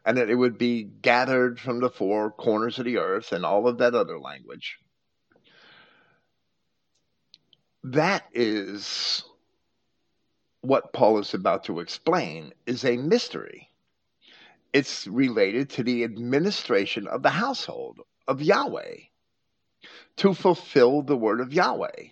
and 0.04 0.18
that 0.18 0.30
it 0.30 0.34
would 0.34 0.58
be 0.58 0.84
gathered 0.84 1.58
from 1.58 1.80
the 1.80 1.90
four 1.90 2.30
corners 2.30 2.78
of 2.78 2.84
the 2.84 2.98
earth 2.98 3.32
and 3.32 3.44
all 3.44 3.66
of 3.66 3.78
that 3.78 3.94
other 3.94 4.18
language. 4.18 4.78
That 7.90 8.24
is 8.32 9.22
what 10.60 10.92
Paul 10.92 11.20
is 11.20 11.34
about 11.34 11.62
to 11.64 11.78
explain 11.78 12.52
is 12.66 12.84
a 12.84 12.96
mystery 12.96 13.70
it's 14.72 15.06
related 15.06 15.70
to 15.70 15.84
the 15.84 16.02
administration 16.02 17.06
of 17.06 17.22
the 17.22 17.30
household 17.30 18.00
of 18.26 18.42
Yahweh 18.42 18.96
to 20.16 20.34
fulfill 20.34 21.02
the 21.02 21.16
word 21.16 21.40
of 21.40 21.52
Yahweh. 21.52 22.08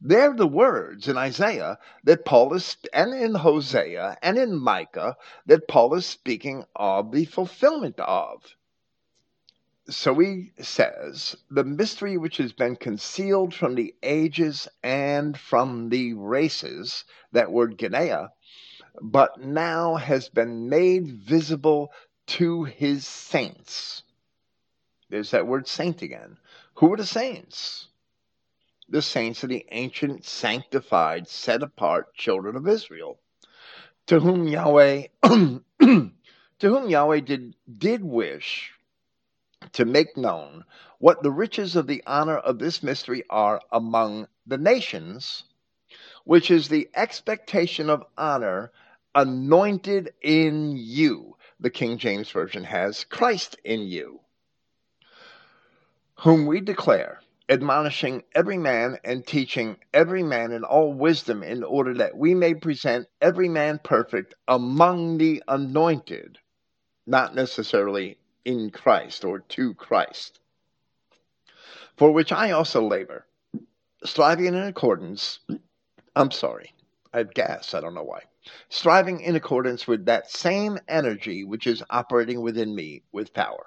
They're 0.00 0.32
the 0.34 0.46
words 0.46 1.06
in 1.06 1.18
Isaiah 1.18 1.78
that 2.04 2.24
Paul 2.24 2.54
is, 2.54 2.78
and 2.90 3.12
in 3.12 3.34
Hosea 3.34 4.16
and 4.22 4.38
in 4.38 4.58
Micah, 4.58 5.18
that 5.44 5.68
Paul 5.68 5.94
is 5.96 6.06
speaking 6.06 6.64
of 6.74 7.12
the 7.12 7.26
fulfillment 7.26 8.00
of. 8.00 8.42
So 9.88 10.18
he 10.18 10.52
says, 10.60 11.36
the 11.50 11.64
mystery 11.64 12.16
which 12.16 12.36
has 12.36 12.52
been 12.52 12.76
concealed 12.76 13.54
from 13.54 13.74
the 13.74 13.94
ages 14.02 14.68
and 14.82 15.36
from 15.38 15.88
the 15.88 16.12
races, 16.14 17.04
that 17.32 17.50
word 17.50 17.78
Genea, 17.78 18.30
but 19.00 19.40
now 19.40 19.96
has 19.96 20.28
been 20.28 20.68
made 20.68 21.08
visible 21.08 21.92
to 22.26 22.64
his 22.64 23.06
saints. 23.06 24.02
There's 25.08 25.30
that 25.32 25.46
word 25.46 25.66
saint 25.66 26.02
again. 26.02 26.36
Who 26.74 26.92
are 26.92 26.96
the 26.96 27.06
saints? 27.06 27.88
The 28.88 29.02
saints 29.02 29.42
are 29.44 29.48
the 29.48 29.66
ancient, 29.70 30.24
sanctified, 30.24 31.26
set 31.26 31.62
apart 31.62 32.14
children 32.14 32.54
of 32.54 32.68
Israel, 32.68 33.18
to 34.06 34.20
whom 34.20 34.46
Yahweh 34.46 35.06
to 35.22 35.60
whom 36.60 36.90
Yahweh 36.90 37.20
did, 37.20 37.56
did 37.78 38.04
wish 38.04 38.72
to 39.72 39.84
make 39.84 40.16
known 40.16 40.64
what 40.98 41.22
the 41.22 41.30
riches 41.30 41.76
of 41.76 41.86
the 41.86 42.02
honor 42.06 42.36
of 42.36 42.58
this 42.58 42.82
mystery 42.82 43.24
are 43.30 43.60
among 43.72 44.28
the 44.46 44.58
nations, 44.58 45.44
which 46.24 46.50
is 46.50 46.68
the 46.68 46.88
expectation 46.94 47.88
of 47.88 48.04
honor 48.16 48.70
anointed 49.14 50.12
in 50.22 50.76
you. 50.76 51.36
The 51.58 51.70
King 51.70 51.98
James 51.98 52.30
Version 52.30 52.64
has 52.64 53.04
Christ 53.04 53.56
in 53.64 53.82
you, 53.82 54.20
whom 56.16 56.46
we 56.46 56.60
declare, 56.60 57.20
admonishing 57.48 58.22
every 58.34 58.58
man 58.58 58.98
and 59.04 59.26
teaching 59.26 59.76
every 59.92 60.22
man 60.22 60.52
in 60.52 60.62
all 60.64 60.92
wisdom, 60.92 61.42
in 61.42 61.64
order 61.64 61.94
that 61.94 62.16
we 62.16 62.34
may 62.34 62.54
present 62.54 63.08
every 63.20 63.48
man 63.48 63.80
perfect 63.82 64.34
among 64.46 65.18
the 65.18 65.42
anointed, 65.48 66.38
not 67.06 67.34
necessarily 67.34 68.19
in 68.44 68.70
Christ 68.70 69.24
or 69.24 69.40
to 69.40 69.74
Christ. 69.74 70.40
For 71.96 72.10
which 72.12 72.32
I 72.32 72.52
also 72.52 72.86
labor, 72.86 73.26
striving 74.04 74.46
in 74.46 74.54
accordance, 74.56 75.40
I'm 76.16 76.30
sorry, 76.30 76.74
I 77.12 77.18
have 77.18 77.34
gas, 77.34 77.74
I 77.74 77.80
don't 77.80 77.94
know 77.94 78.02
why 78.02 78.22
striving 78.68 79.20
in 79.20 79.36
accordance 79.36 79.86
with 79.86 80.06
that 80.06 80.30
same 80.30 80.78
energy 80.88 81.44
which 81.44 81.66
is 81.66 81.82
operating 81.90 82.40
within 82.40 82.74
me 82.74 83.02
with 83.12 83.34
power. 83.34 83.66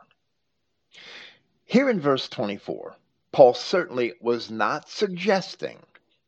Here 1.65 1.89
in 1.89 1.99
verse 1.99 2.27
24, 2.29 2.95
Paul 3.31 3.53
certainly 3.53 4.13
was 4.19 4.51
not 4.51 4.89
suggesting, 4.89 5.79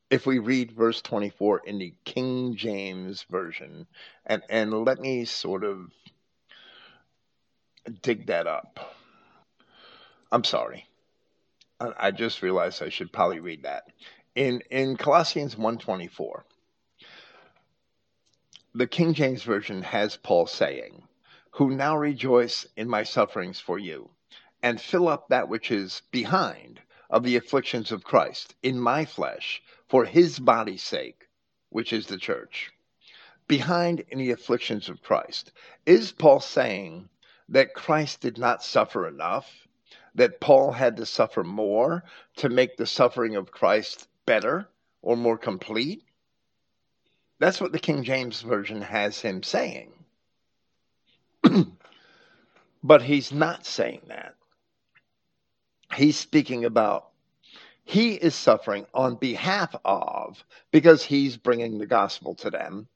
if 0.10 0.26
we 0.26 0.40
read 0.40 0.72
verse 0.72 1.02
24 1.02 1.62
in 1.66 1.78
the 1.80 1.94
King 2.04 2.56
James 2.56 3.24
Version, 3.24 3.88
and, 4.26 4.42
and 4.50 4.86
let 4.86 5.00
me 5.00 5.26
sort 5.26 5.64
of 5.64 5.92
dig 8.02 8.28
that 8.28 8.48
up. 8.48 8.96
I'm 10.32 10.44
sorry. 10.44 10.88
I 11.80 12.12
just 12.12 12.42
realized 12.42 12.82
I 12.82 12.90
should 12.90 13.12
probably 13.12 13.40
read 13.40 13.64
that. 13.64 13.84
In 14.34 14.62
in 14.72 14.98
Colossians 14.98 15.58
124, 15.58 16.46
the 18.74 18.88
King 18.88 19.14
James 19.14 19.44
Version 19.44 19.82
has 19.84 20.18
Paul 20.18 20.48
saying, 20.48 21.04
Who 21.52 21.72
now 21.76 21.98
rejoice 21.98 22.66
in 22.76 22.90
my 22.90 23.04
sufferings 23.04 23.60
for 23.60 23.80
you, 23.80 24.10
and 24.62 24.82
fill 24.82 25.08
up 25.08 25.30
that 25.30 25.48
which 25.48 25.72
is 25.72 26.02
behind 26.12 26.82
of 27.10 27.24
the 27.24 27.36
afflictions 27.36 27.92
of 27.92 28.04
Christ 28.04 28.56
in 28.64 28.80
my 28.80 29.06
flesh 29.06 29.62
for 29.88 30.06
his 30.06 30.40
body's 30.40 30.84
sake, 30.84 31.28
which 31.70 31.94
is 31.94 32.08
the 32.08 32.18
church. 32.18 32.72
Behind 33.48 34.04
in 34.10 34.18
the 34.18 34.32
afflictions 34.32 34.90
of 34.90 35.04
Christ. 35.04 35.52
Is 35.86 36.12
Paul 36.12 36.40
saying 36.40 37.10
that 37.50 37.74
Christ 37.74 38.22
did 38.22 38.38
not 38.38 38.64
suffer 38.64 39.08
enough? 39.08 39.50
That 40.16 40.40
Paul 40.40 40.72
had 40.72 40.98
to 40.98 41.06
suffer 41.06 41.44
more 41.44 42.04
to 42.38 42.50
make 42.50 42.78
the 42.78 42.86
suffering 42.86 43.36
of 43.36 43.52
Christ 43.52 44.08
better 44.26 44.68
or 45.02 45.18
more 45.18 45.38
complete? 45.38 46.04
That's 47.40 47.60
what 47.60 47.72
the 47.72 47.80
King 47.80 48.04
James 48.04 48.42
Version 48.42 48.82
has 48.82 49.20
him 49.20 49.44
saying. 49.44 49.92
but 52.84 53.02
he's 53.02 53.32
not 53.32 53.66
saying 53.66 54.02
that. 54.08 54.36
He's 55.94 56.18
speaking 56.18 56.66
about 56.66 57.10
he 57.86 58.16
is 58.16 58.34
suffering 58.34 58.88
on 58.96 59.16
behalf 59.16 59.76
of, 59.86 60.44
because 60.72 61.04
he's 61.04 61.38
bringing 61.38 61.78
the 61.78 61.86
gospel 61.86 62.34
to 62.36 62.50
them, 62.50 62.88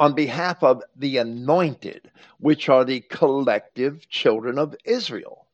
on 0.00 0.14
behalf 0.14 0.62
of 0.62 0.82
the 0.96 1.18
anointed, 1.18 2.10
which 2.38 2.70
are 2.70 2.86
the 2.86 3.00
collective 3.02 4.08
children 4.08 4.58
of 4.58 4.74
Israel. 4.86 5.46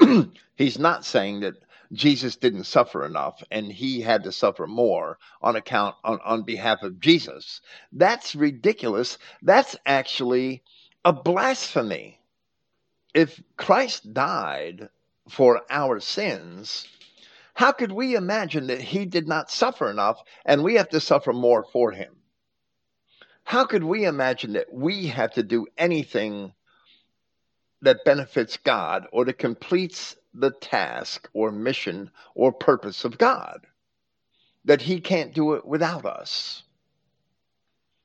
he's 0.56 0.78
not 0.78 1.04
saying 1.04 1.40
that 1.40 1.54
Jesus 1.92 2.36
didn't 2.36 2.64
suffer 2.64 3.04
enough 3.04 3.42
and 3.50 3.72
he 3.72 4.00
had 4.00 4.22
to 4.22 4.30
suffer 4.30 4.68
more 4.68 5.18
on 5.42 5.56
account 5.56 5.96
on, 6.04 6.20
on 6.24 6.44
behalf 6.44 6.84
of 6.84 7.00
Jesus. 7.00 7.60
That's 7.90 8.36
ridiculous. 8.36 9.18
That's 9.42 9.74
actually 9.84 10.62
a 11.04 11.12
blasphemy. 11.12 12.20
If 13.14 13.42
Christ 13.56 14.14
died 14.14 14.90
for 15.28 15.62
our 15.70 15.98
sins, 15.98 16.86
how 17.54 17.72
could 17.72 17.90
we 17.90 18.14
imagine 18.14 18.68
that 18.68 18.80
he 18.80 19.06
did 19.06 19.26
not 19.26 19.50
suffer 19.50 19.90
enough 19.90 20.22
and 20.44 20.62
we 20.62 20.74
have 20.74 20.90
to 20.90 21.00
suffer 21.00 21.32
more 21.32 21.64
for 21.64 21.90
him? 21.90 22.17
How 23.48 23.64
could 23.64 23.82
we 23.82 24.04
imagine 24.04 24.52
that 24.52 24.70
we 24.70 25.06
have 25.06 25.32
to 25.32 25.42
do 25.42 25.66
anything 25.78 26.52
that 27.80 28.04
benefits 28.04 28.58
God 28.58 29.06
or 29.10 29.24
that 29.24 29.38
completes 29.38 30.16
the 30.34 30.50
task 30.50 31.30
or 31.32 31.50
mission 31.50 32.10
or 32.34 32.52
purpose 32.52 33.06
of 33.06 33.16
God? 33.16 33.66
That 34.66 34.82
he 34.82 35.00
can't 35.00 35.32
do 35.32 35.54
it 35.54 35.64
without 35.64 36.04
us. 36.04 36.62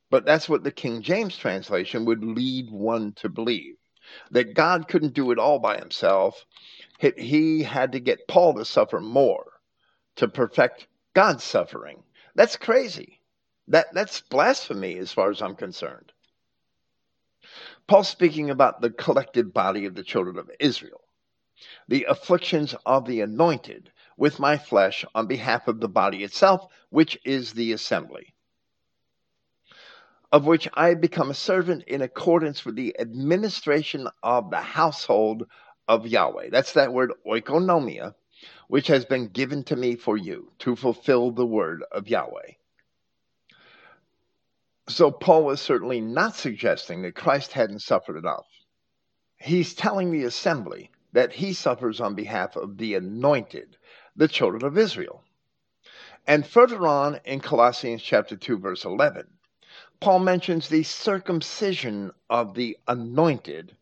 But 0.10 0.24
that's 0.24 0.48
what 0.48 0.64
the 0.64 0.72
King 0.72 1.02
James 1.02 1.36
translation 1.36 2.06
would 2.06 2.24
lead 2.24 2.72
one 2.72 3.12
to 3.18 3.28
believe 3.28 3.76
that 4.32 4.54
God 4.54 4.88
couldn't 4.88 5.14
do 5.14 5.32
it 5.32 5.40
all 5.40 5.60
by 5.60 5.78
himself 5.78 6.46
he 7.18 7.64
had 7.64 7.92
to 7.92 8.00
get 8.00 8.30
Paul 8.30 8.54
to 8.54 8.64
suffer 8.64 9.02
more 9.02 9.52
to 10.16 10.30
perfect 10.30 10.88
God's 11.14 11.44
suffering. 11.44 12.02
That's 12.34 12.56
crazy. 12.56 13.20
That, 13.68 13.88
that's 13.94 14.22
blasphemy 14.22 14.98
as 14.98 15.12
far 15.12 15.30
as 15.30 15.42
I'm 15.42 15.56
concerned. 15.56 16.12
Paul 17.88 18.04
speaking 18.04 18.50
about 18.50 18.82
the 18.82 18.90
collective 18.90 19.54
body 19.54 19.86
of 19.86 19.96
the 19.96 20.04
children 20.04 20.38
of 20.38 20.50
Israel, 20.60 21.02
the 21.88 22.06
afflictions 22.06 22.76
of 22.86 23.06
the 23.06 23.22
anointed 23.22 23.92
with 24.18 24.40
my 24.40 24.58
flesh 24.58 25.06
on 25.16 25.28
behalf 25.28 25.68
of 25.68 25.80
the 25.80 25.90
body 25.90 26.24
itself, 26.24 26.68
which 26.90 27.18
is 27.26 27.54
the 27.54 27.72
assembly, 27.74 28.34
of 30.32 30.46
which 30.46 30.68
I 30.74 30.90
have 30.90 31.02
become 31.02 31.30
a 31.30 31.36
servant 31.36 31.84
in 31.84 32.02
accordance 32.02 32.66
with 32.66 32.76
the 32.76 33.00
administration 33.00 34.08
of 34.22 34.50
the 34.50 34.62
household 34.62 35.48
of 35.88 36.08
Yahweh. 36.08 36.50
That's 36.52 36.74
that 36.74 36.94
word 36.94 37.14
oikonomia, 37.26 38.16
which 38.68 38.88
has 38.88 39.06
been 39.06 39.28
given 39.28 39.64
to 39.66 39.76
me 39.76 39.96
for 39.96 40.18
you 40.18 40.52
to 40.60 40.76
fulfill 40.76 41.32
the 41.32 41.46
word 41.46 41.84
of 41.92 42.08
Yahweh. 42.08 42.54
So 44.88 45.12
Paul 45.12 45.46
was 45.46 45.62
certainly 45.62 46.02
not 46.02 46.36
suggesting 46.36 47.02
that 47.02 47.16
Christ 47.16 47.54
hadn't 47.54 47.80
suffered 47.80 48.18
enough. 48.18 48.48
He's 49.38 49.74
telling 49.74 50.12
the 50.12 50.24
assembly 50.24 50.92
that 51.14 51.34
he 51.34 51.54
suffers 51.54 52.02
on 52.02 52.16
behalf 52.16 52.56
of 52.56 52.78
the 52.78 52.96
anointed, 52.96 53.78
the 54.16 54.28
children 54.28 54.64
of 54.64 54.78
Israel. 54.78 55.24
And 56.26 56.46
further 56.46 56.88
on 56.88 57.20
in 57.26 57.40
Colossians 57.40 58.02
chapter 58.02 58.36
2 58.36 58.58
verse 58.58 58.86
11, 58.86 59.28
Paul 60.00 60.20
mentions 60.20 60.70
the 60.70 60.84
circumcision 60.84 62.12
of 62.30 62.54
the 62.54 62.78
anointed 62.88 63.76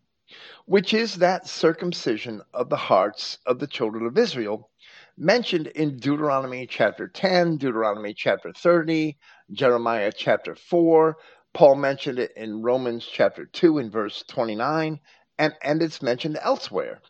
which 0.65 0.93
is 0.93 1.15
that 1.15 1.45
circumcision 1.45 2.41
of 2.53 2.69
the 2.69 2.77
hearts 2.77 3.37
of 3.45 3.59
the 3.59 3.67
children 3.67 4.05
of 4.05 4.17
Israel, 4.17 4.69
mentioned 5.21 5.67
in 5.67 5.97
Deuteronomy 5.97 6.65
chapter 6.65 7.07
10, 7.07 7.57
Deuteronomy 7.57 8.11
chapter 8.11 8.51
30, 8.51 9.15
Jeremiah 9.51 10.11
chapter 10.11 10.55
4. 10.55 11.15
Paul 11.53 11.75
mentioned 11.75 12.17
it 12.17 12.31
in 12.35 12.63
Romans 12.63 13.05
chapter 13.05 13.45
2 13.45 13.77
in 13.77 13.91
verse 13.91 14.23
29, 14.27 14.99
and, 15.37 15.53
and 15.61 15.83
it's 15.83 16.01
mentioned 16.01 16.39
elsewhere. 16.41 17.01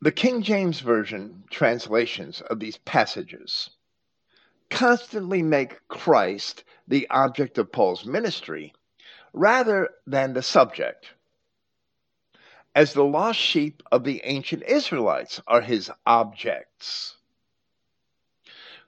The 0.00 0.10
King 0.10 0.40
James 0.42 0.80
Version 0.80 1.44
translations 1.50 2.40
of 2.40 2.58
these 2.58 2.78
passages 2.78 3.68
constantly 4.70 5.42
make 5.42 5.86
Christ 5.88 6.64
the 6.88 7.06
object 7.10 7.58
of 7.58 7.70
Paul's 7.70 8.06
ministry 8.06 8.72
rather 9.34 9.90
than 10.06 10.32
the 10.32 10.42
subject 10.42 11.12
as 12.74 12.92
the 12.92 13.04
lost 13.04 13.38
sheep 13.38 13.82
of 13.92 14.04
the 14.04 14.20
ancient 14.24 14.62
Israelites 14.62 15.40
are 15.46 15.60
his 15.60 15.90
objects. 16.06 17.16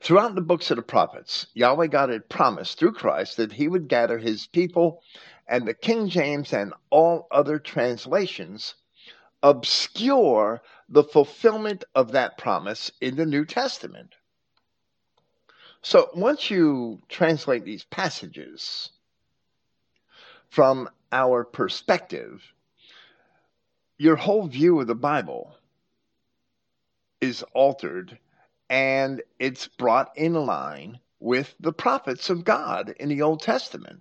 Throughout 0.00 0.34
the 0.34 0.40
books 0.40 0.70
of 0.70 0.76
the 0.76 0.82
prophets, 0.82 1.46
Yahweh 1.54 1.86
God 1.86 2.10
had 2.10 2.28
promised 2.28 2.78
through 2.78 2.92
Christ 2.92 3.36
that 3.36 3.52
he 3.52 3.68
would 3.68 3.88
gather 3.88 4.18
his 4.18 4.46
people, 4.46 5.02
and 5.46 5.66
the 5.66 5.74
King 5.74 6.08
James 6.08 6.52
and 6.52 6.72
all 6.90 7.26
other 7.30 7.58
translations 7.58 8.74
obscure 9.42 10.62
the 10.88 11.04
fulfillment 11.04 11.84
of 11.94 12.12
that 12.12 12.38
promise 12.38 12.90
in 13.00 13.16
the 13.16 13.26
New 13.26 13.44
Testament. 13.44 14.14
So 15.82 16.08
once 16.14 16.50
you 16.50 17.02
translate 17.10 17.64
these 17.64 17.84
passages 17.84 18.90
from 20.48 20.88
our 21.12 21.44
perspective, 21.44 22.53
your 23.98 24.16
whole 24.16 24.46
view 24.46 24.80
of 24.80 24.86
the 24.86 24.94
Bible 24.94 25.54
is 27.20 27.42
altered 27.54 28.18
and 28.68 29.22
it's 29.38 29.68
brought 29.68 30.16
in 30.16 30.34
line 30.34 30.98
with 31.20 31.54
the 31.60 31.72
prophets 31.72 32.28
of 32.30 32.44
God 32.44 32.94
in 32.98 33.08
the 33.08 33.22
Old 33.22 33.40
Testament, 33.40 34.00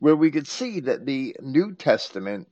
where 0.00 0.16
we 0.16 0.30
could 0.30 0.48
see 0.48 0.80
that 0.80 1.06
the 1.06 1.36
New 1.40 1.74
Testament 1.74 2.48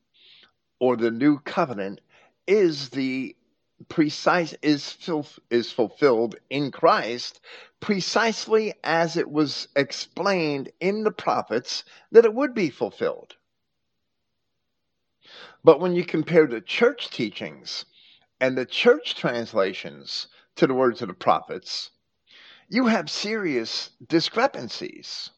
or 0.79 0.97
the 0.97 1.11
New 1.11 1.39
Covenant 1.41 2.01
is 2.47 2.91
the 2.91 3.37
precise 3.89 4.55
is 4.63 4.97
is 5.51 5.73
fulfilled 5.73 6.37
in 6.51 6.71
Christ 6.71 7.41
precisely 7.81 8.75
as 8.85 9.17
it 9.17 9.31
was 9.31 9.69
explained 9.75 10.71
in 10.81 11.03
the 11.03 11.11
prophets 11.11 11.85
that 12.13 12.27
it 12.27 12.35
would 12.35 12.55
be 12.55 12.69
fulfilled. 12.69 13.37
But 15.65 15.81
when 15.81 15.95
you 15.95 16.05
compare 16.05 16.47
the 16.47 16.61
church 16.61 17.11
teachings 17.11 17.85
and 18.41 18.57
the 18.57 18.67
church 18.67 19.15
translations 19.15 20.29
to 20.57 20.67
the 20.67 20.75
words 20.75 21.03
of 21.03 21.09
the 21.09 21.15
prophets, 21.15 21.91
you 22.69 22.87
have 22.87 23.11
serious 23.11 23.91
discrepancies. 24.07 25.31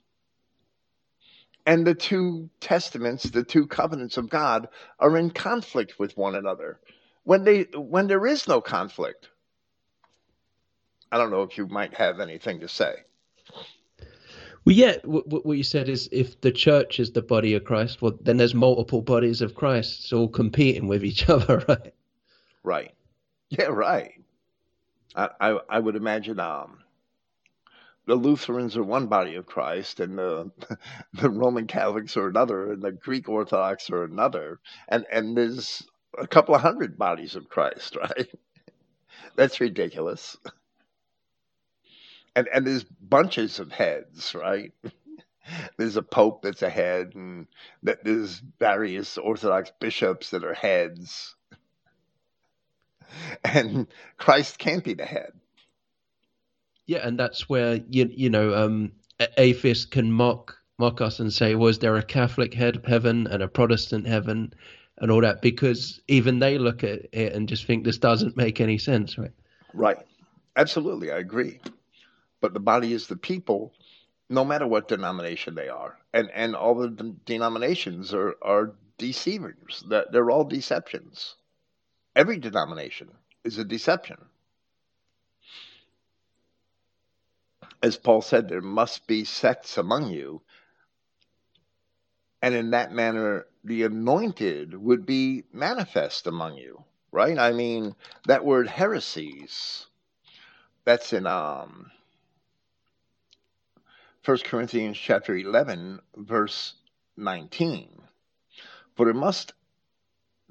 And 1.64 1.86
the 1.86 1.94
two 1.94 2.50
testaments, 2.60 3.24
the 3.24 3.44
two 3.44 3.66
covenants 3.66 4.16
of 4.16 4.28
God, 4.28 4.68
are 4.98 5.16
in 5.16 5.30
conflict 5.30 5.98
with 5.98 6.16
one 6.16 6.34
another 6.34 6.80
when 7.24 7.44
they 7.44 7.62
when 7.74 8.08
there 8.08 8.26
is 8.26 8.48
no 8.48 8.60
conflict. 8.60 9.28
I 11.12 11.18
don't 11.18 11.30
know 11.30 11.42
if 11.42 11.56
you 11.56 11.66
might 11.66 11.94
have 11.94 12.20
anything 12.20 12.60
to 12.60 12.68
say. 12.68 13.04
Well, 14.64 14.76
yeah, 14.76 14.96
what, 15.04 15.44
what 15.44 15.56
you 15.56 15.64
said 15.64 15.88
is 15.88 16.08
if 16.12 16.40
the 16.40 16.52
church 16.52 17.00
is 17.00 17.10
the 17.12 17.22
body 17.22 17.54
of 17.54 17.64
Christ, 17.64 18.00
well, 18.00 18.16
then 18.20 18.36
there's 18.36 18.54
multiple 18.54 19.02
bodies 19.02 19.42
of 19.42 19.54
Christ 19.54 20.12
all 20.12 20.28
competing 20.28 20.86
with 20.86 21.04
each 21.04 21.28
other, 21.28 21.64
right? 21.68 21.94
Right. 22.62 22.94
Yeah, 23.48 23.64
right. 23.64 24.12
I, 25.16 25.28
I, 25.40 25.58
I 25.68 25.78
would 25.80 25.96
imagine 25.96 26.38
um, 26.38 26.78
the 28.06 28.14
Lutherans 28.14 28.76
are 28.76 28.84
one 28.84 29.08
body 29.08 29.34
of 29.34 29.46
Christ, 29.46 30.00
and 30.00 30.16
the 30.16 30.50
the 31.14 31.28
Roman 31.30 31.66
Catholics 31.66 32.16
are 32.16 32.28
another, 32.28 32.72
and 32.72 32.82
the 32.82 32.92
Greek 32.92 33.28
Orthodox 33.28 33.90
are 33.90 34.04
another, 34.04 34.60
and 34.88 35.04
and 35.10 35.36
there's 35.36 35.82
a 36.16 36.26
couple 36.26 36.54
of 36.54 36.60
hundred 36.60 36.96
bodies 36.96 37.34
of 37.34 37.48
Christ, 37.48 37.96
right? 38.00 38.30
That's 39.36 39.60
ridiculous 39.60 40.36
and 42.34 42.48
and 42.52 42.66
there's 42.66 42.84
bunches 42.84 43.58
of 43.58 43.72
heads, 43.72 44.34
right? 44.34 44.72
there's 45.76 45.96
a 45.96 46.02
pope 46.02 46.42
that's 46.42 46.62
a 46.62 46.70
head, 46.70 47.12
and 47.14 47.46
that 47.82 48.04
there's 48.04 48.42
various 48.58 49.18
Orthodox 49.18 49.72
bishops 49.80 50.30
that 50.30 50.44
are 50.44 50.54
heads, 50.54 51.34
and 53.44 53.86
Christ 54.16 54.58
can't 54.58 54.84
be 54.84 54.94
the 54.94 55.04
head. 55.04 55.32
Yeah, 56.86 57.06
and 57.06 57.18
that's 57.18 57.48
where 57.48 57.80
you 57.88 58.10
you 58.12 58.30
know 58.30 58.54
um, 58.54 58.92
atheists 59.36 59.84
can 59.84 60.12
mock 60.12 60.56
mock 60.78 61.00
us 61.00 61.20
and 61.20 61.32
say, 61.32 61.54
was 61.54 61.78
there 61.78 61.96
a 61.96 62.02
Catholic 62.02 62.54
head 62.54 62.82
heaven 62.86 63.26
and 63.28 63.42
a 63.42 63.48
Protestant 63.48 64.06
heaven? 64.06 64.52
And 64.98 65.10
all 65.10 65.22
that 65.22 65.42
because 65.42 66.00
even 66.06 66.38
they 66.38 66.58
look 66.58 66.84
at 66.84 67.00
it 67.12 67.32
and 67.32 67.48
just 67.48 67.64
think 67.64 67.82
this 67.82 67.98
doesn't 67.98 68.36
make 68.36 68.60
any 68.60 68.78
sense, 68.78 69.18
right? 69.18 69.32
Right. 69.74 69.96
Absolutely, 70.54 71.10
I 71.10 71.18
agree 71.18 71.60
but 72.42 72.52
the 72.52 72.60
body 72.60 72.92
is 72.92 73.06
the 73.06 73.16
people, 73.16 73.72
no 74.28 74.44
matter 74.44 74.66
what 74.66 74.88
denomination 74.88 75.54
they 75.54 75.70
are. 75.70 75.98
And 76.12 76.30
and 76.32 76.54
all 76.54 76.74
the 76.74 76.90
denominations 77.24 78.12
are 78.12 78.36
are 78.42 78.74
deceivers. 78.98 79.84
That 79.88 80.12
they're 80.12 80.30
all 80.30 80.44
deceptions. 80.44 81.36
Every 82.14 82.38
denomination 82.38 83.10
is 83.44 83.58
a 83.58 83.64
deception. 83.64 84.18
as 87.82 87.96
Paul 87.96 88.22
said, 88.22 88.48
there 88.48 88.60
must 88.60 89.06
be 89.06 89.24
sects 89.24 89.76
among 89.76 90.10
you. 90.10 90.42
And 92.40 92.54
in 92.54 92.70
that 92.70 92.92
manner, 92.92 93.46
the 93.64 93.82
anointed 93.84 94.74
would 94.74 95.04
be 95.06 95.44
manifest 95.52 96.26
among 96.26 96.56
you, 96.56 96.84
right? 97.10 97.38
I 97.38 97.52
mean, 97.52 97.94
that 98.26 98.44
word 98.44 98.68
heresies, 98.68 99.86
that's 100.84 101.12
in 101.12 101.26
um, 101.26 101.90
1 104.24 104.38
Corinthians 104.44 104.96
chapter 104.96 105.36
11, 105.36 105.98
verse 106.16 106.74
19. 107.16 107.88
For 108.94 109.06
there 109.06 109.14
must 109.14 109.52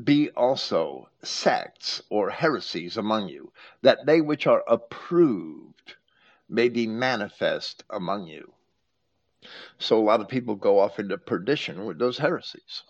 be 0.03 0.29
also 0.31 1.07
sects 1.23 2.01
or 2.09 2.29
heresies 2.29 2.97
among 2.97 3.29
you, 3.29 3.53
that 3.81 4.05
they 4.05 4.19
which 4.19 4.45
are 4.45 4.63
approved 4.67 5.95
may 6.49 6.67
be 6.67 6.85
manifest 6.85 7.85
among 7.89 8.27
you. 8.27 8.51
So 9.79 9.97
a 9.97 10.03
lot 10.03 10.19
of 10.19 10.27
people 10.27 10.55
go 10.55 10.77
off 10.79 10.99
into 10.99 11.17
perdition 11.17 11.85
with 11.85 11.97
those 11.97 12.17
heresies. 12.17 12.83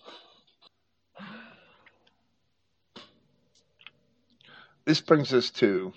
This 4.85 4.99
brings 4.99 5.31
us 5.31 5.51
to 5.51 5.93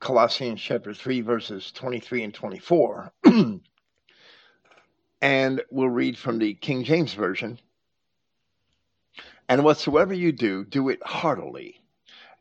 Colossians 0.00 0.60
chapter 0.60 0.92
3, 0.92 1.20
verses 1.20 1.70
23 1.70 2.24
and 2.24 2.34
24. 2.34 3.12
and 5.22 5.62
we'll 5.70 5.88
read 5.88 6.18
from 6.18 6.38
the 6.38 6.52
King 6.54 6.82
James 6.82 7.14
Version. 7.14 7.60
And 9.48 9.62
whatsoever 9.62 10.12
you 10.12 10.32
do, 10.32 10.64
do 10.64 10.88
it 10.88 11.00
heartily, 11.04 11.80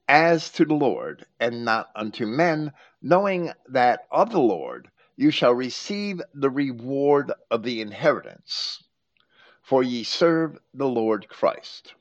as 0.09 0.49
to 0.53 0.65
the 0.65 0.73
Lord, 0.73 1.25
and 1.39 1.63
not 1.63 1.91
unto 1.95 2.25
men, 2.25 2.73
knowing 3.01 3.51
that 3.69 4.07
of 4.11 4.31
the 4.31 4.39
Lord 4.39 4.89
you 5.15 5.29
shall 5.29 5.53
receive 5.53 6.21
the 6.33 6.49
reward 6.49 7.31
of 7.51 7.61
the 7.61 7.81
inheritance, 7.81 8.83
for 9.61 9.83
ye 9.83 10.03
serve 10.03 10.57
the 10.73 10.87
Lord 10.87 11.27
Christ. 11.29 11.93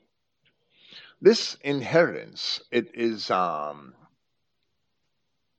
This 1.21 1.55
inheritance, 1.61 2.59
it 2.71 2.89
is 2.95 3.29
um, 3.29 3.93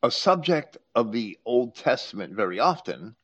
a 0.03 0.11
subject 0.11 0.79
of 0.97 1.13
the 1.13 1.39
Old 1.45 1.77
Testament 1.77 2.35
very 2.35 2.59
often, 2.59 3.15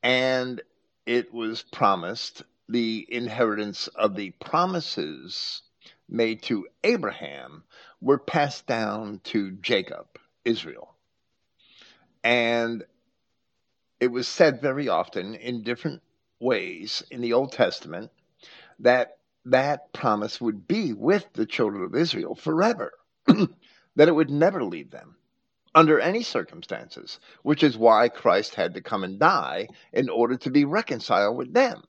and 0.00 0.62
it 1.06 1.32
was 1.32 1.62
promised 1.62 2.42
the 2.68 3.06
inheritance 3.10 3.88
of 3.88 4.16
the 4.16 4.30
promises 4.30 5.62
made 6.08 6.42
to 6.42 6.66
Abraham 6.82 7.64
were 8.00 8.18
passed 8.18 8.66
down 8.66 9.20
to 9.24 9.52
Jacob, 9.52 10.06
Israel. 10.44 10.94
And 12.22 12.84
it 14.00 14.08
was 14.08 14.28
said 14.28 14.60
very 14.60 14.88
often 14.88 15.34
in 15.34 15.62
different 15.62 16.02
ways 16.40 17.02
in 17.10 17.20
the 17.20 17.32
Old 17.34 17.52
Testament 17.52 18.10
that 18.78 19.18
that 19.46 19.92
promise 19.92 20.40
would 20.40 20.66
be 20.66 20.92
with 20.92 21.26
the 21.34 21.46
children 21.46 21.84
of 21.84 21.94
Israel 21.94 22.34
forever, 22.34 22.92
that 23.26 24.08
it 24.08 24.14
would 24.14 24.30
never 24.30 24.64
leave 24.64 24.90
them 24.90 25.16
under 25.74 25.98
any 25.98 26.22
circumstances, 26.22 27.18
which 27.42 27.62
is 27.62 27.76
why 27.76 28.08
Christ 28.08 28.54
had 28.54 28.74
to 28.74 28.80
come 28.80 29.04
and 29.04 29.18
die 29.18 29.68
in 29.92 30.08
order 30.08 30.36
to 30.36 30.50
be 30.50 30.64
reconciled 30.64 31.36
with 31.36 31.52
them. 31.52 31.82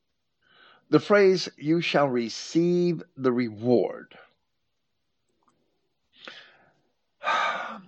The 0.89 0.99
phrase, 0.99 1.49
you 1.57 1.81
shall 1.81 2.07
receive 2.07 3.03
the 3.17 3.31
reward. 3.31 4.17
I 7.23 7.79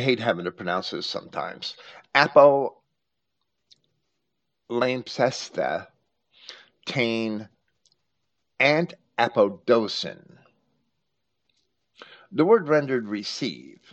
hate 0.00 0.18
having 0.20 0.44
to 0.44 0.50
pronounce 0.50 0.90
this 0.90 1.06
sometimes. 1.06 1.76
Apo 2.14 2.76
lampsesta 4.70 5.86
tain 6.84 7.48
and 8.58 8.94
apodosin. 9.18 10.38
The 12.32 12.44
word 12.44 12.68
rendered 12.68 13.08
receive, 13.08 13.85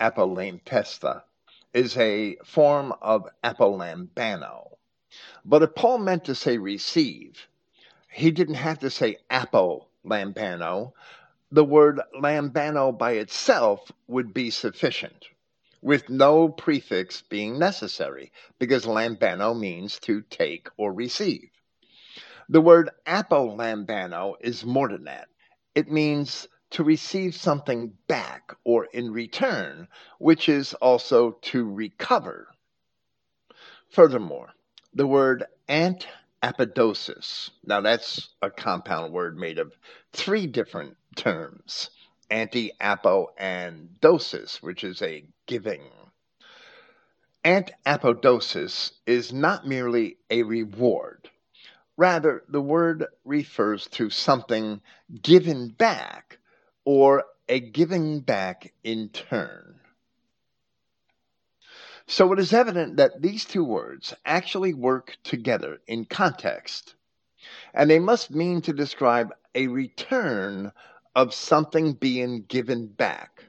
apolampesta, 0.00 1.22
is 1.72 1.96
a 1.96 2.36
form 2.44 2.92
of 3.02 3.28
apolambano. 3.44 4.76
But 5.44 5.62
if 5.62 5.74
Paul 5.74 5.98
meant 5.98 6.24
to 6.24 6.34
say 6.34 6.58
receive, 6.58 7.46
he 8.10 8.30
didn't 8.30 8.54
have 8.54 8.78
to 8.80 8.90
say 8.90 9.18
apolambano. 9.30 10.92
The 11.50 11.64
word 11.64 12.00
lambano 12.14 12.96
by 12.96 13.12
itself 13.12 13.90
would 14.06 14.34
be 14.34 14.50
sufficient 14.50 15.26
with 15.80 16.08
no 16.08 16.48
prefix 16.48 17.22
being 17.22 17.58
necessary, 17.58 18.32
because 18.58 18.84
lambano 18.84 19.58
means 19.58 19.98
to 20.00 20.22
take 20.22 20.68
or 20.76 20.92
receive. 20.92 21.50
The 22.48 22.60
word 22.60 22.90
apolambano 23.06 24.34
is 24.40 24.64
more 24.64 24.88
than 24.88 25.04
that. 25.04 25.28
It 25.74 25.90
means 25.90 26.48
to 26.70 26.84
receive 26.84 27.34
something 27.34 27.92
back 28.06 28.54
or 28.64 28.86
in 28.86 29.12
return, 29.12 29.88
which 30.18 30.48
is 30.48 30.74
also 30.74 31.32
to 31.42 31.64
recover. 31.64 32.48
Furthermore, 33.90 34.50
the 34.94 35.06
word 35.06 35.44
ant 35.68 36.06
apodosis. 36.42 37.50
Now, 37.64 37.80
that's 37.80 38.28
a 38.42 38.50
compound 38.50 39.12
word 39.12 39.38
made 39.38 39.58
of 39.58 39.72
three 40.12 40.46
different 40.46 40.96
terms 41.16 41.90
anti 42.30 42.72
apo 42.80 43.28
and 43.38 43.88
dosis, 44.00 44.62
which 44.62 44.84
is 44.84 45.00
a 45.02 45.24
giving. 45.46 45.82
Antapodosis 47.44 48.92
is 49.06 49.32
not 49.32 49.66
merely 49.66 50.18
a 50.28 50.42
reward. 50.42 51.30
Rather, 51.96 52.44
the 52.48 52.60
word 52.60 53.06
refers 53.24 53.86
to 53.88 54.10
something 54.10 54.80
given 55.22 55.68
back 55.68 56.37
or 56.90 57.26
a 57.50 57.60
giving 57.60 58.18
back 58.18 58.72
in 58.82 59.10
turn. 59.10 59.78
So 62.06 62.32
it 62.32 62.38
is 62.38 62.54
evident 62.54 62.96
that 62.96 63.20
these 63.20 63.44
two 63.44 63.62
words 63.62 64.14
actually 64.24 64.72
work 64.72 65.18
together 65.22 65.82
in 65.86 66.06
context, 66.06 66.94
and 67.74 67.90
they 67.90 67.98
must 67.98 68.30
mean 68.30 68.62
to 68.62 68.72
describe 68.72 69.34
a 69.54 69.66
return 69.66 70.72
of 71.14 71.34
something 71.34 71.92
being 71.92 72.44
given 72.48 72.86
back. 72.86 73.44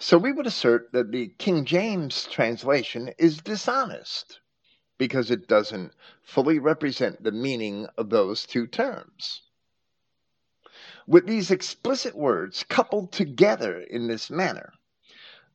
So 0.00 0.18
we 0.18 0.32
would 0.32 0.48
assert 0.48 0.90
that 0.94 1.12
the 1.12 1.28
King 1.38 1.64
James 1.64 2.24
translation 2.24 3.12
is 3.18 3.36
dishonest 3.36 4.40
because 4.98 5.30
it 5.30 5.46
doesn't 5.46 5.92
fully 6.24 6.58
represent 6.58 7.22
the 7.22 7.30
meaning 7.30 7.86
of 7.96 8.10
those 8.10 8.44
two 8.44 8.66
terms. 8.66 9.42
With 11.06 11.26
these 11.26 11.50
explicit 11.50 12.14
words 12.14 12.64
coupled 12.68 13.12
together 13.12 13.80
in 13.80 14.06
this 14.06 14.30
manner, 14.30 14.72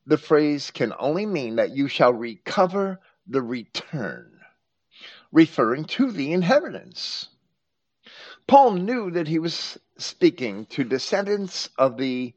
the 0.06 0.18
phrase 0.18 0.70
can 0.70 0.92
only 0.98 1.26
mean 1.26 1.56
that 1.56 1.74
you 1.76 1.88
shall 1.88 2.12
recover 2.12 3.00
the 3.26 3.42
return, 3.42 4.40
referring 5.32 5.84
to 5.84 6.10
the 6.10 6.32
inheritance. 6.32 7.28
Paul 8.46 8.72
knew 8.72 9.10
that 9.10 9.28
he 9.28 9.38
was 9.38 9.78
speaking 9.98 10.66
to 10.66 10.84
descendants 10.84 11.68
of 11.78 11.96
the 11.98 12.34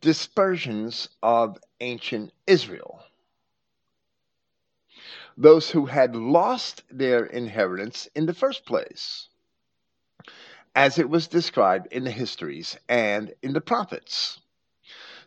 dispersions 0.00 1.08
of 1.22 1.58
ancient 1.80 2.32
Israel. 2.46 3.02
Those 5.36 5.70
who 5.70 5.86
had 5.86 6.14
lost 6.16 6.82
their 6.90 7.24
inheritance 7.24 8.06
in 8.14 8.26
the 8.26 8.34
first 8.34 8.66
place, 8.66 9.28
as 10.74 10.98
it 10.98 11.08
was 11.08 11.28
described 11.28 11.88
in 11.92 12.04
the 12.04 12.10
histories 12.10 12.76
and 12.88 13.34
in 13.42 13.52
the 13.52 13.60
prophets. 13.60 14.40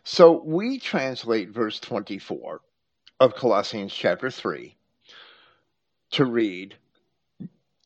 So 0.04 0.42
we 0.44 0.78
translate 0.78 1.50
verse 1.50 1.80
24 1.80 2.60
of 3.20 3.34
Colossians 3.34 3.92
chapter 3.92 4.30
3 4.30 4.76
to 6.12 6.24
read, 6.24 6.76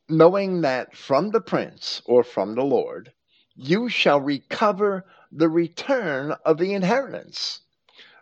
knowing 0.08 0.62
that 0.62 0.96
from 0.96 1.30
the 1.30 1.40
prince 1.40 2.02
or 2.04 2.22
from 2.22 2.54
the 2.54 2.64
Lord 2.64 3.12
you 3.56 3.88
shall 3.88 4.20
recover 4.20 5.04
the 5.32 5.48
return 5.48 6.32
of 6.44 6.58
the 6.58 6.74
inheritance, 6.74 7.60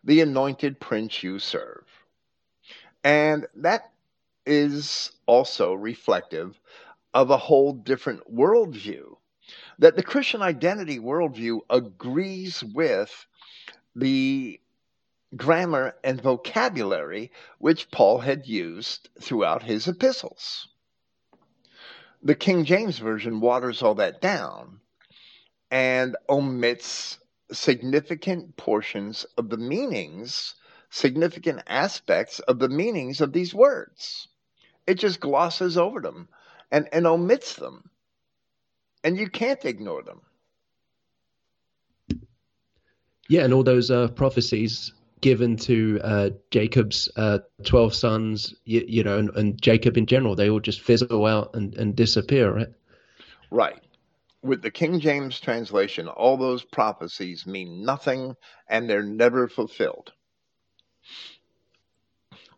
the 0.05 0.21
anointed 0.21 0.81
prince 0.81 1.23
you 1.23 1.39
serve. 1.39 1.85
And 3.05 3.47
that 3.57 3.91
is 4.45 5.13
also 5.27 5.75
reflective 5.75 6.59
of 7.15 7.31
a 7.31 7.37
whole 7.37 7.73
different 7.73 8.35
worldview. 8.35 9.18
That 9.79 9.97
the 9.97 10.03
Christian 10.03 10.43
identity 10.43 10.99
worldview 10.99 11.61
agrees 11.71 12.65
with 12.65 13.27
the 13.95 14.61
grammar 15.37 15.95
and 16.03 16.21
vocabulary 16.21 17.31
which 17.59 17.91
Paul 17.91 18.19
had 18.21 18.47
used 18.47 19.09
throughout 19.21 19.63
his 19.63 19.87
epistles 19.87 20.69
the 22.23 22.35
King 22.35 22.65
James 22.65 22.99
Version 22.99 23.41
waters 23.41 23.83
all 23.83 23.95
that 23.97 24.21
down 24.21 24.81
and 25.71 26.17
omits 26.29 27.19
significant 27.53 28.57
portions 28.57 29.25
of 29.37 29.49
the 29.49 29.57
meanings, 29.57 30.55
significant 30.91 31.63
aspects 31.67 32.41
of 32.41 32.59
the 32.59 32.69
meanings 32.69 33.21
of 33.21 33.33
these 33.33 33.55
words. 33.55 34.29
It 34.87 34.95
just 34.95 35.21
glosses 35.21 35.77
over 35.77 36.01
them 36.01 36.29
and, 36.71 36.89
and 36.93 37.07
omits 37.07 37.55
them. 37.55 37.91
And 39.05 39.17
you 39.17 39.29
can't 39.29 39.65
ignore 39.65 40.03
them. 40.03 40.21
Yeah, 43.29 43.45
and 43.45 43.53
all 43.53 43.63
those 43.63 43.91
uh, 43.91 44.09
prophecies 44.09 44.93
given 45.21 45.57
to 45.57 46.01
uh, 46.03 46.31
Jacob's 46.51 47.09
uh, 47.17 47.39
12 47.65 47.95
sons, 47.95 48.55
you, 48.65 48.85
you 48.87 49.05
know, 49.05 49.19
and, 49.19 49.31
and, 49.31 49.61
Jacob 49.61 49.97
in 49.97 50.07
general, 50.07 50.35
they 50.35 50.49
all 50.49 50.61
just 50.61 50.81
fizzle 50.81 51.27
out 51.27 51.55
and, 51.55 51.75
and 51.77 51.97
disappear, 51.97 52.53
right? 52.53 52.69
Right. 53.51 53.83
With 54.43 54.63
the 54.63 54.71
King 54.71 55.01
James 55.01 55.41
translation, 55.41 56.09
all 56.09 56.37
those 56.37 56.63
prophecies 56.63 57.47
mean 57.47 57.83
nothing 57.85 58.37
and 58.69 58.89
they're 58.89 59.03
never 59.03 59.49
fulfilled. 59.49 60.13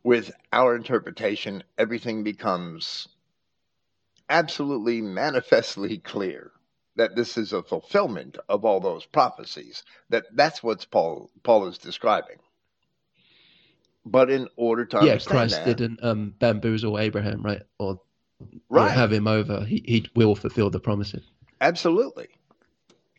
With 0.02 0.30
our 0.52 0.76
interpretation, 0.76 1.62
everything 1.78 2.22
becomes 2.22 3.08
absolutely 4.30 5.02
manifestly 5.02 5.98
clear 5.98 6.52
that 6.96 7.16
this 7.16 7.36
is 7.36 7.52
a 7.52 7.62
fulfillment 7.62 8.38
of 8.48 8.64
all 8.64 8.80
those 8.80 9.04
prophecies 9.04 9.82
that 10.08 10.24
that's 10.34 10.62
what 10.62 10.86
paul 10.90 11.30
paul 11.42 11.66
is 11.66 11.78
describing. 11.78 12.36
But 14.06 14.30
in 14.30 14.48
order 14.56 14.86
to 14.86 15.04
yeah 15.04 15.18
christ 15.18 15.64
that, 15.64 15.76
didn't 15.76 16.02
um, 16.02 16.34
bamboozle 16.38 16.98
abraham 16.98 17.42
right? 17.42 17.62
Or, 17.78 18.00
right. 18.68 18.86
or 18.86 18.88
have 18.88 19.12
him 19.12 19.26
over. 19.26 19.64
He, 19.64 19.82
he 19.86 20.06
will 20.14 20.34
fulfill 20.34 20.70
the 20.70 20.80
promises. 20.80 21.24
Absolutely. 21.60 22.28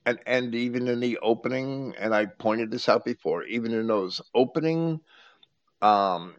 And 0.06 0.20
and 0.26 0.56
even 0.56 0.88
in 0.88 1.00
the 1.00 1.20
opening 1.20 1.94
and 2.00 2.16
i 2.16 2.26
pointed 2.26 2.72
this 2.72 2.90
out 2.90 3.06
before 3.06 3.44
even 3.44 3.74
in 3.74 3.88
those 3.88 4.22
opening 4.34 5.02
um 5.82 6.36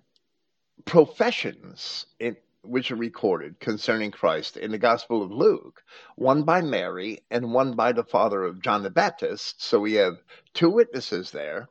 professions 0.84 2.06
in 2.18 2.36
which 2.62 2.90
are 2.90 2.96
recorded 2.96 3.58
concerning 3.60 4.10
Christ 4.10 4.56
in 4.56 4.70
the 4.70 4.78
Gospel 4.78 5.22
of 5.22 5.30
Luke, 5.30 5.82
one 6.16 6.44
by 6.44 6.62
Mary 6.62 7.20
and 7.30 7.52
one 7.52 7.74
by 7.74 7.92
the 7.92 8.04
father 8.04 8.44
of 8.44 8.62
John 8.62 8.82
the 8.82 8.90
Baptist. 8.90 9.62
So 9.62 9.80
we 9.80 9.94
have 9.94 10.22
two 10.54 10.70
witnesses 10.70 11.30
there. 11.30 11.68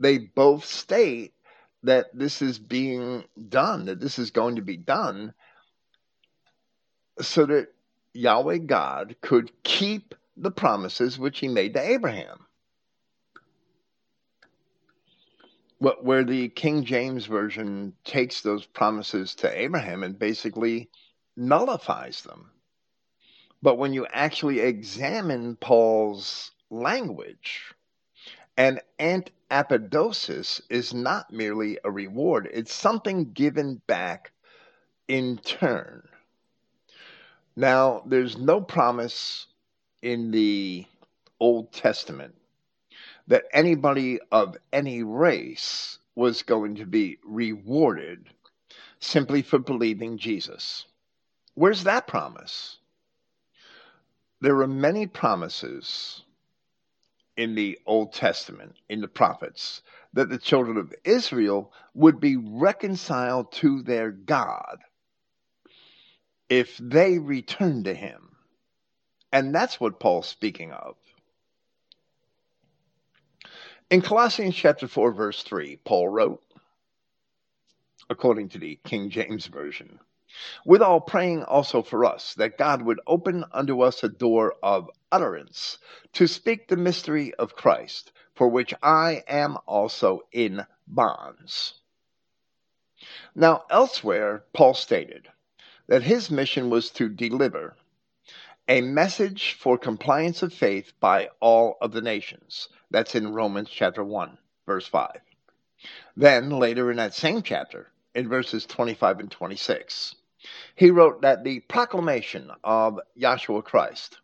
They 0.00 0.18
both 0.18 0.64
state 0.64 1.32
that 1.82 2.06
this 2.12 2.42
is 2.42 2.58
being 2.58 3.24
done, 3.48 3.86
that 3.86 4.00
this 4.00 4.18
is 4.18 4.30
going 4.30 4.56
to 4.56 4.62
be 4.62 4.76
done, 4.76 5.32
so 7.20 7.46
that 7.46 7.68
Yahweh 8.12 8.58
God 8.58 9.16
could 9.20 9.50
keep 9.62 10.14
the 10.36 10.50
promises 10.50 11.18
which 11.18 11.38
he 11.38 11.48
made 11.48 11.74
to 11.74 11.80
Abraham. 11.80 12.46
Where 15.80 16.24
the 16.24 16.48
King 16.50 16.84
James 16.84 17.24
Version 17.24 17.94
takes 18.04 18.42
those 18.42 18.66
promises 18.66 19.34
to 19.36 19.58
Abraham 19.58 20.02
and 20.02 20.18
basically 20.18 20.90
nullifies 21.36 22.20
them. 22.22 22.50
But 23.62 23.78
when 23.78 23.94
you 23.94 24.06
actually 24.12 24.60
examine 24.60 25.56
Paul's 25.56 26.50
language, 26.70 27.74
an 28.56 28.80
antapodosis 28.98 30.60
is 30.68 30.92
not 30.92 31.32
merely 31.32 31.78
a 31.82 31.90
reward, 31.90 32.48
it's 32.52 32.74
something 32.74 33.32
given 33.32 33.80
back 33.86 34.32
in 35.08 35.38
turn. 35.38 36.06
Now, 37.56 38.02
there's 38.06 38.36
no 38.36 38.60
promise 38.60 39.46
in 40.02 40.30
the 40.30 40.84
Old 41.40 41.72
Testament 41.72 42.34
that 43.30 43.44
anybody 43.52 44.18
of 44.32 44.56
any 44.72 45.04
race 45.04 45.98
was 46.16 46.42
going 46.42 46.74
to 46.74 46.84
be 46.84 47.16
rewarded 47.24 48.26
simply 48.98 49.40
for 49.40 49.60
believing 49.60 50.18
Jesus. 50.18 50.84
Where's 51.54 51.84
that 51.84 52.08
promise? 52.08 52.78
There 54.40 54.60
are 54.62 54.66
many 54.66 55.06
promises 55.06 56.24
in 57.36 57.54
the 57.54 57.78
Old 57.86 58.12
Testament, 58.12 58.74
in 58.88 59.00
the 59.00 59.06
prophets, 59.06 59.82
that 60.12 60.28
the 60.28 60.36
children 60.36 60.76
of 60.76 60.92
Israel 61.04 61.72
would 61.94 62.18
be 62.18 62.36
reconciled 62.36 63.52
to 63.52 63.82
their 63.82 64.10
God 64.10 64.80
if 66.48 66.76
they 66.78 67.20
return 67.20 67.84
to 67.84 67.94
Him. 67.94 68.34
And 69.32 69.54
that's 69.54 69.78
what 69.78 70.00
Paul's 70.00 70.26
speaking 70.26 70.72
of. 70.72 70.96
In 73.90 74.02
Colossians 74.02 74.54
chapter 74.54 74.86
4, 74.86 75.10
verse 75.10 75.42
3, 75.42 75.74
Paul 75.84 76.08
wrote, 76.08 76.44
according 78.08 78.48
to 78.50 78.58
the 78.58 78.78
King 78.84 79.10
James 79.10 79.46
Version, 79.48 79.98
withal 80.64 81.00
praying 81.00 81.42
also 81.42 81.82
for 81.82 82.04
us, 82.04 82.34
that 82.34 82.56
God 82.56 82.82
would 82.82 83.00
open 83.08 83.44
unto 83.50 83.80
us 83.80 84.04
a 84.04 84.08
door 84.08 84.54
of 84.62 84.88
utterance 85.10 85.78
to 86.12 86.28
speak 86.28 86.68
the 86.68 86.76
mystery 86.76 87.34
of 87.34 87.56
Christ, 87.56 88.12
for 88.32 88.46
which 88.46 88.72
I 88.80 89.24
am 89.26 89.58
also 89.66 90.20
in 90.30 90.64
bonds. 90.86 91.74
Now, 93.34 93.64
elsewhere, 93.70 94.44
Paul 94.52 94.74
stated 94.74 95.26
that 95.88 96.04
his 96.04 96.30
mission 96.30 96.70
was 96.70 96.90
to 96.90 97.08
deliver 97.08 97.74
a 98.70 98.80
message 98.80 99.54
for 99.58 99.76
compliance 99.76 100.44
of 100.44 100.54
faith 100.54 100.92
by 101.00 101.28
all 101.40 101.76
of 101.80 101.90
the 101.90 102.00
nations. 102.00 102.68
That's 102.92 103.16
in 103.16 103.32
Romans 103.32 103.68
chapter 103.68 104.04
1, 104.04 104.38
verse 104.64 104.86
5. 104.86 105.10
Then, 106.16 106.50
later 106.50 106.88
in 106.88 106.98
that 106.98 107.12
same 107.12 107.42
chapter, 107.42 107.88
in 108.14 108.28
verses 108.28 108.66
25 108.66 109.18
and 109.18 109.30
26, 109.30 110.14
he 110.76 110.92
wrote 110.92 111.22
that 111.22 111.42
the 111.42 111.58
proclamation 111.58 112.48
of 112.62 113.00
Yahshua 113.20 113.64
Christ, 113.64 114.20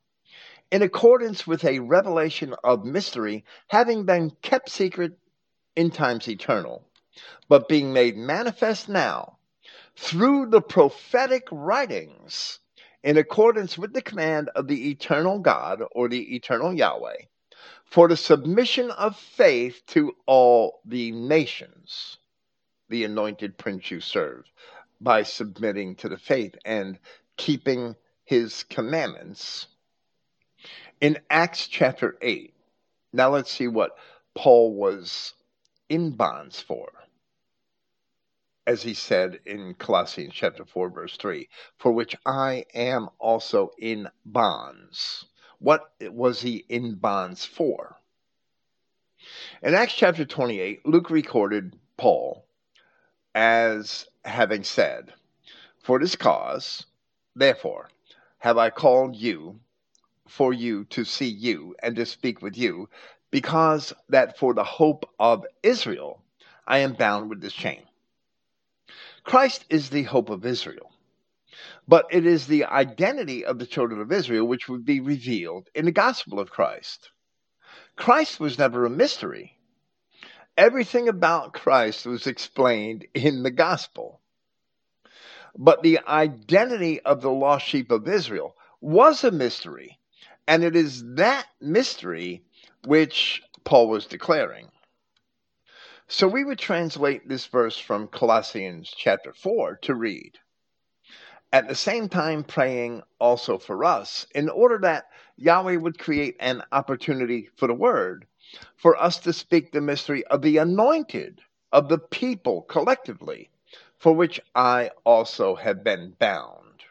in 0.70 0.80
accordance 0.80 1.44
with 1.44 1.64
a 1.64 1.80
revelation 1.80 2.54
of 2.62 2.84
mystery 2.84 3.44
having 3.66 4.04
been 4.04 4.30
kept 4.42 4.68
secret 4.68 5.18
in 5.74 5.90
times 5.90 6.28
eternal, 6.28 6.84
but 7.48 7.68
being 7.68 7.92
made 7.92 8.16
manifest 8.16 8.88
now 8.88 9.38
through 9.96 10.46
the 10.46 10.62
prophetic 10.62 11.48
writings 11.50 12.60
in 13.06 13.18
accordance 13.18 13.78
with 13.78 13.92
the 13.92 14.02
command 14.02 14.50
of 14.56 14.66
the 14.66 14.90
eternal 14.90 15.38
God 15.38 15.80
or 15.92 16.08
the 16.08 16.34
eternal 16.34 16.74
Yahweh, 16.74 17.18
for 17.84 18.08
the 18.08 18.16
submission 18.16 18.90
of 18.90 19.16
faith 19.16 19.80
to 19.86 20.16
all 20.26 20.80
the 20.84 21.12
nations, 21.12 22.18
the 22.88 23.04
anointed 23.04 23.56
prince 23.56 23.92
you 23.92 24.00
serve, 24.00 24.44
by 25.00 25.22
submitting 25.22 25.94
to 25.94 26.08
the 26.08 26.16
faith 26.16 26.56
and 26.64 26.98
keeping 27.36 27.94
his 28.24 28.64
commandments. 28.64 29.68
In 31.00 31.20
Acts 31.30 31.68
chapter 31.68 32.18
8, 32.20 32.52
now 33.12 33.30
let's 33.30 33.52
see 33.52 33.68
what 33.68 33.96
Paul 34.34 34.74
was 34.74 35.32
in 35.88 36.10
bonds 36.10 36.60
for 36.60 36.88
as 38.66 38.82
he 38.82 38.94
said 38.94 39.38
in 39.46 39.74
Colossians 39.74 40.34
chapter 40.34 40.64
4 40.64 40.90
verse 40.90 41.16
3, 41.16 41.48
for 41.78 41.92
which 41.92 42.16
I 42.26 42.64
am 42.74 43.08
also 43.18 43.70
in 43.78 44.08
bonds. 44.24 45.26
What 45.58 45.92
was 46.00 46.40
he 46.40 46.64
in 46.68 46.96
bonds 46.96 47.44
for? 47.44 47.96
In 49.62 49.74
Acts 49.74 49.94
chapter 49.94 50.24
28, 50.24 50.84
Luke 50.86 51.10
recorded 51.10 51.78
Paul 51.96 52.46
as 53.34 54.06
having 54.24 54.64
said, 54.64 55.12
For 55.82 55.98
this 55.98 56.16
cause, 56.16 56.86
therefore, 57.34 57.88
have 58.38 58.58
I 58.58 58.70
called 58.70 59.16
you 59.16 59.60
for 60.28 60.52
you 60.52 60.84
to 60.86 61.04
see 61.04 61.28
you 61.28 61.74
and 61.82 61.96
to 61.96 62.06
speak 62.06 62.42
with 62.42 62.56
you, 62.56 62.88
because 63.30 63.92
that 64.08 64.38
for 64.38 64.54
the 64.54 64.64
hope 64.64 65.08
of 65.18 65.46
Israel 65.62 66.22
I 66.66 66.78
am 66.78 66.94
bound 66.94 67.30
with 67.30 67.40
this 67.40 67.52
chain. 67.52 67.85
Christ 69.26 69.64
is 69.68 69.90
the 69.90 70.04
hope 70.04 70.30
of 70.30 70.46
Israel. 70.46 70.92
But 71.88 72.06
it 72.10 72.24
is 72.24 72.46
the 72.46 72.64
identity 72.64 73.44
of 73.44 73.58
the 73.58 73.66
children 73.66 74.00
of 74.00 74.12
Israel 74.12 74.46
which 74.46 74.68
would 74.68 74.84
be 74.84 75.00
revealed 75.00 75.68
in 75.74 75.84
the 75.84 75.92
gospel 75.92 76.38
of 76.38 76.50
Christ. 76.50 77.10
Christ 77.96 78.38
was 78.38 78.56
never 78.56 78.86
a 78.86 78.90
mystery. 78.90 79.58
Everything 80.56 81.08
about 81.08 81.54
Christ 81.54 82.06
was 82.06 82.28
explained 82.28 83.06
in 83.14 83.42
the 83.42 83.50
gospel. 83.50 84.20
But 85.58 85.82
the 85.82 86.00
identity 86.06 87.00
of 87.00 87.20
the 87.20 87.30
lost 87.30 87.66
sheep 87.66 87.90
of 87.90 88.06
Israel 88.06 88.54
was 88.80 89.24
a 89.24 89.32
mystery. 89.32 89.98
And 90.46 90.62
it 90.62 90.76
is 90.76 91.02
that 91.16 91.46
mystery 91.60 92.44
which 92.84 93.42
Paul 93.64 93.88
was 93.88 94.06
declaring. 94.06 94.68
So 96.08 96.28
we 96.28 96.44
would 96.44 96.58
translate 96.58 97.28
this 97.28 97.46
verse 97.46 97.78
from 97.78 98.06
Colossians 98.08 98.94
chapter 98.96 99.32
4 99.32 99.76
to 99.82 99.94
read 99.94 100.38
At 101.52 101.66
the 101.68 101.74
same 101.74 102.08
time, 102.08 102.44
praying 102.44 103.02
also 103.18 103.58
for 103.58 103.84
us, 103.84 104.26
in 104.34 104.48
order 104.48 104.78
that 104.78 105.10
Yahweh 105.36 105.76
would 105.76 105.98
create 105.98 106.36
an 106.38 106.62
opportunity 106.70 107.48
for 107.56 107.66
the 107.66 107.74
word, 107.74 108.26
for 108.76 108.96
us 109.02 109.18
to 109.20 109.32
speak 109.32 109.72
the 109.72 109.80
mystery 109.80 110.24
of 110.26 110.42
the 110.42 110.58
anointed, 110.58 111.40
of 111.72 111.88
the 111.88 111.98
people 111.98 112.62
collectively, 112.62 113.50
for 113.98 114.12
which 114.12 114.40
I 114.54 114.92
also 115.04 115.56
have 115.56 115.82
been 115.82 116.12
bound. 116.20 116.84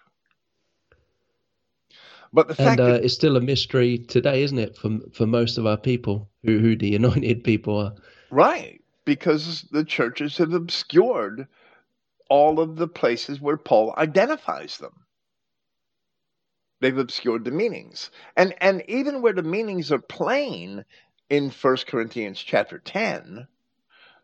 But 2.33 2.47
the 2.49 2.55
fact 2.55 2.77
and 2.77 2.79
uh, 2.79 2.83
that, 2.85 3.03
it's 3.03 3.13
still 3.13 3.37
a 3.37 3.41
mystery 3.41 3.97
today, 3.97 4.43
isn't 4.43 4.59
it, 4.59 4.75
for 4.77 4.99
for 5.13 5.25
most 5.25 5.57
of 5.57 5.65
our 5.65 5.77
people 5.77 6.29
who 6.43 6.59
who 6.59 6.75
the 6.75 6.95
anointed 6.97 7.43
people 7.43 7.77
are. 7.79 7.93
right, 8.29 8.81
because 9.05 9.63
the 9.71 9.83
churches 9.83 10.37
have 10.37 10.53
obscured 10.53 11.47
all 12.29 12.59
of 12.59 12.75
the 12.75 12.87
places 12.87 13.39
where 13.39 13.57
Paul 13.57 13.93
identifies 13.97 14.77
them. 14.77 15.05
They've 16.81 16.97
obscured 16.97 17.45
the 17.45 17.51
meanings. 17.51 18.11
And 18.35 18.53
and 18.61 18.83
even 18.87 19.21
where 19.21 19.33
the 19.33 19.43
meanings 19.43 19.91
are 19.91 19.99
plain 19.99 20.85
in 21.29 21.49
1 21.49 21.77
Corinthians 21.87 22.39
chapter 22.39 22.79
10, 22.79 23.47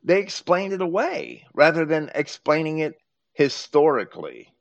they 0.04 0.20
explain 0.20 0.72
it 0.72 0.82
away 0.82 1.46
rather 1.54 1.86
than 1.86 2.12
explaining 2.14 2.80
it 2.80 3.00
historically. 3.34 4.54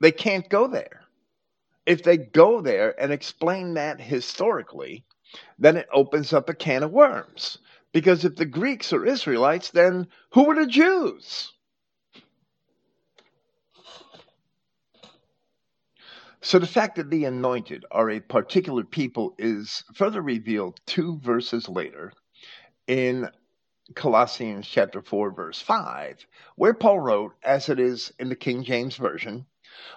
They 0.00 0.12
can't 0.12 0.48
go 0.48 0.66
there. 0.66 1.04
If 1.86 2.02
they 2.02 2.16
go 2.16 2.60
there 2.60 3.00
and 3.00 3.12
explain 3.12 3.74
that 3.74 4.00
historically, 4.00 5.04
then 5.58 5.76
it 5.76 5.88
opens 5.92 6.32
up 6.32 6.48
a 6.48 6.54
can 6.54 6.82
of 6.82 6.90
worms. 6.90 7.58
Because 7.92 8.24
if 8.24 8.36
the 8.36 8.46
Greeks 8.46 8.92
are 8.92 9.04
Israelites, 9.04 9.70
then 9.70 10.08
who 10.32 10.48
are 10.50 10.54
the 10.54 10.66
Jews? 10.66 11.52
So 16.42 16.58
the 16.58 16.66
fact 16.66 16.96
that 16.96 17.10
the 17.10 17.24
anointed 17.26 17.84
are 17.90 18.08
a 18.10 18.20
particular 18.20 18.84
people 18.84 19.34
is 19.38 19.84
further 19.94 20.22
revealed 20.22 20.80
two 20.86 21.18
verses 21.18 21.68
later 21.68 22.12
in 22.86 23.28
Colossians 23.94 24.66
chapter 24.66 25.02
4 25.02 25.32
verse 25.32 25.60
5, 25.60 26.24
where 26.56 26.74
Paul 26.74 27.00
wrote, 27.00 27.34
as 27.42 27.68
it 27.68 27.78
is 27.78 28.12
in 28.18 28.28
the 28.28 28.36
King 28.36 28.62
James 28.62 28.96
Version, 28.96 29.46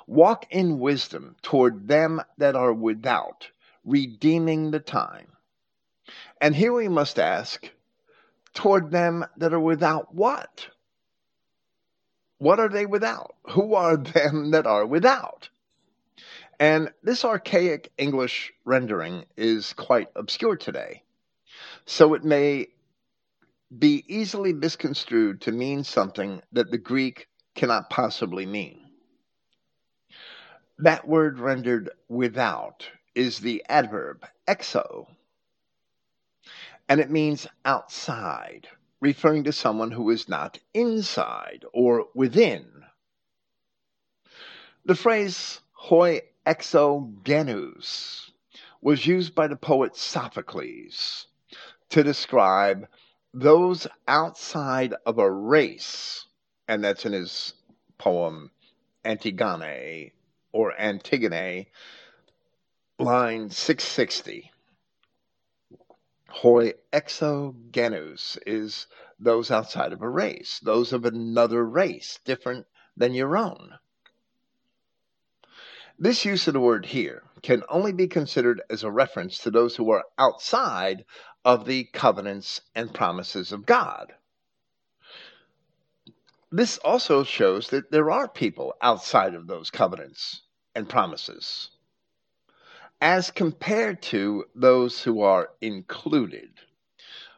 walk 0.08 0.46
in 0.50 0.80
wisdom 0.80 1.36
toward 1.42 1.88
them 1.88 2.22
that 2.38 2.56
are 2.56 2.74
without, 2.74 3.50
redeeming 3.86 4.72
the 4.72 4.80
time. 4.80 5.28
And 6.42 6.56
here 6.56 6.74
we 6.74 6.90
must 6.90 7.20
ask, 7.20 7.70
toward 8.54 8.92
them 8.92 9.26
that 9.38 9.54
are 9.54 9.60
without 9.60 10.14
what? 10.14 10.68
What 12.38 12.60
are 12.60 12.70
they 12.70 12.86
without? 12.86 13.36
Who 13.52 13.74
are 13.74 13.98
them 14.16 14.52
that 14.52 14.66
are 14.66 14.86
without? 14.86 15.50
And 16.60 16.92
this 17.02 17.26
archaic 17.26 17.92
English 17.98 18.54
rendering 18.64 19.26
is 19.36 19.74
quite 19.74 20.10
obscure 20.16 20.56
today. 20.56 21.04
So 21.86 22.14
it 22.14 22.24
may 22.24 22.68
be 23.78 24.04
easily 24.08 24.54
misconstrued 24.54 25.42
to 25.42 25.52
mean 25.52 25.84
something 25.84 26.42
that 26.52 26.70
the 26.70 26.78
Greek 26.78 27.28
cannot 27.56 27.90
possibly 27.90 28.46
mean. 28.46 28.80
That 30.80 31.08
word 31.08 31.40
rendered 31.40 31.90
without 32.08 32.88
is 33.16 33.40
the 33.40 33.64
adverb 33.68 34.26
exo, 34.48 35.08
and 36.90 37.00
it 37.00 37.10
means 37.10 37.48
outside, 37.66 38.68
referring 39.00 39.44
to 39.46 39.52
someone 39.52 39.92
who 39.92 40.10
is 40.10 40.30
not 40.30 40.60
inside 40.74 41.66
or 41.74 42.08
within. 42.14 42.84
The 44.86 44.96
phrase 44.96 45.62
hoi 45.72 46.22
exogenous 46.46 48.32
was 48.82 49.08
used 49.08 49.34
by 49.34 49.48
the 49.48 49.56
poet 49.56 49.96
Sophocles 49.96 51.28
to 51.90 52.04
describe 52.04 52.88
those 53.34 53.88
outside 54.08 54.94
of 55.06 55.18
a 55.18 55.32
race, 55.32 56.26
and 56.68 56.84
that's 56.84 57.06
in 57.06 57.14
his 57.14 57.54
poem 57.98 58.52
Antigone 59.06 60.12
or 60.52 60.74
Antigone, 60.80 61.68
line 63.00 63.50
660. 63.50 64.53
Hoi 66.38 66.74
exogenous 66.92 68.38
is 68.46 68.88
those 69.20 69.52
outside 69.52 69.94
of 69.94 70.02
a 70.02 70.10
race, 70.10 70.60
those 70.60 70.92
of 70.92 71.06
another 71.06 71.64
race, 71.64 72.20
different 72.26 72.66
than 72.98 73.14
your 73.14 73.38
own. 73.38 73.78
This 75.98 76.26
use 76.26 76.48
of 76.48 76.56
the 76.56 76.60
word 76.60 76.88
here 76.88 77.24
can 77.44 77.64
only 77.70 77.94
be 77.94 78.08
considered 78.08 78.62
as 78.70 78.84
a 78.84 78.92
reference 78.92 79.38
to 79.40 79.52
those 79.52 79.76
who 79.76 79.92
are 79.92 80.06
outside 80.18 81.06
of 81.46 81.66
the 81.66 81.84
covenants 81.86 82.62
and 82.74 82.94
promises 82.94 83.52
of 83.52 83.66
God. 83.68 84.16
This 86.52 86.78
also 86.80 87.24
shows 87.24 87.70
that 87.70 87.92
there 87.92 88.10
are 88.12 88.28
people 88.28 88.74
outside 88.82 89.36
of 89.36 89.48
those 89.48 89.70
covenants 89.70 90.42
and 90.74 90.90
promises, 90.90 91.70
as 93.04 93.32
compared 93.32 94.02
to 94.02 94.46
those 94.56 95.04
who 95.04 95.20
are 95.20 95.50
included, 95.60 96.50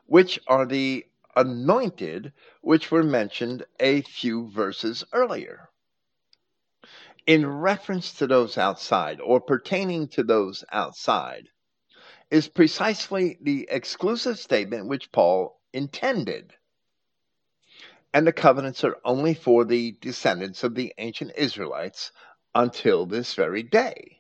which 0.06 0.40
are 0.46 0.68
the 0.68 1.04
anointed, 1.36 2.32
which 2.62 2.92
were 2.92 3.02
mentioned 3.02 3.66
a 3.80 4.04
few 4.04 4.48
verses 4.52 5.04
earlier 5.12 5.72
in 7.26 7.48
reference 7.48 8.14
to 8.14 8.28
those 8.28 8.60
outside 8.60 9.20
or 9.20 9.42
pertaining 9.42 10.08
to 10.08 10.22
those 10.22 10.64
outside 10.72 11.50
is 12.30 12.48
precisely 12.48 13.40
the 13.42 13.68
exclusive 13.72 14.38
statement 14.38 14.88
which 14.88 15.12
Paul 15.12 15.60
intended. 15.74 16.54
And 18.14 18.28
the 18.28 18.34
covenants 18.34 18.84
are 18.84 18.98
only 19.04 19.34
for 19.34 19.66
the 19.66 19.94
descendants 20.00 20.64
of 20.64 20.76
the 20.76 20.94
ancient 21.00 21.32
Israelites 21.36 22.12
until 22.54 23.08
this 23.08 23.34
very 23.34 23.64
day. 23.64 24.20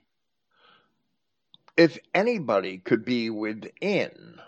If 1.77 1.99
anybody 2.13 2.77
could 2.77 3.03
be 3.03 3.29
within, 3.29 4.39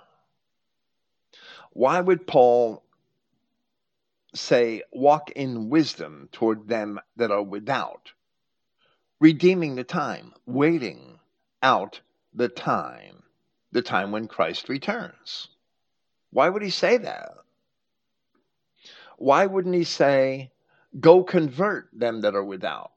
why 1.71 1.99
would 1.99 2.25
Paul 2.25 2.83
say, 4.33 4.83
walk 4.91 5.31
in 5.31 5.69
wisdom 5.69 6.29
toward 6.31 6.67
them 6.67 6.99
that 7.15 7.31
are 7.31 7.43
without? 7.43 8.11
redeeming 9.19 9.75
the 9.75 9.83
time, 9.83 10.33
waiting 10.45 11.19
out 11.63 12.01
the 12.33 12.49
time, 12.49 13.23
the 13.71 13.81
time 13.81 14.11
when 14.11 14.27
Christ 14.27 14.69
returns. 14.69 15.47
Why 16.29 16.49
would 16.49 16.61
he 16.61 16.69
say 16.69 16.97
that? 16.97 17.31
Why 19.17 19.45
wouldn't 19.45 19.73
he 19.73 19.83
say, 19.83 20.51
go 20.99 21.23
convert 21.23 21.89
them 21.93 22.21
that 22.21 22.35
are 22.35 22.43
without? 22.43 22.91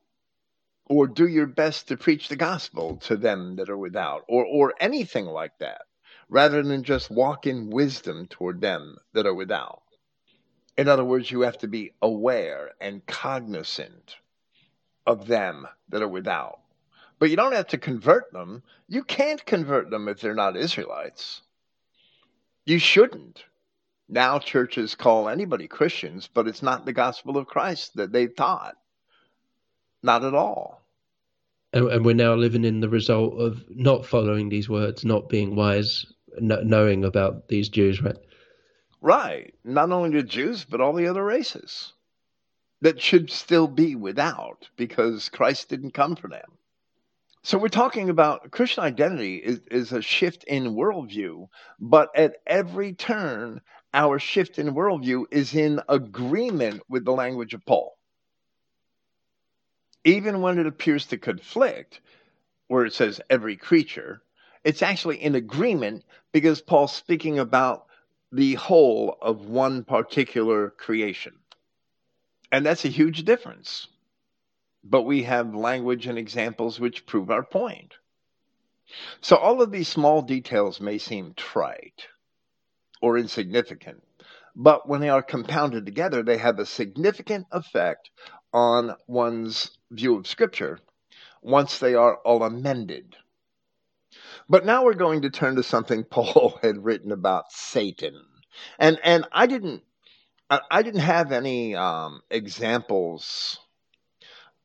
Or 0.91 1.07
do 1.07 1.29
your 1.29 1.47
best 1.47 1.87
to 1.89 1.97
preach 1.97 2.27
the 2.27 2.35
gospel 2.35 2.97
to 3.05 3.17
them 3.17 3.55
that 3.57 3.71
are 3.71 3.79
without, 3.79 4.25
or, 4.29 4.45
or 4.45 4.75
anything 4.81 5.25
like 5.25 5.57
that, 5.61 5.83
rather 6.29 6.65
than 6.65 6.83
just 6.83 7.13
walk 7.13 7.47
in 7.47 7.71
wisdom 7.71 8.27
toward 8.27 8.61
them 8.61 8.97
that 9.13 9.25
are 9.25 9.35
without. 9.35 9.83
In 10.77 10.89
other 10.89 11.05
words, 11.05 11.31
you 11.31 11.43
have 11.43 11.59
to 11.59 11.69
be 11.69 11.93
aware 12.03 12.73
and 12.81 13.07
cognizant 13.07 14.17
of 15.07 15.29
them 15.29 15.69
that 15.91 16.03
are 16.03 16.09
without. 16.09 16.59
But 17.21 17.31
you 17.31 17.37
don't 17.37 17.53
have 17.53 17.69
to 17.69 17.79
convert 17.79 18.33
them. 18.33 18.65
You 18.89 19.05
can't 19.05 19.47
convert 19.47 19.91
them 19.91 20.09
if 20.09 20.21
they're 20.21 20.35
not 20.35 20.57
Israelites. 20.57 21.43
You 22.67 22.81
shouldn't. 22.81 23.45
Now 24.09 24.41
churches 24.41 24.97
call 24.97 25.29
anybody 25.29 25.69
Christians, 25.69 26.29
but 26.35 26.49
it's 26.49 26.65
not 26.65 26.85
the 26.85 26.93
gospel 26.93 27.37
of 27.37 27.47
Christ 27.47 27.95
that 27.95 28.11
they 28.11 28.27
taught. 28.27 28.75
Not 30.03 30.25
at 30.25 30.35
all. 30.35 30.80
And, 31.73 31.89
and 31.89 32.05
we're 32.05 32.15
now 32.15 32.35
living 32.35 32.65
in 32.65 32.81
the 32.81 32.89
result 32.89 33.39
of 33.41 33.65
not 33.69 34.07
following 34.07 34.49
these 34.49 34.69
words, 34.69 35.05
not 35.05 35.29
being 35.29 35.55
wise, 35.55 36.07
knowing 36.39 37.05
about 37.05 37.49
these 37.49 37.69
Jews, 37.69 38.03
right? 38.03 38.17
Right. 39.01 39.55
Not 39.65 39.93
only 39.93 40.11
the 40.11 40.23
Jews, 40.23 40.65
but 40.65 40.81
all 40.81 40.93
the 40.93 41.07
other 41.07 41.25
races 41.25 41.93
that 42.81 43.01
should 43.01 43.31
still 43.31 43.69
be 43.69 43.95
without 43.95 44.69
because 44.77 45.29
Christ 45.29 45.69
didn't 45.69 45.95
come 45.95 46.17
for 46.17 46.29
them. 46.29 46.59
So 47.43 47.57
we're 47.57 47.69
talking 47.69 48.11
about 48.11 48.51
Christian 48.51 48.85
identity 48.85 49.37
is, 49.37 49.61
is 49.71 49.93
a 49.93 50.03
shift 50.03 50.45
in 50.45 50.75
worldview, 50.75 51.49
but 51.79 52.11
at 52.15 52.37
every 52.47 52.93
turn, 52.93 53.63
our 53.95 54.19
shift 54.19 54.59
in 54.59 54.75
worldview 54.75 55.25
is 55.31 55.55
in 55.55 55.81
agreement 55.89 56.83
with 56.89 57.05
the 57.05 57.13
language 57.13 57.55
of 57.55 57.65
Paul. 57.65 57.97
Even 60.05 60.41
when 60.41 60.59
it 60.59 60.67
appears 60.67 61.07
to 61.07 61.19
conflict, 61.19 62.01
where 62.69 62.85
it 62.85 62.95
says 62.95 63.21
every 63.29 63.57
creature, 63.57 64.23
it's 64.65 64.83
actually 64.83 65.23
in 65.23 65.35
agreement 65.35 66.05
because 66.33 66.63
Paul's 66.63 66.95
speaking 66.95 67.39
about 67.39 67.87
the 68.33 68.55
whole 68.55 69.19
of 69.21 69.47
one 69.47 69.85
particular 69.85 70.71
creation. 70.71 71.35
And 72.53 72.65
that's 72.65 72.85
a 72.85 72.89
huge 72.89 73.25
difference. 73.25 73.89
But 74.83 75.03
we 75.03 75.25
have 75.25 75.55
language 75.55 76.07
and 76.07 76.19
examples 76.19 76.81
which 76.81 77.07
prove 77.07 77.31
our 77.31 77.45
point. 77.45 77.95
So 79.21 79.37
all 79.37 79.63
of 79.63 79.71
these 79.71 79.89
small 79.89 80.23
details 80.23 80.81
may 80.81 80.99
seem 80.99 81.35
trite 81.35 82.07
or 83.01 83.19
insignificant, 83.19 84.03
but 84.57 84.89
when 84.89 85.01
they 85.01 85.09
are 85.09 85.23
compounded 85.23 85.87
together, 85.87 86.23
they 86.23 86.39
have 86.39 86.59
a 86.59 86.67
significant 86.67 87.47
effect 87.53 88.11
on 88.53 88.97
one's 89.07 89.71
view 89.91 90.17
of 90.17 90.27
Scripture 90.27 90.79
once 91.43 91.79
they 91.79 91.95
are 91.95 92.17
all 92.17 92.43
amended. 92.43 93.17
But 94.49 94.67
now 94.67 94.85
we're 94.85 94.95
going 94.95 95.23
to 95.23 95.31
turn 95.31 95.57
to 95.57 95.63
something 95.63 96.05
Paul 96.11 96.59
had 96.63 96.85
written 96.85 97.13
about 97.13 97.53
Satan, 97.53 98.21
and 98.79 98.99
and 99.05 99.27
I 99.33 99.47
didn't 99.47 99.83
I 100.71 100.83
didn't 100.83 101.01
have 101.01 101.31
any 101.31 101.77
um, 101.77 102.23
examples 102.29 103.61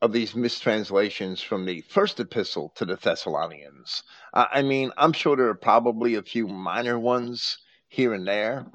of 0.02 0.12
these 0.12 0.34
mistranslations 0.34 1.40
from 1.40 1.64
the 1.64 1.80
first 1.82 2.18
epistle 2.18 2.70
to 2.74 2.84
the 2.84 2.96
Thessalonians. 2.96 4.02
I 4.34 4.62
mean, 4.62 4.90
I'm 4.96 5.12
sure 5.12 5.36
there 5.36 5.48
are 5.48 5.54
probably 5.54 6.16
a 6.16 6.22
few 6.22 6.48
minor 6.48 6.98
ones 6.98 7.58
here 7.88 8.12
and 8.12 8.26
there, 8.26 8.66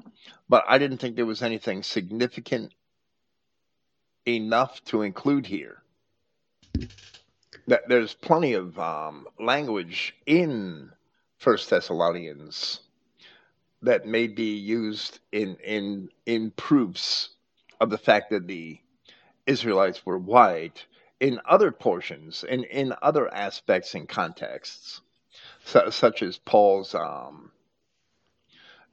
but 0.49 0.63
I 0.67 0.77
didn't 0.77 0.97
think 0.97 1.15
there 1.15 1.25
was 1.25 1.43
anything 1.43 1.83
significant 1.83 2.73
enough 4.25 4.83
to 4.85 5.01
include 5.01 5.45
here. 5.45 5.80
That 7.67 7.87
there's 7.87 8.13
plenty 8.13 8.53
of 8.53 8.77
um, 8.79 9.27
language 9.39 10.15
in 10.25 10.91
First 11.37 11.69
Thessalonians 11.69 12.81
that 13.81 14.05
may 14.05 14.27
be 14.27 14.55
used 14.55 15.19
in 15.31 15.55
in 15.63 16.09
in 16.25 16.51
proofs 16.51 17.29
of 17.79 17.89
the 17.89 17.97
fact 17.97 18.29
that 18.29 18.47
the 18.47 18.79
Israelites 19.47 20.05
were 20.05 20.17
white 20.17 20.85
in 21.19 21.39
other 21.45 21.71
portions 21.71 22.43
and 22.43 22.63
in, 22.65 22.87
in 22.89 22.93
other 23.01 23.31
aspects 23.33 23.95
and 23.95 24.07
contexts, 24.07 25.01
so, 25.65 25.89
such 25.89 26.23
as 26.23 26.37
Paul's 26.37 26.95
um, 26.95 27.51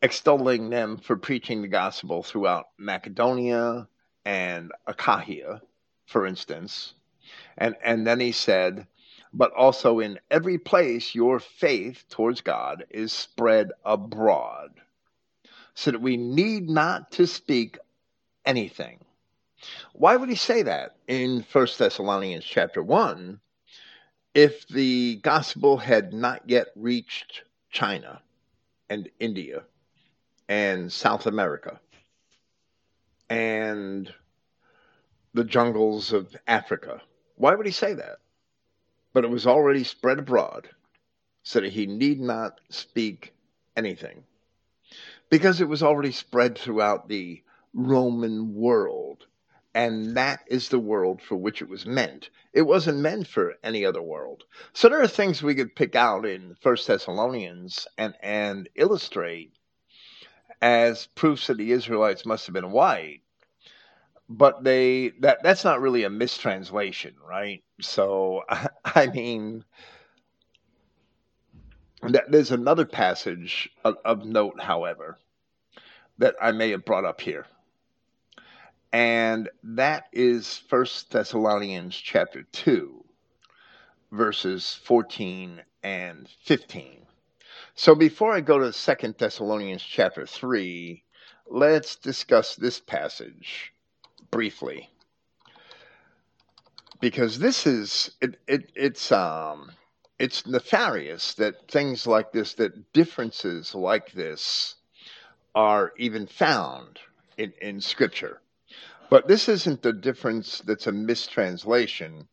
extolling 0.02 0.70
them 0.70 0.98
for 0.98 1.16
preaching 1.16 1.62
the 1.62 1.68
gospel 1.68 2.22
throughout 2.22 2.66
Macedonia 2.78 3.88
and 4.24 4.72
Achaia, 4.86 5.60
for 6.06 6.26
instance. 6.26 6.94
And, 7.56 7.76
and 7.82 8.06
then 8.06 8.20
he 8.20 8.32
said, 8.32 8.86
but 9.32 9.52
also 9.52 10.00
in 10.00 10.18
every 10.30 10.58
place 10.58 11.14
your 11.14 11.38
faith 11.38 12.04
towards 12.08 12.40
God 12.40 12.84
is 12.90 13.12
spread 13.12 13.70
abroad, 13.84 14.70
so 15.74 15.90
that 15.90 16.00
we 16.00 16.16
need 16.16 16.68
not 16.68 17.12
to 17.12 17.26
speak 17.26 17.78
anything. 18.44 18.98
Why 19.92 20.16
would 20.16 20.28
he 20.28 20.34
say 20.34 20.62
that 20.62 20.96
in 21.06 21.44
1 21.52 21.66
Thessalonians 21.78 22.44
chapter 22.44 22.82
1 22.82 23.40
if 24.34 24.66
the 24.68 25.16
gospel 25.16 25.76
had 25.78 26.12
not 26.12 26.48
yet 26.48 26.68
reached 26.76 27.42
China 27.70 28.22
and 28.88 29.10
India 29.18 29.64
and 30.48 30.92
South 30.92 31.26
America 31.26 31.80
and 33.28 34.12
the 35.34 35.44
jungles 35.44 36.12
of 36.12 36.36
Africa? 36.46 37.02
Why 37.38 37.54
would 37.54 37.66
he 37.66 37.72
say 37.72 37.94
that? 37.94 38.18
but 39.12 39.24
it 39.24 39.30
was 39.30 39.46
already 39.46 39.84
spread 39.84 40.18
abroad, 40.18 40.70
so 41.42 41.60
that 41.60 41.72
he 41.72 41.86
need 41.86 42.20
not 42.20 42.60
speak 42.68 43.32
anything, 43.76 44.22
because 45.30 45.60
it 45.60 45.68
was 45.68 45.82
already 45.82 46.12
spread 46.12 46.56
throughout 46.56 47.08
the 47.08 47.42
Roman 47.74 48.54
world, 48.54 49.26
and 49.74 50.16
that 50.16 50.40
is 50.46 50.68
the 50.68 50.78
world 50.78 51.22
for 51.22 51.36
which 51.36 51.62
it 51.62 51.68
was 51.68 51.86
meant. 51.86 52.30
It 52.52 52.62
wasn't 52.62 52.98
meant 52.98 53.26
for 53.26 53.54
any 53.62 53.84
other 53.84 54.02
world. 54.02 54.44
So 54.72 54.88
there 54.88 55.02
are 55.02 55.08
things 55.08 55.42
we 55.42 55.54
could 55.54 55.74
pick 55.76 55.96
out 55.96 56.26
in 56.26 56.54
First 56.60 56.86
Thessalonians 56.86 57.88
and 57.96 58.14
and 58.22 58.68
illustrate 58.74 59.52
as 60.60 61.06
proofs 61.14 61.46
that 61.46 61.56
the 61.56 61.72
Israelites 61.72 62.26
must 62.26 62.46
have 62.46 62.54
been 62.54 62.72
white 62.72 63.22
but 64.28 64.62
they 64.62 65.10
that 65.20 65.42
that's 65.42 65.64
not 65.64 65.80
really 65.80 66.04
a 66.04 66.10
mistranslation, 66.10 67.14
right? 67.26 67.62
So 67.80 68.44
I 68.84 69.06
mean, 69.06 69.64
there's 72.28 72.50
another 72.50 72.84
passage 72.84 73.70
of, 73.84 73.96
of 74.04 74.24
note, 74.24 74.60
however, 74.60 75.18
that 76.18 76.34
I 76.40 76.52
may 76.52 76.70
have 76.70 76.84
brought 76.84 77.04
up 77.04 77.20
here, 77.20 77.46
and 78.92 79.48
that 79.62 80.06
is 80.12 80.58
First 80.58 81.10
Thessalonians 81.10 81.96
chapter 81.96 82.42
two, 82.52 83.04
verses 84.12 84.78
fourteen 84.84 85.62
and 85.82 86.28
fifteen. 86.44 87.06
So 87.74 87.94
before 87.94 88.32
I 88.32 88.40
go 88.40 88.58
to 88.58 88.72
Second 88.72 89.14
Thessalonians 89.16 89.82
chapter 89.82 90.26
three, 90.26 91.04
let's 91.46 91.96
discuss 91.96 92.56
this 92.56 92.80
passage 92.80 93.72
briefly. 94.30 94.90
Because 97.00 97.38
this 97.38 97.66
is 97.66 98.10
it, 98.20 98.40
it 98.46 98.72
it's 98.74 99.12
um 99.12 99.72
it's 100.18 100.46
nefarious 100.46 101.34
that 101.34 101.68
things 101.70 102.06
like 102.06 102.32
this 102.32 102.54
that 102.54 102.92
differences 102.92 103.74
like 103.74 104.12
this 104.12 104.74
are 105.54 105.92
even 105.96 106.26
found 106.26 106.98
in, 107.36 107.52
in 107.62 107.80
scripture. 107.80 108.40
But 109.10 109.28
this 109.28 109.48
isn't 109.48 109.82
the 109.82 109.92
difference 109.92 110.58
that's 110.60 110.86
a 110.86 110.92
mistranslation. 110.92 112.28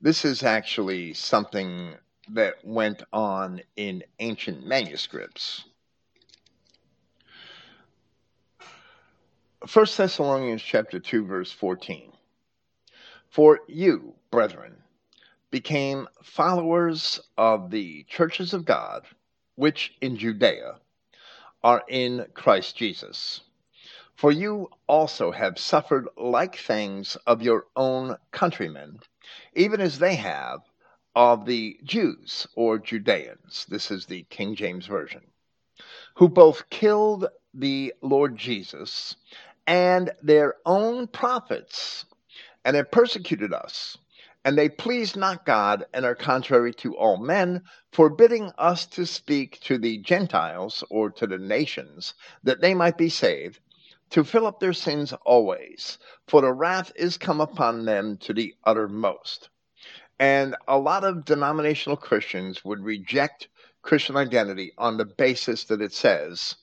This 0.00 0.24
is 0.24 0.42
actually 0.42 1.14
something 1.14 1.94
that 2.28 2.54
went 2.64 3.02
on 3.12 3.60
in 3.76 4.04
ancient 4.20 4.66
manuscripts 4.66 5.64
1 9.70 9.86
Thessalonians 9.96 10.60
chapter 10.60 10.98
2 10.98 11.24
verse 11.24 11.52
14. 11.52 12.10
For 13.28 13.60
you, 13.68 14.14
brethren, 14.32 14.82
became 15.52 16.08
followers 16.20 17.20
of 17.38 17.70
the 17.70 18.02
churches 18.08 18.54
of 18.54 18.64
God, 18.64 19.04
which 19.54 19.94
in 20.00 20.16
Judea 20.16 20.80
are 21.62 21.84
in 21.88 22.26
Christ 22.34 22.74
Jesus. 22.74 23.42
For 24.16 24.32
you 24.32 24.68
also 24.88 25.30
have 25.30 25.60
suffered 25.60 26.08
like 26.16 26.56
things 26.56 27.14
of 27.24 27.40
your 27.40 27.66
own 27.76 28.16
countrymen, 28.32 28.98
even 29.54 29.80
as 29.80 30.00
they 30.00 30.16
have 30.16 30.62
of 31.14 31.46
the 31.46 31.78
Jews 31.84 32.48
or 32.56 32.80
Judeans. 32.80 33.66
This 33.68 33.92
is 33.92 34.06
the 34.06 34.24
King 34.24 34.56
James 34.56 34.86
Version, 34.86 35.22
who 36.16 36.28
both 36.28 36.68
killed 36.68 37.28
the 37.54 37.94
Lord 38.02 38.36
Jesus 38.36 39.14
and 39.66 40.10
their 40.22 40.56
own 40.66 41.06
prophets, 41.06 42.04
and 42.64 42.76
have 42.76 42.90
persecuted 42.90 43.52
us. 43.52 43.96
And 44.44 44.58
they 44.58 44.68
please 44.68 45.14
not 45.14 45.46
God, 45.46 45.84
and 45.94 46.04
are 46.04 46.16
contrary 46.16 46.74
to 46.74 46.96
all 46.96 47.16
men, 47.16 47.62
forbidding 47.92 48.52
us 48.58 48.86
to 48.86 49.06
speak 49.06 49.60
to 49.60 49.78
the 49.78 49.98
Gentiles 49.98 50.82
or 50.90 51.10
to 51.10 51.26
the 51.28 51.38
nations, 51.38 52.14
that 52.42 52.60
they 52.60 52.74
might 52.74 52.98
be 52.98 53.08
saved, 53.08 53.60
to 54.10 54.24
fill 54.24 54.46
up 54.46 54.58
their 54.58 54.72
sins 54.72 55.14
always. 55.24 55.98
For 56.26 56.40
the 56.40 56.52
wrath 56.52 56.90
is 56.96 57.16
come 57.16 57.40
upon 57.40 57.84
them 57.84 58.16
to 58.18 58.34
the 58.34 58.54
uttermost. 58.64 59.48
And 60.18 60.56
a 60.68 60.78
lot 60.78 61.04
of 61.04 61.24
denominational 61.24 61.96
Christians 61.96 62.64
would 62.64 62.84
reject 62.84 63.48
Christian 63.82 64.16
identity 64.16 64.72
on 64.78 64.96
the 64.96 65.04
basis 65.04 65.64
that 65.64 65.80
it 65.80 65.92
says, 65.92 66.56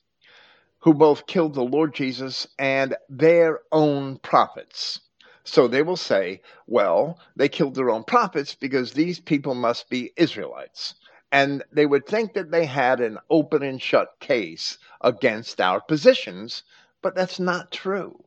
who 0.80 0.94
both 0.94 1.26
killed 1.26 1.54
the 1.54 1.62
Lord 1.62 1.94
Jesus 1.94 2.46
and 2.58 2.96
their 3.08 3.60
own 3.70 4.18
prophets. 4.18 5.00
So 5.44 5.68
they 5.68 5.82
will 5.82 5.96
say, 5.96 6.42
well, 6.66 7.18
they 7.36 7.48
killed 7.48 7.74
their 7.74 7.90
own 7.90 8.04
prophets 8.04 8.54
because 8.54 8.92
these 8.92 9.20
people 9.20 9.54
must 9.54 9.90
be 9.90 10.12
Israelites. 10.16 10.94
And 11.32 11.62
they 11.72 11.86
would 11.86 12.06
think 12.06 12.34
that 12.34 12.50
they 12.50 12.66
had 12.66 13.00
an 13.00 13.18
open 13.30 13.62
and 13.62 13.80
shut 13.80 14.18
case 14.20 14.78
against 15.00 15.60
our 15.60 15.80
positions, 15.80 16.64
but 17.02 17.14
that's 17.14 17.38
not 17.38 17.72
true. 17.72 18.22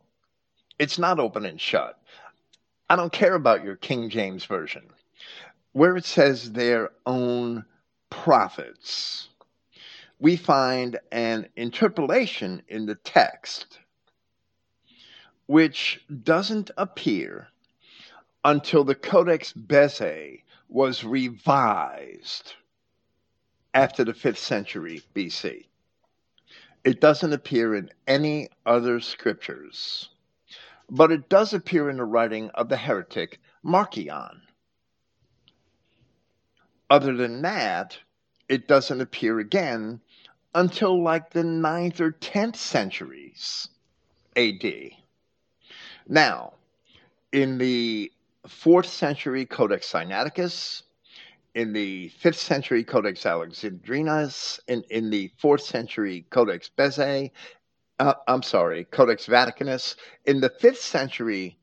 It's 0.79 0.97
not 0.97 1.19
open 1.19 1.45
and 1.45 1.59
shut. 1.59 1.99
I 2.89 2.95
don't 2.95 3.11
care 3.11 3.35
about 3.35 3.63
your 3.63 3.75
King 3.75 4.09
James 4.09 4.45
Version, 4.45 4.83
where 5.71 5.97
it 5.97 6.05
says 6.05 6.51
their 6.51 6.91
own 7.05 7.65
prophets 8.09 9.29
we 10.19 10.35
find 10.35 10.99
an 11.11 11.47
interpolation 11.55 12.61
in 12.67 12.85
the 12.85 12.95
text 12.95 13.79
which 15.45 16.01
doesn't 16.23 16.71
appear 16.77 17.47
until 18.45 18.83
the 18.83 18.95
Codex 18.95 19.53
Bezae 19.53 20.41
was 20.69 21.03
revised 21.03 22.53
after 23.73 24.03
the 24.03 24.13
5th 24.13 24.37
century 24.37 25.01
BC. 25.15 25.65
It 26.83 26.99
doesn't 26.99 27.33
appear 27.33 27.75
in 27.75 27.89
any 28.07 28.49
other 28.65 28.99
scriptures, 28.99 30.09
but 30.89 31.11
it 31.11 31.29
does 31.29 31.53
appear 31.53 31.89
in 31.89 31.97
the 31.97 32.05
writing 32.05 32.49
of 32.51 32.69
the 32.69 32.77
heretic 32.77 33.39
Marcion. 33.63 34.41
Other 36.89 37.15
than 37.15 37.41
that, 37.43 37.97
it 38.49 38.67
doesn't 38.67 39.01
appear 39.01 39.39
again 39.39 40.01
until 40.55 41.01
like 41.03 41.31
the 41.31 41.43
ninth 41.43 41.99
or 41.99 42.11
tenth 42.11 42.55
centuries. 42.55 43.69
AD. 44.35 44.63
Now, 46.07 46.53
in 47.31 47.57
the 47.57 48.11
fourth 48.47 48.87
century 48.87 49.45
Codex 49.45 49.91
Sinaiticus, 49.91 50.83
in 51.55 51.73
the 51.73 52.09
fifth 52.09 52.39
century 52.39 52.83
Codex 52.83 53.25
Alexandrinus, 53.25 54.59
in, 54.67 54.83
in 54.89 55.09
the 55.09 55.31
fourth 55.37 55.61
century 55.61 56.25
Codex 56.29 56.69
Bezae, 56.75 57.31
uh, 57.99 58.15
I'm 58.27 58.43
sorry, 58.43 58.85
Codex 58.85 59.27
Vaticanus, 59.27 59.95
in 60.25 60.41
the 60.41 60.49
fifth 60.49 60.81
century 60.81 61.57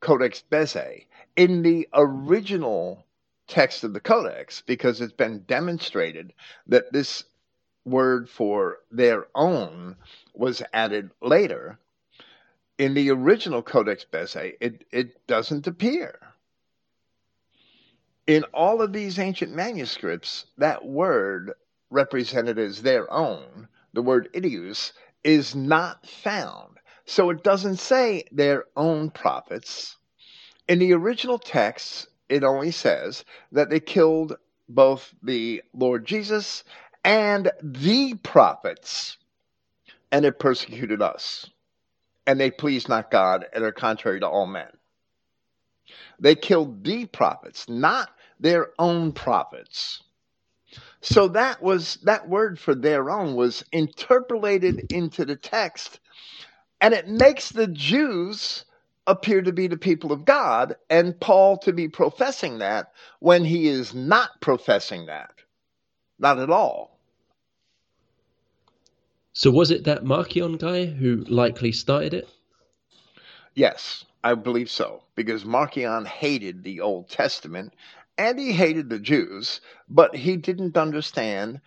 Codex 0.00 0.42
Bezae, 0.50 1.06
in 1.36 1.62
the 1.62 1.88
original 1.92 3.03
text 3.46 3.84
of 3.84 3.92
the 3.92 4.00
Codex, 4.00 4.62
because 4.66 5.00
it's 5.00 5.12
been 5.12 5.44
demonstrated 5.46 6.32
that 6.66 6.92
this 6.92 7.24
word 7.84 8.28
for 8.28 8.78
their 8.90 9.26
own 9.34 9.96
was 10.34 10.62
added 10.72 11.10
later. 11.20 11.78
In 12.78 12.94
the 12.94 13.10
original 13.10 13.62
Codex 13.62 14.04
Bezae, 14.10 14.54
it, 14.60 14.84
it 14.90 15.26
doesn't 15.26 15.66
appear. 15.66 16.18
In 18.26 18.44
all 18.54 18.80
of 18.80 18.92
these 18.92 19.18
ancient 19.18 19.52
manuscripts, 19.52 20.46
that 20.56 20.84
word 20.84 21.52
represented 21.90 22.58
as 22.58 22.82
their 22.82 23.12
own, 23.12 23.68
the 23.92 24.02
word 24.02 24.30
idios, 24.32 24.92
is 25.22 25.54
not 25.54 26.06
found. 26.06 26.78
So 27.06 27.30
it 27.30 27.44
doesn't 27.44 27.76
say 27.76 28.24
their 28.32 28.64
own 28.76 29.10
prophets. 29.10 29.96
In 30.66 30.78
the 30.78 30.94
original 30.94 31.38
text, 31.38 32.08
it 32.28 32.44
only 32.44 32.70
says 32.70 33.24
that 33.52 33.70
they 33.70 33.80
killed 33.80 34.36
both 34.68 35.14
the 35.22 35.62
Lord 35.74 36.06
Jesus 36.06 36.64
and 37.04 37.50
the 37.62 38.14
prophets, 38.14 39.18
and 40.10 40.24
it 40.24 40.38
persecuted 40.38 41.02
us. 41.02 41.50
And 42.26 42.40
they 42.40 42.50
pleased 42.50 42.88
not 42.88 43.10
God 43.10 43.44
and 43.52 43.62
are 43.62 43.72
contrary 43.72 44.20
to 44.20 44.28
all 44.28 44.46
men. 44.46 44.70
They 46.18 46.34
killed 46.34 46.82
the 46.84 47.04
prophets, 47.06 47.68
not 47.68 48.10
their 48.40 48.68
own 48.78 49.12
prophets. 49.12 50.02
So 51.02 51.28
that 51.28 51.62
was 51.62 51.96
that 52.04 52.28
word 52.28 52.58
for 52.58 52.74
their 52.74 53.10
own 53.10 53.34
was 53.34 53.62
interpolated 53.72 54.84
into 54.90 55.26
the 55.26 55.36
text, 55.36 56.00
and 56.80 56.94
it 56.94 57.06
makes 57.06 57.50
the 57.50 57.66
Jews 57.66 58.64
appear 59.06 59.42
to 59.42 59.52
be 59.52 59.66
the 59.66 59.76
people 59.76 60.12
of 60.12 60.24
God 60.24 60.76
and 60.88 61.18
Paul 61.20 61.58
to 61.58 61.72
be 61.72 61.88
professing 61.88 62.58
that 62.58 62.92
when 63.20 63.44
he 63.44 63.68
is 63.68 63.94
not 63.94 64.40
professing 64.40 65.06
that. 65.06 65.30
Not 66.18 66.38
at 66.38 66.50
all. 66.50 66.98
So 69.32 69.50
was 69.50 69.70
it 69.70 69.84
that 69.84 70.04
Marcion 70.04 70.56
guy 70.56 70.86
who 70.86 71.24
likely 71.24 71.72
started 71.72 72.14
it? 72.14 72.28
Yes, 73.54 74.04
I 74.22 74.34
believe 74.34 74.70
so, 74.70 75.02
because 75.16 75.44
Marcion 75.44 76.06
hated 76.06 76.62
the 76.62 76.80
Old 76.80 77.10
Testament 77.10 77.74
and 78.16 78.38
he 78.38 78.52
hated 78.52 78.88
the 78.88 78.98
Jews, 78.98 79.60
but 79.88 80.14
he 80.14 80.36
didn't 80.36 80.76
understand 80.76 81.60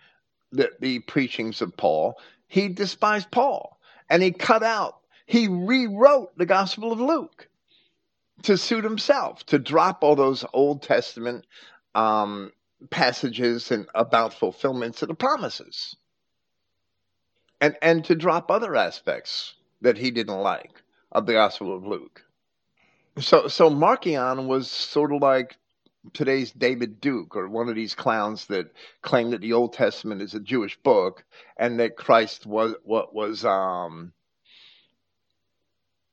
the, 0.50 0.70
the 0.80 1.00
preachings 1.00 1.60
of 1.60 1.76
Paul. 1.76 2.18
He 2.48 2.68
despised 2.68 3.30
Paul 3.30 3.78
and 4.08 4.22
he 4.22 4.32
cut 4.32 4.62
out 4.62 4.97
he 5.28 5.46
rewrote 5.46 6.36
the 6.38 6.46
Gospel 6.46 6.90
of 6.90 7.00
Luke 7.00 7.48
to 8.44 8.56
suit 8.56 8.82
himself, 8.82 9.44
to 9.46 9.58
drop 9.58 10.02
all 10.02 10.16
those 10.16 10.42
Old 10.54 10.82
Testament 10.82 11.44
um, 11.94 12.50
passages 12.88 13.70
and 13.70 13.86
about 13.94 14.32
fulfillments 14.32 15.02
of 15.02 15.08
the 15.08 15.14
promises, 15.14 15.94
and 17.60 17.76
and 17.82 18.06
to 18.06 18.14
drop 18.14 18.50
other 18.50 18.74
aspects 18.74 19.52
that 19.82 19.98
he 19.98 20.10
didn't 20.10 20.40
like 20.40 20.82
of 21.12 21.26
the 21.26 21.34
Gospel 21.34 21.76
of 21.76 21.86
Luke. 21.86 22.24
So 23.20 23.48
so 23.48 23.68
Marcion 23.68 24.48
was 24.48 24.70
sort 24.70 25.12
of 25.12 25.20
like 25.20 25.58
today's 26.14 26.52
David 26.52 27.02
Duke 27.02 27.36
or 27.36 27.48
one 27.48 27.68
of 27.68 27.74
these 27.74 27.94
clowns 27.94 28.46
that 28.46 28.72
claim 29.02 29.32
that 29.32 29.42
the 29.42 29.52
Old 29.52 29.74
Testament 29.74 30.22
is 30.22 30.32
a 30.32 30.40
Jewish 30.40 30.78
book 30.78 31.22
and 31.58 31.80
that 31.80 31.98
Christ 31.98 32.46
was 32.46 32.76
what 32.82 33.14
was 33.14 33.44
um 33.44 34.14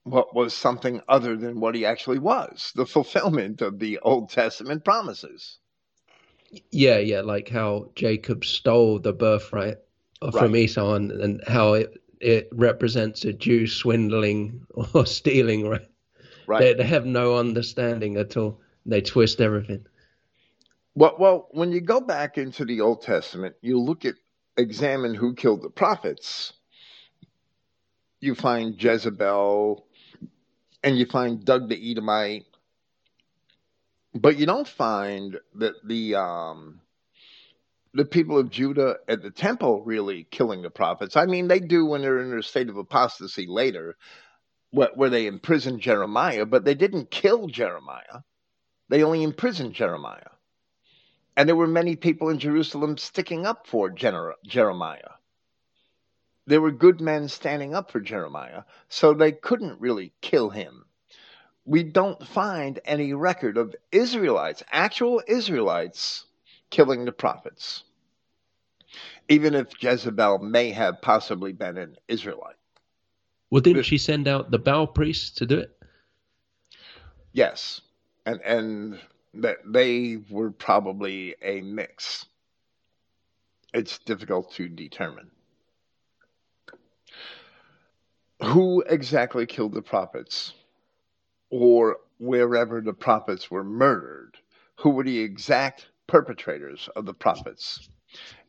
what 0.06 0.36
was 0.36 0.54
something 0.54 1.02
other 1.10 1.36
than 1.36 1.60
what 1.60 1.74
he 1.74 1.84
actually 1.84 2.20
was 2.20 2.72
the 2.76 2.86
fulfillment 2.86 3.62
of 3.62 3.80
the 3.80 4.00
Old 4.00 4.30
Testament 4.30 4.86
promises. 4.86 5.58
Yeah, 6.72 7.00
yeah, 7.00 7.22
like 7.22 7.50
how 7.50 7.90
Jacob 7.96 8.46
stole 8.46 9.00
the 9.00 9.12
birthright 9.12 9.78
from 10.32 10.54
right. 10.54 10.62
Esau 10.62 10.94
and, 10.94 11.12
and 11.12 11.44
how 11.48 11.74
it, 11.74 12.02
it 12.20 12.50
represents 12.52 13.26
a 13.26 13.34
Jew 13.34 13.66
swindling 13.66 14.66
or 14.94 15.06
stealing, 15.08 15.68
right? 15.68 15.90
Right. 16.48 16.60
They, 16.62 16.74
they 16.76 16.84
have 16.86 17.08
no 17.08 17.38
understanding 17.38 18.18
at 18.18 18.38
all. 18.38 18.62
They 18.86 19.02
twist 19.02 19.42
everything. 19.42 19.88
Well, 20.94 21.16
well, 21.18 21.48
when 21.50 21.72
you 21.72 21.82
go 21.82 22.00
back 22.00 22.38
into 22.38 22.64
the 22.64 22.82
Old 22.82 23.02
Testament, 23.02 23.56
you 23.62 23.80
look 23.80 24.06
at 24.06 24.14
examine 24.56 25.16
who 25.16 25.34
killed 25.34 25.64
the 25.64 25.72
prophets. 25.72 26.54
You 28.22 28.36
find 28.36 28.82
Jezebel, 28.82 29.86
and 30.86 31.00
you 31.00 31.08
find 31.08 31.44
Doeg 31.44 31.68
the 31.68 31.92
Edomite, 31.92 32.46
but 34.14 34.38
you 34.38 34.46
don't 34.46 34.68
find 34.68 35.38
that 35.56 35.74
the 35.84 36.16
um, 36.16 36.80
the 37.96 38.06
people 38.06 38.38
of 38.38 38.52
Judah 38.52 38.98
at 39.08 39.24
the 39.24 39.32
temple 39.32 39.84
really 39.84 40.28
killing 40.30 40.62
the 40.62 40.70
prophets. 40.70 41.18
I 41.18 41.26
mean, 41.26 41.48
they 41.48 41.60
do 41.60 41.86
when 41.88 42.02
they're 42.02 42.22
in 42.22 42.38
a 42.38 42.44
state 42.44 42.70
of 42.70 42.78
apostasy 42.78 43.48
later, 43.48 43.98
where 44.70 45.10
they 45.10 45.26
imprisoned 45.26 45.82
Jeremiah, 45.82 46.46
but 46.46 46.64
they 46.64 46.76
didn't 46.76 47.10
kill 47.10 47.48
Jeremiah. 47.48 48.22
They 48.90 49.04
only 49.04 49.24
imprisoned 49.24 49.74
Jeremiah. 49.74 50.30
And 51.36 51.50
there 51.50 51.56
were 51.56 51.68
many 51.68 51.96
people 51.96 52.30
in 52.30 52.38
Jerusalem 52.38 52.98
sticking 52.98 53.46
up 53.46 53.66
for 53.66 53.90
Jeremiah 53.90 55.16
there 56.48 56.62
were 56.62 56.72
good 56.72 57.02
men 57.02 57.28
standing 57.28 57.74
up 57.74 57.92
for 57.92 58.00
Jeremiah, 58.00 58.64
so 58.88 59.14
they 59.14 59.32
couldn't 59.32 59.82
really 59.82 60.14
kill 60.22 60.50
him. 60.50 60.86
We 61.66 61.84
don't 61.84 62.26
find 62.28 62.80
any 62.86 63.14
record 63.14 63.58
of 63.58 63.76
Israelites, 63.92 64.64
actual 64.72 65.24
Israelites, 65.28 66.26
killing 66.70 67.06
the 67.06 67.12
prophets, 67.12 67.84
even 69.28 69.56
if 69.56 69.82
Jezebel 69.82 70.40
may 70.40 70.72
have 70.72 71.02
possibly 71.02 71.54
been 71.54 71.78
an 71.78 71.96
Israelite. 72.08 72.56
Well, 73.50 73.62
didn't 73.62 73.84
she 73.84 73.98
send 73.98 74.28
out 74.28 74.52
the 74.52 74.60
Baal 74.60 74.88
priests 74.88 75.32
to 75.38 75.46
do 75.46 75.58
it? 75.58 75.72
Yes, 77.32 77.82
and 78.26 78.40
and 78.42 79.00
that 79.34 79.58
they 79.66 80.18
were 80.30 80.52
probably 80.52 81.36
a 81.42 81.62
mix. 81.62 82.26
It's 83.74 84.00
difficult 84.00 84.54
to 84.54 84.70
determine 84.70 85.32
who 88.46 88.82
exactly 88.82 89.46
killed 89.48 89.74
the 89.74 89.82
prophets 89.82 90.54
or 91.50 91.98
wherever 92.20 92.80
the 92.80 92.94
prophets 92.94 93.50
were 93.50 93.64
murdered, 93.64 94.38
who 94.76 94.92
were 94.92 95.04
the 95.04 95.20
exact 95.20 95.88
perpetrators 96.06 96.88
of 96.96 97.06
the 97.06 97.14
prophets, 97.14 97.90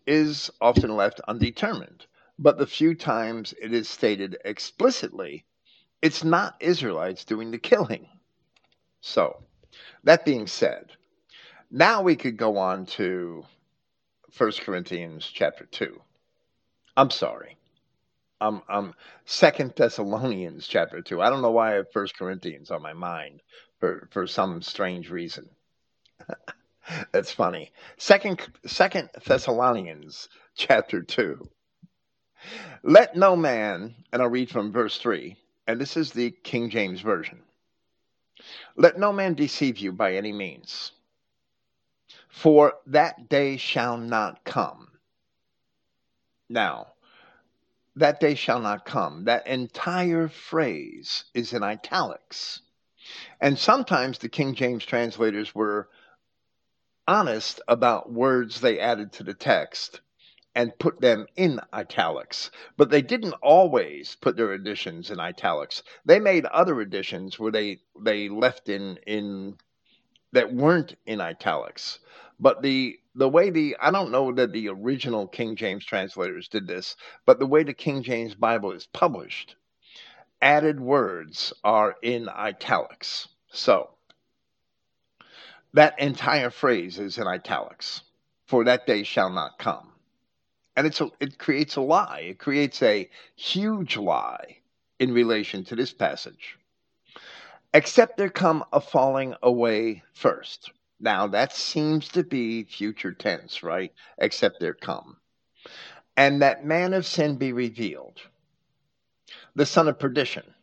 is 0.06 0.51
often 0.60 0.94
left 0.94 1.20
undetermined. 1.28 2.05
But 2.39 2.59
the 2.59 2.66
few 2.66 2.94
times 2.94 3.55
it 3.60 3.73
is 3.73 3.89
stated 3.89 4.36
explicitly, 4.44 5.47
it's 6.02 6.23
not 6.23 6.56
Israelites 6.60 7.24
doing 7.24 7.51
the 7.51 7.59
killing. 7.59 8.06
So, 9.01 9.43
that 10.05 10.27
being 10.27 10.47
said, 10.47 10.93
now 11.70 12.02
we 12.02 12.16
could 12.16 12.36
go 12.36 12.59
on 12.59 12.85
to 12.86 13.44
1 14.36 14.52
Corinthians 14.60 15.27
chapter 15.32 15.64
2. 15.64 15.98
I'm 16.98 17.10
sorry 17.10 17.56
um, 18.40 18.62
um, 18.68 18.94
Second 19.24 19.74
Thessalonians 19.76 20.66
chapter 20.66 21.00
two. 21.02 21.20
I 21.22 21.30
don't 21.30 21.42
know 21.42 21.50
why 21.50 21.72
I 21.72 21.76
have 21.76 21.92
First 21.92 22.16
Corinthians 22.16 22.70
on 22.70 22.82
my 22.82 22.92
mind 22.92 23.40
for 23.80 24.08
for 24.10 24.26
some 24.26 24.62
strange 24.62 25.10
reason. 25.10 25.48
That's 27.12 27.32
funny. 27.32 27.72
Second 27.96 28.40
Second 28.66 29.10
Thessalonians 29.24 30.28
chapter 30.54 31.02
two. 31.02 31.48
Let 32.82 33.16
no 33.16 33.34
man, 33.34 33.94
and 34.12 34.22
I'll 34.22 34.28
read 34.28 34.50
from 34.50 34.70
verse 34.70 34.98
three, 34.98 35.36
and 35.66 35.80
this 35.80 35.96
is 35.96 36.12
the 36.12 36.30
King 36.30 36.70
James 36.70 37.00
version. 37.00 37.40
Let 38.76 38.98
no 38.98 39.12
man 39.12 39.34
deceive 39.34 39.78
you 39.78 39.92
by 39.92 40.14
any 40.14 40.32
means, 40.32 40.92
for 42.28 42.74
that 42.86 43.28
day 43.28 43.56
shall 43.56 43.96
not 43.96 44.44
come. 44.44 44.88
Now, 46.48 46.88
that 47.97 48.20
day 48.20 48.35
shall 48.35 48.60
not 48.60 48.85
come. 48.85 49.24
That 49.24 49.47
entire 49.47 50.28
phrase 50.28 51.24
is 51.35 51.52
in 51.52 51.62
italics. 51.62 52.60
And 53.40 53.59
sometimes 53.59 54.18
the 54.18 54.28
King 54.28 54.55
James 54.55 54.85
translators 54.85 55.55
were 55.55 55.89
honest 57.09 57.60
about 57.68 58.12
words 58.12 58.60
they 58.60 58.78
added 58.78 59.12
to 59.12 59.23
the 59.23 59.35
text 59.35 60.01
and 60.55 60.78
put 60.78 61.01
them 61.01 61.27
in 61.36 61.60
italics, 61.73 62.51
but 62.77 62.90
they 62.90 63.02
didn't 63.02 63.35
always 63.43 64.16
put 64.16 64.36
their 64.36 64.52
additions 64.52 65.10
in 65.10 65.20
italics. 65.20 65.82
They 66.05 66.18
made 66.18 66.47
other 66.47 66.81
additions 66.81 67.39
where 67.39 67.52
they 67.52 67.81
they 68.01 68.28
left 68.28 68.68
in 68.68 68.98
in 69.06 69.56
that 70.32 70.52
weren't 70.52 70.97
in 71.06 71.20
italics. 71.20 71.98
But 72.40 72.62
the 72.62 72.98
the 73.16 73.28
way 73.28 73.51
the 73.51 73.76
I 73.80 73.90
don't 73.90 74.10
know 74.10 74.32
that 74.32 74.52
the 74.52 74.68
original 74.68 75.26
King 75.26 75.56
James 75.56 75.84
translators 75.84 76.48
did 76.48 76.66
this, 76.66 76.97
but 77.24 77.38
the 77.38 77.47
way 77.47 77.62
the 77.62 77.74
King 77.74 78.02
James 78.02 78.34
Bible 78.34 78.72
is 78.72 78.86
published, 78.86 79.56
added 80.40 80.78
words 80.78 81.52
are 81.64 81.97
in 82.02 82.28
italics. 82.28 83.28
So 83.51 83.90
that 85.72 85.98
entire 85.98 86.51
phrase 86.51 86.98
is 86.98 87.18
in 87.18 87.26
italics. 87.26 88.02
For 88.47 88.64
that 88.64 88.86
day 88.86 89.02
shall 89.02 89.30
not 89.30 89.59
come. 89.59 89.93
And 90.76 90.86
it's 90.86 91.01
a, 91.01 91.10
it 91.18 91.38
creates 91.38 91.76
a 91.76 91.80
lie. 91.80 92.26
It 92.28 92.38
creates 92.38 92.80
a 92.82 93.10
huge 93.34 93.97
lie 93.97 94.59
in 95.01 95.12
relation 95.12 95.64
to 95.64 95.74
this 95.74 95.93
passage. 95.93 96.59
Except 97.74 98.16
there 98.16 98.30
come 98.30 98.62
a 98.72 98.80
falling 98.80 99.34
away 99.43 100.05
first. 100.14 100.70
Now 100.98 101.27
that 101.28 101.52
seems 101.52 102.09
to 102.10 102.24
be 102.24 102.64
future 102.64 103.12
tense, 103.12 103.62
right? 103.62 103.93
Except 104.18 104.60
there 104.60 104.74
come. 104.74 105.18
And 106.16 106.40
that 106.43 106.64
man 106.64 106.94
of 106.94 107.05
sin 107.05 107.36
be 107.36 107.52
revealed, 107.52 108.20
the 109.55 109.66
son 109.66 109.89
of 109.89 109.98
perdition, 109.98 110.55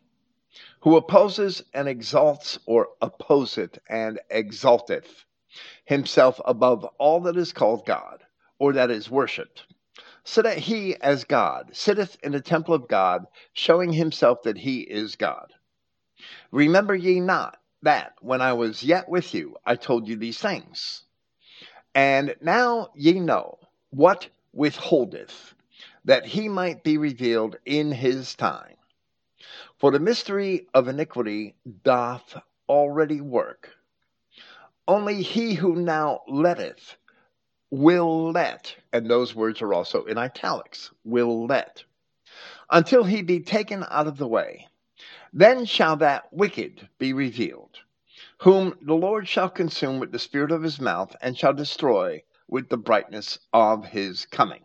who 0.80 0.96
opposes 0.96 1.62
and 1.72 1.88
exalts 1.88 2.58
or 2.66 2.88
opposeth 3.00 3.78
and 3.88 4.20
exalteth 4.30 5.24
himself 5.84 6.40
above 6.44 6.84
all 6.98 7.20
that 7.20 7.36
is 7.36 7.52
called 7.52 7.86
God 7.86 8.22
or 8.58 8.72
that 8.72 8.90
is 8.90 9.10
worshipped, 9.10 9.64
so 10.24 10.42
that 10.42 10.58
he, 10.58 10.96
as 11.00 11.24
God, 11.24 11.70
sitteth 11.72 12.16
in 12.22 12.32
the 12.32 12.40
temple 12.40 12.74
of 12.74 12.88
God, 12.88 13.24
showing 13.52 13.92
himself 13.92 14.42
that 14.42 14.58
he 14.58 14.80
is 14.80 15.16
God. 15.16 15.52
Remember 16.50 16.94
ye 16.94 17.20
not 17.20 17.58
that 17.84 18.14
when 18.20 18.40
I 18.40 18.52
was 18.52 18.82
yet 18.82 19.08
with 19.08 19.32
you, 19.34 19.56
I 19.64 19.76
told 19.76 20.08
you 20.08 20.16
these 20.16 20.38
things. 20.38 21.02
And 21.94 22.34
now 22.40 22.88
ye 22.94 23.20
know 23.20 23.58
what 23.90 24.28
withholdeth, 24.52 25.54
that 26.04 26.26
he 26.26 26.48
might 26.48 26.82
be 26.82 26.98
revealed 26.98 27.56
in 27.64 27.92
his 27.92 28.34
time. 28.34 28.76
For 29.78 29.90
the 29.90 30.00
mystery 30.00 30.66
of 30.74 30.88
iniquity 30.88 31.54
doth 31.84 32.36
already 32.68 33.20
work. 33.20 33.70
Only 34.88 35.22
he 35.22 35.54
who 35.54 35.76
now 35.76 36.22
letteth 36.28 36.96
will 37.70 38.32
let, 38.32 38.74
and 38.92 39.08
those 39.08 39.34
words 39.34 39.62
are 39.62 39.74
also 39.74 40.04
in 40.04 40.18
italics, 40.18 40.90
will 41.04 41.46
let, 41.46 41.84
until 42.70 43.04
he 43.04 43.22
be 43.22 43.40
taken 43.40 43.84
out 43.88 44.06
of 44.06 44.16
the 44.16 44.28
way. 44.28 44.68
Then 45.36 45.64
shall 45.64 45.96
that 45.96 46.32
wicked 46.32 46.88
be 46.96 47.12
revealed, 47.12 47.80
whom 48.38 48.78
the 48.80 48.94
Lord 48.94 49.26
shall 49.26 49.50
consume 49.50 49.98
with 49.98 50.12
the 50.12 50.18
spirit 50.20 50.52
of 50.52 50.62
his 50.62 50.80
mouth, 50.80 51.16
and 51.20 51.36
shall 51.36 51.52
destroy 51.52 52.22
with 52.46 52.68
the 52.68 52.76
brightness 52.76 53.40
of 53.52 53.84
his 53.84 54.26
coming. 54.26 54.62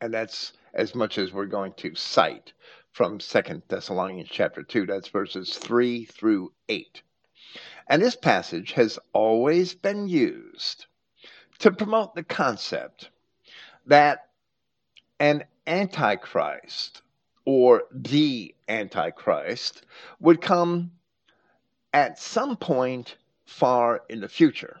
And 0.00 0.14
that's 0.14 0.54
as 0.72 0.94
much 0.94 1.18
as 1.18 1.34
we're 1.34 1.44
going 1.44 1.74
to 1.74 1.94
cite 1.94 2.54
from 2.92 3.20
Second 3.20 3.62
Thessalonians 3.68 4.30
chapter 4.30 4.62
2. 4.62 4.86
That's 4.86 5.08
verses 5.08 5.58
3 5.58 6.06
through 6.06 6.54
8. 6.70 7.02
And 7.88 8.00
this 8.00 8.16
passage 8.16 8.72
has 8.72 8.98
always 9.12 9.74
been 9.74 10.08
used 10.08 10.86
to 11.58 11.70
promote 11.70 12.14
the 12.14 12.24
concept 12.24 13.10
that 13.84 14.30
an 15.20 15.44
antichrist 15.66 17.01
or 17.44 17.84
the 17.92 18.54
antichrist 18.68 19.84
would 20.20 20.40
come 20.40 20.92
at 21.92 22.18
some 22.18 22.56
point 22.56 23.16
far 23.44 24.02
in 24.08 24.20
the 24.20 24.28
future. 24.28 24.80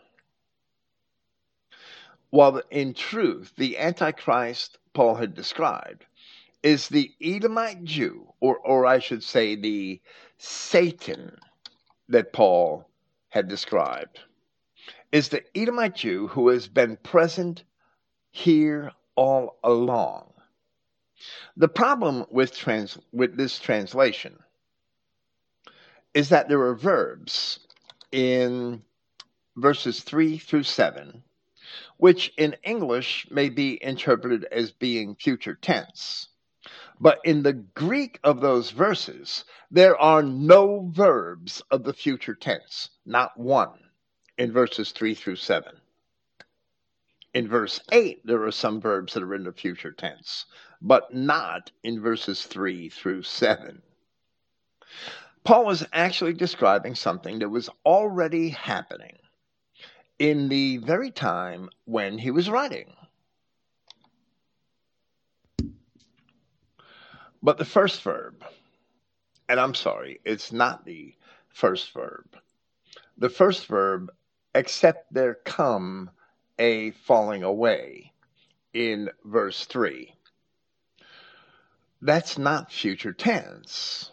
While 2.30 2.62
in 2.70 2.94
truth, 2.94 3.52
the 3.56 3.78
antichrist 3.78 4.78
Paul 4.94 5.16
had 5.16 5.34
described 5.34 6.06
is 6.62 6.88
the 6.88 7.10
Edomite 7.20 7.84
Jew, 7.84 8.32
or, 8.40 8.56
or 8.58 8.86
I 8.86 9.00
should 9.00 9.22
say, 9.22 9.56
the 9.56 10.00
Satan 10.38 11.36
that 12.08 12.32
Paul 12.32 12.88
had 13.28 13.48
described, 13.48 14.20
is 15.10 15.28
the 15.28 15.42
Edomite 15.56 15.96
Jew 15.96 16.28
who 16.28 16.48
has 16.48 16.68
been 16.68 16.96
present 16.96 17.64
here 18.30 18.92
all 19.16 19.58
along. 19.64 20.31
The 21.56 21.68
problem 21.68 22.26
with, 22.30 22.56
trans, 22.56 22.98
with 23.12 23.36
this 23.36 23.58
translation 23.58 24.38
is 26.14 26.28
that 26.30 26.48
there 26.48 26.62
are 26.62 26.74
verbs 26.74 27.60
in 28.10 28.82
verses 29.56 30.00
3 30.00 30.38
through 30.38 30.62
7, 30.62 31.22
which 31.96 32.32
in 32.36 32.56
English 32.64 33.26
may 33.30 33.48
be 33.48 33.82
interpreted 33.82 34.44
as 34.44 34.72
being 34.72 35.14
future 35.14 35.54
tense. 35.54 36.28
But 37.00 37.20
in 37.24 37.42
the 37.42 37.54
Greek 37.54 38.20
of 38.22 38.40
those 38.40 38.70
verses, 38.70 39.44
there 39.70 39.96
are 39.96 40.22
no 40.22 40.90
verbs 40.92 41.62
of 41.70 41.82
the 41.84 41.92
future 41.92 42.34
tense, 42.34 42.90
not 43.04 43.36
one, 43.36 43.80
in 44.38 44.52
verses 44.52 44.92
3 44.92 45.14
through 45.14 45.36
7. 45.36 45.72
In 47.34 47.48
verse 47.48 47.80
8, 47.90 48.26
there 48.26 48.44
are 48.44 48.52
some 48.52 48.80
verbs 48.80 49.14
that 49.14 49.22
are 49.22 49.34
in 49.34 49.44
the 49.44 49.52
future 49.52 49.92
tense, 49.92 50.44
but 50.82 51.14
not 51.14 51.70
in 51.84 52.00
verses 52.00 52.42
3 52.42 52.88
through 52.88 53.22
7. 53.22 53.80
Paul 55.44 55.64
was 55.64 55.86
actually 55.92 56.34
describing 56.34 56.94
something 56.94 57.38
that 57.38 57.48
was 57.48 57.70
already 57.86 58.48
happening 58.48 59.16
in 60.18 60.48
the 60.48 60.78
very 60.78 61.10
time 61.10 61.70
when 61.84 62.18
he 62.18 62.30
was 62.30 62.50
writing. 62.50 62.92
But 67.42 67.58
the 67.58 67.64
first 67.64 68.02
verb, 68.02 68.44
and 69.48 69.58
I'm 69.58 69.74
sorry, 69.74 70.20
it's 70.24 70.52
not 70.52 70.84
the 70.84 71.14
first 71.48 71.92
verb. 71.92 72.26
The 73.18 73.28
first 73.28 73.66
verb, 73.66 74.12
except 74.54 75.12
there 75.12 75.34
come 75.44 76.10
a 76.58 76.90
falling 76.92 77.42
away 77.42 78.12
in 78.72 79.10
verse 79.24 79.64
3. 79.64 80.14
That's 82.02 82.36
not 82.36 82.72
future 82.72 83.12
tense. 83.12 84.10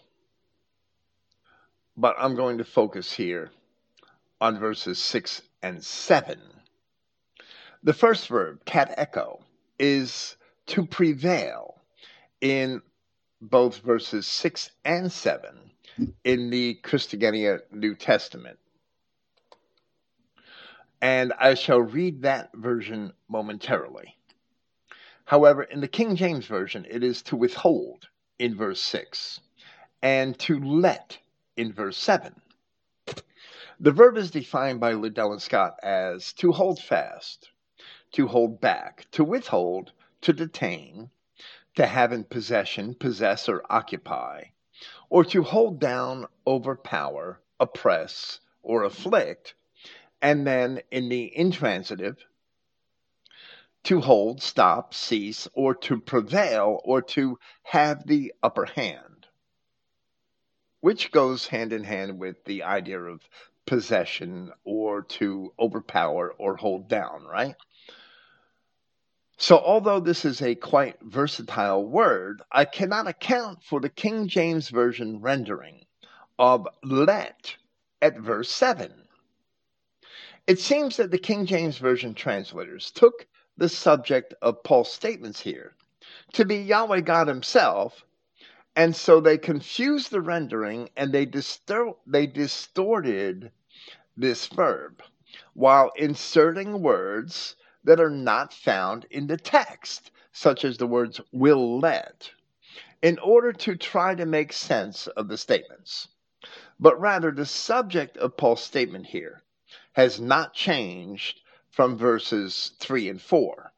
But 1.97 2.15
I'm 2.19 2.35
going 2.35 2.59
to 2.59 2.63
focus 2.63 3.11
here 3.11 3.49
on 4.39 4.59
verses 4.59 4.99
6 4.99 5.41
and 5.63 5.83
7. 5.83 6.39
The 7.81 7.93
first 7.93 8.27
verb, 8.27 8.63
katecho, 8.63 9.41
is 9.79 10.37
to 10.67 10.85
prevail 10.85 11.81
in 12.41 12.83
both 13.41 13.77
verses 13.79 14.27
6 14.27 14.69
and 14.85 15.11
7 15.11 15.57
in 16.23 16.51
the 16.51 16.79
Christogenea 16.83 17.61
New 17.71 17.95
Testament. 17.95 18.59
And 21.01 21.33
I 21.39 21.55
shall 21.55 21.81
read 21.81 22.21
that 22.21 22.51
version 22.53 23.13
momentarily. 23.27 24.18
However, 25.29 25.61
in 25.61 25.79
the 25.79 25.87
King 25.87 26.15
James 26.15 26.47
Version, 26.47 26.87
it 26.89 27.03
is 27.03 27.21
to 27.21 27.35
withhold 27.35 28.07
in 28.39 28.55
verse 28.55 28.81
6 28.81 29.39
and 30.01 30.35
to 30.39 30.59
let 30.59 31.19
in 31.55 31.71
verse 31.71 31.99
7. 31.99 32.41
The 33.79 33.91
verb 33.91 34.17
is 34.17 34.31
defined 34.31 34.79
by 34.79 34.93
Liddell 34.93 35.31
and 35.31 35.39
Scott 35.39 35.75
as 35.83 36.33
to 36.33 36.51
hold 36.51 36.81
fast, 36.81 37.51
to 38.13 38.25
hold 38.25 38.59
back, 38.59 39.05
to 39.11 39.23
withhold, 39.23 39.91
to 40.21 40.33
detain, 40.33 41.11
to 41.75 41.85
have 41.85 42.11
in 42.11 42.23
possession, 42.23 42.95
possess, 42.95 43.47
or 43.47 43.61
occupy, 43.69 44.45
or 45.11 45.23
to 45.25 45.43
hold 45.43 45.79
down, 45.79 46.25
overpower, 46.47 47.39
oppress, 47.59 48.39
or 48.63 48.81
afflict, 48.81 49.53
and 50.23 50.47
then 50.47 50.81
in 50.89 51.07
the 51.07 51.31
intransitive, 51.37 52.25
to 53.89 53.99
hold, 53.99 54.39
stop, 54.39 54.93
cease, 54.93 55.47
or 55.55 55.73
to 55.73 55.99
prevail, 55.99 56.79
or 56.83 57.01
to 57.01 57.39
have 57.63 58.05
the 58.05 58.31
upper 58.43 58.65
hand, 58.65 59.25
which 60.79 61.11
goes 61.11 61.47
hand 61.47 61.73
in 61.73 61.83
hand 61.83 62.19
with 62.19 62.35
the 62.45 62.61
idea 62.61 62.99
of 62.99 63.27
possession 63.65 64.51
or 64.63 65.01
to 65.01 65.51
overpower 65.57 66.35
or 66.37 66.55
hold 66.55 66.87
down, 66.87 67.25
right? 67.25 67.55
So, 69.37 69.57
although 69.57 69.99
this 69.99 70.23
is 70.23 70.43
a 70.43 70.53
quite 70.53 71.01
versatile 71.01 71.83
word, 71.83 72.43
I 72.51 72.65
cannot 72.65 73.07
account 73.07 73.63
for 73.63 73.79
the 73.79 73.89
King 73.89 74.27
James 74.27 74.69
Version 74.69 75.19
rendering 75.19 75.83
of 76.37 76.67
let 76.83 77.55
at 78.03 78.19
verse 78.19 78.51
7. 78.51 78.93
It 80.45 80.59
seems 80.59 80.97
that 80.97 81.09
the 81.09 81.17
King 81.17 81.47
James 81.47 81.79
Version 81.79 82.13
translators 82.13 82.91
took 82.91 83.25
the 83.59 83.69
subject 83.69 84.33
of 84.41 84.63
Paul's 84.63 84.91
statements 84.91 85.41
here 85.41 85.75
to 86.33 86.45
be 86.45 86.55
Yahweh 86.55 87.01
God 87.01 87.27
Himself. 87.27 88.05
And 88.75 88.95
so 88.95 89.19
they 89.19 89.37
confused 89.37 90.11
the 90.11 90.21
rendering 90.21 90.89
and 90.95 91.11
they, 91.11 91.25
distor- 91.25 91.97
they 92.07 92.25
distorted 92.25 93.51
this 94.15 94.47
verb 94.47 95.03
while 95.53 95.91
inserting 95.97 96.81
words 96.81 97.55
that 97.83 97.99
are 97.99 98.09
not 98.09 98.53
found 98.53 99.05
in 99.11 99.27
the 99.27 99.37
text, 99.37 100.11
such 100.31 100.63
as 100.63 100.77
the 100.77 100.87
words 100.87 101.19
will 101.31 101.79
let, 101.79 102.31
in 103.01 103.19
order 103.19 103.51
to 103.51 103.75
try 103.75 104.15
to 104.15 104.25
make 104.25 104.53
sense 104.53 105.07
of 105.07 105.27
the 105.27 105.37
statements. 105.37 106.07
But 106.79 106.99
rather, 106.99 107.31
the 107.31 107.45
subject 107.45 108.15
of 108.17 108.37
Paul's 108.37 108.63
statement 108.63 109.07
here 109.07 109.43
has 109.93 110.19
not 110.19 110.53
changed 110.53 111.41
from 111.71 111.97
verses 111.97 112.71
3 112.79 113.09
and 113.09 113.21
4. 113.21 113.71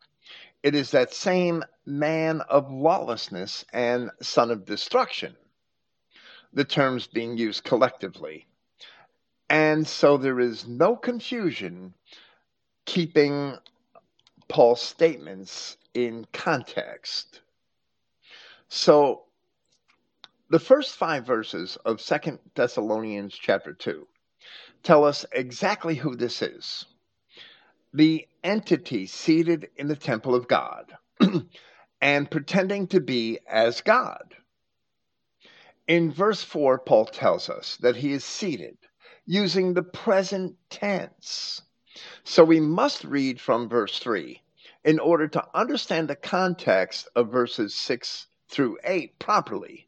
It 0.63 0.75
is 0.75 0.91
that 0.91 1.13
same 1.13 1.63
man 1.85 2.41
of 2.41 2.71
lawlessness 2.71 3.65
and 3.73 4.11
son 4.21 4.51
of 4.51 4.65
destruction, 4.65 5.35
the 6.53 6.65
terms 6.65 7.07
being 7.07 7.37
used 7.37 7.63
collectively. 7.63 8.47
And 9.49 9.85
so 9.85 10.17
there 10.17 10.39
is 10.39 10.67
no 10.67 10.95
confusion 10.95 11.93
keeping 12.85 13.57
Paul's 14.47 14.81
statements 14.81 15.77
in 15.93 16.25
context. 16.31 17.41
So 18.69 19.23
the 20.49 20.59
first 20.59 20.95
five 20.95 21.25
verses 21.25 21.77
of 21.85 22.01
Second 22.01 22.39
Thessalonians 22.55 23.33
chapter 23.33 23.73
2 23.73 24.07
tell 24.83 25.03
us 25.03 25.25
exactly 25.31 25.95
who 25.95 26.15
this 26.15 26.41
is 26.41 26.85
the 27.93 28.27
entity 28.43 29.05
seated 29.05 29.69
in 29.75 29.87
the 29.87 29.95
temple 29.95 30.35
of 30.35 30.47
God 30.47 30.93
and 32.01 32.31
pretending 32.31 32.87
to 32.87 32.99
be 32.99 33.39
as 33.47 33.81
God. 33.81 34.35
In 35.87 36.11
verse 36.11 36.43
4, 36.43 36.79
Paul 36.79 37.05
tells 37.05 37.49
us 37.49 37.77
that 37.77 37.97
he 37.97 38.13
is 38.13 38.23
seated 38.23 38.77
using 39.25 39.73
the 39.73 39.83
present 39.83 40.55
tense. 40.69 41.61
So 42.23 42.43
we 42.43 42.59
must 42.59 43.03
read 43.03 43.41
from 43.41 43.69
verse 43.69 43.99
3 43.99 44.41
in 44.83 44.99
order 44.99 45.27
to 45.27 45.45
understand 45.53 46.07
the 46.07 46.15
context 46.15 47.07
of 47.15 47.31
verses 47.31 47.75
6 47.75 48.27
through 48.49 48.77
8 48.83 49.19
properly. 49.19 49.87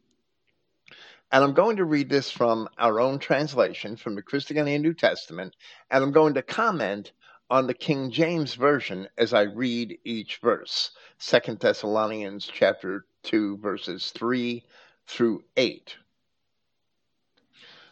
And 1.32 1.42
I'm 1.42 1.54
going 1.54 1.78
to 1.78 1.84
read 1.84 2.08
this 2.08 2.30
from 2.30 2.68
our 2.78 3.00
own 3.00 3.18
translation 3.18 3.96
from 3.96 4.14
the 4.14 4.22
Christogenea 4.22 4.80
New 4.80 4.94
Testament, 4.94 5.56
and 5.90 6.04
I'm 6.04 6.12
going 6.12 6.34
to 6.34 6.42
comment 6.42 7.12
on 7.50 7.66
the 7.66 7.74
King 7.74 8.10
James 8.10 8.54
Version 8.54 9.08
as 9.18 9.34
I 9.34 9.42
read 9.42 9.98
each 10.04 10.38
verse. 10.38 10.90
Second 11.18 11.60
Thessalonians 11.60 12.50
chapter 12.52 13.06
2, 13.24 13.58
verses 13.58 14.10
3 14.10 14.64
through 15.06 15.44
8. 15.56 15.96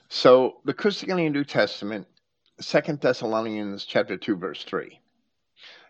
So 0.09 0.59
the 0.65 0.75
Christogenea 0.75 1.31
New 1.31 1.45
Testament, 1.45 2.07
Second 2.61 3.01
Thessalonians 3.01 3.85
chapter 3.85 4.17
2, 4.17 4.37
verse 4.37 4.65
3. 4.65 4.99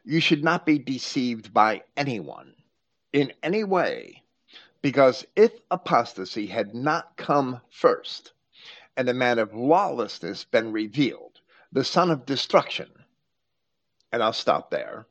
You 0.05 0.21
should 0.21 0.43
not 0.43 0.67
be 0.67 0.79
deceived 0.79 1.53
by 1.53 1.83
anyone 1.97 2.55
in 3.13 3.33
any 3.43 3.65
way, 3.65 4.23
because 4.81 5.25
if 5.37 5.53
apostasy 5.71 6.47
had 6.47 6.75
not 6.75 7.17
come 7.17 7.61
first, 7.71 8.33
and 8.97 9.07
the 9.07 9.15
man 9.15 9.39
of 9.39 9.55
lawlessness 9.55 10.45
been 10.45 10.73
revealed, 10.73 11.41
the 11.73 11.85
son 11.85 12.11
of 12.11 12.27
destruction, 12.27 12.89
and 14.13 14.23
I'll 14.23 14.33
stop 14.33 14.71
there. 14.71 15.07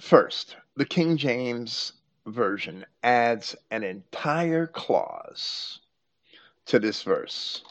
First, 0.00 0.56
the 0.76 0.86
King 0.86 1.16
James 1.16 1.92
Version 2.26 2.86
adds 3.02 3.54
an 3.70 3.84
entire 3.84 4.66
clause 4.66 5.80
to 6.66 6.78
this 6.78 7.02
verse 7.02 7.62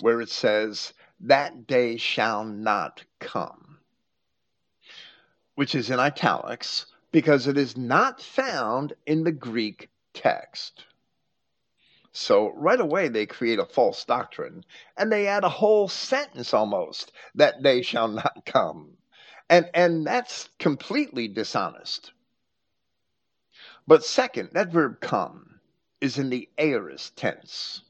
where 0.00 0.20
it 0.20 0.28
says, 0.28 0.92
That 1.20 1.66
day 1.66 1.96
shall 1.96 2.44
not 2.44 3.04
come, 3.20 3.78
which 5.54 5.74
is 5.74 5.90
in 5.90 6.00
italics 6.00 6.86
because 7.12 7.46
it 7.46 7.56
is 7.56 7.76
not 7.76 8.20
found 8.20 8.94
in 9.06 9.22
the 9.22 9.32
Greek 9.32 9.88
text. 10.14 10.84
So 12.14 12.52
right 12.52 12.80
away 12.80 13.08
they 13.08 13.24
create 13.24 13.58
a 13.58 13.64
false 13.64 14.04
doctrine 14.04 14.64
and 14.98 15.10
they 15.10 15.26
add 15.26 15.44
a 15.44 15.48
whole 15.48 15.88
sentence 15.88 16.52
almost 16.52 17.10
that 17.34 17.62
they 17.62 17.80
shall 17.80 18.08
not 18.08 18.44
come. 18.44 18.98
And 19.48 19.70
and 19.72 20.06
that's 20.06 20.50
completely 20.58 21.28
dishonest. 21.28 22.12
But 23.86 24.04
second, 24.04 24.50
that 24.52 24.68
verb 24.68 25.00
come 25.00 25.60
is 26.00 26.18
in 26.18 26.28
the 26.28 26.48
aorist 26.58 27.16
tense. 27.16 27.82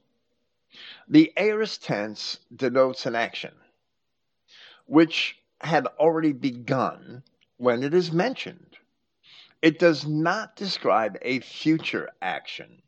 The 1.09 1.33
aorist 1.37 1.83
tense 1.83 2.39
denotes 2.55 3.07
an 3.07 3.17
action 3.17 3.55
which 4.87 5.39
had 5.61 5.87
already 5.99 6.33
begun 6.33 7.23
when 7.57 7.83
it 7.83 7.95
is 7.95 8.13
mentioned. 8.13 8.77
It 9.61 9.79
does 9.79 10.07
not 10.07 10.57
describe 10.57 11.19
a 11.23 11.41
future 11.41 12.11
action 12.21 12.83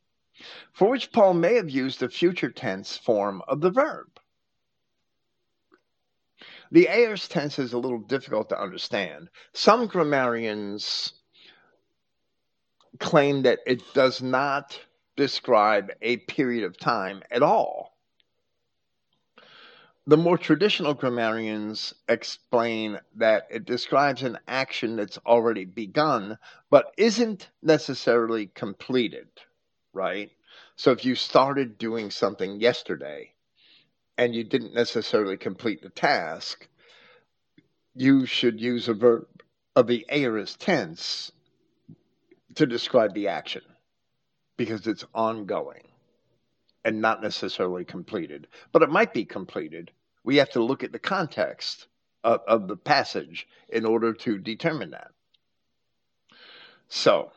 for 0.72 0.90
which 0.90 1.12
Paul 1.12 1.34
may 1.34 1.54
have 1.54 1.70
used 1.70 2.00
the 2.00 2.08
future 2.08 2.50
tense 2.50 2.96
form 2.96 3.42
of 3.48 3.60
the 3.60 3.70
verb. 3.70 4.06
The 6.70 6.88
aorist 6.88 7.30
tense 7.30 7.58
is 7.58 7.72
a 7.72 7.78
little 7.78 8.00
difficult 8.00 8.48
to 8.48 8.60
understand. 8.60 9.28
Some 9.52 9.86
grammarians 9.86 11.12
claim 12.98 13.42
that 13.42 13.60
it 13.66 13.82
does 13.94 14.22
not 14.22 14.80
describe 15.16 15.92
a 16.02 16.16
period 16.16 16.64
of 16.64 16.76
time 16.76 17.22
at 17.30 17.42
all. 17.42 17.96
The 20.06 20.16
more 20.16 20.36
traditional 20.36 20.94
grammarians 20.94 21.94
explain 22.08 23.00
that 23.14 23.46
it 23.50 23.64
describes 23.64 24.22
an 24.22 24.38
action 24.46 24.96
that's 24.96 25.18
already 25.18 25.64
begun, 25.64 26.38
but 26.70 26.92
isn't 26.98 27.50
necessarily 27.62 28.48
completed 28.48 29.28
right? 29.94 30.30
So 30.76 30.90
if 30.90 31.04
you 31.04 31.14
started 31.14 31.78
doing 31.78 32.10
something 32.10 32.60
yesterday 32.60 33.32
and 34.18 34.34
you 34.34 34.44
didn't 34.44 34.74
necessarily 34.74 35.36
complete 35.36 35.82
the 35.82 35.90
task, 35.90 36.68
you 37.94 38.26
should 38.26 38.60
use 38.60 38.88
a 38.88 38.94
verb 38.94 39.26
of 39.76 39.86
the 39.86 40.04
aorist 40.08 40.60
tense 40.60 41.32
to 42.56 42.66
describe 42.66 43.14
the 43.14 43.28
action 43.28 43.62
because 44.56 44.86
it's 44.86 45.04
ongoing 45.14 45.82
and 46.84 47.00
not 47.00 47.22
necessarily 47.22 47.84
completed. 47.84 48.46
But 48.72 48.82
it 48.82 48.90
might 48.90 49.12
be 49.12 49.24
completed. 49.24 49.90
We 50.22 50.36
have 50.36 50.50
to 50.50 50.62
look 50.62 50.84
at 50.84 50.92
the 50.92 50.98
context 50.98 51.86
of, 52.22 52.40
of 52.46 52.68
the 52.68 52.76
passage 52.76 53.48
in 53.68 53.84
order 53.84 54.12
to 54.12 54.38
determine 54.38 54.90
that. 54.90 55.10
So, 56.88 57.32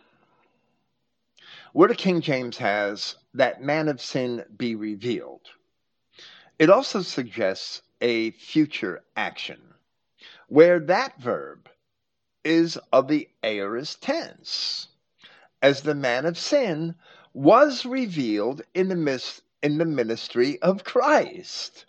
where 1.74 1.88
the 1.88 1.96
King 1.96 2.22
James 2.22 2.58
has 2.58 3.16
that 3.34 3.62
man 3.62 3.88
of 3.88 4.02
sin 4.02 4.44
be 4.58 4.76
revealed, 4.76 5.50
it 6.60 6.70
also 6.70 7.02
suggests 7.02 7.82
a 8.02 8.32
future 8.32 9.04
action 9.16 9.62
where 10.48 10.80
that 10.80 11.20
verb 11.20 11.70
is 12.44 12.78
of 12.94 13.08
the 13.08 13.30
aorist 13.44 14.02
tense, 14.02 14.88
as 15.62 15.82
the 15.82 15.96
man 15.96 16.26
of 16.26 16.38
sin 16.38 16.96
was 17.34 17.86
revealed 17.86 18.62
in 18.74 18.88
the, 18.88 18.96
mis- 18.96 19.42
in 19.62 19.78
the 19.78 19.86
ministry 19.86 20.60
of 20.62 20.84
Christ. 20.84 21.86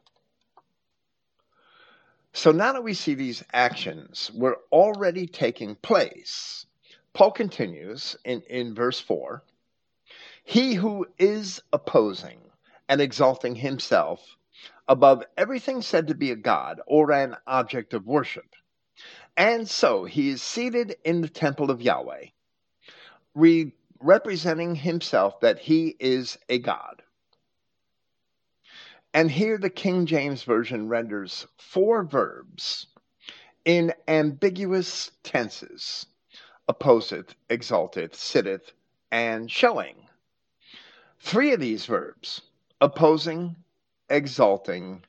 So 2.32 2.52
now 2.52 2.72
that 2.72 2.84
we 2.84 2.94
see 2.94 3.14
these 3.14 3.44
actions 3.52 4.30
were 4.34 4.58
already 4.70 5.26
taking 5.26 5.76
place, 5.76 6.66
Paul 7.12 7.30
continues 7.30 8.16
in, 8.24 8.42
in 8.42 8.74
verse 8.74 9.00
4 9.00 9.42
he 10.48 10.72
who 10.72 11.06
is 11.18 11.60
opposing 11.74 12.40
and 12.88 13.02
exalting 13.02 13.54
himself 13.54 14.38
above 14.88 15.22
everything 15.36 15.82
said 15.82 16.06
to 16.06 16.14
be 16.14 16.30
a 16.30 16.36
god 16.36 16.80
or 16.86 17.12
an 17.12 17.36
object 17.46 17.92
of 17.92 18.06
worship. 18.06 18.56
And 19.36 19.68
so 19.68 20.06
he 20.06 20.30
is 20.30 20.40
seated 20.40 20.96
in 21.04 21.20
the 21.20 21.28
temple 21.28 21.70
of 21.70 21.82
Yahweh, 21.82 22.28
re- 23.34 23.74
representing 24.00 24.74
himself 24.74 25.38
that 25.40 25.58
he 25.58 25.94
is 26.00 26.38
a 26.48 26.58
god. 26.58 27.02
And 29.12 29.30
here 29.30 29.58
the 29.58 29.68
King 29.68 30.06
James 30.06 30.44
Version 30.44 30.88
renders 30.88 31.46
four 31.58 32.04
verbs 32.04 32.86
in 33.66 33.92
ambiguous 34.08 35.10
tenses 35.22 36.06
opposeth, 36.66 37.34
exalteth, 37.50 38.14
sitteth, 38.14 38.72
and 39.10 39.50
showing. 39.50 40.07
Three 41.20 41.52
of 41.52 41.60
these 41.60 41.86
verbs 41.86 42.42
opposing, 42.80 43.56
exalting, 44.08 45.04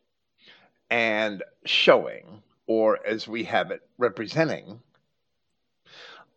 and 0.89 1.43
showing, 1.65 2.43
or 2.67 3.05
as 3.05 3.27
we 3.27 3.43
have 3.45 3.71
it, 3.71 3.81
representing, 3.97 4.81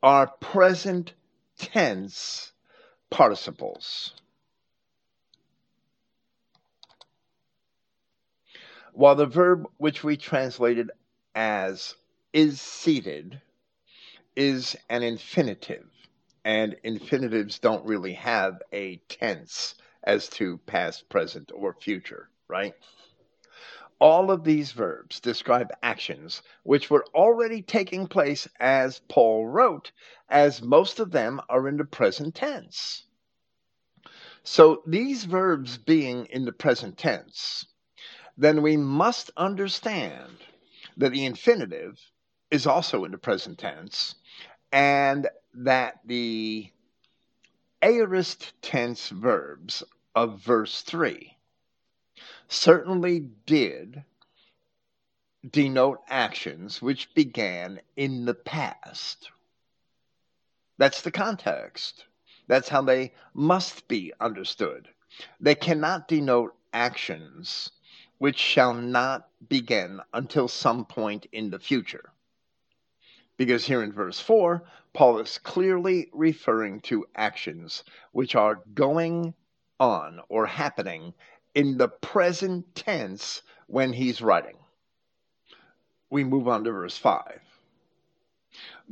are 0.02 0.26
present 0.26 1.14
tense 1.58 2.52
participles. 3.10 4.14
While 8.92 9.14
the 9.14 9.26
verb 9.26 9.66
which 9.78 10.04
we 10.04 10.16
translated 10.16 10.90
as 11.34 11.94
is 12.32 12.60
seated 12.60 13.40
is 14.36 14.76
an 14.88 15.02
infinitive, 15.02 15.91
and 16.44 16.76
infinitives 16.82 17.58
don't 17.58 17.84
really 17.84 18.14
have 18.14 18.60
a 18.72 18.96
tense 19.08 19.74
as 20.04 20.28
to 20.28 20.58
past, 20.66 21.08
present, 21.08 21.52
or 21.54 21.74
future, 21.74 22.28
right? 22.48 22.74
All 24.00 24.32
of 24.32 24.42
these 24.42 24.72
verbs 24.72 25.20
describe 25.20 25.70
actions 25.82 26.42
which 26.64 26.90
were 26.90 27.04
already 27.14 27.62
taking 27.62 28.08
place 28.08 28.48
as 28.58 29.00
Paul 29.08 29.46
wrote, 29.46 29.92
as 30.28 30.60
most 30.60 30.98
of 30.98 31.12
them 31.12 31.40
are 31.48 31.68
in 31.68 31.76
the 31.76 31.84
present 31.84 32.34
tense. 32.34 33.04
So, 34.42 34.82
these 34.86 35.24
verbs 35.24 35.78
being 35.78 36.26
in 36.26 36.44
the 36.44 36.52
present 36.52 36.98
tense, 36.98 37.64
then 38.36 38.60
we 38.60 38.76
must 38.76 39.30
understand 39.36 40.38
that 40.96 41.12
the 41.12 41.24
infinitive 41.24 42.00
is 42.50 42.66
also 42.66 43.04
in 43.04 43.12
the 43.12 43.18
present 43.18 43.58
tense 43.58 44.16
and 44.72 45.28
that 45.54 46.00
the 46.04 46.70
aorist 47.82 48.52
tense 48.62 49.08
verbs 49.08 49.82
of 50.14 50.40
verse 50.40 50.82
3 50.82 51.36
certainly 52.48 53.20
did 53.46 54.04
denote 55.48 56.00
actions 56.08 56.80
which 56.80 57.12
began 57.14 57.80
in 57.96 58.24
the 58.24 58.34
past. 58.34 59.30
That's 60.78 61.02
the 61.02 61.10
context. 61.10 62.04
That's 62.46 62.68
how 62.68 62.82
they 62.82 63.12
must 63.34 63.88
be 63.88 64.12
understood. 64.20 64.88
They 65.40 65.54
cannot 65.54 66.08
denote 66.08 66.54
actions 66.72 67.70
which 68.18 68.38
shall 68.38 68.74
not 68.74 69.28
begin 69.48 70.00
until 70.14 70.46
some 70.46 70.84
point 70.84 71.26
in 71.32 71.50
the 71.50 71.58
future. 71.58 72.11
Because 73.42 73.66
here 73.66 73.82
in 73.82 73.90
verse 73.90 74.20
4, 74.20 74.62
Paul 74.92 75.18
is 75.18 75.38
clearly 75.38 76.08
referring 76.12 76.78
to 76.82 77.04
actions 77.16 77.82
which 78.12 78.36
are 78.36 78.62
going 78.72 79.34
on 79.80 80.20
or 80.28 80.46
happening 80.46 81.12
in 81.52 81.76
the 81.76 81.88
present 81.88 82.72
tense 82.76 83.42
when 83.66 83.92
he's 83.92 84.22
writing. 84.22 84.58
We 86.08 86.22
move 86.22 86.46
on 86.46 86.62
to 86.62 86.70
verse 86.70 86.96
5. 86.96 87.40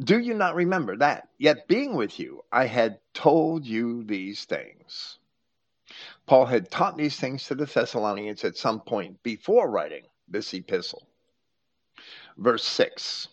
Do 0.00 0.18
you 0.18 0.34
not 0.34 0.56
remember 0.56 0.96
that, 0.96 1.28
yet 1.38 1.68
being 1.68 1.94
with 1.94 2.18
you, 2.18 2.42
I 2.50 2.66
had 2.66 2.98
told 3.14 3.64
you 3.64 4.02
these 4.02 4.46
things? 4.46 5.20
Paul 6.26 6.46
had 6.46 6.72
taught 6.72 6.96
these 6.96 7.20
things 7.20 7.44
to 7.44 7.54
the 7.54 7.66
Thessalonians 7.66 8.42
at 8.42 8.56
some 8.56 8.80
point 8.80 9.22
before 9.22 9.70
writing 9.70 10.06
this 10.26 10.52
epistle. 10.54 11.06
Verse 12.36 12.64
6 12.64 13.28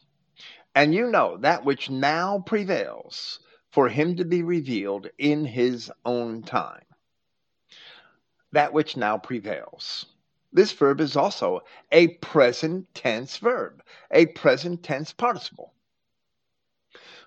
And 0.78 0.94
you 0.94 1.08
know 1.08 1.38
that 1.38 1.66
which 1.66 1.90
now 1.90 2.44
prevails 2.46 3.40
for 3.72 3.90
him 3.90 4.16
to 4.18 4.24
be 4.24 4.44
revealed 4.44 5.10
in 5.18 5.44
his 5.44 5.92
own 6.06 6.44
time. 6.44 6.86
That 8.52 8.74
which 8.74 8.96
now 8.96 9.18
prevails. 9.18 10.06
This 10.54 10.72
verb 10.72 11.02
is 11.02 11.16
also 11.16 11.62
a 11.92 12.10
present 12.18 12.94
tense 12.94 13.38
verb, 13.38 13.82
a 14.12 14.28
present 14.28 14.84
tense 14.84 15.12
participle. 15.14 15.74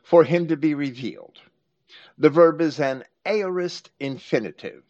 For 0.05 0.23
him 0.23 0.47
to 0.47 0.57
be 0.57 0.75
revealed. 0.75 1.41
The 2.19 2.31
verb 2.31 2.61
is 2.61 2.79
an 2.79 3.03
aorist 3.27 3.91
infinitive 3.99 4.85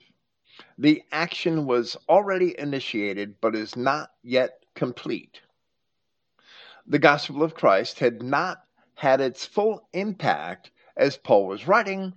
the 0.78 1.02
action 1.12 1.66
was 1.66 1.96
already 2.08 2.58
initiated 2.58 3.34
but 3.40 3.54
is 3.54 3.76
not 3.76 4.10
yet 4.22 4.64
complete. 4.74 5.40
The 6.86 6.98
gospel 6.98 7.42
of 7.42 7.54
Christ 7.54 7.98
had 7.98 8.22
not 8.22 8.64
had 8.94 9.20
its 9.20 9.46
full 9.46 9.88
impact 9.92 10.70
as 10.96 11.16
Paul 11.16 11.46
was 11.46 11.66
writing, 11.66 12.14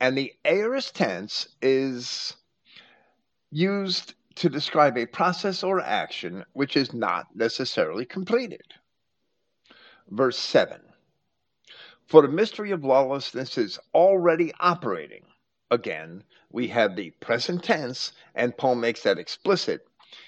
and 0.00 0.16
the 0.16 0.32
aorist 0.44 0.94
tense 0.94 1.48
is 1.60 2.34
used 3.50 4.14
to 4.36 4.48
describe 4.48 4.96
a 4.96 5.06
process 5.06 5.62
or 5.62 5.80
action 5.80 6.44
which 6.52 6.76
is 6.76 6.92
not 6.92 7.34
necessarily 7.34 8.04
completed. 8.04 8.74
Verse 10.08 10.38
7 10.38 10.80
For 12.06 12.22
the 12.22 12.28
mystery 12.28 12.70
of 12.70 12.84
lawlessness 12.84 13.58
is 13.58 13.78
already 13.94 14.52
operating. 14.60 15.26
Again, 15.70 16.24
we 16.50 16.68
have 16.68 16.96
the 16.96 17.10
present 17.10 17.64
tense, 17.64 18.12
and 18.34 18.56
Paul 18.56 18.76
makes 18.76 19.02
that 19.02 19.18
explicit. 19.18 19.86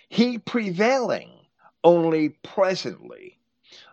He 0.09 0.39
prevailing 0.39 1.47
only 1.82 2.31
presently 2.31 3.34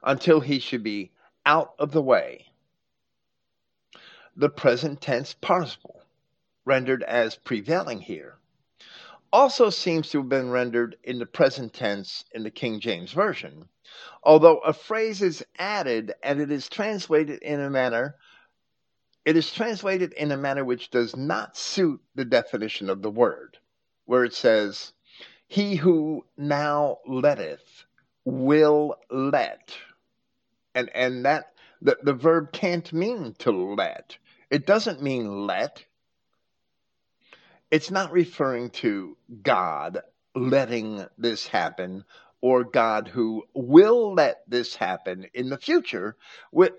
until 0.04 0.40
he 0.40 0.60
should 0.60 0.84
be 0.84 1.12
out 1.46 1.74
of 1.80 1.92
the 1.92 2.02
way. 2.02 2.48
The 4.36 4.50
present 4.50 5.02
tense 5.02 5.34
participle, 5.34 6.04
rendered 6.66 7.04
as 7.04 7.36
prevailing 7.36 8.02
here, 8.02 8.38
also 9.34 9.70
seems 9.70 10.10
to 10.10 10.20
have 10.20 10.30
been 10.30 10.50
rendered 10.50 10.98
in 11.04 11.20
the 11.20 11.26
present 11.26 11.74
tense 11.74 12.26
in 12.32 12.44
the 12.44 12.52
King 12.52 12.80
James 12.80 13.12
Version, 13.12 13.70
although 14.24 14.60
a 14.60 14.74
phrase 14.74 15.22
is 15.22 15.46
added 15.58 16.14
and 16.24 16.40
it 16.40 16.52
is 16.52 16.70
translated 16.70 17.42
in 17.42 17.60
a 17.60 17.70
manner 17.70 18.18
it 19.24 19.38
is 19.38 19.52
translated 19.52 20.14
in 20.14 20.32
a 20.32 20.38
manner 20.38 20.66
which 20.66 20.90
does 20.90 21.16
not 21.16 21.56
suit 21.56 22.02
the 22.16 22.26
definition 22.26 22.90
of 22.90 23.02
the 23.02 23.12
word, 23.12 23.60
where 24.06 24.24
it 24.24 24.34
says, 24.34 24.94
He 25.48 25.76
who 25.76 26.26
now 26.38 26.98
letteth 27.06 27.86
will 28.26 28.96
let. 29.10 29.76
And 30.76 30.90
and 30.94 31.26
that 31.26 31.54
the, 31.82 31.98
the 32.02 32.14
verb 32.14 32.52
can't 32.52 32.92
mean 32.94 33.36
to 33.40 33.52
let. 33.52 34.18
It 34.50 34.66
doesn't 34.66 35.02
mean 35.02 35.48
let. 35.48 35.84
It's 37.72 37.90
not 37.90 38.12
referring 38.12 38.70
to 38.72 39.18
God 39.42 40.02
letting 40.36 41.06
this 41.18 41.48
happen 41.48 42.04
or 42.42 42.64
God 42.64 43.08
who 43.08 43.44
will 43.54 44.14
let 44.14 44.44
this 44.48 44.76
happen 44.76 45.28
in 45.34 45.50
the 45.50 45.58
future. 45.58 46.16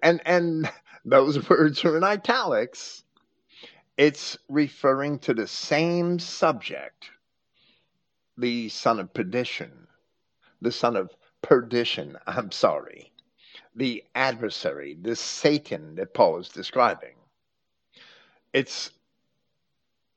And, 0.02 0.20
and 0.26 0.70
those 1.04 1.48
words 1.48 1.84
are 1.84 1.96
in 1.96 2.04
italics. 2.04 3.04
It's 3.96 4.38
referring 4.48 5.20
to 5.20 5.34
the 5.34 5.46
same 5.46 6.18
subject, 6.18 7.10
the 8.36 8.68
son 8.70 8.98
of 8.98 9.14
perdition, 9.14 9.86
the 10.60 10.72
son 10.72 10.96
of 10.96 11.10
perdition, 11.42 12.16
I'm 12.26 12.50
sorry, 12.50 13.12
the 13.74 14.04
adversary, 14.14 14.96
the 15.00 15.16
Satan 15.16 15.96
that 15.96 16.14
Paul 16.14 16.38
is 16.38 16.48
describing. 16.48 17.14
It's 18.52 18.90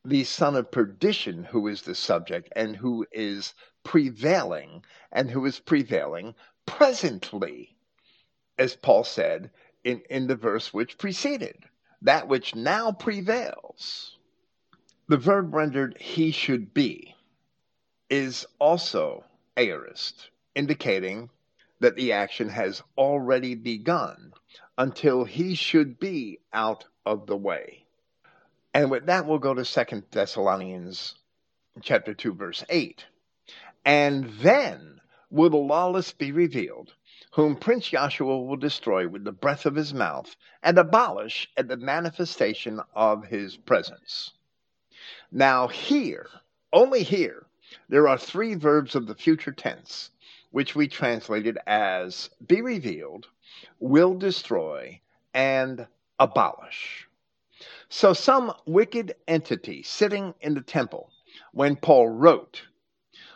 the 0.03 0.23
son 0.23 0.55
of 0.55 0.71
perdition 0.71 1.43
who 1.43 1.67
is 1.67 1.81
the 1.81 1.95
subject 1.95 2.49
and 2.55 2.75
who 2.75 3.05
is 3.11 3.53
prevailing 3.83 4.83
and 5.11 5.29
who 5.29 5.45
is 5.45 5.59
prevailing 5.59 6.35
presently, 6.65 7.75
as 8.57 8.75
Paul 8.75 9.03
said 9.03 9.49
in, 9.83 10.01
in 10.09 10.27
the 10.27 10.35
verse 10.35 10.73
which 10.73 10.97
preceded, 10.97 11.65
that 12.01 12.27
which 12.27 12.55
now 12.55 12.91
prevails. 12.91 14.17
The 15.07 15.17
verb 15.17 15.53
rendered 15.53 15.97
he 15.99 16.31
should 16.31 16.73
be 16.73 17.15
is 18.09 18.45
also 18.59 19.23
aorist, 19.57 20.29
indicating 20.55 21.29
that 21.81 21.95
the 21.95 22.13
action 22.13 22.49
has 22.49 22.81
already 22.97 23.55
begun 23.55 24.33
until 24.77 25.23
he 25.25 25.55
should 25.55 25.99
be 25.99 26.39
out 26.53 26.85
of 27.05 27.27
the 27.27 27.37
way. 27.37 27.85
And 28.73 28.89
with 28.89 29.05
that, 29.05 29.25
we'll 29.25 29.39
go 29.39 29.53
to 29.53 29.63
Second 29.63 30.03
Thessalonians 30.11 31.15
chapter 31.81 32.13
2, 32.13 32.33
verse 32.33 32.63
8. 32.69 33.05
And 33.85 34.25
then 34.39 34.99
will 35.29 35.49
the 35.49 35.57
lawless 35.57 36.11
be 36.11 36.31
revealed, 36.31 36.93
whom 37.31 37.55
Prince 37.55 37.89
Yahshua 37.89 38.47
will 38.47 38.55
destroy 38.55 39.07
with 39.07 39.23
the 39.23 39.31
breath 39.31 39.65
of 39.65 39.75
his 39.75 39.93
mouth 39.93 40.35
and 40.63 40.77
abolish 40.77 41.49
at 41.57 41.67
the 41.67 41.77
manifestation 41.77 42.79
of 42.95 43.25
his 43.25 43.57
presence. 43.57 44.31
Now, 45.31 45.67
here, 45.67 46.27
only 46.71 47.03
here, 47.03 47.45
there 47.89 48.07
are 48.07 48.17
three 48.17 48.55
verbs 48.55 48.95
of 48.95 49.07
the 49.07 49.15
future 49.15 49.51
tense, 49.51 50.11
which 50.55 50.73
we 50.73 50.87
translated 50.87 51.57
as 51.67 52.29
be 52.47 52.61
revealed, 52.61 53.27
will 53.81 54.13
destroy, 54.13 54.97
and 55.33 55.85
abolish. 56.17 57.09
So, 57.89 58.13
some 58.13 58.53
wicked 58.65 59.15
entity 59.27 59.83
sitting 59.83 60.33
in 60.39 60.53
the 60.53 60.61
temple 60.61 61.11
when 61.51 61.75
Paul 61.75 62.07
wrote 62.07 62.61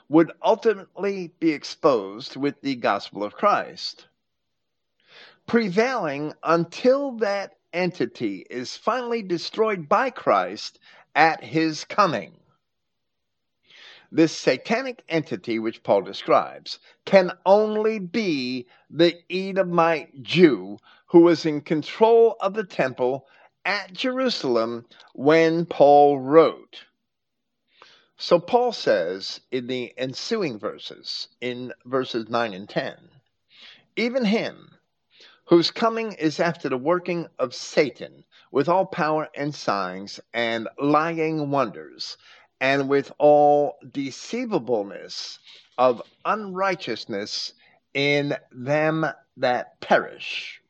would 0.08 0.32
ultimately 0.42 1.34
be 1.42 1.52
exposed 1.52 2.38
with 2.38 2.62
the 2.62 2.76
gospel 2.76 3.26
of 3.26 3.34
Christ, 3.34 4.08
prevailing 5.46 6.34
until 6.42 7.18
that 7.18 7.58
entity 7.74 8.46
is 8.50 8.78
finally 8.78 9.24
destroyed 9.24 9.90
by 9.90 10.10
Christ 10.10 10.80
at 11.16 11.44
his 11.44 11.84
coming. 11.84 12.39
This 14.12 14.36
satanic 14.36 15.04
entity, 15.08 15.60
which 15.60 15.84
Paul 15.84 16.02
describes, 16.02 16.80
can 17.06 17.32
only 17.46 18.00
be 18.00 18.68
the 18.90 19.16
Edomite 19.30 20.24
Jew 20.24 20.80
who 21.08 21.20
was 21.22 21.46
in 21.46 21.62
control 21.62 22.36
of 22.40 22.54
the 22.54 22.64
temple 22.64 23.28
at 23.66 23.94
Jerusalem 23.94 24.86
when 25.14 25.66
Paul 25.66 26.20
wrote. 26.20 26.86
So 28.18 28.40
Paul 28.40 28.74
says 28.74 29.42
in 29.52 29.68
the 29.68 29.94
ensuing 29.98 30.60
verses, 30.60 31.30
in 31.40 31.72
verses 31.86 32.30
9 32.30 32.54
and 32.54 32.68
10, 32.68 32.98
even 33.96 34.26
him 34.26 34.72
whose 35.46 35.72
coming 35.72 36.14
is 36.14 36.40
after 36.40 36.70
the 36.70 36.78
working 36.78 37.28
of 37.40 37.56
Satan 37.56 38.24
with 38.52 38.70
all 38.70 38.86
power 38.86 39.30
and 39.36 39.54
signs 39.54 40.20
and 40.34 40.68
lying 40.80 41.50
wonders 41.50 42.18
and 42.62 42.90
with 42.90 43.12
all 43.18 43.78
deceivableness 43.92 45.40
of 45.78 46.02
unrighteousness 46.26 47.54
in 47.94 48.36
them 48.52 49.06
that 49.38 49.80
perish, 49.82 50.62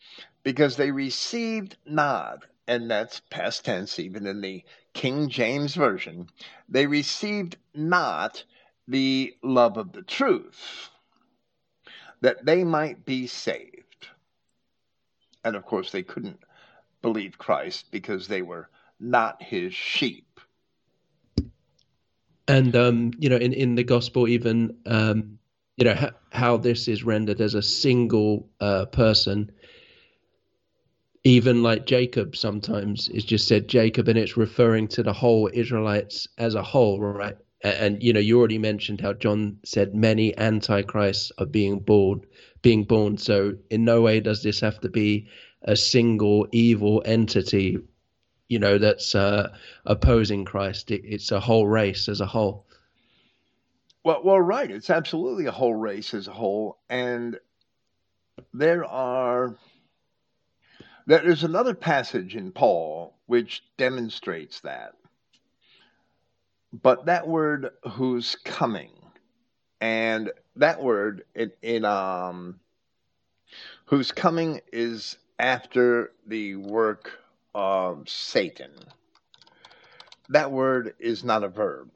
because 0.43 0.77
they 0.77 0.91
received 0.91 1.77
not, 1.85 2.45
and 2.67 2.89
that's 2.89 3.21
past 3.29 3.65
tense, 3.65 3.99
even 3.99 4.27
in 4.27 4.41
the 4.41 4.63
King 4.93 5.29
James 5.29 5.75
Version, 5.75 6.27
they 6.67 6.85
received 6.85 7.57
not 7.73 8.43
the 8.87 9.35
love 9.43 9.77
of 9.77 9.91
the 9.91 10.01
truth, 10.01 10.89
that 12.21 12.45
they 12.45 12.63
might 12.63 13.05
be 13.05 13.27
saved. 13.27 14.07
And 15.43 15.55
of 15.55 15.65
course, 15.65 15.91
they 15.91 16.03
couldn't 16.03 16.39
believe 17.01 17.37
Christ 17.37 17.85
because 17.91 18.27
they 18.27 18.41
were 18.41 18.69
not 18.99 19.41
his 19.41 19.73
sheep 19.73 20.28
and 22.49 22.76
um, 22.76 23.11
you 23.19 23.30
know 23.30 23.38
in 23.38 23.53
in 23.53 23.76
the 23.76 23.84
gospel 23.84 24.27
even 24.27 24.76
um, 24.85 25.39
you 25.77 25.85
know 25.85 25.93
ha- 25.93 26.11
how 26.31 26.57
this 26.57 26.88
is 26.88 27.03
rendered 27.03 27.39
as 27.39 27.53
a 27.53 27.61
single 27.61 28.49
uh, 28.59 28.85
person 28.85 29.51
even 31.23 31.61
like 31.63 31.85
jacob 31.85 32.35
sometimes 32.35 33.07
is 33.09 33.26
just 33.26 33.47
said 33.47 33.67
jacob 33.67 34.07
and 34.07 34.17
it's 34.17 34.38
referring 34.38 34.88
to 34.88 35.03
the 35.03 35.13
whole 35.13 35.49
israelites 35.53 36.27
as 36.38 36.55
a 36.55 36.63
whole 36.63 36.99
right? 36.99 37.38
And, 37.63 37.76
and 37.76 38.03
you 38.03 38.13
know 38.13 38.19
you 38.19 38.39
already 38.39 38.57
mentioned 38.57 39.01
how 39.01 39.13
john 39.13 39.57
said 39.63 39.93
many 39.93 40.38
antichrists 40.38 41.31
are 41.38 41.45
being 41.45 41.80
born 41.80 42.21
being 42.61 42.84
born. 42.84 43.17
So 43.17 43.53
in 43.69 43.85
no 43.85 44.01
way 44.01 44.19
does 44.19 44.43
this 44.43 44.59
have 44.59 44.80
to 44.81 44.89
be 44.89 45.27
a 45.63 45.76
single 45.76 46.47
evil 46.51 47.01
entity 47.05 47.77
you 48.49 48.57
know 48.59 48.77
that's 48.80 49.15
uh, 49.15 49.55
opposing 49.85 50.43
Christ. 50.43 50.91
It, 50.91 51.03
it's 51.05 51.31
a 51.31 51.39
whole 51.39 51.67
race 51.67 52.09
as 52.09 52.19
a 52.19 52.26
whole. 52.26 52.65
Well, 54.03 54.21
well, 54.23 54.41
right. 54.41 54.69
It's 54.69 54.89
absolutely 54.89 55.45
a 55.45 55.51
whole 55.51 55.76
race 55.76 56.13
as 56.13 56.27
a 56.27 56.34
whole, 56.34 56.80
and 56.89 57.39
there 58.53 58.84
are 58.84 59.55
there 61.05 61.26
is 61.26 61.43
another 61.43 61.73
passage 61.76 62.35
in 62.35 62.51
Paul 62.51 63.15
which 63.27 63.63
demonstrates 63.77 64.61
that. 64.61 64.93
But 66.73 67.05
that 67.05 67.27
word 67.27 67.69
"whose 67.91 68.35
coming," 68.43 68.91
and 69.80 70.31
that 70.55 70.81
word 70.81 71.23
in, 71.35 71.51
in 71.61 71.85
um, 71.85 72.59
"whose 73.85 74.11
coming" 74.11 74.61
is 74.71 75.17
after 75.38 76.11
the 76.26 76.55
work 76.55 77.11
of 77.53 78.07
Satan. 78.09 78.71
That 80.30 80.51
word 80.51 80.93
is 80.99 81.23
not 81.23 81.43
a 81.43 81.49
verb. 81.49 81.89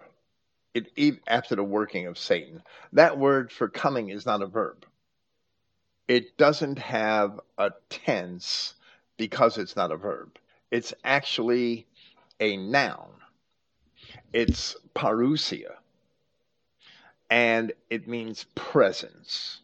It 0.73 1.19
after 1.27 1.55
the 1.55 1.63
working 1.63 2.07
of 2.07 2.17
Satan. 2.17 2.63
That 2.93 3.19
word 3.19 3.51
for 3.51 3.69
coming 3.69 4.09
is 4.09 4.25
not 4.25 4.41
a 4.41 4.47
verb. 4.47 4.85
It 6.07 6.35
doesn't 6.37 6.79
have 6.79 7.39
a 7.57 7.71
tense 7.89 8.73
because 9.17 9.57
it's 9.57 9.75
not 9.75 9.91
a 9.91 9.97
verb. 9.97 10.37
It's 10.71 10.93
actually 11.03 11.85
a 12.39 12.57
noun. 12.57 13.09
It's 14.33 14.75
parousia. 14.95 15.75
And 17.29 17.71
it 17.89 18.07
means 18.07 18.45
presence. 18.55 19.59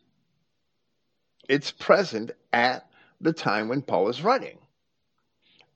It's 1.50 1.72
present 1.72 2.32
at 2.54 2.88
the 3.20 3.34
time 3.34 3.68
when 3.68 3.82
Paul 3.82 4.10
is 4.10 4.22
writing 4.22 4.60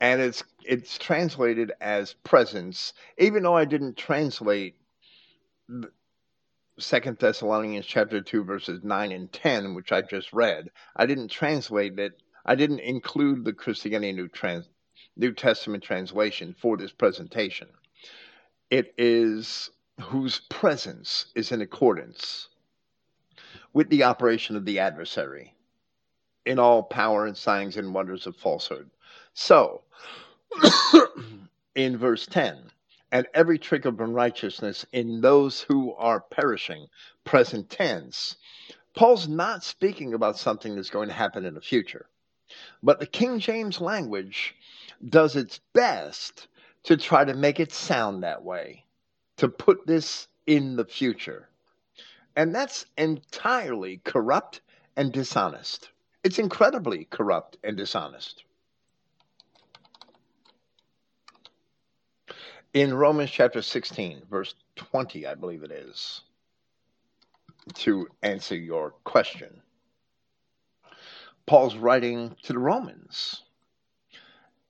and 0.03 0.21
it's 0.21 0.43
it's 0.65 0.97
translated 0.97 1.71
as 1.81 2.13
presence 2.25 2.93
even 3.17 3.41
though 3.41 3.55
i 3.55 3.65
didn't 3.65 3.95
translate 3.95 4.75
second 6.77 7.17
thessalonians 7.19 7.85
chapter 7.85 8.19
2 8.19 8.43
verses 8.43 8.83
9 8.83 9.11
and 9.11 9.31
10 9.31 9.73
which 9.73 9.91
i 9.91 10.01
just 10.01 10.33
read. 10.33 10.69
I 10.95 11.05
didn't 11.05 11.29
translate 11.29 11.97
it. 11.99 12.21
I 12.45 12.55
didn't 12.55 12.79
include 12.79 13.45
the 13.45 13.53
Christogenea 13.53 14.13
new 14.13 14.27
trans 14.27 14.67
new 15.15 15.31
testament 15.31 15.83
translation 15.83 16.55
for 16.59 16.75
this 16.75 16.91
presentation. 16.91 17.69
It 18.69 18.93
is 18.97 19.69
whose 20.01 20.39
presence 20.49 21.27
is 21.35 21.51
in 21.51 21.61
accordance 21.61 22.49
with 23.71 23.89
the 23.89 24.03
operation 24.03 24.55
of 24.55 24.65
the 24.65 24.79
adversary 24.79 25.53
in 26.45 26.59
all 26.59 26.83
power 26.83 27.25
and 27.27 27.37
signs 27.37 27.77
and 27.77 27.93
wonders 27.93 28.27
of 28.27 28.35
falsehood 28.35 28.89
so, 29.33 29.81
in 31.75 31.97
verse 31.97 32.25
10, 32.27 32.71
and 33.11 33.27
every 33.33 33.59
trick 33.59 33.85
of 33.85 33.99
unrighteousness 33.99 34.85
in 34.91 35.21
those 35.21 35.61
who 35.61 35.93
are 35.93 36.19
perishing, 36.19 36.87
present 37.23 37.69
tense, 37.69 38.35
Paul's 38.95 39.27
not 39.27 39.63
speaking 39.63 40.13
about 40.13 40.37
something 40.37 40.75
that's 40.75 40.89
going 40.89 41.07
to 41.07 41.13
happen 41.13 41.45
in 41.45 41.55
the 41.55 41.61
future. 41.61 42.07
But 42.83 42.99
the 42.99 43.07
King 43.07 43.39
James 43.39 43.81
language 43.81 44.55
does 45.09 45.35
its 45.35 45.59
best 45.73 46.47
to 46.83 46.97
try 46.97 47.25
to 47.25 47.33
make 47.33 47.59
it 47.59 47.71
sound 47.71 48.23
that 48.23 48.43
way, 48.43 48.85
to 49.37 49.49
put 49.49 49.87
this 49.87 50.27
in 50.45 50.75
the 50.75 50.85
future. 50.85 51.49
And 52.35 52.53
that's 52.53 52.85
entirely 52.97 54.01
corrupt 54.03 54.61
and 54.95 55.11
dishonest. 55.11 55.89
It's 56.23 56.39
incredibly 56.39 57.05
corrupt 57.05 57.57
and 57.63 57.75
dishonest. 57.77 58.43
In 62.73 62.93
Romans 62.93 63.29
chapter 63.29 63.61
16, 63.61 64.23
verse 64.29 64.55
20, 64.75 65.27
I 65.27 65.35
believe 65.35 65.63
it 65.63 65.71
is, 65.71 66.21
to 67.75 68.07
answer 68.23 68.55
your 68.55 68.91
question. 69.03 69.61
Paul's 71.45 71.75
writing 71.75 72.35
to 72.43 72.53
the 72.53 72.59
Romans, 72.59 73.43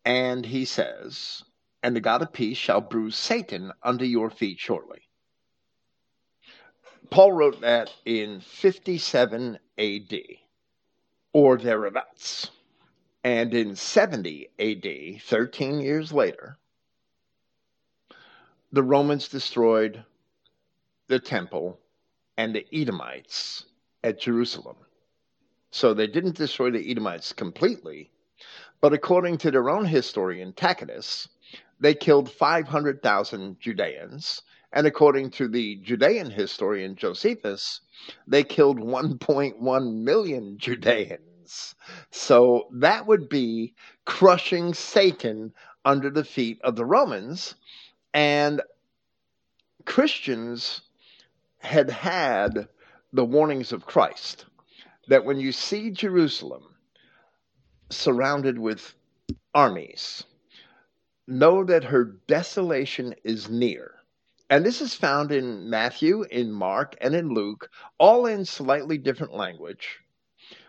and 0.04 0.46
he 0.46 0.66
says, 0.66 1.44
And 1.82 1.96
the 1.96 2.02
God 2.02 2.22
of 2.22 2.34
peace 2.34 2.58
shall 2.58 2.82
bruise 2.82 3.16
Satan 3.16 3.72
under 3.82 4.06
your 4.06 4.30
feet 4.30 4.60
shortly. 4.60 5.08
Paul 7.10 7.32
wrote 7.32 7.62
that 7.62 7.94
in 8.06 8.42
57 8.42 9.60
AD, 9.78 10.20
or 11.32 11.58
thereabouts. 11.58 12.50
And 13.24 13.54
in 13.54 13.78
70 13.78 14.50
AD, 14.60 15.22
13 15.22 15.80
years 15.80 16.12
later, 16.12 16.58
the 18.74 18.84
Romans 18.84 19.28
destroyed 19.28 20.04
the 21.08 21.20
temple 21.20 21.80
and 22.38 22.56
the 22.56 22.66
Edomites 22.74 23.66
at 24.04 24.20
Jerusalem. 24.20 24.78
So 25.70 25.94
they 25.94 26.08
didn't 26.08 26.38
destroy 26.38 26.72
the 26.72 26.92
Edomites 26.92 27.34
completely, 27.34 28.10
but 28.82 28.92
according 28.92 29.38
to 29.40 29.52
their 29.52 29.70
own 29.70 29.86
historian 29.86 30.54
Tacitus, 30.54 31.30
they 31.80 31.94
killed 31.94 32.32
500,000 32.32 33.60
Judeans. 33.60 34.42
And 34.72 34.88
according 34.88 35.30
to 35.32 35.48
the 35.48 35.76
Judean 35.76 36.32
historian 36.32 36.96
Josephus, 36.96 37.82
they 38.26 38.44
killed 38.44 38.80
1.1 38.80 40.04
million 40.04 40.58
Judeans. 40.58 41.76
So 42.10 42.70
that 42.72 43.06
would 43.06 43.30
be 43.30 43.76
crushing 44.06 44.74
Satan 44.74 45.54
under 45.86 46.10
the 46.10 46.24
feet 46.24 46.60
of 46.64 46.76
the 46.76 46.86
Romans 46.86 47.54
and 48.14 48.62
Christians 49.86 50.82
had 51.60 51.90
had 51.90 52.68
the 53.12 53.26
warnings 53.26 53.72
of 53.72 53.86
Christ 53.86 54.46
that 55.08 55.26
when 55.26 55.40
you 55.40 55.52
see 55.52 55.92
Jerusalem 55.92 56.64
surrounded 57.90 58.58
with 58.58 58.96
armies, 59.54 60.24
know 61.28 61.64
that 61.64 61.84
her 61.86 62.04
desolation 62.28 63.16
is 63.24 63.50
near. 63.50 63.96
And 64.50 64.66
this 64.66 64.82
is 64.82 64.94
found 64.94 65.32
in 65.32 65.70
Matthew, 65.70 66.24
in 66.24 66.52
Mark, 66.52 66.96
and 67.02 67.16
in 67.16 67.30
Luke, 67.30 67.70
all 67.98 68.26
in 68.26 68.46
slightly 68.46 68.98
different 68.98 69.34
language, 69.34 70.00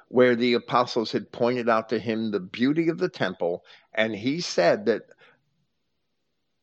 where 0.08 0.36
the 0.36 0.54
apostles 0.54 1.12
had 1.12 1.32
pointed 1.32 1.68
out 1.68 1.88
to 1.88 1.98
him 1.98 2.30
the 2.30 2.40
beauty 2.40 2.88
of 2.88 2.98
the 2.98 3.08
temple, 3.08 3.64
and 3.92 4.14
he 4.14 4.40
said 4.40 4.86
that 4.86 5.02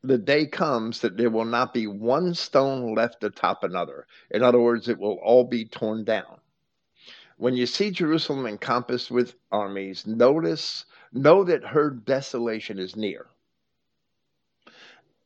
the 0.03 0.17
day 0.17 0.45
comes 0.47 1.01
that 1.01 1.17
there 1.17 1.29
will 1.29 1.45
not 1.45 1.73
be 1.73 1.87
one 1.87 2.33
stone 2.33 2.95
left 2.95 3.23
atop 3.23 3.63
another. 3.63 4.07
In 4.31 4.43
other 4.43 4.59
words, 4.59 4.89
it 4.89 4.97
will 4.97 5.19
all 5.23 5.43
be 5.43 5.65
torn 5.65 6.03
down. 6.03 6.39
When 7.37 7.55
you 7.55 7.65
see 7.65 7.91
Jerusalem 7.91 8.45
encompassed 8.45 9.11
with 9.11 9.35
armies, 9.51 10.05
notice, 10.05 10.85
know 11.11 11.43
that 11.43 11.65
her 11.65 11.89
desolation 11.89 12.79
is 12.79 12.95
near. 12.95 13.27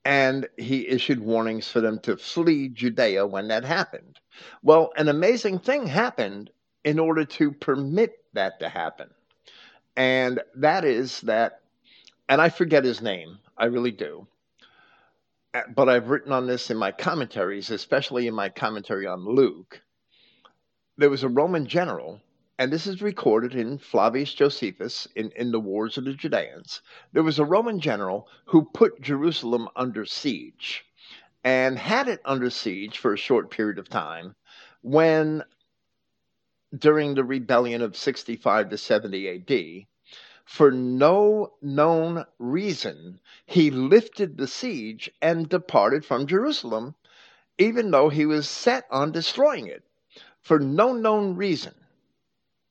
And 0.04 0.48
he 0.58 0.88
issued 0.88 1.20
warnings 1.20 1.68
for 1.68 1.82
them 1.82 2.00
to 2.00 2.16
flee 2.16 2.70
Judea 2.70 3.26
when 3.26 3.48
that 3.48 3.66
happened. 3.66 4.20
Well, 4.62 4.92
an 4.98 5.08
amazing 5.10 5.60
thing 5.60 5.88
happened 5.88 6.52
in 6.84 7.00
order 7.00 7.26
to 7.26 7.52
permit 7.52 8.14
that 8.34 8.60
to 8.60 8.70
happen. 8.70 9.10
And 9.96 10.42
that 10.56 10.86
is 10.86 11.22
that, 11.22 11.62
and 12.30 12.40
I 12.42 12.50
forget 12.50 12.84
his 12.84 13.02
name, 13.02 13.40
I 13.58 13.66
really 13.66 13.92
do. 13.92 14.28
But 15.74 15.88
I've 15.88 16.10
written 16.10 16.32
on 16.34 16.48
this 16.48 16.70
in 16.70 16.78
my 16.78 16.92
commentaries, 16.92 17.72
especially 17.72 18.28
in 18.28 18.34
my 18.34 18.50
commentary 18.50 19.06
on 19.08 19.24
Luke. 19.24 19.82
There 20.98 21.10
was 21.10 21.24
a 21.24 21.30
Roman 21.30 21.66
general, 21.66 22.22
and 22.58 22.72
this 22.74 22.86
is 22.86 23.02
recorded 23.02 23.56
in 23.56 23.78
Flavius 23.78 24.34
Josephus 24.34 25.08
in, 25.16 25.32
in 25.32 25.52
the 25.52 25.60
Wars 25.60 25.98
of 25.98 26.04
the 26.04 26.14
Judeans. 26.14 26.82
There 27.14 27.24
was 27.24 27.40
a 27.40 27.46
Roman 27.46 27.80
general 27.80 28.28
who 28.46 28.66
put 28.66 29.02
Jerusalem 29.02 29.70
under 29.76 30.06
siege 30.06 30.86
and 31.44 31.78
had 31.78 32.08
it 32.08 32.22
under 32.26 32.50
siege 32.50 32.98
for 32.98 33.14
a 33.14 33.18
short 33.18 33.50
period 33.50 33.80
of 33.80 33.88
time 33.88 34.36
when 34.82 35.44
during 36.78 37.14
the 37.16 37.24
rebellion 37.24 37.82
of 37.82 37.96
65 37.96 38.70
to 38.70 38.78
70 38.78 39.30
AD, 39.30 39.88
for 40.46 40.72
no 40.72 41.54
known 41.60 42.24
reason, 42.38 43.20
he 43.48 43.72
lifted 43.72 44.38
the 44.38 44.48
siege 44.48 45.10
and 45.22 45.50
departed 45.50 46.06
from 46.06 46.28
Jerusalem, 46.28 46.94
even 47.58 47.90
though 47.90 48.10
he 48.10 48.26
was 48.26 48.48
set 48.48 48.86
on 48.92 49.12
destroying 49.12 49.68
it. 49.68 49.84
For 50.42 50.60
no 50.60 50.94
known 50.94 51.36
reason. 51.36 51.74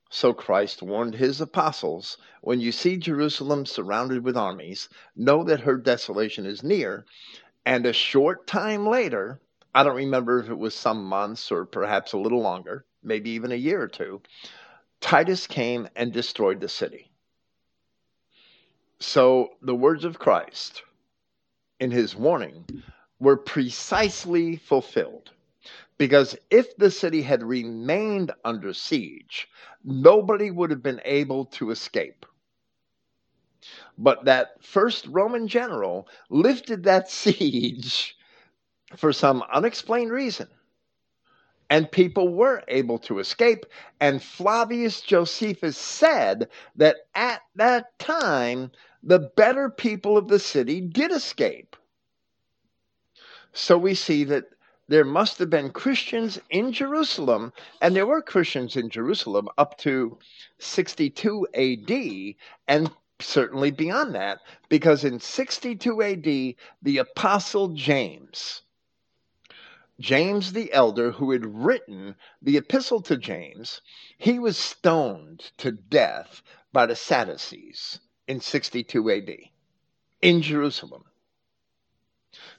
So 0.09 0.33
Christ 0.33 0.81
warned 0.81 1.17
his 1.17 1.41
apostles 1.41 2.17
when 2.41 2.61
you 2.61 2.71
see 2.71 2.97
Jerusalem 2.97 3.67
surrounded 3.67 4.23
with 4.23 4.37
armies, 4.37 4.89
know 5.17 5.43
that 5.43 5.61
her 5.61 5.77
desolation 5.77 6.47
is 6.47 6.63
near. 6.63 7.05
And 7.67 7.85
a 7.85 7.93
short 7.93 8.47
time 8.47 8.87
later, 8.87 9.41
I 9.75 9.83
don't 9.83 9.97
remember 9.97 10.39
if 10.39 10.49
it 10.49 10.59
was 10.59 10.75
some 10.75 11.05
months 11.05 11.51
or 11.51 11.67
perhaps 11.67 12.13
a 12.13 12.19
little 12.19 12.41
longer, 12.41 12.87
maybe 13.03 13.31
even 13.31 13.51
a 13.51 13.57
year 13.57 13.83
or 13.83 13.89
two, 13.89 14.23
Titus 15.01 15.49
came 15.49 15.89
and 15.97 16.13
destroyed 16.13 16.61
the 16.61 16.69
city. 16.69 17.11
So 19.05 19.51
the 19.61 19.75
words 19.75 20.05
of 20.05 20.19
Christ 20.19 20.83
in 21.79 21.91
his 21.91 22.17
warning 22.17 22.65
were 23.21 23.37
precisely 23.37 24.57
fulfilled. 24.57 25.31
Because 25.99 26.37
if 26.51 26.77
the 26.79 26.91
city 26.91 27.23
had 27.23 27.43
remained 27.43 28.33
under 28.45 28.73
siege, 28.73 29.49
nobody 29.85 30.51
would 30.51 30.71
have 30.71 30.83
been 30.83 31.03
able 31.05 31.45
to 31.47 31.71
escape. 31.71 32.27
But 33.99 34.25
that 34.25 34.65
first 34.65 35.07
Roman 35.07 35.49
general 35.49 36.09
lifted 36.31 36.83
that 36.85 37.11
siege 37.23 38.17
for 38.97 39.13
some 39.13 39.45
unexplained 39.53 40.11
reason 40.11 40.49
and 41.71 41.91
people 41.91 42.29
were 42.29 42.63
able 42.69 42.99
to 43.01 43.19
escape. 43.19 43.67
And 44.01 44.23
Flavius 44.23 45.01
Josephus 45.01 45.77
said 45.77 46.49
that 46.77 46.97
at 47.15 47.41
that 47.57 47.99
time, 47.99 48.71
the 49.07 49.19
better 49.19 49.69
people 49.69 50.17
of 50.17 50.29
the 50.29 50.39
city 50.39 50.81
did 50.81 51.13
escape. 51.13 51.77
So 53.53 53.77
we 53.77 53.95
see 53.95 54.25
that 54.25 54.45
there 54.89 55.05
must 55.05 55.39
have 55.39 55.51
been 55.51 55.71
Christians 55.71 56.41
in 56.49 56.73
Jerusalem, 56.73 57.53
and 57.83 57.95
there 57.95 58.07
were 58.07 58.23
Christians 58.23 58.77
in 58.77 58.89
Jerusalem 58.89 59.49
up 59.59 59.77
to 59.79 60.19
62 60.59 61.47
AD, 61.55 62.35
and 62.67 62.91
certainly 63.21 63.71
beyond 63.71 64.15
that, 64.15 64.41
because 64.71 65.05
in 65.05 65.21
62 65.21 66.03
AD, 66.03 66.25
the 66.83 66.99
Apostle 66.99 67.69
James, 67.69 68.63
James 70.01 70.53
the 70.55 70.73
elder, 70.73 71.13
who 71.13 71.31
had 71.31 71.45
written 71.45 72.17
the 72.41 72.57
epistle 72.57 73.03
to 73.03 73.19
James, 73.19 73.83
he 74.17 74.39
was 74.39 74.57
stoned 74.57 75.53
to 75.59 75.73
death 75.73 76.43
by 76.73 76.87
the 76.87 76.97
Sadducees 76.97 78.01
in 78.27 78.41
62 78.41 79.11
AD 79.11 79.31
in 80.23 80.43
Jerusalem. 80.43 81.05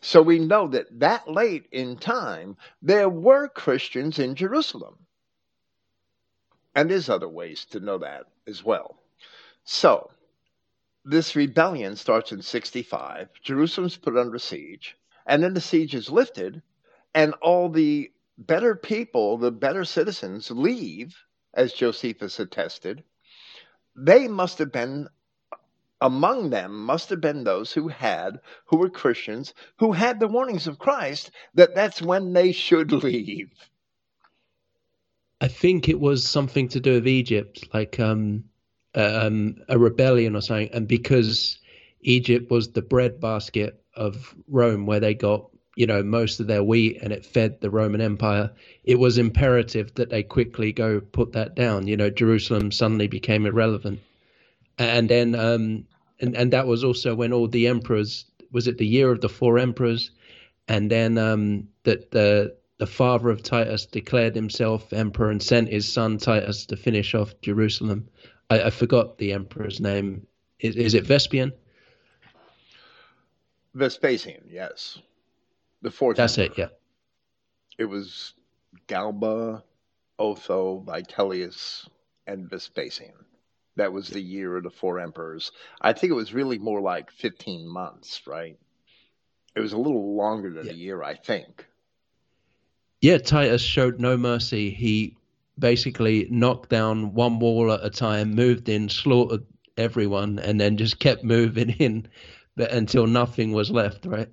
So 0.02 0.22
we 0.22 0.40
know 0.40 0.68
that 0.70 1.00
that 1.00 1.30
late 1.30 1.68
in 1.72 1.98
time, 1.98 2.58
there 2.82 3.10
were 3.10 3.48
Christians 3.48 4.20
in 4.20 4.36
Jerusalem. 4.36 4.98
And 6.76 6.90
there's 6.90 7.10
other 7.10 7.30
ways 7.30 7.66
to 7.72 7.80
know 7.80 7.98
that 8.00 8.26
as 8.48 8.64
well. 8.64 9.00
So, 9.64 10.12
this 11.04 11.36
rebellion 11.36 11.96
starts 11.96 12.32
in 12.32 12.42
65. 12.42 13.30
Jerusalem's 13.42 13.98
put 13.98 14.18
under 14.18 14.40
siege. 14.40 14.98
And 15.26 15.44
then 15.44 15.54
the 15.54 15.62
siege 15.62 15.96
is 15.96 16.10
lifted 16.10 16.62
and 17.14 17.34
all 17.42 17.70
the 17.70 18.12
better 18.38 18.76
people, 18.76 19.38
the 19.38 19.52
better 19.52 19.86
citizens, 19.86 20.52
leave, 20.52 21.16
as 21.54 21.74
Josephus 21.74 22.40
attested. 22.40 23.04
They 23.96 24.28
must 24.28 24.60
have 24.60 24.72
been 24.72 25.08
among 26.06 26.52
them 26.52 26.86
must 26.86 27.10
have 27.10 27.19
been 27.19 27.44
those 27.44 27.72
who 27.72 27.88
had 27.88 28.40
who 28.65 28.77
were 28.77 28.90
christians 28.90 29.56
who 29.77 29.91
had 29.91 30.19
the 30.19 30.27
warnings 30.27 30.68
of 30.68 30.77
christ 30.77 31.32
that 31.56 31.73
that's 31.73 31.99
when 31.99 32.32
they 32.32 32.52
should 32.52 32.91
leave 33.03 33.49
i 35.41 35.48
think 35.48 35.90
it 35.90 35.99
was 35.99 36.27
something 36.27 36.68
to 36.68 36.80
do 36.80 36.94
with 36.94 37.07
egypt 37.07 37.68
like 37.73 37.99
um, 37.99 38.44
um, 38.94 39.56
a 39.68 39.80
rebellion 39.80 40.36
or 40.36 40.41
something 40.41 40.69
and 40.73 40.88
because 40.88 41.57
egypt 42.02 42.52
was 42.52 42.72
the 42.72 42.84
breadbasket 42.84 43.82
of 43.95 44.36
rome 44.48 44.86
where 44.86 44.99
they 44.99 45.15
got 45.15 45.49
you 45.76 45.88
know 45.88 46.03
most 46.03 46.40
of 46.40 46.45
their 46.45 46.64
wheat 46.64 46.99
and 47.02 47.11
it 47.11 47.26
fed 47.26 47.60
the 47.60 47.69
Roman 47.69 47.99
Empire, 47.99 48.52
it 48.86 48.98
was 48.98 49.18
imperative 49.18 49.94
that 49.95 50.10
they 50.10 50.23
quickly 50.23 50.72
go 50.72 51.02
put 51.02 51.34
that 51.34 51.53
down. 51.53 51.86
You 51.86 51.98
know, 51.98 52.10
Jerusalem 52.10 52.72
suddenly 52.72 53.07
became 53.07 53.45
irrelevant, 53.45 53.99
and 54.77 55.10
then 55.10 55.36
um, 55.36 55.86
and 56.20 56.36
and 56.36 56.54
that 56.54 56.68
was 56.68 56.84
also 56.84 57.16
when 57.16 57.34
all 57.34 57.48
the 57.48 57.68
emperors 57.68 58.26
was 58.52 58.68
it 58.68 58.78
the 58.78 58.88
year 58.88 59.12
of 59.12 59.22
the 59.22 59.30
four 59.30 59.60
emperors, 59.60 60.12
and 60.68 60.90
then 60.90 61.18
um, 61.18 61.68
that 61.84 62.12
the 62.12 62.56
the 62.78 62.88
father 62.88 63.30
of 63.30 63.42
Titus 63.42 63.86
declared 63.86 64.36
himself 64.36 64.92
emperor 64.92 65.30
and 65.30 65.42
sent 65.42 65.70
his 65.70 65.92
son 65.92 66.18
Titus 66.18 66.66
to 66.68 66.76
finish 66.76 67.16
off 67.16 67.40
Jerusalem. 67.42 68.08
I, 68.50 68.64
I 68.64 68.70
forgot 68.70 69.18
the 69.18 69.34
emperor's 69.34 69.80
name. 69.80 70.28
Is, 70.60 70.76
is 70.76 70.94
it 70.94 71.06
Vespian? 71.06 71.54
Vespasian, 73.74 74.44
yes. 74.50 75.00
The 75.82 75.92
fourth. 75.92 76.18
That's 76.18 76.38
it. 76.38 76.54
Yeah. 76.58 76.68
It 77.78 77.86
was 77.86 78.34
Galba, 78.88 79.64
Otho, 80.18 80.84
Vitellius, 80.86 81.88
and 82.26 82.50
Vespasian. 82.50 83.24
That 83.76 83.91
was 83.91 84.07
the 84.10 84.22
year 84.22 84.56
of 84.57 84.64
the 84.64 84.69
four 84.69 84.99
emperors. 84.99 85.52
I 85.81 85.93
think 85.93 86.11
it 86.11 86.15
was 86.15 86.34
really 86.34 86.57
more 86.57 86.81
like 86.81 87.11
15 87.11 87.68
months, 87.68 88.22
right? 88.26 88.57
It 89.56 89.60
was 89.60 89.73
a 89.73 89.77
little 89.77 90.15
longer 90.15 90.52
than 90.52 90.68
yeah. 90.68 90.72
a 90.72 90.76
year, 90.76 91.03
I 91.03 91.15
think. 91.15 91.65
Yeah, 93.02 93.18
Titus 93.18 93.61
showed 93.61 93.99
no 93.99 94.18
mercy. 94.18 94.69
He 94.72 95.18
basically 95.60 96.27
knocked 96.30 96.69
down 96.69 97.14
one 97.14 97.39
wall 97.39 97.72
at 97.72 97.85
a 97.85 97.89
time, 97.89 98.34
moved 98.34 98.68
in, 98.69 98.89
slaughtered 98.89 99.45
everyone, 99.77 100.39
and 100.39 100.60
then 100.60 100.77
just 100.77 100.99
kept 100.99 101.23
moving 101.23 101.69
in 101.80 102.07
until 102.57 103.07
nothing 103.07 103.52
was 103.52 103.69
left, 103.69 104.06
right? 104.06 104.30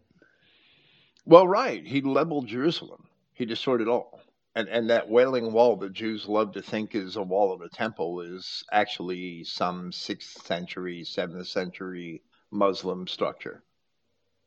Well, 1.24 1.46
right. 1.46 1.86
He 1.86 2.00
leveled 2.00 2.46
Jerusalem. 2.46 3.06
He 3.34 3.44
destroyed 3.44 3.80
it 3.80 3.88
all. 3.88 4.21
And 4.54 4.68
and 4.68 4.90
that 4.90 5.08
wailing 5.08 5.52
wall 5.52 5.76
that 5.76 5.94
Jews 5.94 6.28
love 6.28 6.52
to 6.52 6.62
think 6.62 6.94
is 6.94 7.16
a 7.16 7.22
wall 7.22 7.52
of 7.52 7.62
a 7.62 7.70
temple 7.70 8.20
is 8.20 8.62
actually 8.70 9.44
some 9.44 9.92
sixth 9.92 10.46
century, 10.46 11.04
seventh 11.04 11.46
century 11.46 12.22
Muslim 12.50 13.06
structure, 13.06 13.62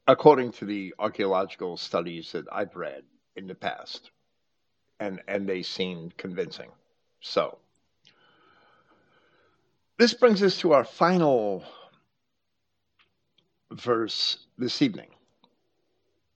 according 0.05 0.51
to 0.53 0.65
the 0.65 0.93
archaeological 0.99 1.75
studies 1.75 2.31
that 2.33 2.45
I've 2.51 2.75
read 2.75 3.03
in 3.35 3.47
the 3.47 3.55
past, 3.55 4.11
and 4.99 5.21
and 5.27 5.49
they 5.49 5.63
seem 5.63 6.11
convincing. 6.17 6.69
So 7.21 7.57
this 9.97 10.13
brings 10.13 10.43
us 10.43 10.59
to 10.59 10.73
our 10.73 10.83
final 10.83 11.63
verse 13.71 14.45
this 14.57 14.83
evening 14.83 15.14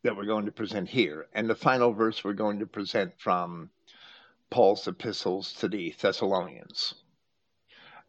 that 0.04 0.16
we're 0.16 0.26
going 0.26 0.46
to 0.46 0.52
present 0.52 0.90
here. 0.90 1.28
And 1.34 1.50
the 1.50 1.56
final 1.56 1.92
verse 1.92 2.24
we're 2.24 2.34
going 2.34 2.60
to 2.60 2.66
present 2.66 3.14
from 3.18 3.70
Paul's 4.50 4.88
epistles 4.88 5.54
to 5.54 5.68
the 5.68 5.94
Thessalonians. 6.00 6.96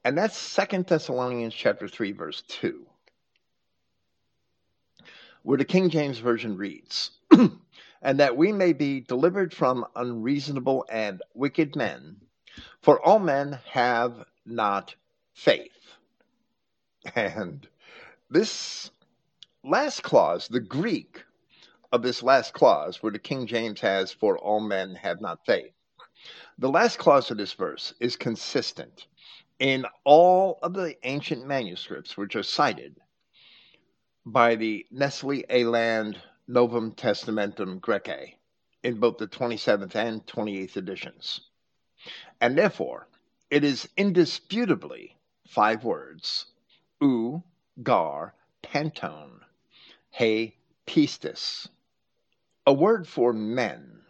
And 0.05 0.17
that's 0.17 0.37
Second 0.37 0.87
Thessalonians 0.87 1.55
chapter 1.55 1.89
3 1.89 2.12
verse 2.12 2.43
2. 2.49 2.87
Where 5.43 5.59
the 5.59 5.65
King 5.65 5.91
James 5.91 6.19
version 6.19 6.57
reads, 6.57 7.11
and 8.03 8.21
that 8.21 8.37
we 8.37 8.53
may 8.53 8.73
be 8.73 9.01
delivered 9.01 9.53
from 9.53 9.87
unreasonable 9.97 10.87
and 10.91 11.23
wicked 11.35 11.77
men, 11.77 12.17
for 12.83 13.01
all 13.05 13.19
men 13.19 13.59
have 13.71 14.25
not 14.47 14.95
faith. 15.33 15.97
And 17.15 17.67
this 18.31 18.91
last 19.65 20.03
clause, 20.03 20.49
the 20.49 20.61
Greek 20.61 21.25
of 21.93 22.03
this 22.03 22.23
last 22.23 22.55
clause, 22.55 23.03
where 23.03 23.12
the 23.12 23.19
King 23.19 23.47
James 23.47 23.81
has, 23.81 24.12
for 24.12 24.39
all 24.39 24.61
men 24.61 24.95
have 24.95 25.21
not 25.21 25.45
faith, 25.45 25.73
the 26.59 26.71
last 26.71 26.99
clause 26.99 27.31
of 27.31 27.39
this 27.39 27.53
verse 27.53 27.95
is 28.01 28.17
consistent 28.17 29.07
in 29.59 29.85
all 30.05 30.59
of 30.62 30.75
the 30.75 30.97
ancient 31.05 31.47
manuscripts 31.47 32.17
which 32.17 32.37
are 32.37 32.43
cited 32.43 33.01
by 34.27 34.55
the 34.55 34.87
Nestle 34.91 35.45
Aland 35.51 36.21
Novum 36.47 36.93
Testamentum 36.93 37.81
Graece 37.81 38.35
in 38.83 39.01
both 39.01 39.19
the 39.19 39.27
27th 39.27 39.95
and 39.95 40.27
28th 40.27 40.77
editions. 40.77 41.41
And 42.41 42.57
therefore, 42.57 43.09
it 43.51 43.65
is 43.65 43.89
indisputably 43.97 45.17
five 45.47 45.85
words 45.85 46.47
ou, 47.03 47.43
gar, 47.83 48.35
panton, 48.62 49.41
he, 50.11 50.57
pistis. 50.87 51.69
A 52.66 52.73
word 52.73 53.09
for 53.09 53.32
men, 53.32 54.03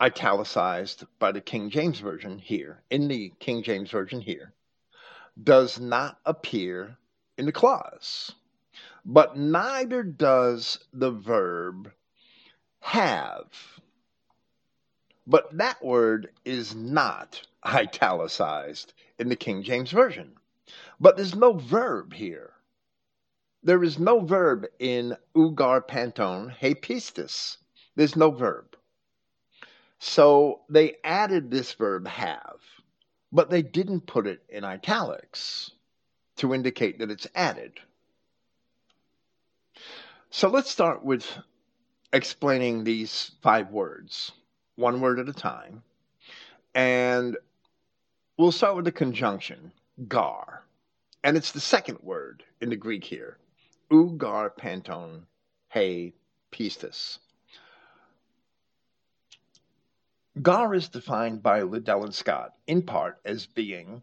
italicized 0.00 1.04
by 1.18 1.32
the 1.32 1.40
King 1.40 1.70
James 1.70 1.98
Version 1.98 2.38
here, 2.38 2.82
in 2.90 3.08
the 3.08 3.32
King 3.40 3.62
James 3.62 3.90
Version 3.90 4.20
here, 4.20 4.52
does 5.42 5.80
not 5.80 6.18
appear 6.26 6.98
in 7.38 7.46
the 7.46 7.52
clause. 7.52 8.32
But 9.04 9.36
neither 9.36 10.02
does 10.02 10.78
the 10.92 11.10
verb 11.10 11.92
have. 12.80 13.80
But 15.26 15.56
that 15.56 15.82
word 15.84 16.30
is 16.44 16.74
not 16.74 17.46
italicized 17.64 18.92
in 19.18 19.28
the 19.28 19.36
King 19.36 19.62
James 19.62 19.90
Version. 19.90 20.36
But 21.00 21.16
there's 21.16 21.34
no 21.34 21.54
verb 21.54 22.12
here. 22.12 22.52
There 23.62 23.84
is 23.84 23.98
no 23.98 24.20
verb 24.20 24.66
in 24.78 25.16
ugar 25.36 25.86
panton 25.86 26.50
he 26.58 26.74
pistis. 26.74 27.58
There's 27.94 28.16
no 28.16 28.30
verb. 28.30 28.76
So 29.98 30.62
they 30.70 30.96
added 31.04 31.50
this 31.50 31.74
verb 31.74 32.08
have, 32.08 32.60
but 33.32 33.50
they 33.50 33.60
didn't 33.60 34.06
put 34.06 34.26
it 34.26 34.42
in 34.48 34.64
italics 34.64 35.72
to 36.36 36.54
indicate 36.54 36.98
that 36.98 37.10
it's 37.10 37.26
added. 37.34 37.78
So 40.30 40.48
let's 40.48 40.70
start 40.70 41.04
with 41.04 41.26
explaining 42.14 42.84
these 42.84 43.32
five 43.42 43.70
words, 43.70 44.32
one 44.76 45.00
word 45.02 45.18
at 45.18 45.28
a 45.28 45.34
time. 45.34 45.82
And 46.74 47.36
we'll 48.38 48.52
start 48.52 48.76
with 48.76 48.86
the 48.86 48.92
conjunction, 48.92 49.70
gar. 50.08 50.62
And 51.24 51.36
it's 51.36 51.52
the 51.52 51.60
second 51.60 51.98
word 52.02 52.42
in 52.62 52.70
the 52.70 52.76
Greek 52.76 53.04
here, 53.04 53.36
ugar 53.90 54.56
panton 54.56 55.26
he 55.72 56.14
pistis. 56.52 57.18
Gar 60.40 60.74
is 60.74 60.88
defined 60.88 61.42
by 61.42 61.62
Liddell 61.62 62.04
and 62.04 62.14
Scott 62.14 62.54
in 62.66 62.82
part 62.82 63.18
as 63.24 63.46
being 63.46 64.02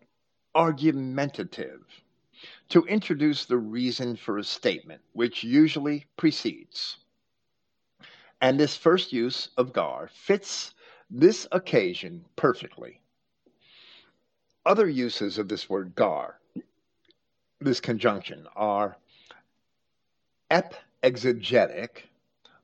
argumentative, 0.53 1.85
to 2.69 2.83
introduce 2.85 3.45
the 3.45 3.57
reason 3.57 4.15
for 4.15 4.37
a 4.37 4.43
statement, 4.43 5.01
which 5.13 5.43
usually 5.43 6.05
precedes. 6.17 6.97
And 8.41 8.59
this 8.59 8.75
first 8.75 9.13
use 9.13 9.49
of 9.57 9.73
gar 9.73 10.09
fits 10.13 10.73
this 11.09 11.47
occasion 11.51 12.25
perfectly. 12.35 12.99
Other 14.65 14.89
uses 14.89 15.37
of 15.37 15.47
this 15.47 15.69
word 15.69 15.95
gar, 15.95 16.39
this 17.61 17.79
conjunction, 17.79 18.47
are 18.55 18.97
exegetic 20.49 22.09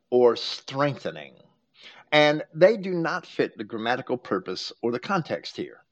or 0.09 0.35
strengthening, 0.35 1.33
and 2.11 2.43
they 2.53 2.77
do 2.77 2.91
not 2.93 3.25
fit 3.25 3.57
the 3.57 3.63
grammatical 3.63 4.17
purpose 4.17 4.71
or 4.81 4.91
the 4.91 4.99
context 4.99 5.57
here. 5.57 5.83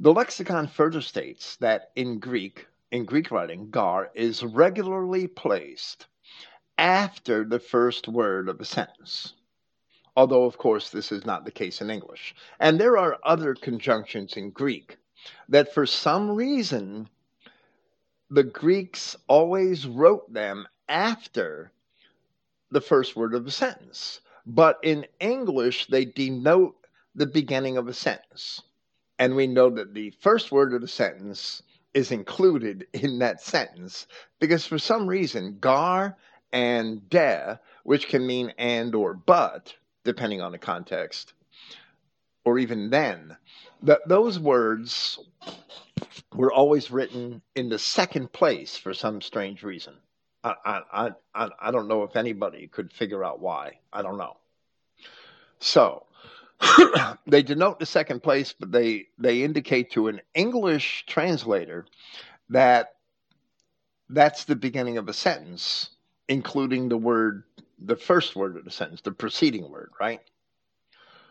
The 0.00 0.12
lexicon 0.12 0.66
further 0.66 1.00
states 1.00 1.56
that 1.56 1.90
in 1.96 2.18
Greek, 2.18 2.66
in 2.90 3.04
Greek 3.04 3.30
writing, 3.30 3.70
gar 3.70 4.10
is 4.14 4.42
regularly 4.42 5.26
placed 5.26 6.06
after 6.76 7.44
the 7.44 7.58
first 7.58 8.06
word 8.06 8.48
of 8.48 8.60
a 8.60 8.64
sentence. 8.64 9.32
Although, 10.16 10.44
of 10.44 10.58
course, 10.58 10.90
this 10.90 11.12
is 11.12 11.24
not 11.24 11.44
the 11.44 11.50
case 11.50 11.80
in 11.80 11.90
English. 11.90 12.34
And 12.58 12.78
there 12.78 12.98
are 12.98 13.18
other 13.22 13.54
conjunctions 13.54 14.36
in 14.36 14.50
Greek 14.50 14.98
that 15.48 15.72
for 15.72 15.86
some 15.86 16.30
reason 16.30 17.08
the 18.30 18.44
Greeks 18.44 19.16
always 19.28 19.86
wrote 19.86 20.32
them 20.32 20.66
after 20.88 21.72
the 22.70 22.80
first 22.80 23.16
word 23.16 23.34
of 23.34 23.46
a 23.46 23.50
sentence. 23.50 24.20
But 24.44 24.78
in 24.82 25.06
English, 25.20 25.86
they 25.86 26.04
denote 26.04 26.76
the 27.14 27.26
beginning 27.26 27.76
of 27.76 27.88
a 27.88 27.94
sentence. 27.94 28.62
And 29.18 29.34
we 29.34 29.46
know 29.46 29.70
that 29.70 29.94
the 29.94 30.10
first 30.20 30.52
word 30.52 30.74
of 30.74 30.80
the 30.80 30.88
sentence 30.88 31.62
is 31.94 32.12
included 32.12 32.86
in 32.92 33.18
that 33.20 33.40
sentence 33.40 34.06
because 34.38 34.66
for 34.66 34.78
some 34.78 35.06
reason, 35.06 35.58
gar 35.60 36.16
and 36.52 37.08
de, 37.08 37.58
which 37.84 38.08
can 38.08 38.26
mean 38.26 38.52
and 38.58 38.94
or 38.94 39.14
but, 39.14 39.74
depending 40.04 40.40
on 40.40 40.52
the 40.52 40.58
context, 40.58 41.32
or 42.44 42.58
even 42.58 42.90
then, 42.90 43.36
that 43.82 44.06
those 44.06 44.38
words 44.38 45.18
were 46.34 46.52
always 46.52 46.90
written 46.90 47.42
in 47.54 47.68
the 47.68 47.78
second 47.78 48.32
place 48.32 48.76
for 48.76 48.94
some 48.94 49.20
strange 49.20 49.62
reason. 49.62 49.94
I, 50.44 50.54
I, 50.64 51.10
I, 51.34 51.48
I 51.60 51.70
don't 51.70 51.88
know 51.88 52.02
if 52.04 52.16
anybody 52.16 52.68
could 52.68 52.92
figure 52.92 53.24
out 53.24 53.40
why. 53.40 53.78
I 53.92 54.02
don't 54.02 54.18
know. 54.18 54.36
So, 55.58 56.06
they 57.26 57.42
denote 57.42 57.78
the 57.78 57.86
second 57.86 58.22
place, 58.22 58.54
but 58.58 58.70
they, 58.70 59.06
they 59.18 59.42
indicate 59.42 59.90
to 59.92 60.08
an 60.08 60.20
English 60.34 61.04
translator 61.06 61.86
that 62.50 62.94
that's 64.08 64.44
the 64.44 64.56
beginning 64.56 64.98
of 64.98 65.08
a 65.08 65.12
sentence, 65.12 65.90
including 66.28 66.88
the 66.88 66.96
word, 66.96 67.42
the 67.78 67.96
first 67.96 68.36
word 68.36 68.56
of 68.56 68.64
the 68.64 68.70
sentence, 68.70 69.00
the 69.00 69.12
preceding 69.12 69.70
word, 69.70 69.90
right? 70.00 70.20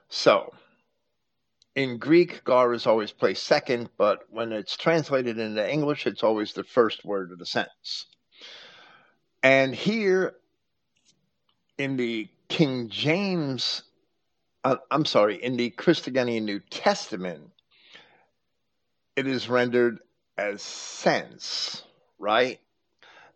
So, 0.10 0.54
in 1.76 1.98
Greek, 1.98 2.44
gar 2.44 2.74
is 2.74 2.88
always 2.88 3.12
placed 3.12 3.44
second, 3.44 3.90
but 3.98 4.24
when 4.30 4.52
it's 4.52 4.78
translated 4.78 5.38
into 5.38 5.72
English, 5.72 6.08
it's 6.08 6.24
always 6.24 6.54
the 6.54 6.64
first 6.64 7.04
word 7.06 7.32
of 7.32 7.40
the 7.40 7.46
sentence. 7.46 8.06
And 9.44 9.76
here 9.76 10.36
in 11.78 11.98
the 11.98 12.30
King 12.48 12.90
James 12.90 13.84
uh, 14.66 14.78
I'm 14.90 15.06
sorry, 15.06 15.36
in 15.36 15.58
the 15.58 15.70
Christogenea 15.70 16.42
New 16.42 16.60
Testament, 16.60 17.52
it 19.16 19.28
is 19.28 19.48
rendered 19.48 20.00
as 20.40 20.64
sense, 20.64 21.84
right? 22.18 22.60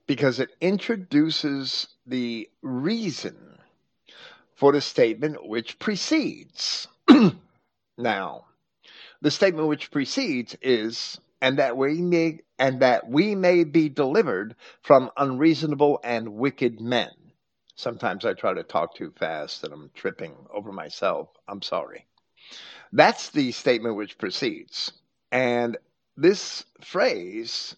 Because 0.07 0.40
it 0.40 0.49
introduces 0.60 1.88
the 2.07 2.49
reason 2.64 3.60
for 4.56 4.72
the 4.72 4.82
statement 4.82 5.48
which 5.48 5.78
precedes. 5.78 6.88
now, 7.99 8.45
the 9.21 9.31
statement 9.31 9.67
which 9.67 9.91
precedes 9.91 10.55
is, 10.61 11.19
and 11.41 11.59
that 11.59 11.77
we 11.77 12.01
may 12.01 12.39
and 12.57 12.81
that 12.81 13.07
we 13.09 13.35
may 13.35 13.63
be 13.63 13.89
delivered 13.89 14.55
from 14.81 15.11
unreasonable 15.17 15.99
and 16.03 16.34
wicked 16.34 16.81
men. 16.81 17.11
Sometimes 17.76 18.26
I 18.26 18.34
try 18.34 18.53
to 18.53 18.63
talk 18.63 18.95
too 18.95 19.13
fast 19.17 19.63
and 19.63 19.73
I'm 19.73 19.91
tripping 19.93 20.35
over 20.53 20.71
myself. 20.73 21.30
I'm 21.47 21.61
sorry. 21.61 22.05
That's 22.91 23.30
the 23.30 23.51
statement 23.53 23.95
which 23.95 24.17
precedes. 24.17 24.91
And 25.31 25.77
this 26.17 26.65
phrase, 26.81 27.77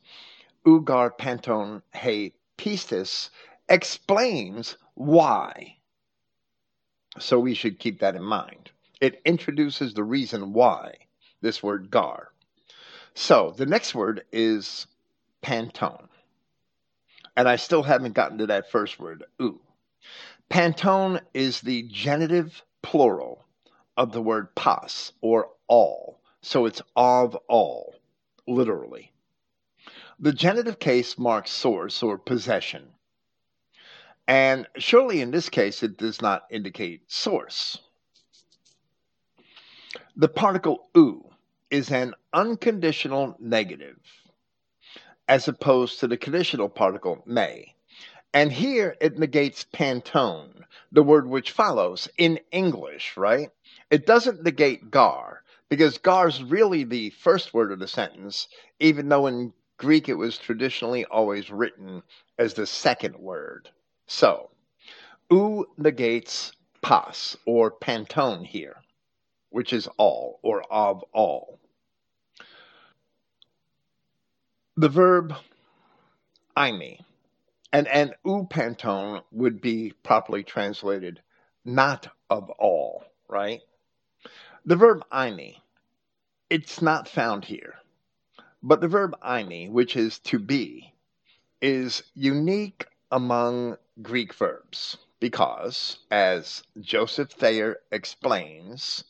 ugar 0.66 1.16
panton 1.16 1.84
he 1.96 2.34
pistis, 2.58 3.30
explains 3.70 4.78
why. 4.96 5.78
So 7.20 7.40
we 7.40 7.54
should 7.54 7.78
keep 7.78 8.00
that 8.00 8.16
in 8.16 8.24
mind. 8.24 8.71
It 9.02 9.22
introduces 9.26 9.94
the 9.94 10.04
reason 10.04 10.54
why 10.54 10.96
this 11.42 11.64
word 11.64 11.92
gar. 11.92 12.32
So 13.16 13.54
the 13.58 13.66
next 13.66 13.96
word 13.96 14.24
is 14.32 14.88
panton. 15.42 16.08
And 17.36 17.50
I 17.50 17.58
still 17.58 17.84
haven't 17.84 18.14
gotten 18.14 18.38
to 18.40 18.48
that 18.48 18.72
first 18.72 19.00
word, 19.00 19.26
oo. 19.42 19.60
Panton 20.50 21.22
is 21.34 21.62
the 21.62 21.84
genitive 21.92 22.64
plural 22.84 23.44
of 23.98 24.12
the 24.12 24.22
word 24.22 24.56
pas 24.56 25.14
or 25.22 25.50
all. 25.68 26.22
So 26.42 26.66
it's 26.66 26.82
of 26.96 27.36
all. 27.48 27.96
literally. 28.48 29.12
The 30.20 30.34
genitive 30.34 30.80
case 30.80 31.18
marks 31.18 31.52
source 31.52 32.04
or 32.04 32.18
possession. 32.18 32.90
And 34.28 34.68
surely 34.78 35.22
in 35.22 35.32
this 35.32 35.50
case, 35.50 35.84
it 35.84 35.98
does 35.98 36.22
not 36.22 36.44
indicate 36.52 37.12
source. 37.12 37.80
The 40.18 40.28
particle 40.28 40.90
u 40.94 41.30
is 41.70 41.90
an 41.90 42.14
unconditional 42.34 43.38
negative, 43.40 43.98
as 45.30 45.48
opposed 45.48 46.00
to 46.00 46.08
the 46.08 46.18
conditional 46.18 46.68
particle 46.68 47.24
may. 47.26 47.76
And 48.34 48.52
here 48.52 48.98
it 49.00 49.18
negates 49.18 49.66
panton, 49.72 50.66
the 50.92 51.02
word 51.02 51.28
which 51.28 51.52
follows 51.52 52.10
in 52.18 52.40
English, 52.52 53.16
right? 53.16 53.52
It 53.90 54.06
doesn't 54.06 54.44
negate 54.44 54.92
gar, 54.92 55.44
because 55.70 55.98
gar 55.98 56.28
is 56.28 56.44
really 56.44 56.84
the 56.84 57.12
first 57.12 57.54
word 57.54 57.72
of 57.72 57.80
the 57.80 57.88
sentence, 57.88 58.50
even 58.82 59.08
though 59.08 59.28
in 59.28 59.54
Greek 59.78 60.10
it 60.10 60.16
was 60.16 60.38
traditionally 60.38 61.06
always 61.06 61.50
written 61.50 62.04
as 62.38 62.54
the 62.54 62.68
second 62.68 63.16
word. 63.16 63.70
So, 64.08 64.52
u 65.30 65.68
negates 65.78 66.52
pas 66.82 67.38
or 67.46 67.72
panton 67.72 68.44
here, 68.44 68.81
which 69.52 69.74
is 69.74 69.88
all 69.98 70.40
or 70.42 70.64
of 70.72 71.04
all. 71.14 71.60
The 74.78 74.90
verb 74.90 75.36
eimi 76.58 77.00
and 77.72 77.88
and 77.88 78.16
ou 78.26 78.48
panton 78.50 79.22
would 79.32 79.62
be 79.62 79.94
properly 80.04 80.44
translated 80.44 81.22
not 81.64 82.08
of 82.30 82.50
all, 82.52 83.06
right? 83.28 83.62
The 84.66 84.76
verb 84.76 85.04
eimi, 85.12 85.58
it's 86.50 86.82
not 86.82 87.08
found 87.08 87.46
here. 87.46 87.76
But 88.64 88.82
the 88.82 88.88
verb 88.88 89.16
eimi, 89.22 89.70
which 89.70 89.96
is 89.96 90.20
to 90.20 90.40
be, 90.40 90.94
is 91.62 92.04
unique 92.16 92.86
among 93.12 93.78
Greek 94.02 94.34
verbs 94.34 94.98
because, 95.22 96.00
as 96.10 96.64
Joseph 96.82 97.30
Thayer 97.32 97.78
explains 97.92 99.06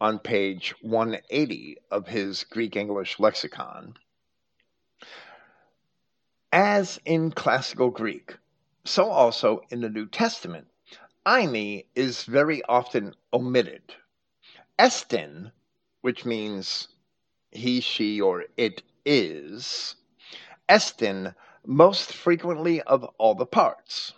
on 0.00 0.18
page 0.18 0.74
180 0.82 1.78
of 1.92 2.08
his 2.08 2.42
Greek 2.44 2.74
English 2.74 3.20
lexicon, 3.20 3.94
as 6.52 7.00
in 7.04 7.30
classical 7.30 7.88
Greek, 7.88 8.36
so 8.84 9.08
also 9.08 9.62
in 9.70 9.80
the 9.80 9.88
New 9.88 10.06
Testament, 10.06 10.66
eimi 11.24 11.86
is 11.94 12.24
very 12.24 12.62
often 12.64 13.14
omitted 13.32 13.94
Estin, 14.76 15.52
which 16.00 16.24
means 16.24 16.88
he, 17.52 17.80
she, 17.80 18.20
or 18.20 18.44
it 18.56 18.82
is, 19.06 19.94
estin 20.68 21.32
most 21.64 22.12
frequently 22.12 22.82
of 22.82 23.04
all 23.18 23.36
the 23.36 23.46
parts. 23.46 24.12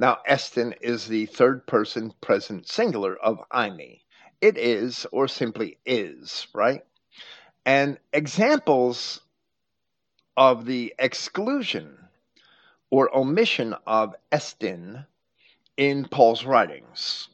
Now, 0.00 0.18
estin 0.28 0.76
is 0.80 1.08
the 1.08 1.26
third 1.26 1.66
person 1.66 2.12
present 2.20 2.68
singular 2.68 3.16
of 3.16 3.40
eimi. 3.50 4.02
It 4.40 4.56
is, 4.56 5.08
or 5.10 5.26
simply 5.26 5.78
is, 5.84 6.46
right? 6.54 6.84
And 7.66 7.98
examples 8.12 9.22
of 10.36 10.66
the 10.66 10.94
exclusion 11.00 11.98
or 12.90 13.12
omission 13.12 13.74
of 13.88 14.14
estin 14.30 15.04
in 15.76 16.06
Paul's 16.06 16.44
writings 16.44 17.28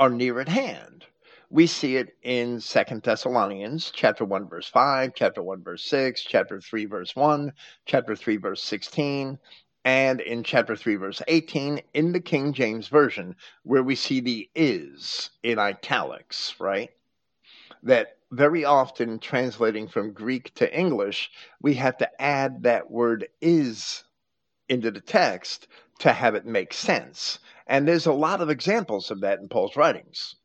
are 0.00 0.10
near 0.10 0.40
at 0.40 0.48
hand 0.48 1.06
we 1.50 1.66
see 1.66 1.96
it 1.96 2.14
in 2.22 2.60
Second 2.60 3.02
Thessalonians 3.02 3.90
chapter 3.94 4.24
1 4.24 4.48
verse 4.48 4.68
5, 4.68 5.12
chapter 5.14 5.42
1 5.42 5.62
verse 5.62 5.84
6, 5.84 6.22
chapter 6.24 6.60
3 6.60 6.84
verse 6.84 7.16
1, 7.16 7.52
chapter 7.86 8.14
3 8.14 8.36
verse 8.36 8.62
16, 8.62 9.38
and 9.88 10.20
in 10.20 10.44
chapter 10.44 10.76
3 10.76 10.96
verse 10.96 11.22
18 11.28 11.80
in 11.94 12.12
the 12.12 12.20
King 12.20 12.52
James 12.52 12.88
version 12.88 13.34
where 13.62 13.82
we 13.82 13.94
see 13.94 14.20
the 14.20 14.46
is 14.54 15.30
in 15.42 15.58
italics, 15.58 16.54
right? 16.60 16.90
That 17.82 18.18
very 18.30 18.66
often 18.66 19.18
translating 19.18 19.88
from 19.88 20.12
Greek 20.12 20.52
to 20.56 20.78
English, 20.78 21.30
we 21.62 21.72
have 21.76 21.96
to 21.98 22.20
add 22.20 22.64
that 22.64 22.90
word 22.90 23.28
is 23.40 24.04
into 24.68 24.90
the 24.90 25.00
text 25.00 25.68
to 26.00 26.12
have 26.12 26.34
it 26.34 26.44
make 26.44 26.74
sense. 26.74 27.38
And 27.66 27.88
there's 27.88 28.04
a 28.04 28.12
lot 28.12 28.42
of 28.42 28.50
examples 28.50 29.10
of 29.10 29.22
that 29.22 29.38
in 29.38 29.48
Paul's 29.48 29.74
writings. 29.74 30.36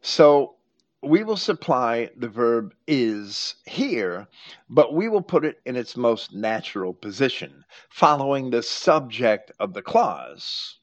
So 0.00 0.54
we 1.02 1.22
will 1.22 1.36
supply 1.36 2.10
the 2.16 2.28
verb 2.28 2.74
is 2.86 3.54
here, 3.66 4.26
but 4.68 4.94
we 4.94 5.08
will 5.08 5.22
put 5.22 5.44
it 5.44 5.60
in 5.64 5.76
its 5.76 5.96
most 5.96 6.34
natural 6.34 6.92
position, 6.92 7.64
following 7.88 8.50
the 8.50 8.62
subject 8.62 9.52
of 9.60 9.74
the 9.74 9.82
clause. 9.82 10.78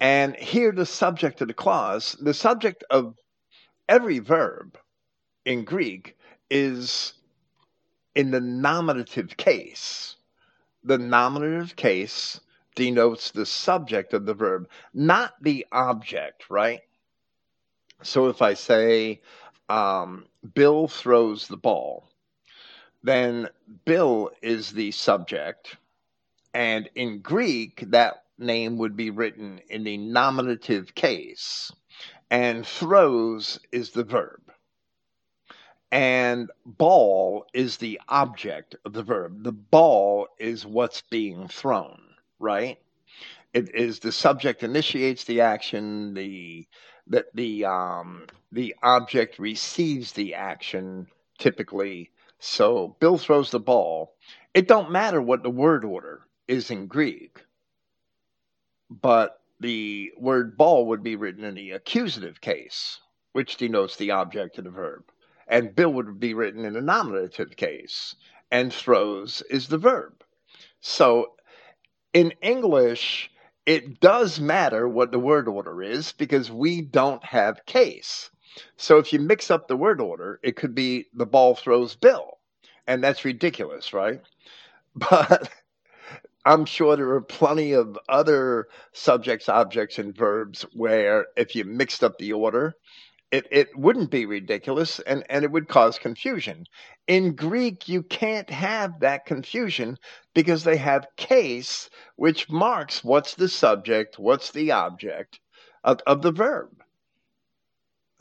And 0.00 0.34
here, 0.34 0.72
the 0.72 0.86
subject 0.86 1.40
of 1.40 1.48
the 1.48 1.54
clause, 1.54 2.16
the 2.20 2.34
subject 2.34 2.82
of 2.90 3.14
every 3.88 4.18
verb 4.18 4.76
in 5.44 5.64
Greek 5.64 6.16
is 6.50 7.14
in 8.16 8.32
the 8.32 8.40
nominative 8.40 9.36
case. 9.36 10.16
The 10.82 10.98
nominative 10.98 11.76
case 11.76 12.40
denotes 12.74 13.30
the 13.30 13.46
subject 13.46 14.12
of 14.14 14.26
the 14.26 14.34
verb, 14.34 14.68
not 14.92 15.34
the 15.40 15.64
object, 15.70 16.50
right? 16.50 16.80
So 18.02 18.28
if 18.28 18.42
I 18.42 18.54
say 18.54 19.20
um, 19.68 20.26
Bill 20.54 20.88
throws 20.88 21.48
the 21.48 21.56
ball, 21.56 22.08
then 23.02 23.48
Bill 23.84 24.30
is 24.42 24.72
the 24.72 24.90
subject. 24.90 25.76
And 26.54 26.88
in 26.94 27.20
Greek, 27.20 27.84
that 27.90 28.24
name 28.38 28.76
would 28.78 28.96
be 28.96 29.10
written 29.10 29.60
in 29.68 29.84
the 29.84 29.96
nominative 29.96 30.94
case. 30.94 31.72
And 32.30 32.66
throws 32.66 33.58
is 33.72 33.90
the 33.90 34.04
verb. 34.04 34.40
And 35.90 36.50
ball 36.64 37.46
is 37.52 37.76
the 37.76 38.00
object 38.08 38.76
of 38.84 38.94
the 38.94 39.02
verb. 39.02 39.44
The 39.44 39.52
ball 39.52 40.26
is 40.38 40.64
what's 40.64 41.02
being 41.10 41.48
thrown, 41.48 42.00
right? 42.38 42.78
It 43.52 43.74
is 43.74 43.98
the 43.98 44.12
subject 44.12 44.62
initiates 44.62 45.24
the 45.24 45.42
action, 45.42 46.14
the 46.14 46.66
that 47.12 47.26
the 47.34 47.64
um, 47.64 48.26
the 48.50 48.74
object 48.82 49.38
receives 49.38 50.12
the 50.12 50.34
action 50.34 51.06
typically. 51.38 52.10
So 52.38 52.96
Bill 53.00 53.18
throws 53.18 53.50
the 53.50 53.60
ball. 53.60 54.14
It 54.54 54.66
don't 54.66 54.90
matter 54.90 55.22
what 55.22 55.42
the 55.42 55.50
word 55.50 55.84
order 55.84 56.26
is 56.48 56.70
in 56.70 56.86
Greek, 56.86 57.38
but 58.90 59.40
the 59.60 60.12
word 60.18 60.56
ball 60.56 60.86
would 60.86 61.02
be 61.02 61.16
written 61.16 61.44
in 61.44 61.54
the 61.54 61.70
accusative 61.70 62.40
case, 62.40 62.98
which 63.32 63.56
denotes 63.56 63.96
the 63.96 64.10
object 64.10 64.58
of 64.58 64.64
the 64.64 64.70
verb, 64.70 65.04
and 65.46 65.74
Bill 65.74 65.92
would 65.92 66.18
be 66.18 66.34
written 66.34 66.64
in 66.64 66.72
the 66.72 66.80
nominative 66.80 67.56
case, 67.56 68.16
and 68.50 68.72
throws 68.72 69.42
is 69.48 69.68
the 69.68 69.78
verb. 69.78 70.24
So 70.80 71.34
in 72.12 72.32
English, 72.42 73.30
it 73.66 74.00
does 74.00 74.40
matter 74.40 74.88
what 74.88 75.12
the 75.12 75.18
word 75.18 75.48
order 75.48 75.82
is 75.82 76.12
because 76.12 76.50
we 76.50 76.82
don't 76.82 77.24
have 77.24 77.64
case. 77.66 78.30
So 78.76 78.98
if 78.98 79.12
you 79.12 79.20
mix 79.20 79.50
up 79.50 79.68
the 79.68 79.76
word 79.76 80.00
order, 80.00 80.40
it 80.42 80.56
could 80.56 80.74
be 80.74 81.06
the 81.14 81.26
ball 81.26 81.54
throws 81.54 81.96
Bill. 81.96 82.38
And 82.86 83.02
that's 83.02 83.24
ridiculous, 83.24 83.92
right? 83.92 84.20
But 84.96 85.50
I'm 86.44 86.64
sure 86.64 86.96
there 86.96 87.10
are 87.10 87.20
plenty 87.20 87.72
of 87.72 87.98
other 88.08 88.68
subjects, 88.92 89.48
objects, 89.48 89.98
and 89.98 90.16
verbs 90.16 90.62
where 90.74 91.26
if 91.36 91.54
you 91.54 91.64
mixed 91.64 92.02
up 92.04 92.18
the 92.18 92.32
order, 92.32 92.74
it, 93.32 93.48
it 93.50 93.76
wouldn't 93.76 94.10
be 94.10 94.26
ridiculous 94.26 95.00
and, 95.00 95.24
and 95.30 95.42
it 95.42 95.50
would 95.50 95.66
cause 95.66 95.98
confusion. 95.98 96.66
In 97.08 97.34
Greek, 97.34 97.88
you 97.88 98.02
can't 98.02 98.50
have 98.50 99.00
that 99.00 99.24
confusion 99.24 99.96
because 100.34 100.64
they 100.64 100.76
have 100.76 101.08
case, 101.16 101.88
which 102.16 102.50
marks 102.50 103.02
what's 103.02 103.34
the 103.34 103.48
subject, 103.48 104.18
what's 104.18 104.50
the 104.50 104.72
object 104.72 105.40
of, 105.82 106.00
of 106.06 106.20
the 106.20 106.30
verb. 106.30 106.68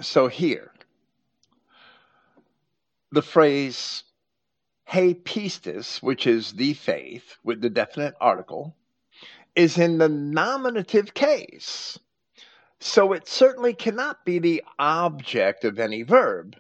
So 0.02 0.30
here, 0.30 0.72
the 3.12 3.22
phrase 3.22 4.06
he 4.88 5.14
pistis, 5.14 6.02
which 6.02 6.26
is 6.26 6.54
the 6.54 6.74
faith 6.74 7.38
with 7.44 7.62
the 7.62 7.70
definite 7.70 8.16
article, 8.22 8.78
is 9.56 9.78
in 9.78 9.98
the 9.98 10.10
nominative 10.10 11.14
case. 11.14 12.00
So 12.82 13.14
it 13.14 13.28
certainly 13.28 13.76
cannot 13.76 14.26
be 14.26 14.40
the 14.40 14.64
object 14.80 15.66
of 15.66 15.80
any 15.80 16.02
verb. 16.02 16.58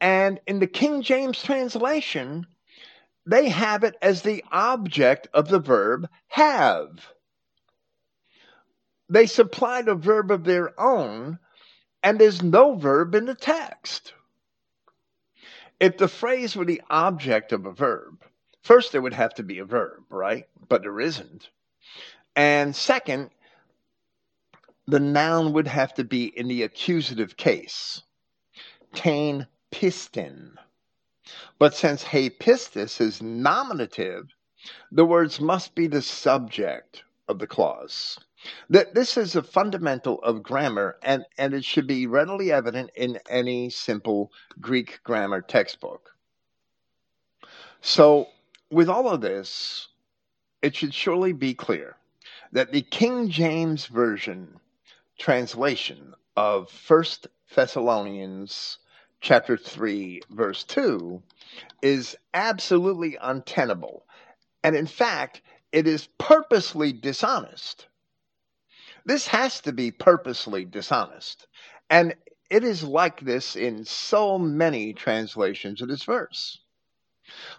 And 0.00 0.40
in 0.46 0.58
the 0.58 0.66
King 0.66 1.02
James 1.02 1.42
translation, 1.42 2.46
they 3.26 3.50
have 3.50 3.84
it 3.84 3.94
as 4.02 4.22
the 4.22 4.42
object 4.50 5.28
of 5.34 5.48
the 5.48 5.60
verb 5.60 6.08
have. 6.28 7.08
They 9.10 9.26
supplied 9.26 9.88
a 9.88 9.94
verb 9.94 10.30
of 10.30 10.44
their 10.44 10.78
own, 10.80 11.38
and 12.02 12.18
there's 12.18 12.42
no 12.42 12.74
verb 12.74 13.14
in 13.14 13.26
the 13.26 13.34
text. 13.34 14.14
if 15.80 15.98
the 15.98 16.08
phrase 16.08 16.56
were 16.56 16.64
the 16.64 16.82
object 16.90 17.52
of 17.52 17.66
a 17.66 17.72
verb, 17.72 18.24
first 18.62 18.92
there 18.92 19.02
would 19.02 19.12
have 19.12 19.34
to 19.34 19.42
be 19.42 19.58
a 19.58 19.64
verb, 19.64 20.02
right? 20.08 20.46
But 20.68 20.82
there 20.82 21.00
isn't. 21.00 21.48
And 22.36 22.74
second, 22.74 23.30
the 24.86 25.00
noun 25.00 25.52
would 25.52 25.66
have 25.66 25.94
to 25.94 26.04
be 26.04 26.26
in 26.38 26.48
the 26.48 26.62
accusative 26.62 27.36
case. 27.36 28.02
Tain 28.92 29.46
pistin. 29.70 30.56
But 31.58 31.74
since 31.74 32.04
he 32.04 32.28
pistis 32.28 33.00
is 33.00 33.22
nominative, 33.22 34.28
the 34.92 35.04
words 35.04 35.40
must 35.40 35.74
be 35.74 35.86
the 35.86 36.02
subject 36.02 37.02
of 37.28 37.38
the 37.38 37.46
clause. 37.46 38.18
That 38.68 38.94
this 38.94 39.16
is 39.16 39.34
a 39.34 39.42
fundamental 39.42 40.20
of 40.22 40.42
grammar, 40.42 40.98
and, 41.02 41.24
and 41.38 41.54
it 41.54 41.64
should 41.64 41.86
be 41.86 42.06
readily 42.06 42.52
evident 42.52 42.90
in 42.94 43.18
any 43.28 43.70
simple 43.70 44.30
Greek 44.60 45.00
grammar 45.02 45.40
textbook. 45.40 46.10
So, 47.80 48.28
with 48.70 48.90
all 48.90 49.08
of 49.08 49.22
this, 49.22 49.88
it 50.60 50.76
should 50.76 50.92
surely 50.92 51.32
be 51.32 51.54
clear 51.54 51.96
that 52.52 52.72
the 52.72 52.82
King 52.82 53.30
James 53.30 53.86
Version 53.86 54.60
translation 55.18 56.14
of 56.36 56.70
First 56.70 57.28
Thessalonians 57.54 58.78
chapter 59.20 59.56
3 59.56 60.22
verse 60.30 60.64
2 60.64 61.22
is 61.82 62.16
absolutely 62.34 63.16
untenable. 63.20 64.06
And 64.62 64.74
in 64.76 64.86
fact 64.86 65.40
it 65.72 65.86
is 65.86 66.08
purposely 66.18 66.92
dishonest. 66.92 67.88
This 69.04 69.26
has 69.28 69.60
to 69.62 69.72
be 69.72 69.90
purposely 69.90 70.64
dishonest. 70.64 71.46
And 71.90 72.14
it 72.50 72.64
is 72.64 72.82
like 72.82 73.20
this 73.20 73.56
in 73.56 73.84
so 73.84 74.38
many 74.38 74.92
translations 74.92 75.80
of 75.82 75.88
this 75.88 76.04
verse. 76.04 76.60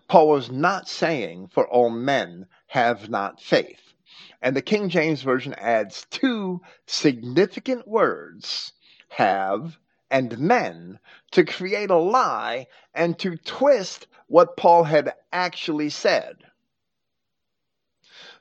Paul 0.08 0.30
was 0.30 0.52
not 0.52 0.88
saying 0.88 1.48
for 1.48 1.68
all 1.68 1.90
men 1.90 2.48
have 2.68 3.10
not 3.10 3.42
faith 3.42 3.95
and 4.42 4.56
the 4.56 4.62
King 4.62 4.90
James 4.90 5.22
Version 5.22 5.54
adds 5.56 6.06
two 6.10 6.62
significant 6.86 7.88
words, 7.88 8.74
have 9.10 9.78
and 10.12 10.38
men, 10.38 11.00
to 11.32 11.44
create 11.44 11.90
a 11.90 11.98
lie 11.98 12.68
and 12.94 13.18
to 13.20 13.38
twist 13.38 14.08
what 14.28 14.56
Paul 14.56 14.84
had 14.84 15.14
actually 15.34 15.90
said. 15.90 16.38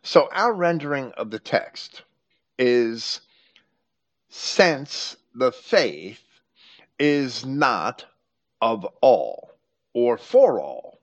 So 0.02 0.28
our 0.32 0.52
rendering 0.52 1.12
of 1.12 1.30
the 1.30 1.38
text 1.38 2.02
is 2.58 3.22
since 4.28 5.16
the 5.34 5.50
faith 5.52 6.22
is 6.98 7.44
not 7.44 8.04
of 8.60 8.84
all 9.00 9.52
or 9.94 10.18
for 10.18 10.60
all. 10.60 11.00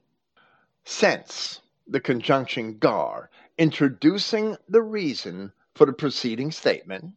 Since 0.86 1.62
the 1.88 2.00
conjunction 2.00 2.78
gar 2.78 3.30
introducing 3.58 4.58
the 4.70 4.82
reason 4.82 5.52
for 5.76 5.86
the 5.86 5.94
preceding 5.94 6.52
statement, 6.52 7.14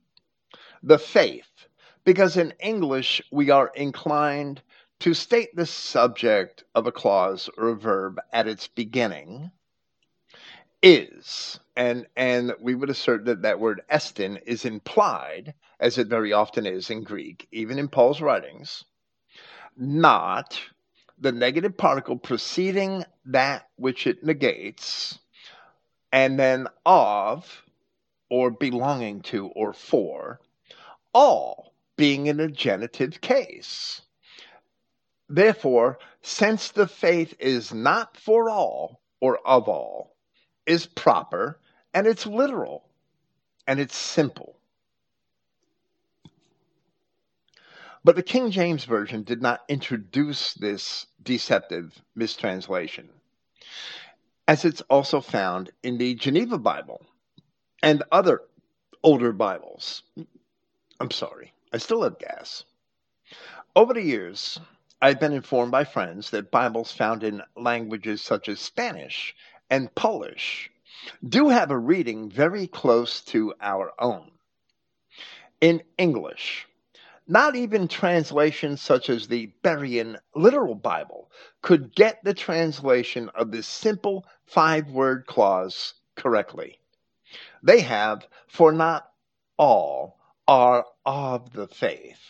the 0.82 0.98
faith, 0.98 1.66
because 2.05 2.36
in 2.36 2.52
English 2.61 3.23
we 3.31 3.51
are 3.51 3.73
inclined 3.74 4.62
to 5.01 5.15
state 5.15 5.55
the 5.56 5.66
subject 5.66 6.65
of 6.74 6.86
a 6.86 6.93
clause 6.93 7.51
or 7.56 7.69
a 7.69 7.77
verb 7.77 8.20
at 8.32 8.47
its 8.47 8.69
beginning, 8.69 9.51
is, 10.82 11.59
and, 11.77 12.06
and 12.15 12.52
we 12.61 12.74
would 12.74 12.90
assert 12.90 13.24
that 13.24 13.43
that 13.43 13.59
word 13.59 13.81
estin 13.90 14.39
is 14.47 14.65
implied, 14.65 15.55
as 15.81 15.98
it 15.98 16.09
very 16.09 16.32
often 16.32 16.66
is 16.66 16.90
in 16.90 17.02
Greek, 17.02 17.48
even 17.52 17.78
in 17.78 17.89
Paul's 17.89 18.20
writings, 18.20 18.85
not 19.77 20.61
the 21.19 21.32
negative 21.32 21.77
particle 21.77 22.19
preceding 22.19 23.05
that 23.24 23.69
which 23.77 24.06
it 24.06 24.23
negates, 24.23 25.19
and 26.15 26.39
then 26.39 26.69
of, 26.86 27.65
or 28.31 28.49
belonging 28.49 29.20
to, 29.20 29.49
or 29.49 29.73
for, 29.73 30.41
all 31.12 31.74
being 31.97 32.28
in 32.28 32.39
a 32.39 32.47
genitive 32.47 33.20
case. 33.20 34.01
Therefore, 35.28 35.99
since 36.23 36.70
the 36.70 36.86
faith 36.86 37.35
is 37.41 37.74
not 37.74 38.16
for 38.16 38.49
all 38.49 39.01
or 39.20 39.39
of 39.45 39.69
all, 39.69 40.15
is 40.66 40.86
proper 40.86 41.59
and 41.93 42.07
it's 42.07 42.27
literal 42.27 42.89
and 43.66 43.81
it's 43.81 43.97
simple. 43.97 44.57
But 48.05 48.15
the 48.15 48.23
King 48.23 48.53
James 48.53 48.85
Version 48.85 49.24
did 49.24 49.43
not 49.43 49.65
introduce 49.69 50.55
this 50.55 51.07
deceptive 51.24 52.01
mistranslation 52.15 53.09
as 54.47 54.65
it's 54.65 54.83
also 54.83 55.21
found 55.21 55.71
in 55.83 55.99
the 55.99 56.15
Geneva 56.15 56.59
Bible 56.59 57.05
and 57.83 58.03
other 58.12 58.43
older 59.03 59.33
Bibles. 59.33 60.03
I'm 61.01 61.11
sorry, 61.11 61.53
I 61.73 61.79
still 61.79 62.03
have 62.03 62.19
gas. 62.19 62.65
Over 63.75 63.95
the 63.95 64.03
years, 64.03 64.59
I've 65.01 65.21
been 65.21 65.33
informed 65.33 65.73
by 65.73 65.85
friends 65.85 66.31
that 66.31 66.51
Bibles 66.51 66.93
found 66.93 67.25
in 67.25 67.43
languages 67.57 68.23
such 68.23 68.49
as 68.49 68.61
Spanish 68.61 69.35
and 69.71 69.95
Polish 69.95 70.71
do 71.27 71.49
have 71.49 71.71
a 71.71 71.79
reading 71.79 72.31
very 72.31 72.66
close 72.66 73.21
to 73.23 73.55
our 73.61 73.93
own. 73.99 74.31
In 75.61 75.83
English, 75.99 76.66
not 77.27 77.57
even 77.57 77.89
translations 77.89 78.83
such 78.83 79.09
as 79.09 79.27
the 79.27 79.51
Berean 79.62 80.19
Literal 80.35 80.75
Bible 80.75 81.31
could 81.62 81.95
get 81.95 82.23
the 82.23 82.35
translation 82.35 83.31
of 83.35 83.51
this 83.51 83.66
simple 83.66 84.27
five 84.47 84.91
word 84.91 85.27
clause 85.27 85.95
correctly. 86.16 86.79
They 87.62 87.81
have, 87.81 88.27
for 88.47 88.73
not 88.73 89.11
all 89.57 90.19
are 90.47 90.87
of 91.07 91.53
the 91.53 91.69
faith. 91.69 92.21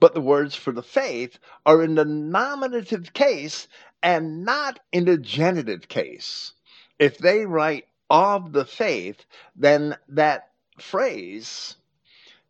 But 0.00 0.14
the 0.14 0.20
words 0.20 0.54
for 0.54 0.72
the 0.72 0.82
faith 0.82 1.38
are 1.66 1.82
in 1.82 1.94
the 1.94 2.04
nominative 2.04 3.12
case 3.12 3.68
and 4.02 4.44
not 4.44 4.80
in 4.92 5.04
the 5.04 5.18
genitive 5.18 5.88
case. 5.88 6.52
If 6.98 7.18
they 7.18 7.44
write 7.44 7.86
of 8.08 8.52
the 8.52 8.64
faith, 8.64 9.24
then 9.54 9.96
that 10.08 10.50
phrase 10.78 11.76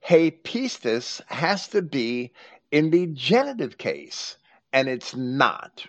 he 0.01 0.31
pistis 0.31 1.20
has 1.27 1.69
to 1.69 1.82
be 1.82 2.32
in 2.70 2.91
the 2.91 3.07
genitive 3.09 3.77
case, 3.77 4.37
and 4.73 4.89
it's 4.89 5.15
not. 5.15 5.87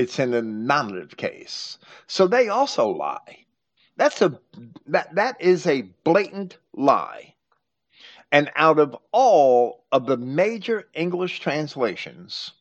It's 0.00 0.18
in 0.18 0.30
the 0.30 0.40
nominative 0.40 1.18
case. 1.18 1.76
So 2.06 2.26
they 2.26 2.48
also 2.48 2.88
lie. 2.88 3.44
That's 3.98 4.22
a 4.22 4.40
that 4.86 5.14
that 5.16 5.36
is 5.42 5.66
a 5.66 5.82
blatant 6.04 6.56
lie. 6.72 7.34
And 8.32 8.50
out 8.56 8.78
of 8.78 8.96
all 9.12 9.84
of 9.92 10.06
the 10.06 10.16
major 10.16 10.88
English 10.94 11.40
translations, 11.40 12.52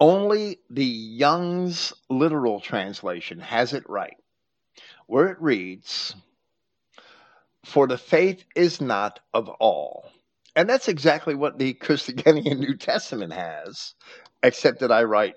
only 0.00 0.60
the 0.70 0.82
Young's 0.82 1.92
literal 2.08 2.58
translation 2.60 3.40
has 3.40 3.74
it 3.74 3.86
right, 3.86 4.16
where 5.08 5.28
it 5.28 5.42
reads, 5.42 6.14
for 7.66 7.86
the 7.86 7.98
faith 7.98 8.44
is 8.56 8.80
not 8.80 9.20
of 9.34 9.50
all. 9.50 10.10
And 10.56 10.70
that's 10.70 10.88
exactly 10.88 11.34
what 11.34 11.58
the 11.58 11.74
Christogenea 11.82 12.58
New 12.58 12.78
Testament 12.78 13.34
has, 13.34 13.92
except 14.42 14.80
that 14.80 14.90
I 14.90 15.02
write 15.02 15.36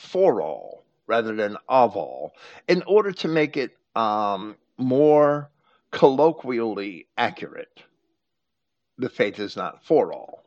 for 0.00 0.42
all 0.42 0.84
rather 1.06 1.34
than 1.34 1.56
of 1.68 1.96
all, 1.96 2.32
in 2.68 2.82
order 2.86 3.10
to 3.10 3.26
make 3.26 3.56
it 3.56 3.76
um, 3.96 4.56
more 4.78 5.50
colloquially 5.90 7.08
accurate. 7.18 7.82
The 8.98 9.08
faith 9.08 9.38
is 9.40 9.56
not 9.56 9.84
for 9.84 10.12
all, 10.12 10.44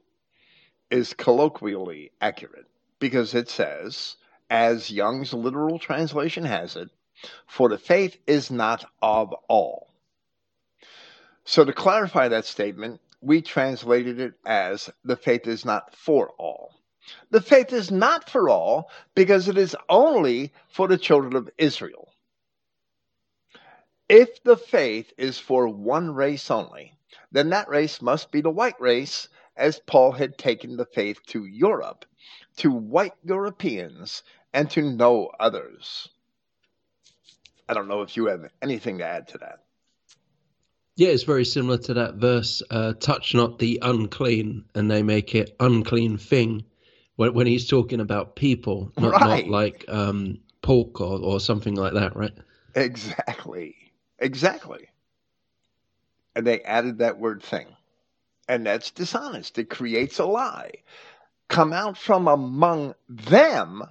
is 0.90 1.14
colloquially 1.14 2.12
accurate 2.22 2.68
because 3.00 3.34
it 3.34 3.50
says, 3.50 4.16
as 4.50 4.90
Young's 4.90 5.34
literal 5.34 5.80
translation 5.80 6.46
has 6.46 6.76
it, 6.76 6.90
for 7.48 7.68
the 7.68 7.78
faith 7.78 8.18
is 8.28 8.52
not 8.52 8.86
of 9.02 9.34
all. 9.50 9.90
So, 11.46 11.66
to 11.66 11.74
clarify 11.74 12.30
that 12.30 12.46
statement, 12.46 13.02
we 13.20 13.42
translated 13.42 14.20
it 14.20 14.34
as 14.46 14.90
the 15.04 15.18
faith 15.18 15.48
is 15.48 15.66
not 15.66 15.94
for 15.96 16.30
all. 16.38 16.83
The 17.30 17.42
faith 17.42 17.74
is 17.74 17.92
not 17.92 18.30
for 18.30 18.50
all 18.50 18.90
because 19.16 19.48
it 19.48 19.58
is 19.58 19.76
only 19.90 20.54
for 20.70 20.88
the 20.88 20.98
children 20.98 21.36
of 21.36 21.50
Israel. 21.58 22.14
If 24.10 24.44
the 24.44 24.58
faith 24.58 25.12
is 25.18 25.40
for 25.40 25.68
one 25.68 26.14
race 26.14 26.52
only, 26.52 26.94
then 27.32 27.50
that 27.50 27.70
race 27.70 28.02
must 28.02 28.32
be 28.32 28.42
the 28.42 28.50
white 28.50 28.80
race, 28.80 29.28
as 29.56 29.80
Paul 29.80 30.12
had 30.12 30.38
taken 30.38 30.78
the 30.78 30.86
faith 30.86 31.20
to 31.28 31.46
Europe, 31.46 32.06
to 32.58 32.72
white 32.72 33.14
Europeans, 33.24 34.24
and 34.54 34.70
to 34.72 34.82
no 34.82 35.32
others. 35.40 36.10
I 37.68 37.74
don't 37.74 37.88
know 37.88 38.02
if 38.02 38.16
you 38.16 38.28
have 38.28 38.52
anything 38.62 39.00
to 39.00 39.06
add 39.06 39.28
to 39.30 39.38
that. 39.40 39.64
Yeah, 40.96 41.10
it's 41.10 41.24
very 41.24 41.46
similar 41.46 41.80
to 41.80 41.94
that 41.96 42.16
verse, 42.16 42.62
uh, 42.70 42.94
touch 42.94 43.34
not 43.34 43.58
the 43.58 43.80
unclean, 43.82 44.66
and 44.76 44.92
they 44.92 45.02
make 45.02 45.34
it 45.34 45.56
unclean 45.60 46.18
thing, 46.18 46.66
when, 47.16 47.34
when 47.34 47.48
he's 47.48 47.68
talking 47.68 48.00
about 48.00 48.36
people, 48.36 48.92
not, 48.98 49.12
Right. 49.12 49.46
not 49.46 49.48
like 49.48 49.86
um, 49.88 50.40
pork 50.62 51.00
or, 51.02 51.20
or 51.20 51.40
something 51.40 51.76
like 51.76 51.94
that, 51.94 52.16
right? 52.16 52.34
Exactly. 52.76 53.76
Exactly. 54.20 54.90
And 56.36 56.46
they 56.48 56.62
added 56.62 57.00
that 57.00 57.20
word 57.20 57.44
thing. 57.44 57.68
And 58.48 58.66
that's 58.66 58.92
dishonest. 58.92 59.58
It 59.58 59.70
creates 59.70 60.20
a 60.20 60.26
lie. 60.26 60.72
Come 61.48 61.72
out 61.74 61.98
from 61.98 62.28
among 62.28 62.96
them, 63.08 63.84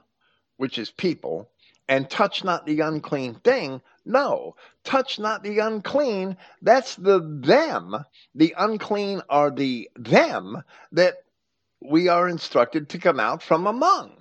which 0.57 0.78
is 0.78 0.90
people, 0.90 1.49
and 1.89 2.09
touch 2.11 2.44
not 2.44 2.66
the 2.66 2.81
unclean 2.81 3.35
thing. 3.36 3.81
No, 4.05 4.57
touch 4.85 5.19
not 5.19 5.43
the 5.43 5.59
unclean. 5.61 6.36
That's 6.61 6.97
the 6.97 7.20
them. 7.20 7.97
The 8.35 8.55
unclean 8.59 9.23
are 9.28 9.51
the 9.51 9.89
them 9.97 10.62
that 10.93 11.24
we 11.84 12.09
are 12.09 12.28
instructed 12.28 12.88
to 12.90 12.98
come 12.98 13.20
out 13.20 13.42
from 13.42 13.66
among. 13.66 14.16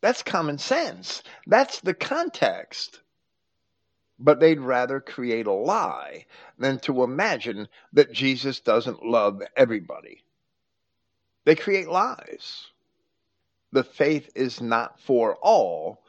That's 0.00 0.22
common 0.22 0.58
sense. 0.58 1.22
That's 1.46 1.80
the 1.80 1.94
context 1.94 3.00
but 4.18 4.40
they'd 4.40 4.60
rather 4.60 5.00
create 5.00 5.46
a 5.46 5.52
lie 5.52 6.26
than 6.58 6.78
to 6.80 7.02
imagine 7.02 7.68
that 7.92 8.12
Jesus 8.12 8.60
doesn't 8.60 9.04
love 9.04 9.42
everybody. 9.56 10.24
They 11.44 11.54
create 11.54 11.88
lies. 11.88 12.66
The 13.72 13.84
faith 13.84 14.30
is 14.34 14.60
not 14.60 15.00
for 15.00 15.36
all. 15.36 16.02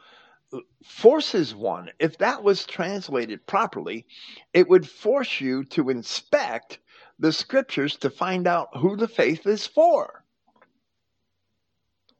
Forces 0.82 1.54
one. 1.54 1.90
If 1.98 2.18
that 2.18 2.42
was 2.42 2.64
translated 2.64 3.46
properly, 3.46 4.06
it 4.54 4.68
would 4.68 4.88
force 4.88 5.40
you 5.40 5.64
to 5.64 5.90
inspect 5.90 6.78
the 7.18 7.32
scriptures 7.32 7.96
to 7.96 8.10
find 8.10 8.46
out 8.46 8.76
who 8.78 8.96
the 8.96 9.08
faith 9.08 9.46
is 9.46 9.66
for. 9.66 10.17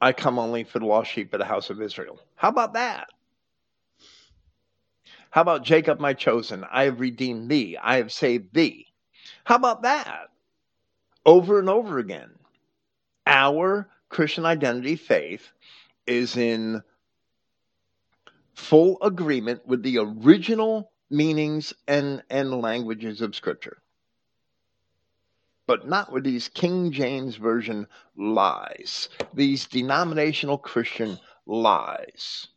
I 0.01 0.13
come 0.13 0.39
only 0.39 0.65
for 0.65 0.79
the 0.79 0.87
lost 0.87 1.11
sheep 1.11 1.33
of 1.35 1.39
the 1.39 1.45
house 1.45 1.71
of 1.71 1.83
Israel. 1.83 2.21
How 2.37 2.49
about 2.49 2.75
that? 2.75 3.09
How 5.31 5.43
about 5.43 5.65
Jacob, 5.65 6.01
my 6.01 6.15
chosen? 6.15 6.65
I 6.71 6.85
have 6.85 7.01
redeemed 7.01 7.51
thee. 7.51 7.77
I 7.77 7.97
have 7.97 8.13
saved 8.13 8.55
thee. 8.55 8.87
How 9.45 9.57
about 9.57 9.83
that? 9.83 10.29
Over 11.27 11.59
and 11.59 11.69
over 11.69 11.99
again. 11.99 12.31
Our 13.27 13.89
Christian 14.09 14.47
identity 14.47 14.97
faith 14.97 15.53
is 16.07 16.37
in 16.37 16.83
full 18.55 18.99
agreement 19.03 19.67
with 19.67 19.83
the 19.83 19.99
original 19.99 20.91
meanings 21.11 21.75
and, 21.87 22.23
and 22.31 22.61
languages 22.63 23.21
of 23.21 23.37
Scripture, 23.37 23.79
but 25.69 25.87
not 25.87 26.11
with 26.11 26.25
these 26.25 26.49
King 26.49 26.91
James 26.91 27.37
Version 27.37 27.87
lies, 28.17 29.11
these 29.35 29.67
denominational 29.67 30.59
Christian 30.59 31.21
lies 31.47 32.49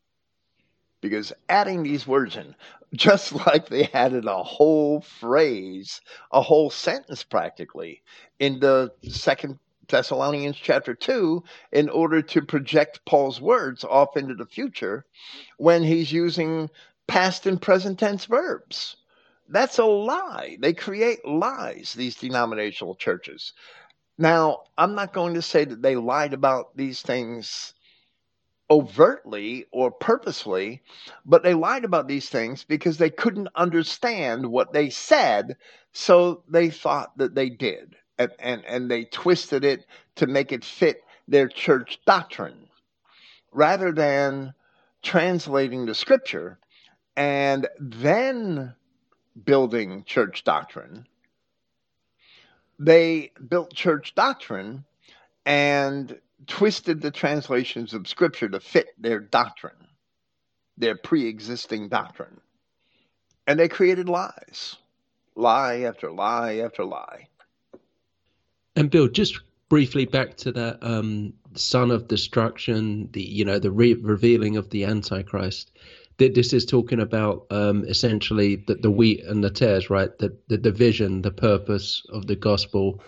because 1.02 1.34
adding 1.50 1.84
these 1.84 2.08
words 2.08 2.38
in, 2.38 2.56
just 2.94 3.34
like 3.46 3.68
they 3.68 3.90
added 3.94 4.26
a 4.26 4.44
whole 4.44 5.02
phrase, 5.02 6.00
a 6.32 6.42
whole 6.42 6.70
sentence 6.70 7.24
practically, 7.24 8.02
in 8.40 8.60
the 8.60 8.94
second 9.10 9.60
Thessalonians 9.90 10.56
chapter 10.56 10.94
2 10.94 11.44
in 11.74 11.90
order 11.90 12.22
to 12.22 12.42
project 12.42 13.04
Paul's 13.06 13.42
words 13.42 13.84
off 13.84 14.16
into 14.16 14.36
the 14.36 14.46
future 14.46 15.06
when 15.58 15.84
he's 15.84 16.14
using 16.14 16.70
past 17.08 17.46
and 17.46 17.62
present 17.62 18.00
tense 18.00 18.24
verbs. 18.24 18.96
That's 19.52 19.80
a 19.80 19.86
lie. 19.86 20.58
They 20.60 20.74
create 20.74 21.26
lies, 21.26 21.94
these 21.94 22.16
denominational 22.16 22.96
churches. 22.96 23.54
Now, 24.18 24.64
I'm 24.78 24.96
not 24.96 25.14
going 25.14 25.34
to 25.34 25.42
say 25.42 25.66
that 25.66 25.82
they 25.82 25.96
lied 25.96 26.34
about 26.34 26.76
these 26.78 27.02
things 27.02 27.74
overtly 28.70 29.66
or 29.72 29.92
purposely, 29.92 30.82
but 31.26 31.44
they 31.44 31.54
lied 31.54 31.84
about 31.84 32.08
these 32.08 32.30
things 32.30 32.64
because 32.64 32.98
they 32.98 33.10
couldn't 33.10 33.50
understand 33.56 34.46
what 34.46 34.72
they 34.72 34.90
said, 34.90 35.58
so 35.92 36.44
they 36.50 36.70
thought 36.70 37.18
that 37.18 37.36
they 37.36 37.50
did. 37.50 37.96
And, 38.18 38.32
and, 38.40 38.66
and 38.66 38.90
they 38.90 39.06
twisted 39.06 39.66
it 39.66 39.86
to 40.16 40.28
make 40.28 40.54
it 40.54 40.64
fit 40.64 41.04
their 41.28 41.50
church 41.50 42.00
doctrine 42.06 42.70
rather 43.52 43.92
than 43.92 44.54
translating 45.02 45.86
the 45.86 45.96
scripture 45.96 46.58
and 47.18 47.68
then 47.80 48.74
building 49.46 50.04
church 50.06 50.44
doctrine. 50.44 51.08
They 52.80 53.32
built 53.48 53.74
church 53.74 54.16
doctrine 54.16 54.86
and 55.46 56.20
twisted 56.48 57.02
the 57.02 57.12
translations 57.12 57.94
of 57.94 58.08
scripture 58.08 58.50
to 58.50 58.60
fit 58.60 58.88
their 58.98 59.20
doctrine, 59.20 59.88
their 60.78 60.96
pre 60.96 61.28
existing 61.28 61.90
doctrine. 61.90 62.42
And 63.48 63.60
they 63.60 63.68
created 63.68 64.10
lies, 64.10 64.76
lie 65.36 65.82
after 65.82 66.12
lie 66.12 66.58
after 66.58 66.84
lie. 66.84 67.28
And 68.76 68.90
Bill, 68.90 69.08
just 69.08 69.40
briefly 69.70 70.06
back 70.06 70.38
to 70.38 70.52
that 70.52 70.80
um, 70.82 71.34
son 71.56 71.92
of 71.92 72.08
destruction, 72.08 73.10
the 73.12 73.22
you 73.22 73.46
know 73.46 73.60
the 73.60 73.72
re- 73.72 73.94
revealing 73.94 74.58
of 74.58 74.70
the 74.70 74.86
Antichrist. 74.86 75.72
This 76.30 76.54
is 76.54 76.66
talking 76.66 77.00
about 77.00 77.46
um, 77.52 77.86
essentially 77.88 78.58
the, 78.68 78.76
the 78.76 78.92
wheat 78.92 79.24
and 79.26 79.44
the 79.44 79.50
tares, 79.50 79.90
right? 79.90 80.16
The 80.20 80.36
the 80.48 80.58
division, 80.58 81.22
the 81.22 81.32
purpose 81.32 82.04
of 82.10 82.28
the 82.28 82.36
gospel. 82.36 83.02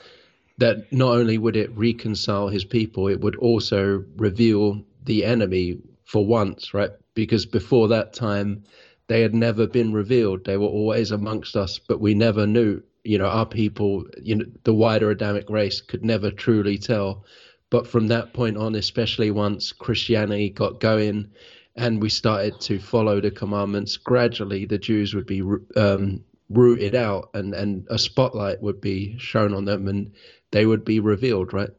That 0.59 0.91
not 0.91 1.17
only 1.17 1.39
would 1.39 1.55
it 1.55 1.75
reconcile 1.75 2.47
his 2.47 2.63
people, 2.63 3.07
it 3.07 3.21
would 3.21 3.35
also 3.37 4.03
reveal 4.17 4.83
the 5.03 5.25
enemy 5.25 5.79
for 6.05 6.25
once, 6.25 6.75
right? 6.75 6.91
Because 7.15 7.45
before 7.45 7.87
that 7.87 8.13
time, 8.13 8.63
they 9.07 9.21
had 9.21 9.33
never 9.33 9.65
been 9.65 9.93
revealed. 9.93 10.45
They 10.45 10.57
were 10.57 10.67
always 10.67 11.09
amongst 11.09 11.55
us, 11.55 11.79
but 11.79 11.99
we 11.99 12.13
never 12.13 12.45
knew 12.45 12.83
you 13.03 13.17
know 13.17 13.25
our 13.25 13.45
people 13.45 14.05
you 14.21 14.35
know 14.35 14.45
the 14.63 14.73
wider 14.73 15.09
adamic 15.11 15.49
race 15.49 15.81
could 15.81 16.03
never 16.05 16.31
truly 16.31 16.77
tell 16.77 17.25
but 17.69 17.87
from 17.87 18.07
that 18.07 18.33
point 18.33 18.57
on 18.57 18.75
especially 18.75 19.31
once 19.31 19.71
christianity 19.71 20.49
got 20.49 20.79
going 20.79 21.29
and 21.75 22.01
we 22.01 22.09
started 22.09 22.59
to 22.61 22.79
follow 22.79 23.21
the 23.21 23.31
commandments 23.31 23.97
gradually 23.97 24.65
the 24.65 24.77
jews 24.77 25.13
would 25.15 25.25
be 25.27 25.41
um, 25.75 26.23
rooted 26.49 26.95
out 26.95 27.29
and 27.33 27.53
and 27.53 27.87
a 27.89 27.97
spotlight 27.99 28.61
would 28.61 28.81
be 28.81 29.17
shown 29.17 29.53
on 29.53 29.65
them 29.65 29.87
and 29.87 30.11
they 30.51 30.65
would 30.65 30.85
be 30.85 30.99
revealed 30.99 31.53
right 31.53 31.71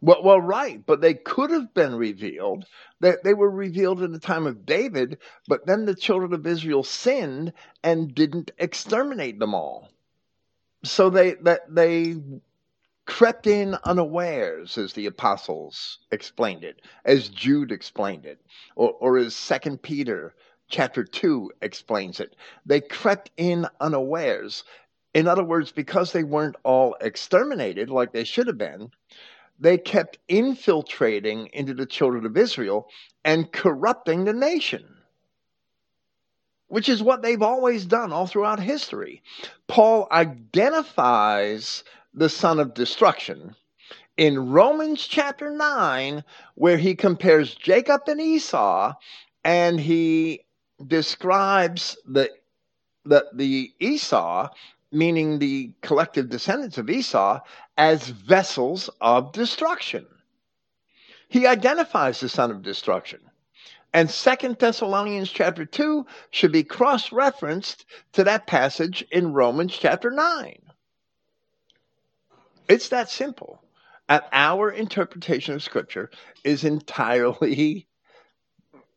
Well, 0.00 0.22
well, 0.22 0.40
right, 0.40 0.84
but 0.86 1.00
they 1.00 1.14
could 1.14 1.50
have 1.50 1.72
been 1.74 1.94
revealed. 1.96 2.66
They, 3.00 3.14
they 3.24 3.34
were 3.34 3.50
revealed 3.50 4.02
in 4.02 4.12
the 4.12 4.18
time 4.18 4.46
of 4.46 4.66
David, 4.66 5.18
but 5.48 5.66
then 5.66 5.84
the 5.86 5.94
children 5.94 6.32
of 6.34 6.46
Israel 6.46 6.84
sinned 6.84 7.52
and 7.82 8.14
didn't 8.14 8.50
exterminate 8.58 9.38
them 9.38 9.54
all. 9.54 9.90
So 10.84 11.10
they 11.10 11.34
that 11.42 11.62
they 11.74 12.16
crept 13.08 13.46
in 13.46 13.74
unawares, 13.84 14.76
as 14.76 14.92
the 14.92 15.06
apostles 15.06 15.98
explained 16.12 16.62
it, 16.62 16.82
as 17.06 17.30
Jude 17.30 17.72
explained 17.72 18.26
it, 18.26 18.38
or, 18.76 18.92
or 19.00 19.16
as 19.16 19.34
Second 19.34 19.82
Peter 19.82 20.34
chapter 20.68 21.02
two 21.02 21.50
explains 21.62 22.20
it. 22.20 22.36
They 22.66 22.82
crept 22.82 23.30
in 23.38 23.66
unawares. 23.80 24.62
In 25.14 25.26
other 25.26 25.42
words, 25.42 25.72
because 25.72 26.12
they 26.12 26.22
weren't 26.22 26.56
all 26.64 26.96
exterminated 27.00 27.88
like 27.88 28.12
they 28.12 28.24
should 28.24 28.46
have 28.46 28.58
been, 28.58 28.90
they 29.58 29.78
kept 29.78 30.18
infiltrating 30.28 31.48
into 31.54 31.72
the 31.72 31.86
children 31.86 32.26
of 32.26 32.36
Israel 32.36 32.90
and 33.24 33.50
corrupting 33.50 34.24
the 34.24 34.34
nation, 34.34 34.84
which 36.66 36.90
is 36.90 37.02
what 37.02 37.22
they've 37.22 37.42
always 37.42 37.86
done 37.86 38.12
all 38.12 38.26
throughout 38.26 38.60
history. 38.60 39.22
Paul 39.66 40.06
identifies 40.12 41.84
the 42.18 42.28
son 42.28 42.58
of 42.58 42.74
destruction 42.74 43.54
in 44.16 44.50
Romans 44.50 45.06
chapter 45.06 45.50
9, 45.50 46.24
where 46.56 46.76
he 46.76 46.94
compares 46.94 47.54
Jacob 47.54 48.02
and 48.08 48.20
Esau 48.20 48.94
and 49.44 49.78
he 49.78 50.44
describes 50.86 51.96
the, 52.04 52.30
the, 53.04 53.26
the 53.32 53.72
Esau 53.78 54.48
meaning 54.90 55.38
the 55.38 55.72
collective 55.82 56.28
descendants 56.28 56.78
of 56.78 56.88
Esau, 56.88 57.40
as 57.76 58.08
vessels 58.08 58.88
of 59.00 59.32
destruction. 59.32 60.06
He 61.28 61.46
identifies 61.46 62.20
the 62.20 62.28
son 62.28 62.50
of 62.50 62.62
destruction. 62.62 63.20
And 63.92 64.10
Second 64.10 64.58
Thessalonians 64.58 65.30
chapter 65.30 65.64
2 65.64 66.06
should 66.30 66.52
be 66.52 66.64
cross-referenced 66.64 67.84
to 68.12 68.24
that 68.24 68.46
passage 68.46 69.04
in 69.10 69.32
Romans 69.32 69.76
chapter 69.76 70.10
9. 70.10 70.58
It's 72.68 72.88
that 72.90 73.10
simple. 73.10 73.62
And 74.08 74.22
our 74.32 74.70
interpretation 74.70 75.54
of 75.54 75.62
scripture 75.62 76.10
is 76.44 76.64
entirely 76.64 77.86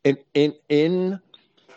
in 0.04 0.18
in, 0.34 0.54
in 0.70 1.20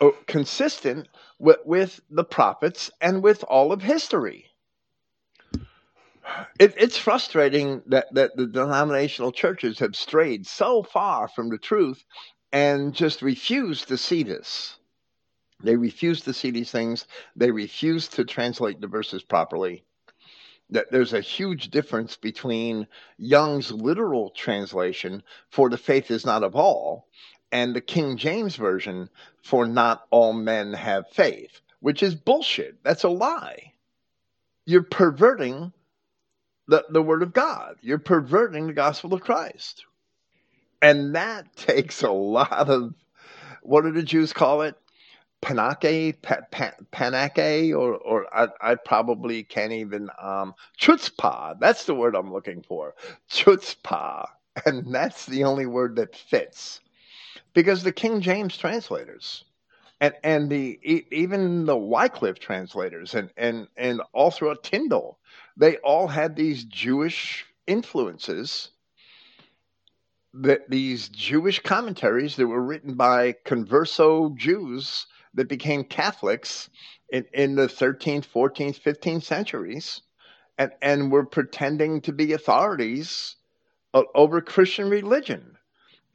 uh, 0.01 0.11
consistent 0.27 1.07
with, 1.39 1.57
with 1.65 1.99
the 2.09 2.23
prophets 2.23 2.91
and 3.01 3.23
with 3.23 3.43
all 3.43 3.71
of 3.71 3.81
history. 3.81 4.45
It, 6.59 6.73
it's 6.77 6.97
frustrating 6.97 7.81
that, 7.87 8.13
that 8.13 8.35
the 8.35 8.47
denominational 8.47 9.31
churches 9.31 9.79
have 9.79 9.95
strayed 9.95 10.47
so 10.47 10.83
far 10.83 11.27
from 11.27 11.49
the 11.49 11.57
truth 11.57 12.03
and 12.51 12.93
just 12.93 13.21
refuse 13.21 13.85
to 13.85 13.97
see 13.97 14.23
this. 14.23 14.75
They 15.63 15.75
refuse 15.75 16.21
to 16.21 16.33
see 16.33 16.51
these 16.51 16.71
things. 16.71 17.05
They 17.35 17.51
refuse 17.51 18.07
to 18.09 18.25
translate 18.25 18.81
the 18.81 18.87
verses 18.87 19.23
properly. 19.23 19.83
That 20.69 20.91
there's 20.91 21.13
a 21.13 21.21
huge 21.21 21.69
difference 21.69 22.17
between 22.17 22.87
Young's 23.17 23.71
literal 23.71 24.31
translation, 24.31 25.23
for 25.49 25.69
the 25.69 25.77
faith 25.77 26.09
is 26.11 26.25
not 26.25 26.43
of 26.43 26.55
all, 26.55 27.07
and 27.51 27.75
the 27.75 27.81
King 27.81 28.17
James 28.17 28.55
Version, 28.55 29.09
for 29.43 29.67
not 29.67 30.05
all 30.09 30.33
men 30.33 30.73
have 30.73 31.09
faith, 31.11 31.61
which 31.79 32.01
is 32.03 32.15
bullshit. 32.15 32.83
That's 32.83 33.03
a 33.03 33.09
lie. 33.09 33.73
You're 34.65 34.83
perverting 34.83 35.71
the, 36.67 36.85
the 36.89 37.01
word 37.01 37.21
of 37.21 37.33
God. 37.33 37.75
You're 37.81 37.99
perverting 37.99 38.67
the 38.67 38.73
gospel 38.73 39.13
of 39.13 39.21
Christ. 39.21 39.85
And 40.81 41.15
that 41.15 41.55
takes 41.55 42.01
a 42.03 42.11
lot 42.11 42.69
of, 42.69 42.93
what 43.61 43.83
do 43.83 43.91
the 43.91 44.03
Jews 44.03 44.33
call 44.33 44.63
it? 44.63 44.75
Panake, 45.45 46.19
pa, 46.23 46.37
pa, 46.49 46.71
panake, 46.91 47.69
or, 47.69 47.97
or 47.97 48.25
I, 48.35 48.47
I 48.71 48.75
probably 48.75 49.43
can't 49.43 49.73
even, 49.73 50.09
um, 50.19 50.55
chutzpah. 50.79 51.59
That's 51.59 51.85
the 51.85 51.93
word 51.93 52.15
I'm 52.15 52.33
looking 52.33 52.63
for. 52.63 52.95
Chutzpah. 53.29 54.25
And 54.65 54.93
that's 54.93 55.25
the 55.25 55.43
only 55.43 55.65
word 55.65 55.97
that 55.97 56.15
fits. 56.15 56.79
Because 57.53 57.83
the 57.83 57.91
King 57.91 58.21
James 58.21 58.57
translators, 58.57 59.43
and 60.01 60.13
and 60.23 60.49
the 60.49 60.79
even 61.11 61.65
the 61.65 61.77
Wycliffe 61.77 62.39
translators 62.39 63.13
and 63.15 63.29
and 63.37 63.67
and 63.77 64.01
all 64.13 64.31
throughout 64.31 64.63
Tyndale, 64.63 65.17
they 65.57 65.77
all 65.77 66.07
had 66.07 66.35
these 66.35 66.63
Jewish 66.63 67.45
influences. 67.67 68.69
That 70.33 70.69
these 70.69 71.09
Jewish 71.09 71.59
commentaries 71.59 72.35
that 72.35 72.47
were 72.47 72.63
written 72.63 72.95
by 72.95 73.35
converso 73.45 74.35
Jews 74.35 75.05
that 75.35 75.49
became 75.49 75.83
Catholics 75.83 76.69
in, 77.09 77.25
in 77.33 77.55
the 77.55 77.67
13th, 77.67 78.27
14th, 78.27 78.81
15th 78.81 79.23
centuries, 79.23 80.01
and 80.57 80.71
and 80.81 81.11
were 81.11 81.25
pretending 81.25 82.01
to 82.01 82.13
be 82.13 82.33
authorities 82.33 83.35
over 83.93 84.41
Christian 84.41 84.89
religion 84.89 85.55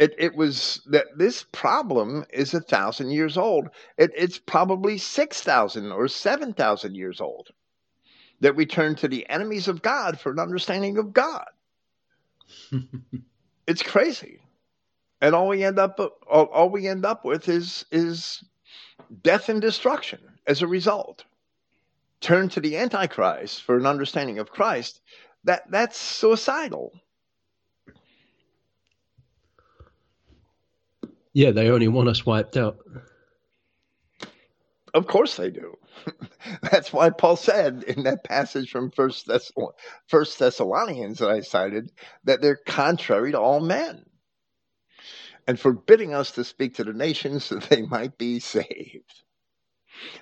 it, 0.00 0.14
it 0.16 0.34
was 0.34 0.80
that 0.86 1.06
this 1.18 1.44
problem 1.52 2.24
is 2.32 2.54
a 2.54 2.60
thousand 2.60 3.10
years 3.10 3.36
old. 3.36 3.68
It, 3.98 4.10
it's 4.16 4.38
probably 4.38 4.96
6,000 4.96 5.92
or 5.92 6.08
7,000 6.08 6.94
years 6.94 7.20
old. 7.20 7.48
That 8.40 8.56
we 8.56 8.64
turn 8.64 8.94
to 8.96 9.08
the 9.08 9.28
enemies 9.28 9.68
of 9.68 9.82
God 9.82 10.18
for 10.18 10.32
an 10.32 10.38
understanding 10.38 10.96
of 10.96 11.12
God. 11.12 11.44
it's 13.66 13.82
crazy. 13.82 14.40
And 15.20 15.34
all 15.34 15.48
we 15.48 15.62
end 15.62 15.78
up 15.78 16.00
all, 16.00 16.46
all 16.46 16.70
we 16.70 16.88
end 16.88 17.04
up 17.04 17.26
with 17.26 17.50
is 17.50 17.84
is 17.92 18.42
death 19.22 19.48
and 19.48 19.60
destruction 19.60 20.20
as 20.46 20.62
a 20.62 20.66
result. 20.66 21.24
Turn 22.20 22.48
to 22.50 22.60
the 22.60 22.76
Antichrist 22.76 23.62
for 23.62 23.76
an 23.76 23.86
understanding 23.86 24.38
of 24.38 24.50
Christ. 24.50 25.00
That 25.44 25.70
that's 25.70 25.96
suicidal. 25.96 26.92
Yeah, 31.32 31.52
they 31.52 31.70
only 31.70 31.88
want 31.88 32.08
us 32.08 32.26
wiped 32.26 32.56
out. 32.56 32.78
Of 34.92 35.06
course 35.06 35.36
they 35.36 35.50
do. 35.50 35.76
That's 36.70 36.92
why 36.92 37.10
Paul 37.10 37.36
said 37.36 37.84
in 37.84 38.02
that 38.02 38.24
passage 38.24 38.70
from 38.70 38.90
First, 38.90 39.28
Thessalonians 39.28 41.18
that 41.18 41.30
I 41.30 41.40
cited 41.40 41.92
that 42.24 42.40
they're 42.40 42.58
contrary 42.66 43.30
to 43.32 43.40
all 43.40 43.60
men 43.60 44.04
and 45.46 45.58
forbidding 45.58 46.14
us 46.14 46.30
to 46.32 46.44
speak 46.44 46.74
to 46.74 46.84
the 46.84 46.92
nations 46.92 47.48
that 47.50 47.64
they 47.64 47.82
might 47.82 48.18
be 48.18 48.40
saved. 48.40 49.22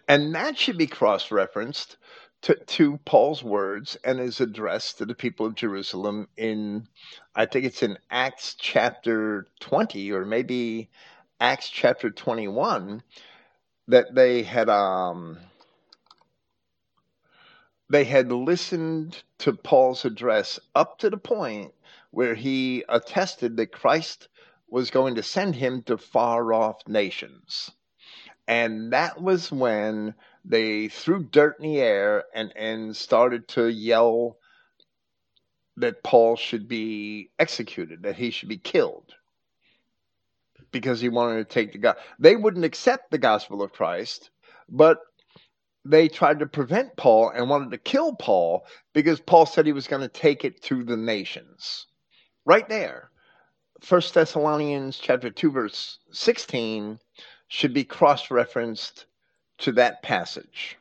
And 0.08 0.34
that 0.34 0.58
should 0.58 0.78
be 0.78 0.86
cross 0.86 1.30
referenced 1.30 1.96
to, 2.42 2.54
to 2.54 2.98
Paul's 3.04 3.42
words 3.42 3.96
and 4.04 4.18
his 4.18 4.40
address 4.40 4.92
to 4.94 5.06
the 5.06 5.14
people 5.14 5.46
of 5.46 5.54
Jerusalem 5.54 6.28
in, 6.36 6.88
I 7.34 7.46
think 7.46 7.64
it's 7.64 7.82
in 7.82 7.98
Acts 8.10 8.54
chapter 8.58 9.46
20 9.60 10.12
or 10.12 10.24
maybe 10.24 10.90
Acts 11.40 11.68
chapter 11.68 12.10
21, 12.10 13.02
that 13.88 14.14
they 14.14 14.42
had 14.42 14.68
um, 14.68 15.38
they 17.90 18.04
had 18.04 18.30
listened 18.30 19.22
to 19.38 19.52
Paul's 19.52 20.04
address 20.04 20.60
up 20.74 20.98
to 20.98 21.10
the 21.10 21.16
point 21.16 21.72
where 22.10 22.34
he 22.34 22.84
attested 22.88 23.56
that 23.56 23.72
Christ 23.72 24.28
was 24.70 24.90
going 24.90 25.14
to 25.16 25.22
send 25.22 25.54
him 25.54 25.82
to 25.82 25.98
far 25.98 26.52
off 26.52 26.86
nations. 26.86 27.70
And 28.46 28.92
that 28.92 29.20
was 29.20 29.52
when 29.52 30.14
they 30.44 30.88
threw 30.88 31.24
dirt 31.24 31.56
in 31.60 31.64
the 31.64 31.80
air 31.80 32.24
and, 32.34 32.52
and 32.56 32.96
started 32.96 33.48
to 33.48 33.68
yell 33.68 34.38
that 35.76 36.02
Paul 36.02 36.36
should 36.36 36.66
be 36.68 37.30
executed, 37.38 38.02
that 38.02 38.16
he 38.16 38.30
should 38.30 38.48
be 38.48 38.58
killed 38.58 39.14
because 40.72 41.00
he 41.00 41.08
wanted 41.08 41.36
to 41.48 41.54
take 41.54 41.72
the 41.72 41.78
God. 41.78 41.96
They 42.18 42.36
wouldn't 42.36 42.64
accept 42.64 43.10
the 43.10 43.18
gospel 43.18 43.62
of 43.62 43.72
Christ, 43.72 44.30
but 44.68 44.98
they 45.84 46.08
tried 46.08 46.40
to 46.40 46.46
prevent 46.46 46.96
Paul 46.96 47.30
and 47.30 47.48
wanted 47.48 47.70
to 47.70 47.78
kill 47.78 48.14
Paul 48.14 48.66
because 48.92 49.20
Paul 49.20 49.46
said 49.46 49.66
he 49.66 49.72
was 49.72 49.86
going 49.88 50.02
to 50.02 50.08
take 50.08 50.44
it 50.44 50.62
to 50.64 50.84
the 50.84 50.96
nations. 50.96 51.86
Right 52.44 52.68
there. 52.68 53.10
First 53.80 54.14
Thessalonians 54.14 54.98
chapter 54.98 55.30
2 55.30 55.50
verse 55.50 55.98
16 56.10 56.98
should 57.48 57.72
be 57.72 57.84
cross-referenced 57.84 59.06
to 59.58 59.72
that 59.72 60.02
passage. 60.02 60.76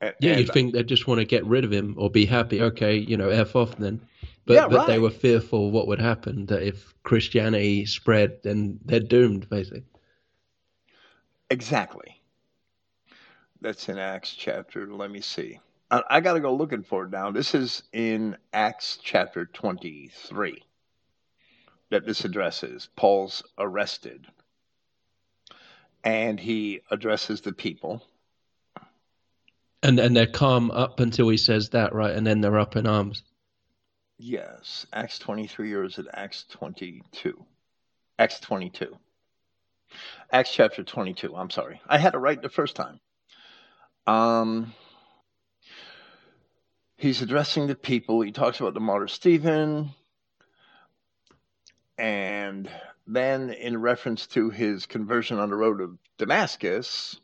And, 0.00 0.14
yeah, 0.20 0.36
you 0.36 0.46
think 0.46 0.74
they 0.74 0.82
just 0.82 1.06
want 1.06 1.20
to 1.20 1.24
get 1.24 1.44
rid 1.46 1.64
of 1.64 1.72
him 1.72 1.94
or 1.96 2.10
be 2.10 2.26
happy? 2.26 2.62
Okay, 2.62 2.96
you 2.96 3.16
know, 3.16 3.30
f 3.30 3.56
off 3.56 3.76
then. 3.76 4.00
But, 4.44 4.54
yeah, 4.54 4.68
but 4.68 4.76
right. 4.76 4.86
they 4.86 4.98
were 4.98 5.10
fearful 5.10 5.70
what 5.70 5.88
would 5.88 6.00
happen 6.00 6.46
that 6.46 6.62
if 6.62 6.94
Christianity 7.02 7.86
spread, 7.86 8.42
then 8.42 8.78
they're 8.84 9.00
doomed, 9.00 9.48
basically. 9.48 9.84
Exactly. 11.50 12.20
That's 13.60 13.88
in 13.88 13.98
Acts 13.98 14.34
chapter. 14.34 14.86
Let 14.86 15.10
me 15.10 15.20
see. 15.20 15.58
I, 15.90 16.02
I 16.10 16.20
got 16.20 16.34
to 16.34 16.40
go 16.40 16.54
looking 16.54 16.82
for 16.82 17.04
it 17.04 17.10
now. 17.10 17.30
This 17.30 17.54
is 17.54 17.82
in 17.92 18.36
Acts 18.52 18.98
chapter 19.02 19.46
23 19.46 20.62
that 21.90 22.06
this 22.06 22.24
addresses. 22.24 22.88
Paul's 22.96 23.42
arrested 23.58 24.26
and 26.06 26.38
he 26.38 26.80
addresses 26.90 27.40
the 27.40 27.52
people. 27.52 28.02
And 29.82 29.98
and 29.98 30.16
they're 30.16 30.26
calm 30.26 30.70
up 30.70 31.00
until 31.00 31.28
he 31.28 31.36
says 31.36 31.70
that, 31.70 31.94
right? 31.94 32.14
And 32.14 32.26
then 32.26 32.40
they're 32.40 32.58
up 32.58 32.76
in 32.76 32.86
arms. 32.86 33.22
Yes, 34.18 34.86
Acts 34.92 35.18
23 35.18 35.74
or 35.74 35.84
is 35.84 35.98
it 35.98 36.06
Acts 36.14 36.44
22? 36.50 37.44
Acts 38.18 38.40
22. 38.40 38.96
Acts 40.32 40.52
chapter 40.52 40.82
22. 40.82 41.36
I'm 41.36 41.50
sorry. 41.50 41.80
I 41.86 41.98
had 41.98 42.14
it 42.14 42.18
right 42.18 42.40
the 42.40 42.48
first 42.48 42.76
time. 42.76 43.00
Um, 44.06 44.72
he's 46.96 47.20
addressing 47.20 47.66
the 47.66 47.74
people. 47.74 48.20
He 48.22 48.32
talks 48.32 48.60
about 48.60 48.74
the 48.74 48.80
martyr 48.80 49.08
Stephen. 49.08 49.90
And 51.98 52.70
then, 53.06 53.50
in 53.50 53.80
reference 53.80 54.26
to 54.28 54.50
his 54.50 54.86
conversion 54.86 55.38
on 55.38 55.50
the 55.50 55.56
road 55.56 55.80
of 55.80 55.96
Damascus, 56.18 57.18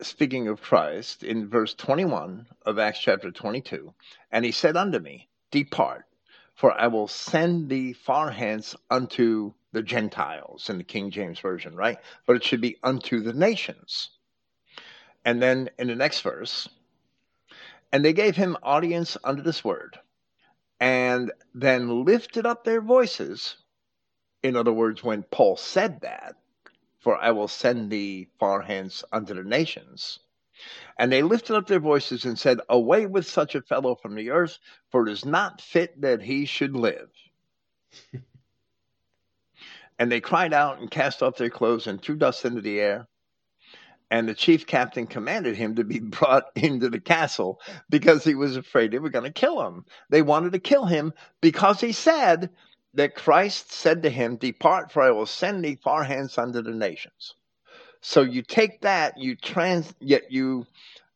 speaking 0.00 0.48
of 0.48 0.62
Christ, 0.62 1.22
in 1.22 1.48
verse 1.48 1.74
21 1.74 2.46
of 2.64 2.78
Acts 2.78 3.00
chapter 3.00 3.30
22, 3.30 3.92
and 4.30 4.44
he 4.44 4.52
said 4.52 4.76
unto 4.76 4.98
me, 4.98 5.28
Depart, 5.50 6.04
for 6.54 6.72
I 6.72 6.86
will 6.86 7.08
send 7.08 7.68
thee 7.68 7.92
far 7.92 8.30
hence 8.30 8.76
unto 8.90 9.54
the 9.72 9.82
Gentiles, 9.82 10.70
in 10.70 10.78
the 10.78 10.84
King 10.84 11.10
James 11.10 11.40
Version, 11.40 11.74
right? 11.74 11.98
But 12.26 12.36
it 12.36 12.44
should 12.44 12.60
be 12.60 12.76
unto 12.82 13.20
the 13.20 13.32
nations. 13.32 14.10
And 15.24 15.42
then 15.42 15.70
in 15.78 15.88
the 15.88 15.96
next 15.96 16.20
verse, 16.20 16.68
and 17.90 18.04
they 18.04 18.12
gave 18.12 18.36
him 18.36 18.56
audience 18.62 19.16
unto 19.24 19.42
this 19.42 19.64
word, 19.64 19.98
and 20.80 21.32
then 21.54 22.04
lifted 22.04 22.46
up 22.46 22.64
their 22.64 22.80
voices 22.80 23.56
in 24.44 24.56
other 24.56 24.74
words, 24.74 25.02
when 25.02 25.22
Paul 25.22 25.56
said 25.56 26.02
that, 26.02 26.36
for 27.00 27.16
I 27.16 27.30
will 27.30 27.48
send 27.48 27.90
thee 27.90 28.28
far 28.38 28.60
hence 28.60 29.02
unto 29.10 29.32
the 29.32 29.42
nations. 29.42 30.20
And 30.98 31.10
they 31.10 31.22
lifted 31.22 31.56
up 31.56 31.66
their 31.66 31.80
voices 31.80 32.26
and 32.26 32.38
said, 32.38 32.60
Away 32.68 33.06
with 33.06 33.26
such 33.26 33.54
a 33.54 33.62
fellow 33.62 33.94
from 33.94 34.14
the 34.14 34.30
earth, 34.30 34.58
for 34.90 35.08
it 35.08 35.10
is 35.10 35.24
not 35.24 35.62
fit 35.62 35.98
that 36.02 36.20
he 36.20 36.44
should 36.44 36.76
live. 36.76 37.10
and 39.98 40.12
they 40.12 40.20
cried 40.20 40.52
out 40.52 40.78
and 40.78 40.90
cast 40.90 41.22
off 41.22 41.38
their 41.38 41.48
clothes 41.48 41.86
and 41.86 42.00
threw 42.00 42.16
dust 42.16 42.44
into 42.44 42.60
the 42.60 42.78
air. 42.78 43.08
And 44.10 44.28
the 44.28 44.34
chief 44.34 44.66
captain 44.66 45.06
commanded 45.06 45.56
him 45.56 45.74
to 45.76 45.84
be 45.84 45.98
brought 46.00 46.50
into 46.54 46.88
the 46.88 47.00
castle 47.00 47.60
because 47.90 48.24
he 48.24 48.34
was 48.34 48.56
afraid 48.56 48.90
they 48.90 48.98
were 48.98 49.10
going 49.10 49.24
to 49.24 49.32
kill 49.32 49.66
him. 49.66 49.84
They 50.10 50.22
wanted 50.22 50.52
to 50.52 50.58
kill 50.58 50.86
him 50.86 51.12
because 51.40 51.80
he 51.80 51.92
said 51.92 52.50
that 52.94 53.16
Christ 53.16 53.72
said 53.72 54.02
to 54.02 54.10
him, 54.10 54.36
Depart, 54.36 54.92
for 54.92 55.02
I 55.02 55.10
will 55.10 55.26
send 55.26 55.64
thee 55.64 55.78
far 55.82 56.04
hence 56.04 56.38
unto 56.38 56.62
the 56.62 56.70
nations. 56.70 57.34
So 58.00 58.20
you 58.20 58.42
take 58.42 58.82
that, 58.82 59.16
you 59.18 59.34
trans, 59.34 59.94
yet 59.98 60.30
you 60.30 60.66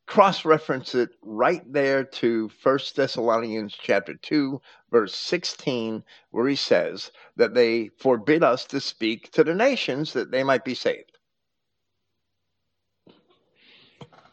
cross 0.09 0.43
reference 0.43 0.95
it 0.95 1.11
right 1.21 1.61
there 1.71 2.03
to 2.03 2.49
First 2.49 2.95
Thessalonians 2.95 3.77
chapter 3.79 4.15
2 4.15 4.59
verse 4.89 5.13
16 5.15 6.03
where 6.31 6.47
he 6.47 6.55
says 6.55 7.11
that 7.35 7.53
they 7.53 7.89
forbid 7.99 8.43
us 8.43 8.65
to 8.65 8.81
speak 8.81 9.31
to 9.33 9.43
the 9.43 9.53
nations 9.53 10.13
that 10.13 10.31
they 10.31 10.43
might 10.43 10.65
be 10.65 10.73
saved. 10.73 11.08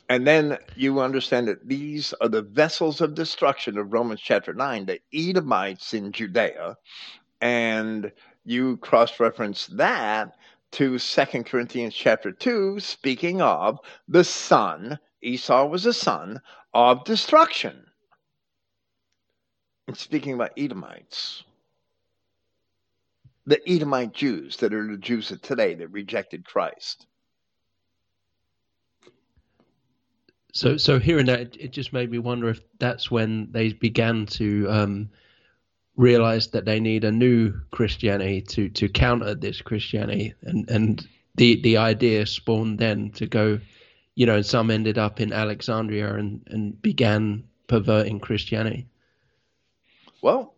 And 0.09 0.27
then 0.27 0.59
you 0.77 1.01
understand 1.01 1.49
that 1.49 1.67
these 1.67 2.15
are 2.21 2.29
the 2.29 2.43
vessels 2.43 3.01
of 3.01 3.15
destruction 3.15 3.77
of 3.77 3.93
Romans 3.93 4.21
chapter 4.21 4.55
9, 4.55 4.87
the 4.87 5.01
Edomites 5.13 5.95
in 5.95 6.13
Judea. 6.13 6.77
And 7.41 8.13
you 8.45 8.77
cross 8.79 9.19
reference 9.19 9.67
that 9.69 10.37
to 10.73 10.99
Second 10.99 11.47
Corinthians 11.47 11.95
chapter 11.95 12.31
2, 12.31 12.79
speaking 12.81 13.41
of 13.43 13.81
the 14.09 14.25
son 14.25 14.99
Esau 15.23 15.67
was 15.67 15.87
a 15.87 15.93
son 15.93 16.41
of 16.73 17.05
destruction. 17.05 17.87
And 19.89 19.97
speaking 19.97 20.35
about 20.35 20.53
Edomites, 20.57 21.43
the 23.47 23.61
Edomite 23.69 24.13
Jews 24.13 24.57
that 24.59 24.75
are 24.75 24.87
the 24.87 24.99
Jews 24.99 25.31
of 25.31 25.43
today 25.43 25.75
that 25.75 25.89
rejected 25.89 26.45
Christ. 26.45 27.07
So, 30.57 30.77
so 30.77 30.99
hearing 30.99 31.27
that, 31.27 31.57
it 31.61 31.73
just 31.73 31.93
made 31.93 32.11
me 32.11 32.19
wonder 32.19 32.49
if 32.49 32.61
that's 32.79 33.11
when 33.11 33.49
they 33.53 33.73
began 33.73 34.27
to 34.27 34.67
um, 34.71 35.11
realize 35.97 36.49
that 36.49 36.65
they 36.65 36.81
need 36.81 37.05
a 37.05 37.13
new 37.13 37.53
Christianity 37.71 38.41
to 38.43 38.69
to 38.71 38.89
counter 38.89 39.35
this 39.35 39.61
Christianity, 39.61 40.35
and 40.43 40.69
and 40.71 41.07
the 41.35 41.61
the 41.63 41.77
idea 41.77 42.25
spawned 42.25 42.79
then 42.79 43.11
to 43.13 43.27
go 43.27 43.61
you 44.17 44.25
know, 44.25 44.37
and 44.37 44.47
some 44.47 44.71
ended 44.71 44.99
up 44.99 45.21
in 45.21 45.33
Alexandria 45.33 46.15
and, 46.15 46.43
and 46.49 46.81
began 46.83 47.45
perverting 47.69 48.19
Christianity. 48.19 48.87
Well, 50.23 50.55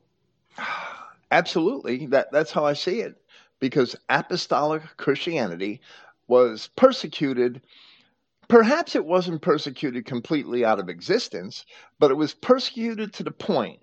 absolutely. 1.31 2.07
That 2.07 2.33
that's 2.33 2.53
how 2.53 2.65
I 2.65 2.73
see 2.73 3.01
it. 3.01 3.17
Because 3.61 3.97
apostolic 4.09 4.83
Christianity 4.97 5.81
was 6.29 6.71
persecuted. 6.77 7.61
Perhaps 8.49 8.97
it 8.97 9.05
wasn't 9.05 9.43
persecuted 9.43 10.07
completely 10.07 10.65
out 10.65 10.81
of 10.81 10.89
existence, 10.89 11.67
but 11.99 12.11
it 12.11 12.15
was 12.15 12.33
persecuted 12.33 13.13
to 13.13 13.23
the 13.23 13.31
point 13.31 13.81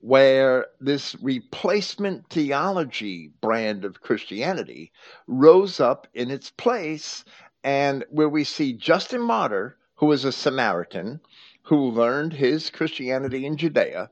where 0.00 0.66
this 0.80 1.14
replacement 1.22 2.28
theology 2.28 3.32
brand 3.40 3.84
of 3.84 4.00
Christianity 4.00 4.92
rose 5.26 5.80
up 5.80 6.06
in 6.14 6.30
its 6.30 6.50
place 6.50 7.24
and 7.62 8.04
where 8.10 8.28
we 8.28 8.44
see 8.44 8.72
Justin 8.72 9.20
Martyr, 9.20 9.76
who 9.96 10.06
was 10.06 10.24
a 10.24 10.32
Samaritan, 10.32 11.20
who 11.62 11.90
learned 11.90 12.32
his 12.32 12.70
Christianity 12.70 13.44
in 13.44 13.56
Judea, 13.56 14.10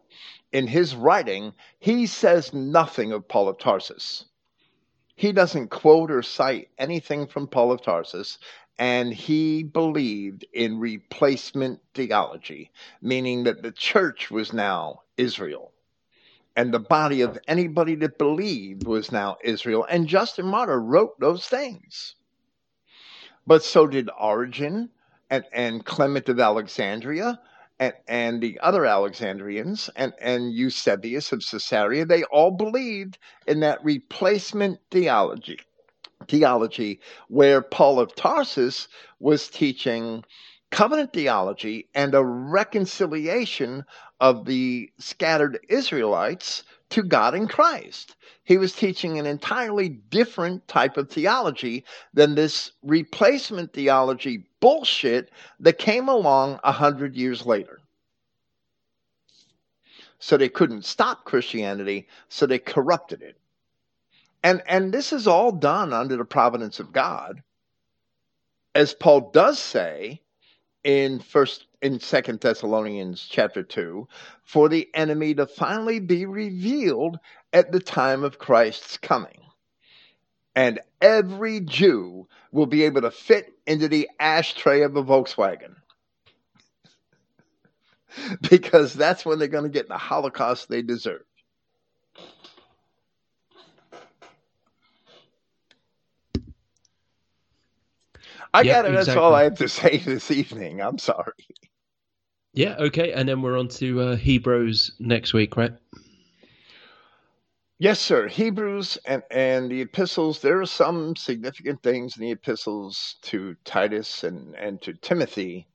in 0.52 0.66
his 0.66 0.94
writing, 0.94 1.52
he 1.78 2.06
says 2.06 2.52
nothing 2.52 3.12
of 3.12 3.28
Paul 3.28 3.48
of 3.48 3.58
Tarsus. 3.58 4.24
He 5.14 5.32
doesn't 5.32 5.68
quote 5.68 6.10
or 6.10 6.22
cite 6.22 6.68
anything 6.78 7.26
from 7.26 7.46
Paul 7.46 7.72
of 7.72 7.82
Tarsus, 7.82 8.38
and 8.78 9.12
he 9.12 9.62
believed 9.62 10.44
in 10.52 10.78
replacement 10.78 11.80
theology, 11.94 12.70
meaning 13.00 13.44
that 13.44 13.62
the 13.62 13.72
church 13.72 14.30
was 14.30 14.52
now 14.52 15.00
Israel. 15.16 15.72
And 16.56 16.72
the 16.72 16.80
body 16.80 17.20
of 17.22 17.38
anybody 17.48 17.94
that 17.96 18.18
believed 18.18 18.86
was 18.86 19.12
now 19.12 19.36
Israel. 19.44 19.86
And 19.88 20.06
Justin 20.08 20.46
Martyr 20.46 20.80
wrote 20.80 21.18
those 21.20 21.46
things. 21.46 22.14
But 23.46 23.62
so 23.62 23.86
did 23.86 24.10
Origen 24.18 24.90
and, 25.30 25.44
and 25.52 25.84
Clement 25.84 26.28
of 26.28 26.40
Alexandria 26.40 27.40
and, 27.78 27.94
and 28.08 28.42
the 28.42 28.58
other 28.60 28.86
Alexandrians 28.86 29.90
and, 29.96 30.14
and 30.20 30.52
Eusebius 30.52 31.32
of 31.32 31.44
Caesarea. 31.44 32.06
They 32.06 32.24
all 32.24 32.50
believed 32.50 33.18
in 33.46 33.60
that 33.60 33.84
replacement 33.84 34.80
theology 34.90 35.60
theology 36.28 37.00
where 37.28 37.62
Paul 37.62 38.00
of 38.00 38.14
Tarsus 38.14 38.88
was 39.20 39.48
teaching 39.48 40.24
covenant 40.70 41.12
theology 41.12 41.88
and 41.94 42.14
a 42.14 42.24
reconciliation 42.24 43.84
of 44.20 44.44
the 44.44 44.90
scattered 44.98 45.58
Israelites 45.68 46.64
to 46.90 47.02
God 47.02 47.34
in 47.34 47.48
Christ. 47.48 48.16
He 48.44 48.58
was 48.58 48.72
teaching 48.72 49.18
an 49.18 49.26
entirely 49.26 49.88
different 49.88 50.66
type 50.68 50.96
of 50.96 51.10
theology 51.10 51.84
than 52.14 52.34
this 52.34 52.72
replacement 52.82 53.72
theology 53.72 54.44
bullshit 54.60 55.30
that 55.60 55.78
came 55.78 56.08
along 56.08 56.60
a 56.62 56.72
hundred 56.72 57.16
years 57.16 57.44
later. 57.44 57.80
So 60.18 60.36
they 60.36 60.48
couldn't 60.48 60.84
stop 60.84 61.24
Christianity, 61.24 62.08
so 62.28 62.46
they 62.46 62.58
corrupted 62.58 63.22
it. 63.22 63.36
And, 64.46 64.62
and 64.68 64.94
this 64.94 65.12
is 65.12 65.26
all 65.26 65.50
done 65.50 65.92
under 65.92 66.16
the 66.16 66.24
providence 66.24 66.78
of 66.78 66.92
God. 66.92 67.42
As 68.76 68.94
Paul 68.94 69.32
does 69.32 69.58
say 69.58 70.22
in 70.84 71.18
first 71.18 71.66
in 71.82 71.98
second 71.98 72.40
thessalonians 72.40 73.26
chapter 73.28 73.64
2 73.64 74.06
for 74.44 74.68
the 74.68 74.88
enemy 74.94 75.34
to 75.34 75.48
finally 75.48 75.98
be 75.98 76.26
revealed 76.26 77.18
at 77.52 77.72
the 77.72 77.80
time 77.80 78.22
of 78.22 78.38
christ's 78.38 78.98
coming. 78.98 79.40
And 80.54 80.78
every 81.00 81.58
jew 81.58 82.28
will 82.52 82.66
be 82.66 82.84
able 82.84 83.00
to 83.00 83.10
fit 83.10 83.52
into 83.66 83.88
the 83.88 84.08
ashtray 84.20 84.82
of 84.82 84.94
a 84.94 85.02
volkswagen. 85.02 85.74
Because 88.48 88.94
that's 88.94 89.26
when 89.26 89.40
they're 89.40 89.48
going 89.48 89.64
to 89.64 89.70
get 89.70 89.88
the 89.88 89.98
holocaust 89.98 90.68
they 90.68 90.82
deserve 90.82 91.24
I 98.56 98.62
yep, 98.62 98.84
got 98.84 98.86
it. 98.86 98.94
That's 98.94 99.10
all 99.10 99.34
I 99.34 99.42
have 99.42 99.58
to 99.58 99.68
say 99.80 99.98
this 99.98 100.30
evening. 100.30 100.80
I'm 100.80 100.96
sorry. 100.98 101.34
Yeah, 102.54 102.76
okay. 102.78 103.12
And 103.12 103.28
then 103.28 103.42
we're 103.42 103.58
on 103.58 103.68
to 103.68 104.00
uh, 104.00 104.16
Hebrews 104.16 104.92
next 104.98 105.34
week, 105.34 105.58
right? 105.58 105.72
Yes, 107.78 108.00
sir. 108.00 108.28
Hebrews 108.28 108.96
and, 109.04 109.22
and 109.30 109.70
the 109.70 109.82
epistles, 109.82 110.40
there 110.40 110.62
are 110.62 110.66
some 110.66 111.16
significant 111.16 111.82
things 111.82 112.16
in 112.16 112.22
the 112.22 112.30
epistles 112.30 113.16
to 113.24 113.56
Titus 113.66 114.24
and, 114.24 114.54
and 114.56 114.80
to 114.80 114.94
Timothy, 114.94 115.66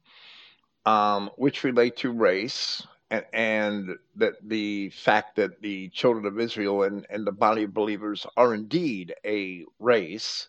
um, 0.87 1.29
which 1.35 1.63
relate 1.63 1.97
to 1.97 2.11
race 2.11 2.81
and, 3.11 3.25
and 3.31 3.89
that 4.15 4.33
the 4.41 4.89
fact 4.89 5.35
that 5.35 5.61
the 5.61 5.89
children 5.89 6.25
of 6.25 6.39
Israel 6.39 6.81
and, 6.81 7.05
and 7.11 7.27
the 7.27 7.31
body 7.31 7.61
of 7.63 7.75
believers 7.75 8.25
are 8.35 8.55
indeed 8.55 9.13
a 9.23 9.65
race 9.77 10.47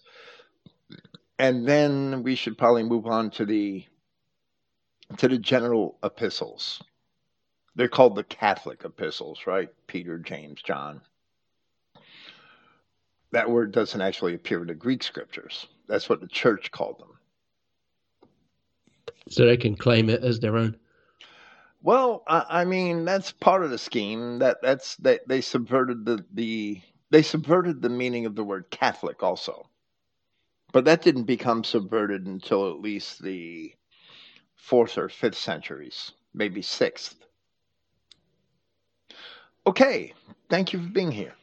and 1.42 1.66
then 1.66 2.22
we 2.22 2.36
should 2.36 2.56
probably 2.56 2.84
move 2.84 3.04
on 3.04 3.28
to 3.28 3.44
the 3.44 3.84
to 5.16 5.26
the 5.26 5.38
general 5.38 5.98
epistles. 6.04 6.80
They're 7.74 7.88
called 7.88 8.14
the 8.14 8.22
Catholic 8.22 8.84
epistles, 8.84 9.40
right? 9.44 9.68
Peter, 9.88 10.18
James, 10.18 10.62
John. 10.62 11.00
That 13.32 13.50
word 13.50 13.72
doesn't 13.72 14.00
actually 14.00 14.34
appear 14.34 14.60
in 14.60 14.68
the 14.68 14.74
Greek 14.74 15.02
scriptures. 15.02 15.66
That's 15.88 16.08
what 16.08 16.20
the 16.20 16.28
church 16.28 16.70
called 16.70 17.00
them. 17.00 17.18
So 19.28 19.44
they 19.44 19.56
can 19.56 19.74
claim 19.74 20.10
it 20.10 20.22
as 20.22 20.38
their 20.38 20.56
own. 20.56 20.76
Well, 21.82 22.22
I, 22.28 22.44
I 22.48 22.64
mean 22.64 23.04
that's 23.04 23.32
part 23.32 23.64
of 23.64 23.70
the 23.70 23.78
scheme. 23.78 24.38
That 24.38 24.58
that's 24.62 24.94
that 24.98 25.26
they, 25.26 25.38
they 25.38 25.40
subverted 25.40 26.04
the 26.04 26.24
the 26.32 26.80
they 27.10 27.22
subverted 27.22 27.82
the 27.82 27.88
meaning 27.88 28.26
of 28.26 28.36
the 28.36 28.44
word 28.44 28.70
Catholic 28.70 29.24
also. 29.24 29.68
But 30.72 30.86
that 30.86 31.02
didn't 31.02 31.24
become 31.24 31.64
subverted 31.64 32.26
until 32.26 32.70
at 32.70 32.80
least 32.80 33.22
the 33.22 33.72
fourth 34.56 34.96
or 34.98 35.08
fifth 35.08 35.36
centuries, 35.38 36.12
maybe 36.34 36.62
sixth. 36.62 37.16
Okay, 39.66 40.14
thank 40.48 40.72
you 40.72 40.82
for 40.82 40.88
being 40.88 41.12
here. 41.12 41.34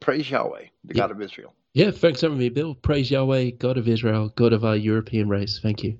Praise 0.00 0.30
Yahweh, 0.30 0.64
the 0.84 0.94
yeah. 0.94 1.02
God 1.02 1.10
of 1.10 1.20
Israel. 1.22 1.54
Yeah, 1.74 1.90
thanks 1.90 2.20
for 2.20 2.26
having 2.26 2.38
me, 2.38 2.48
Bill. 2.48 2.74
Praise 2.74 3.10
Yahweh, 3.10 3.50
God 3.50 3.76
of 3.78 3.86
Israel, 3.86 4.30
God 4.34 4.52
of 4.52 4.64
our 4.64 4.76
European 4.76 5.28
race. 5.28 5.60
Thank 5.62 5.84
you. 5.84 5.98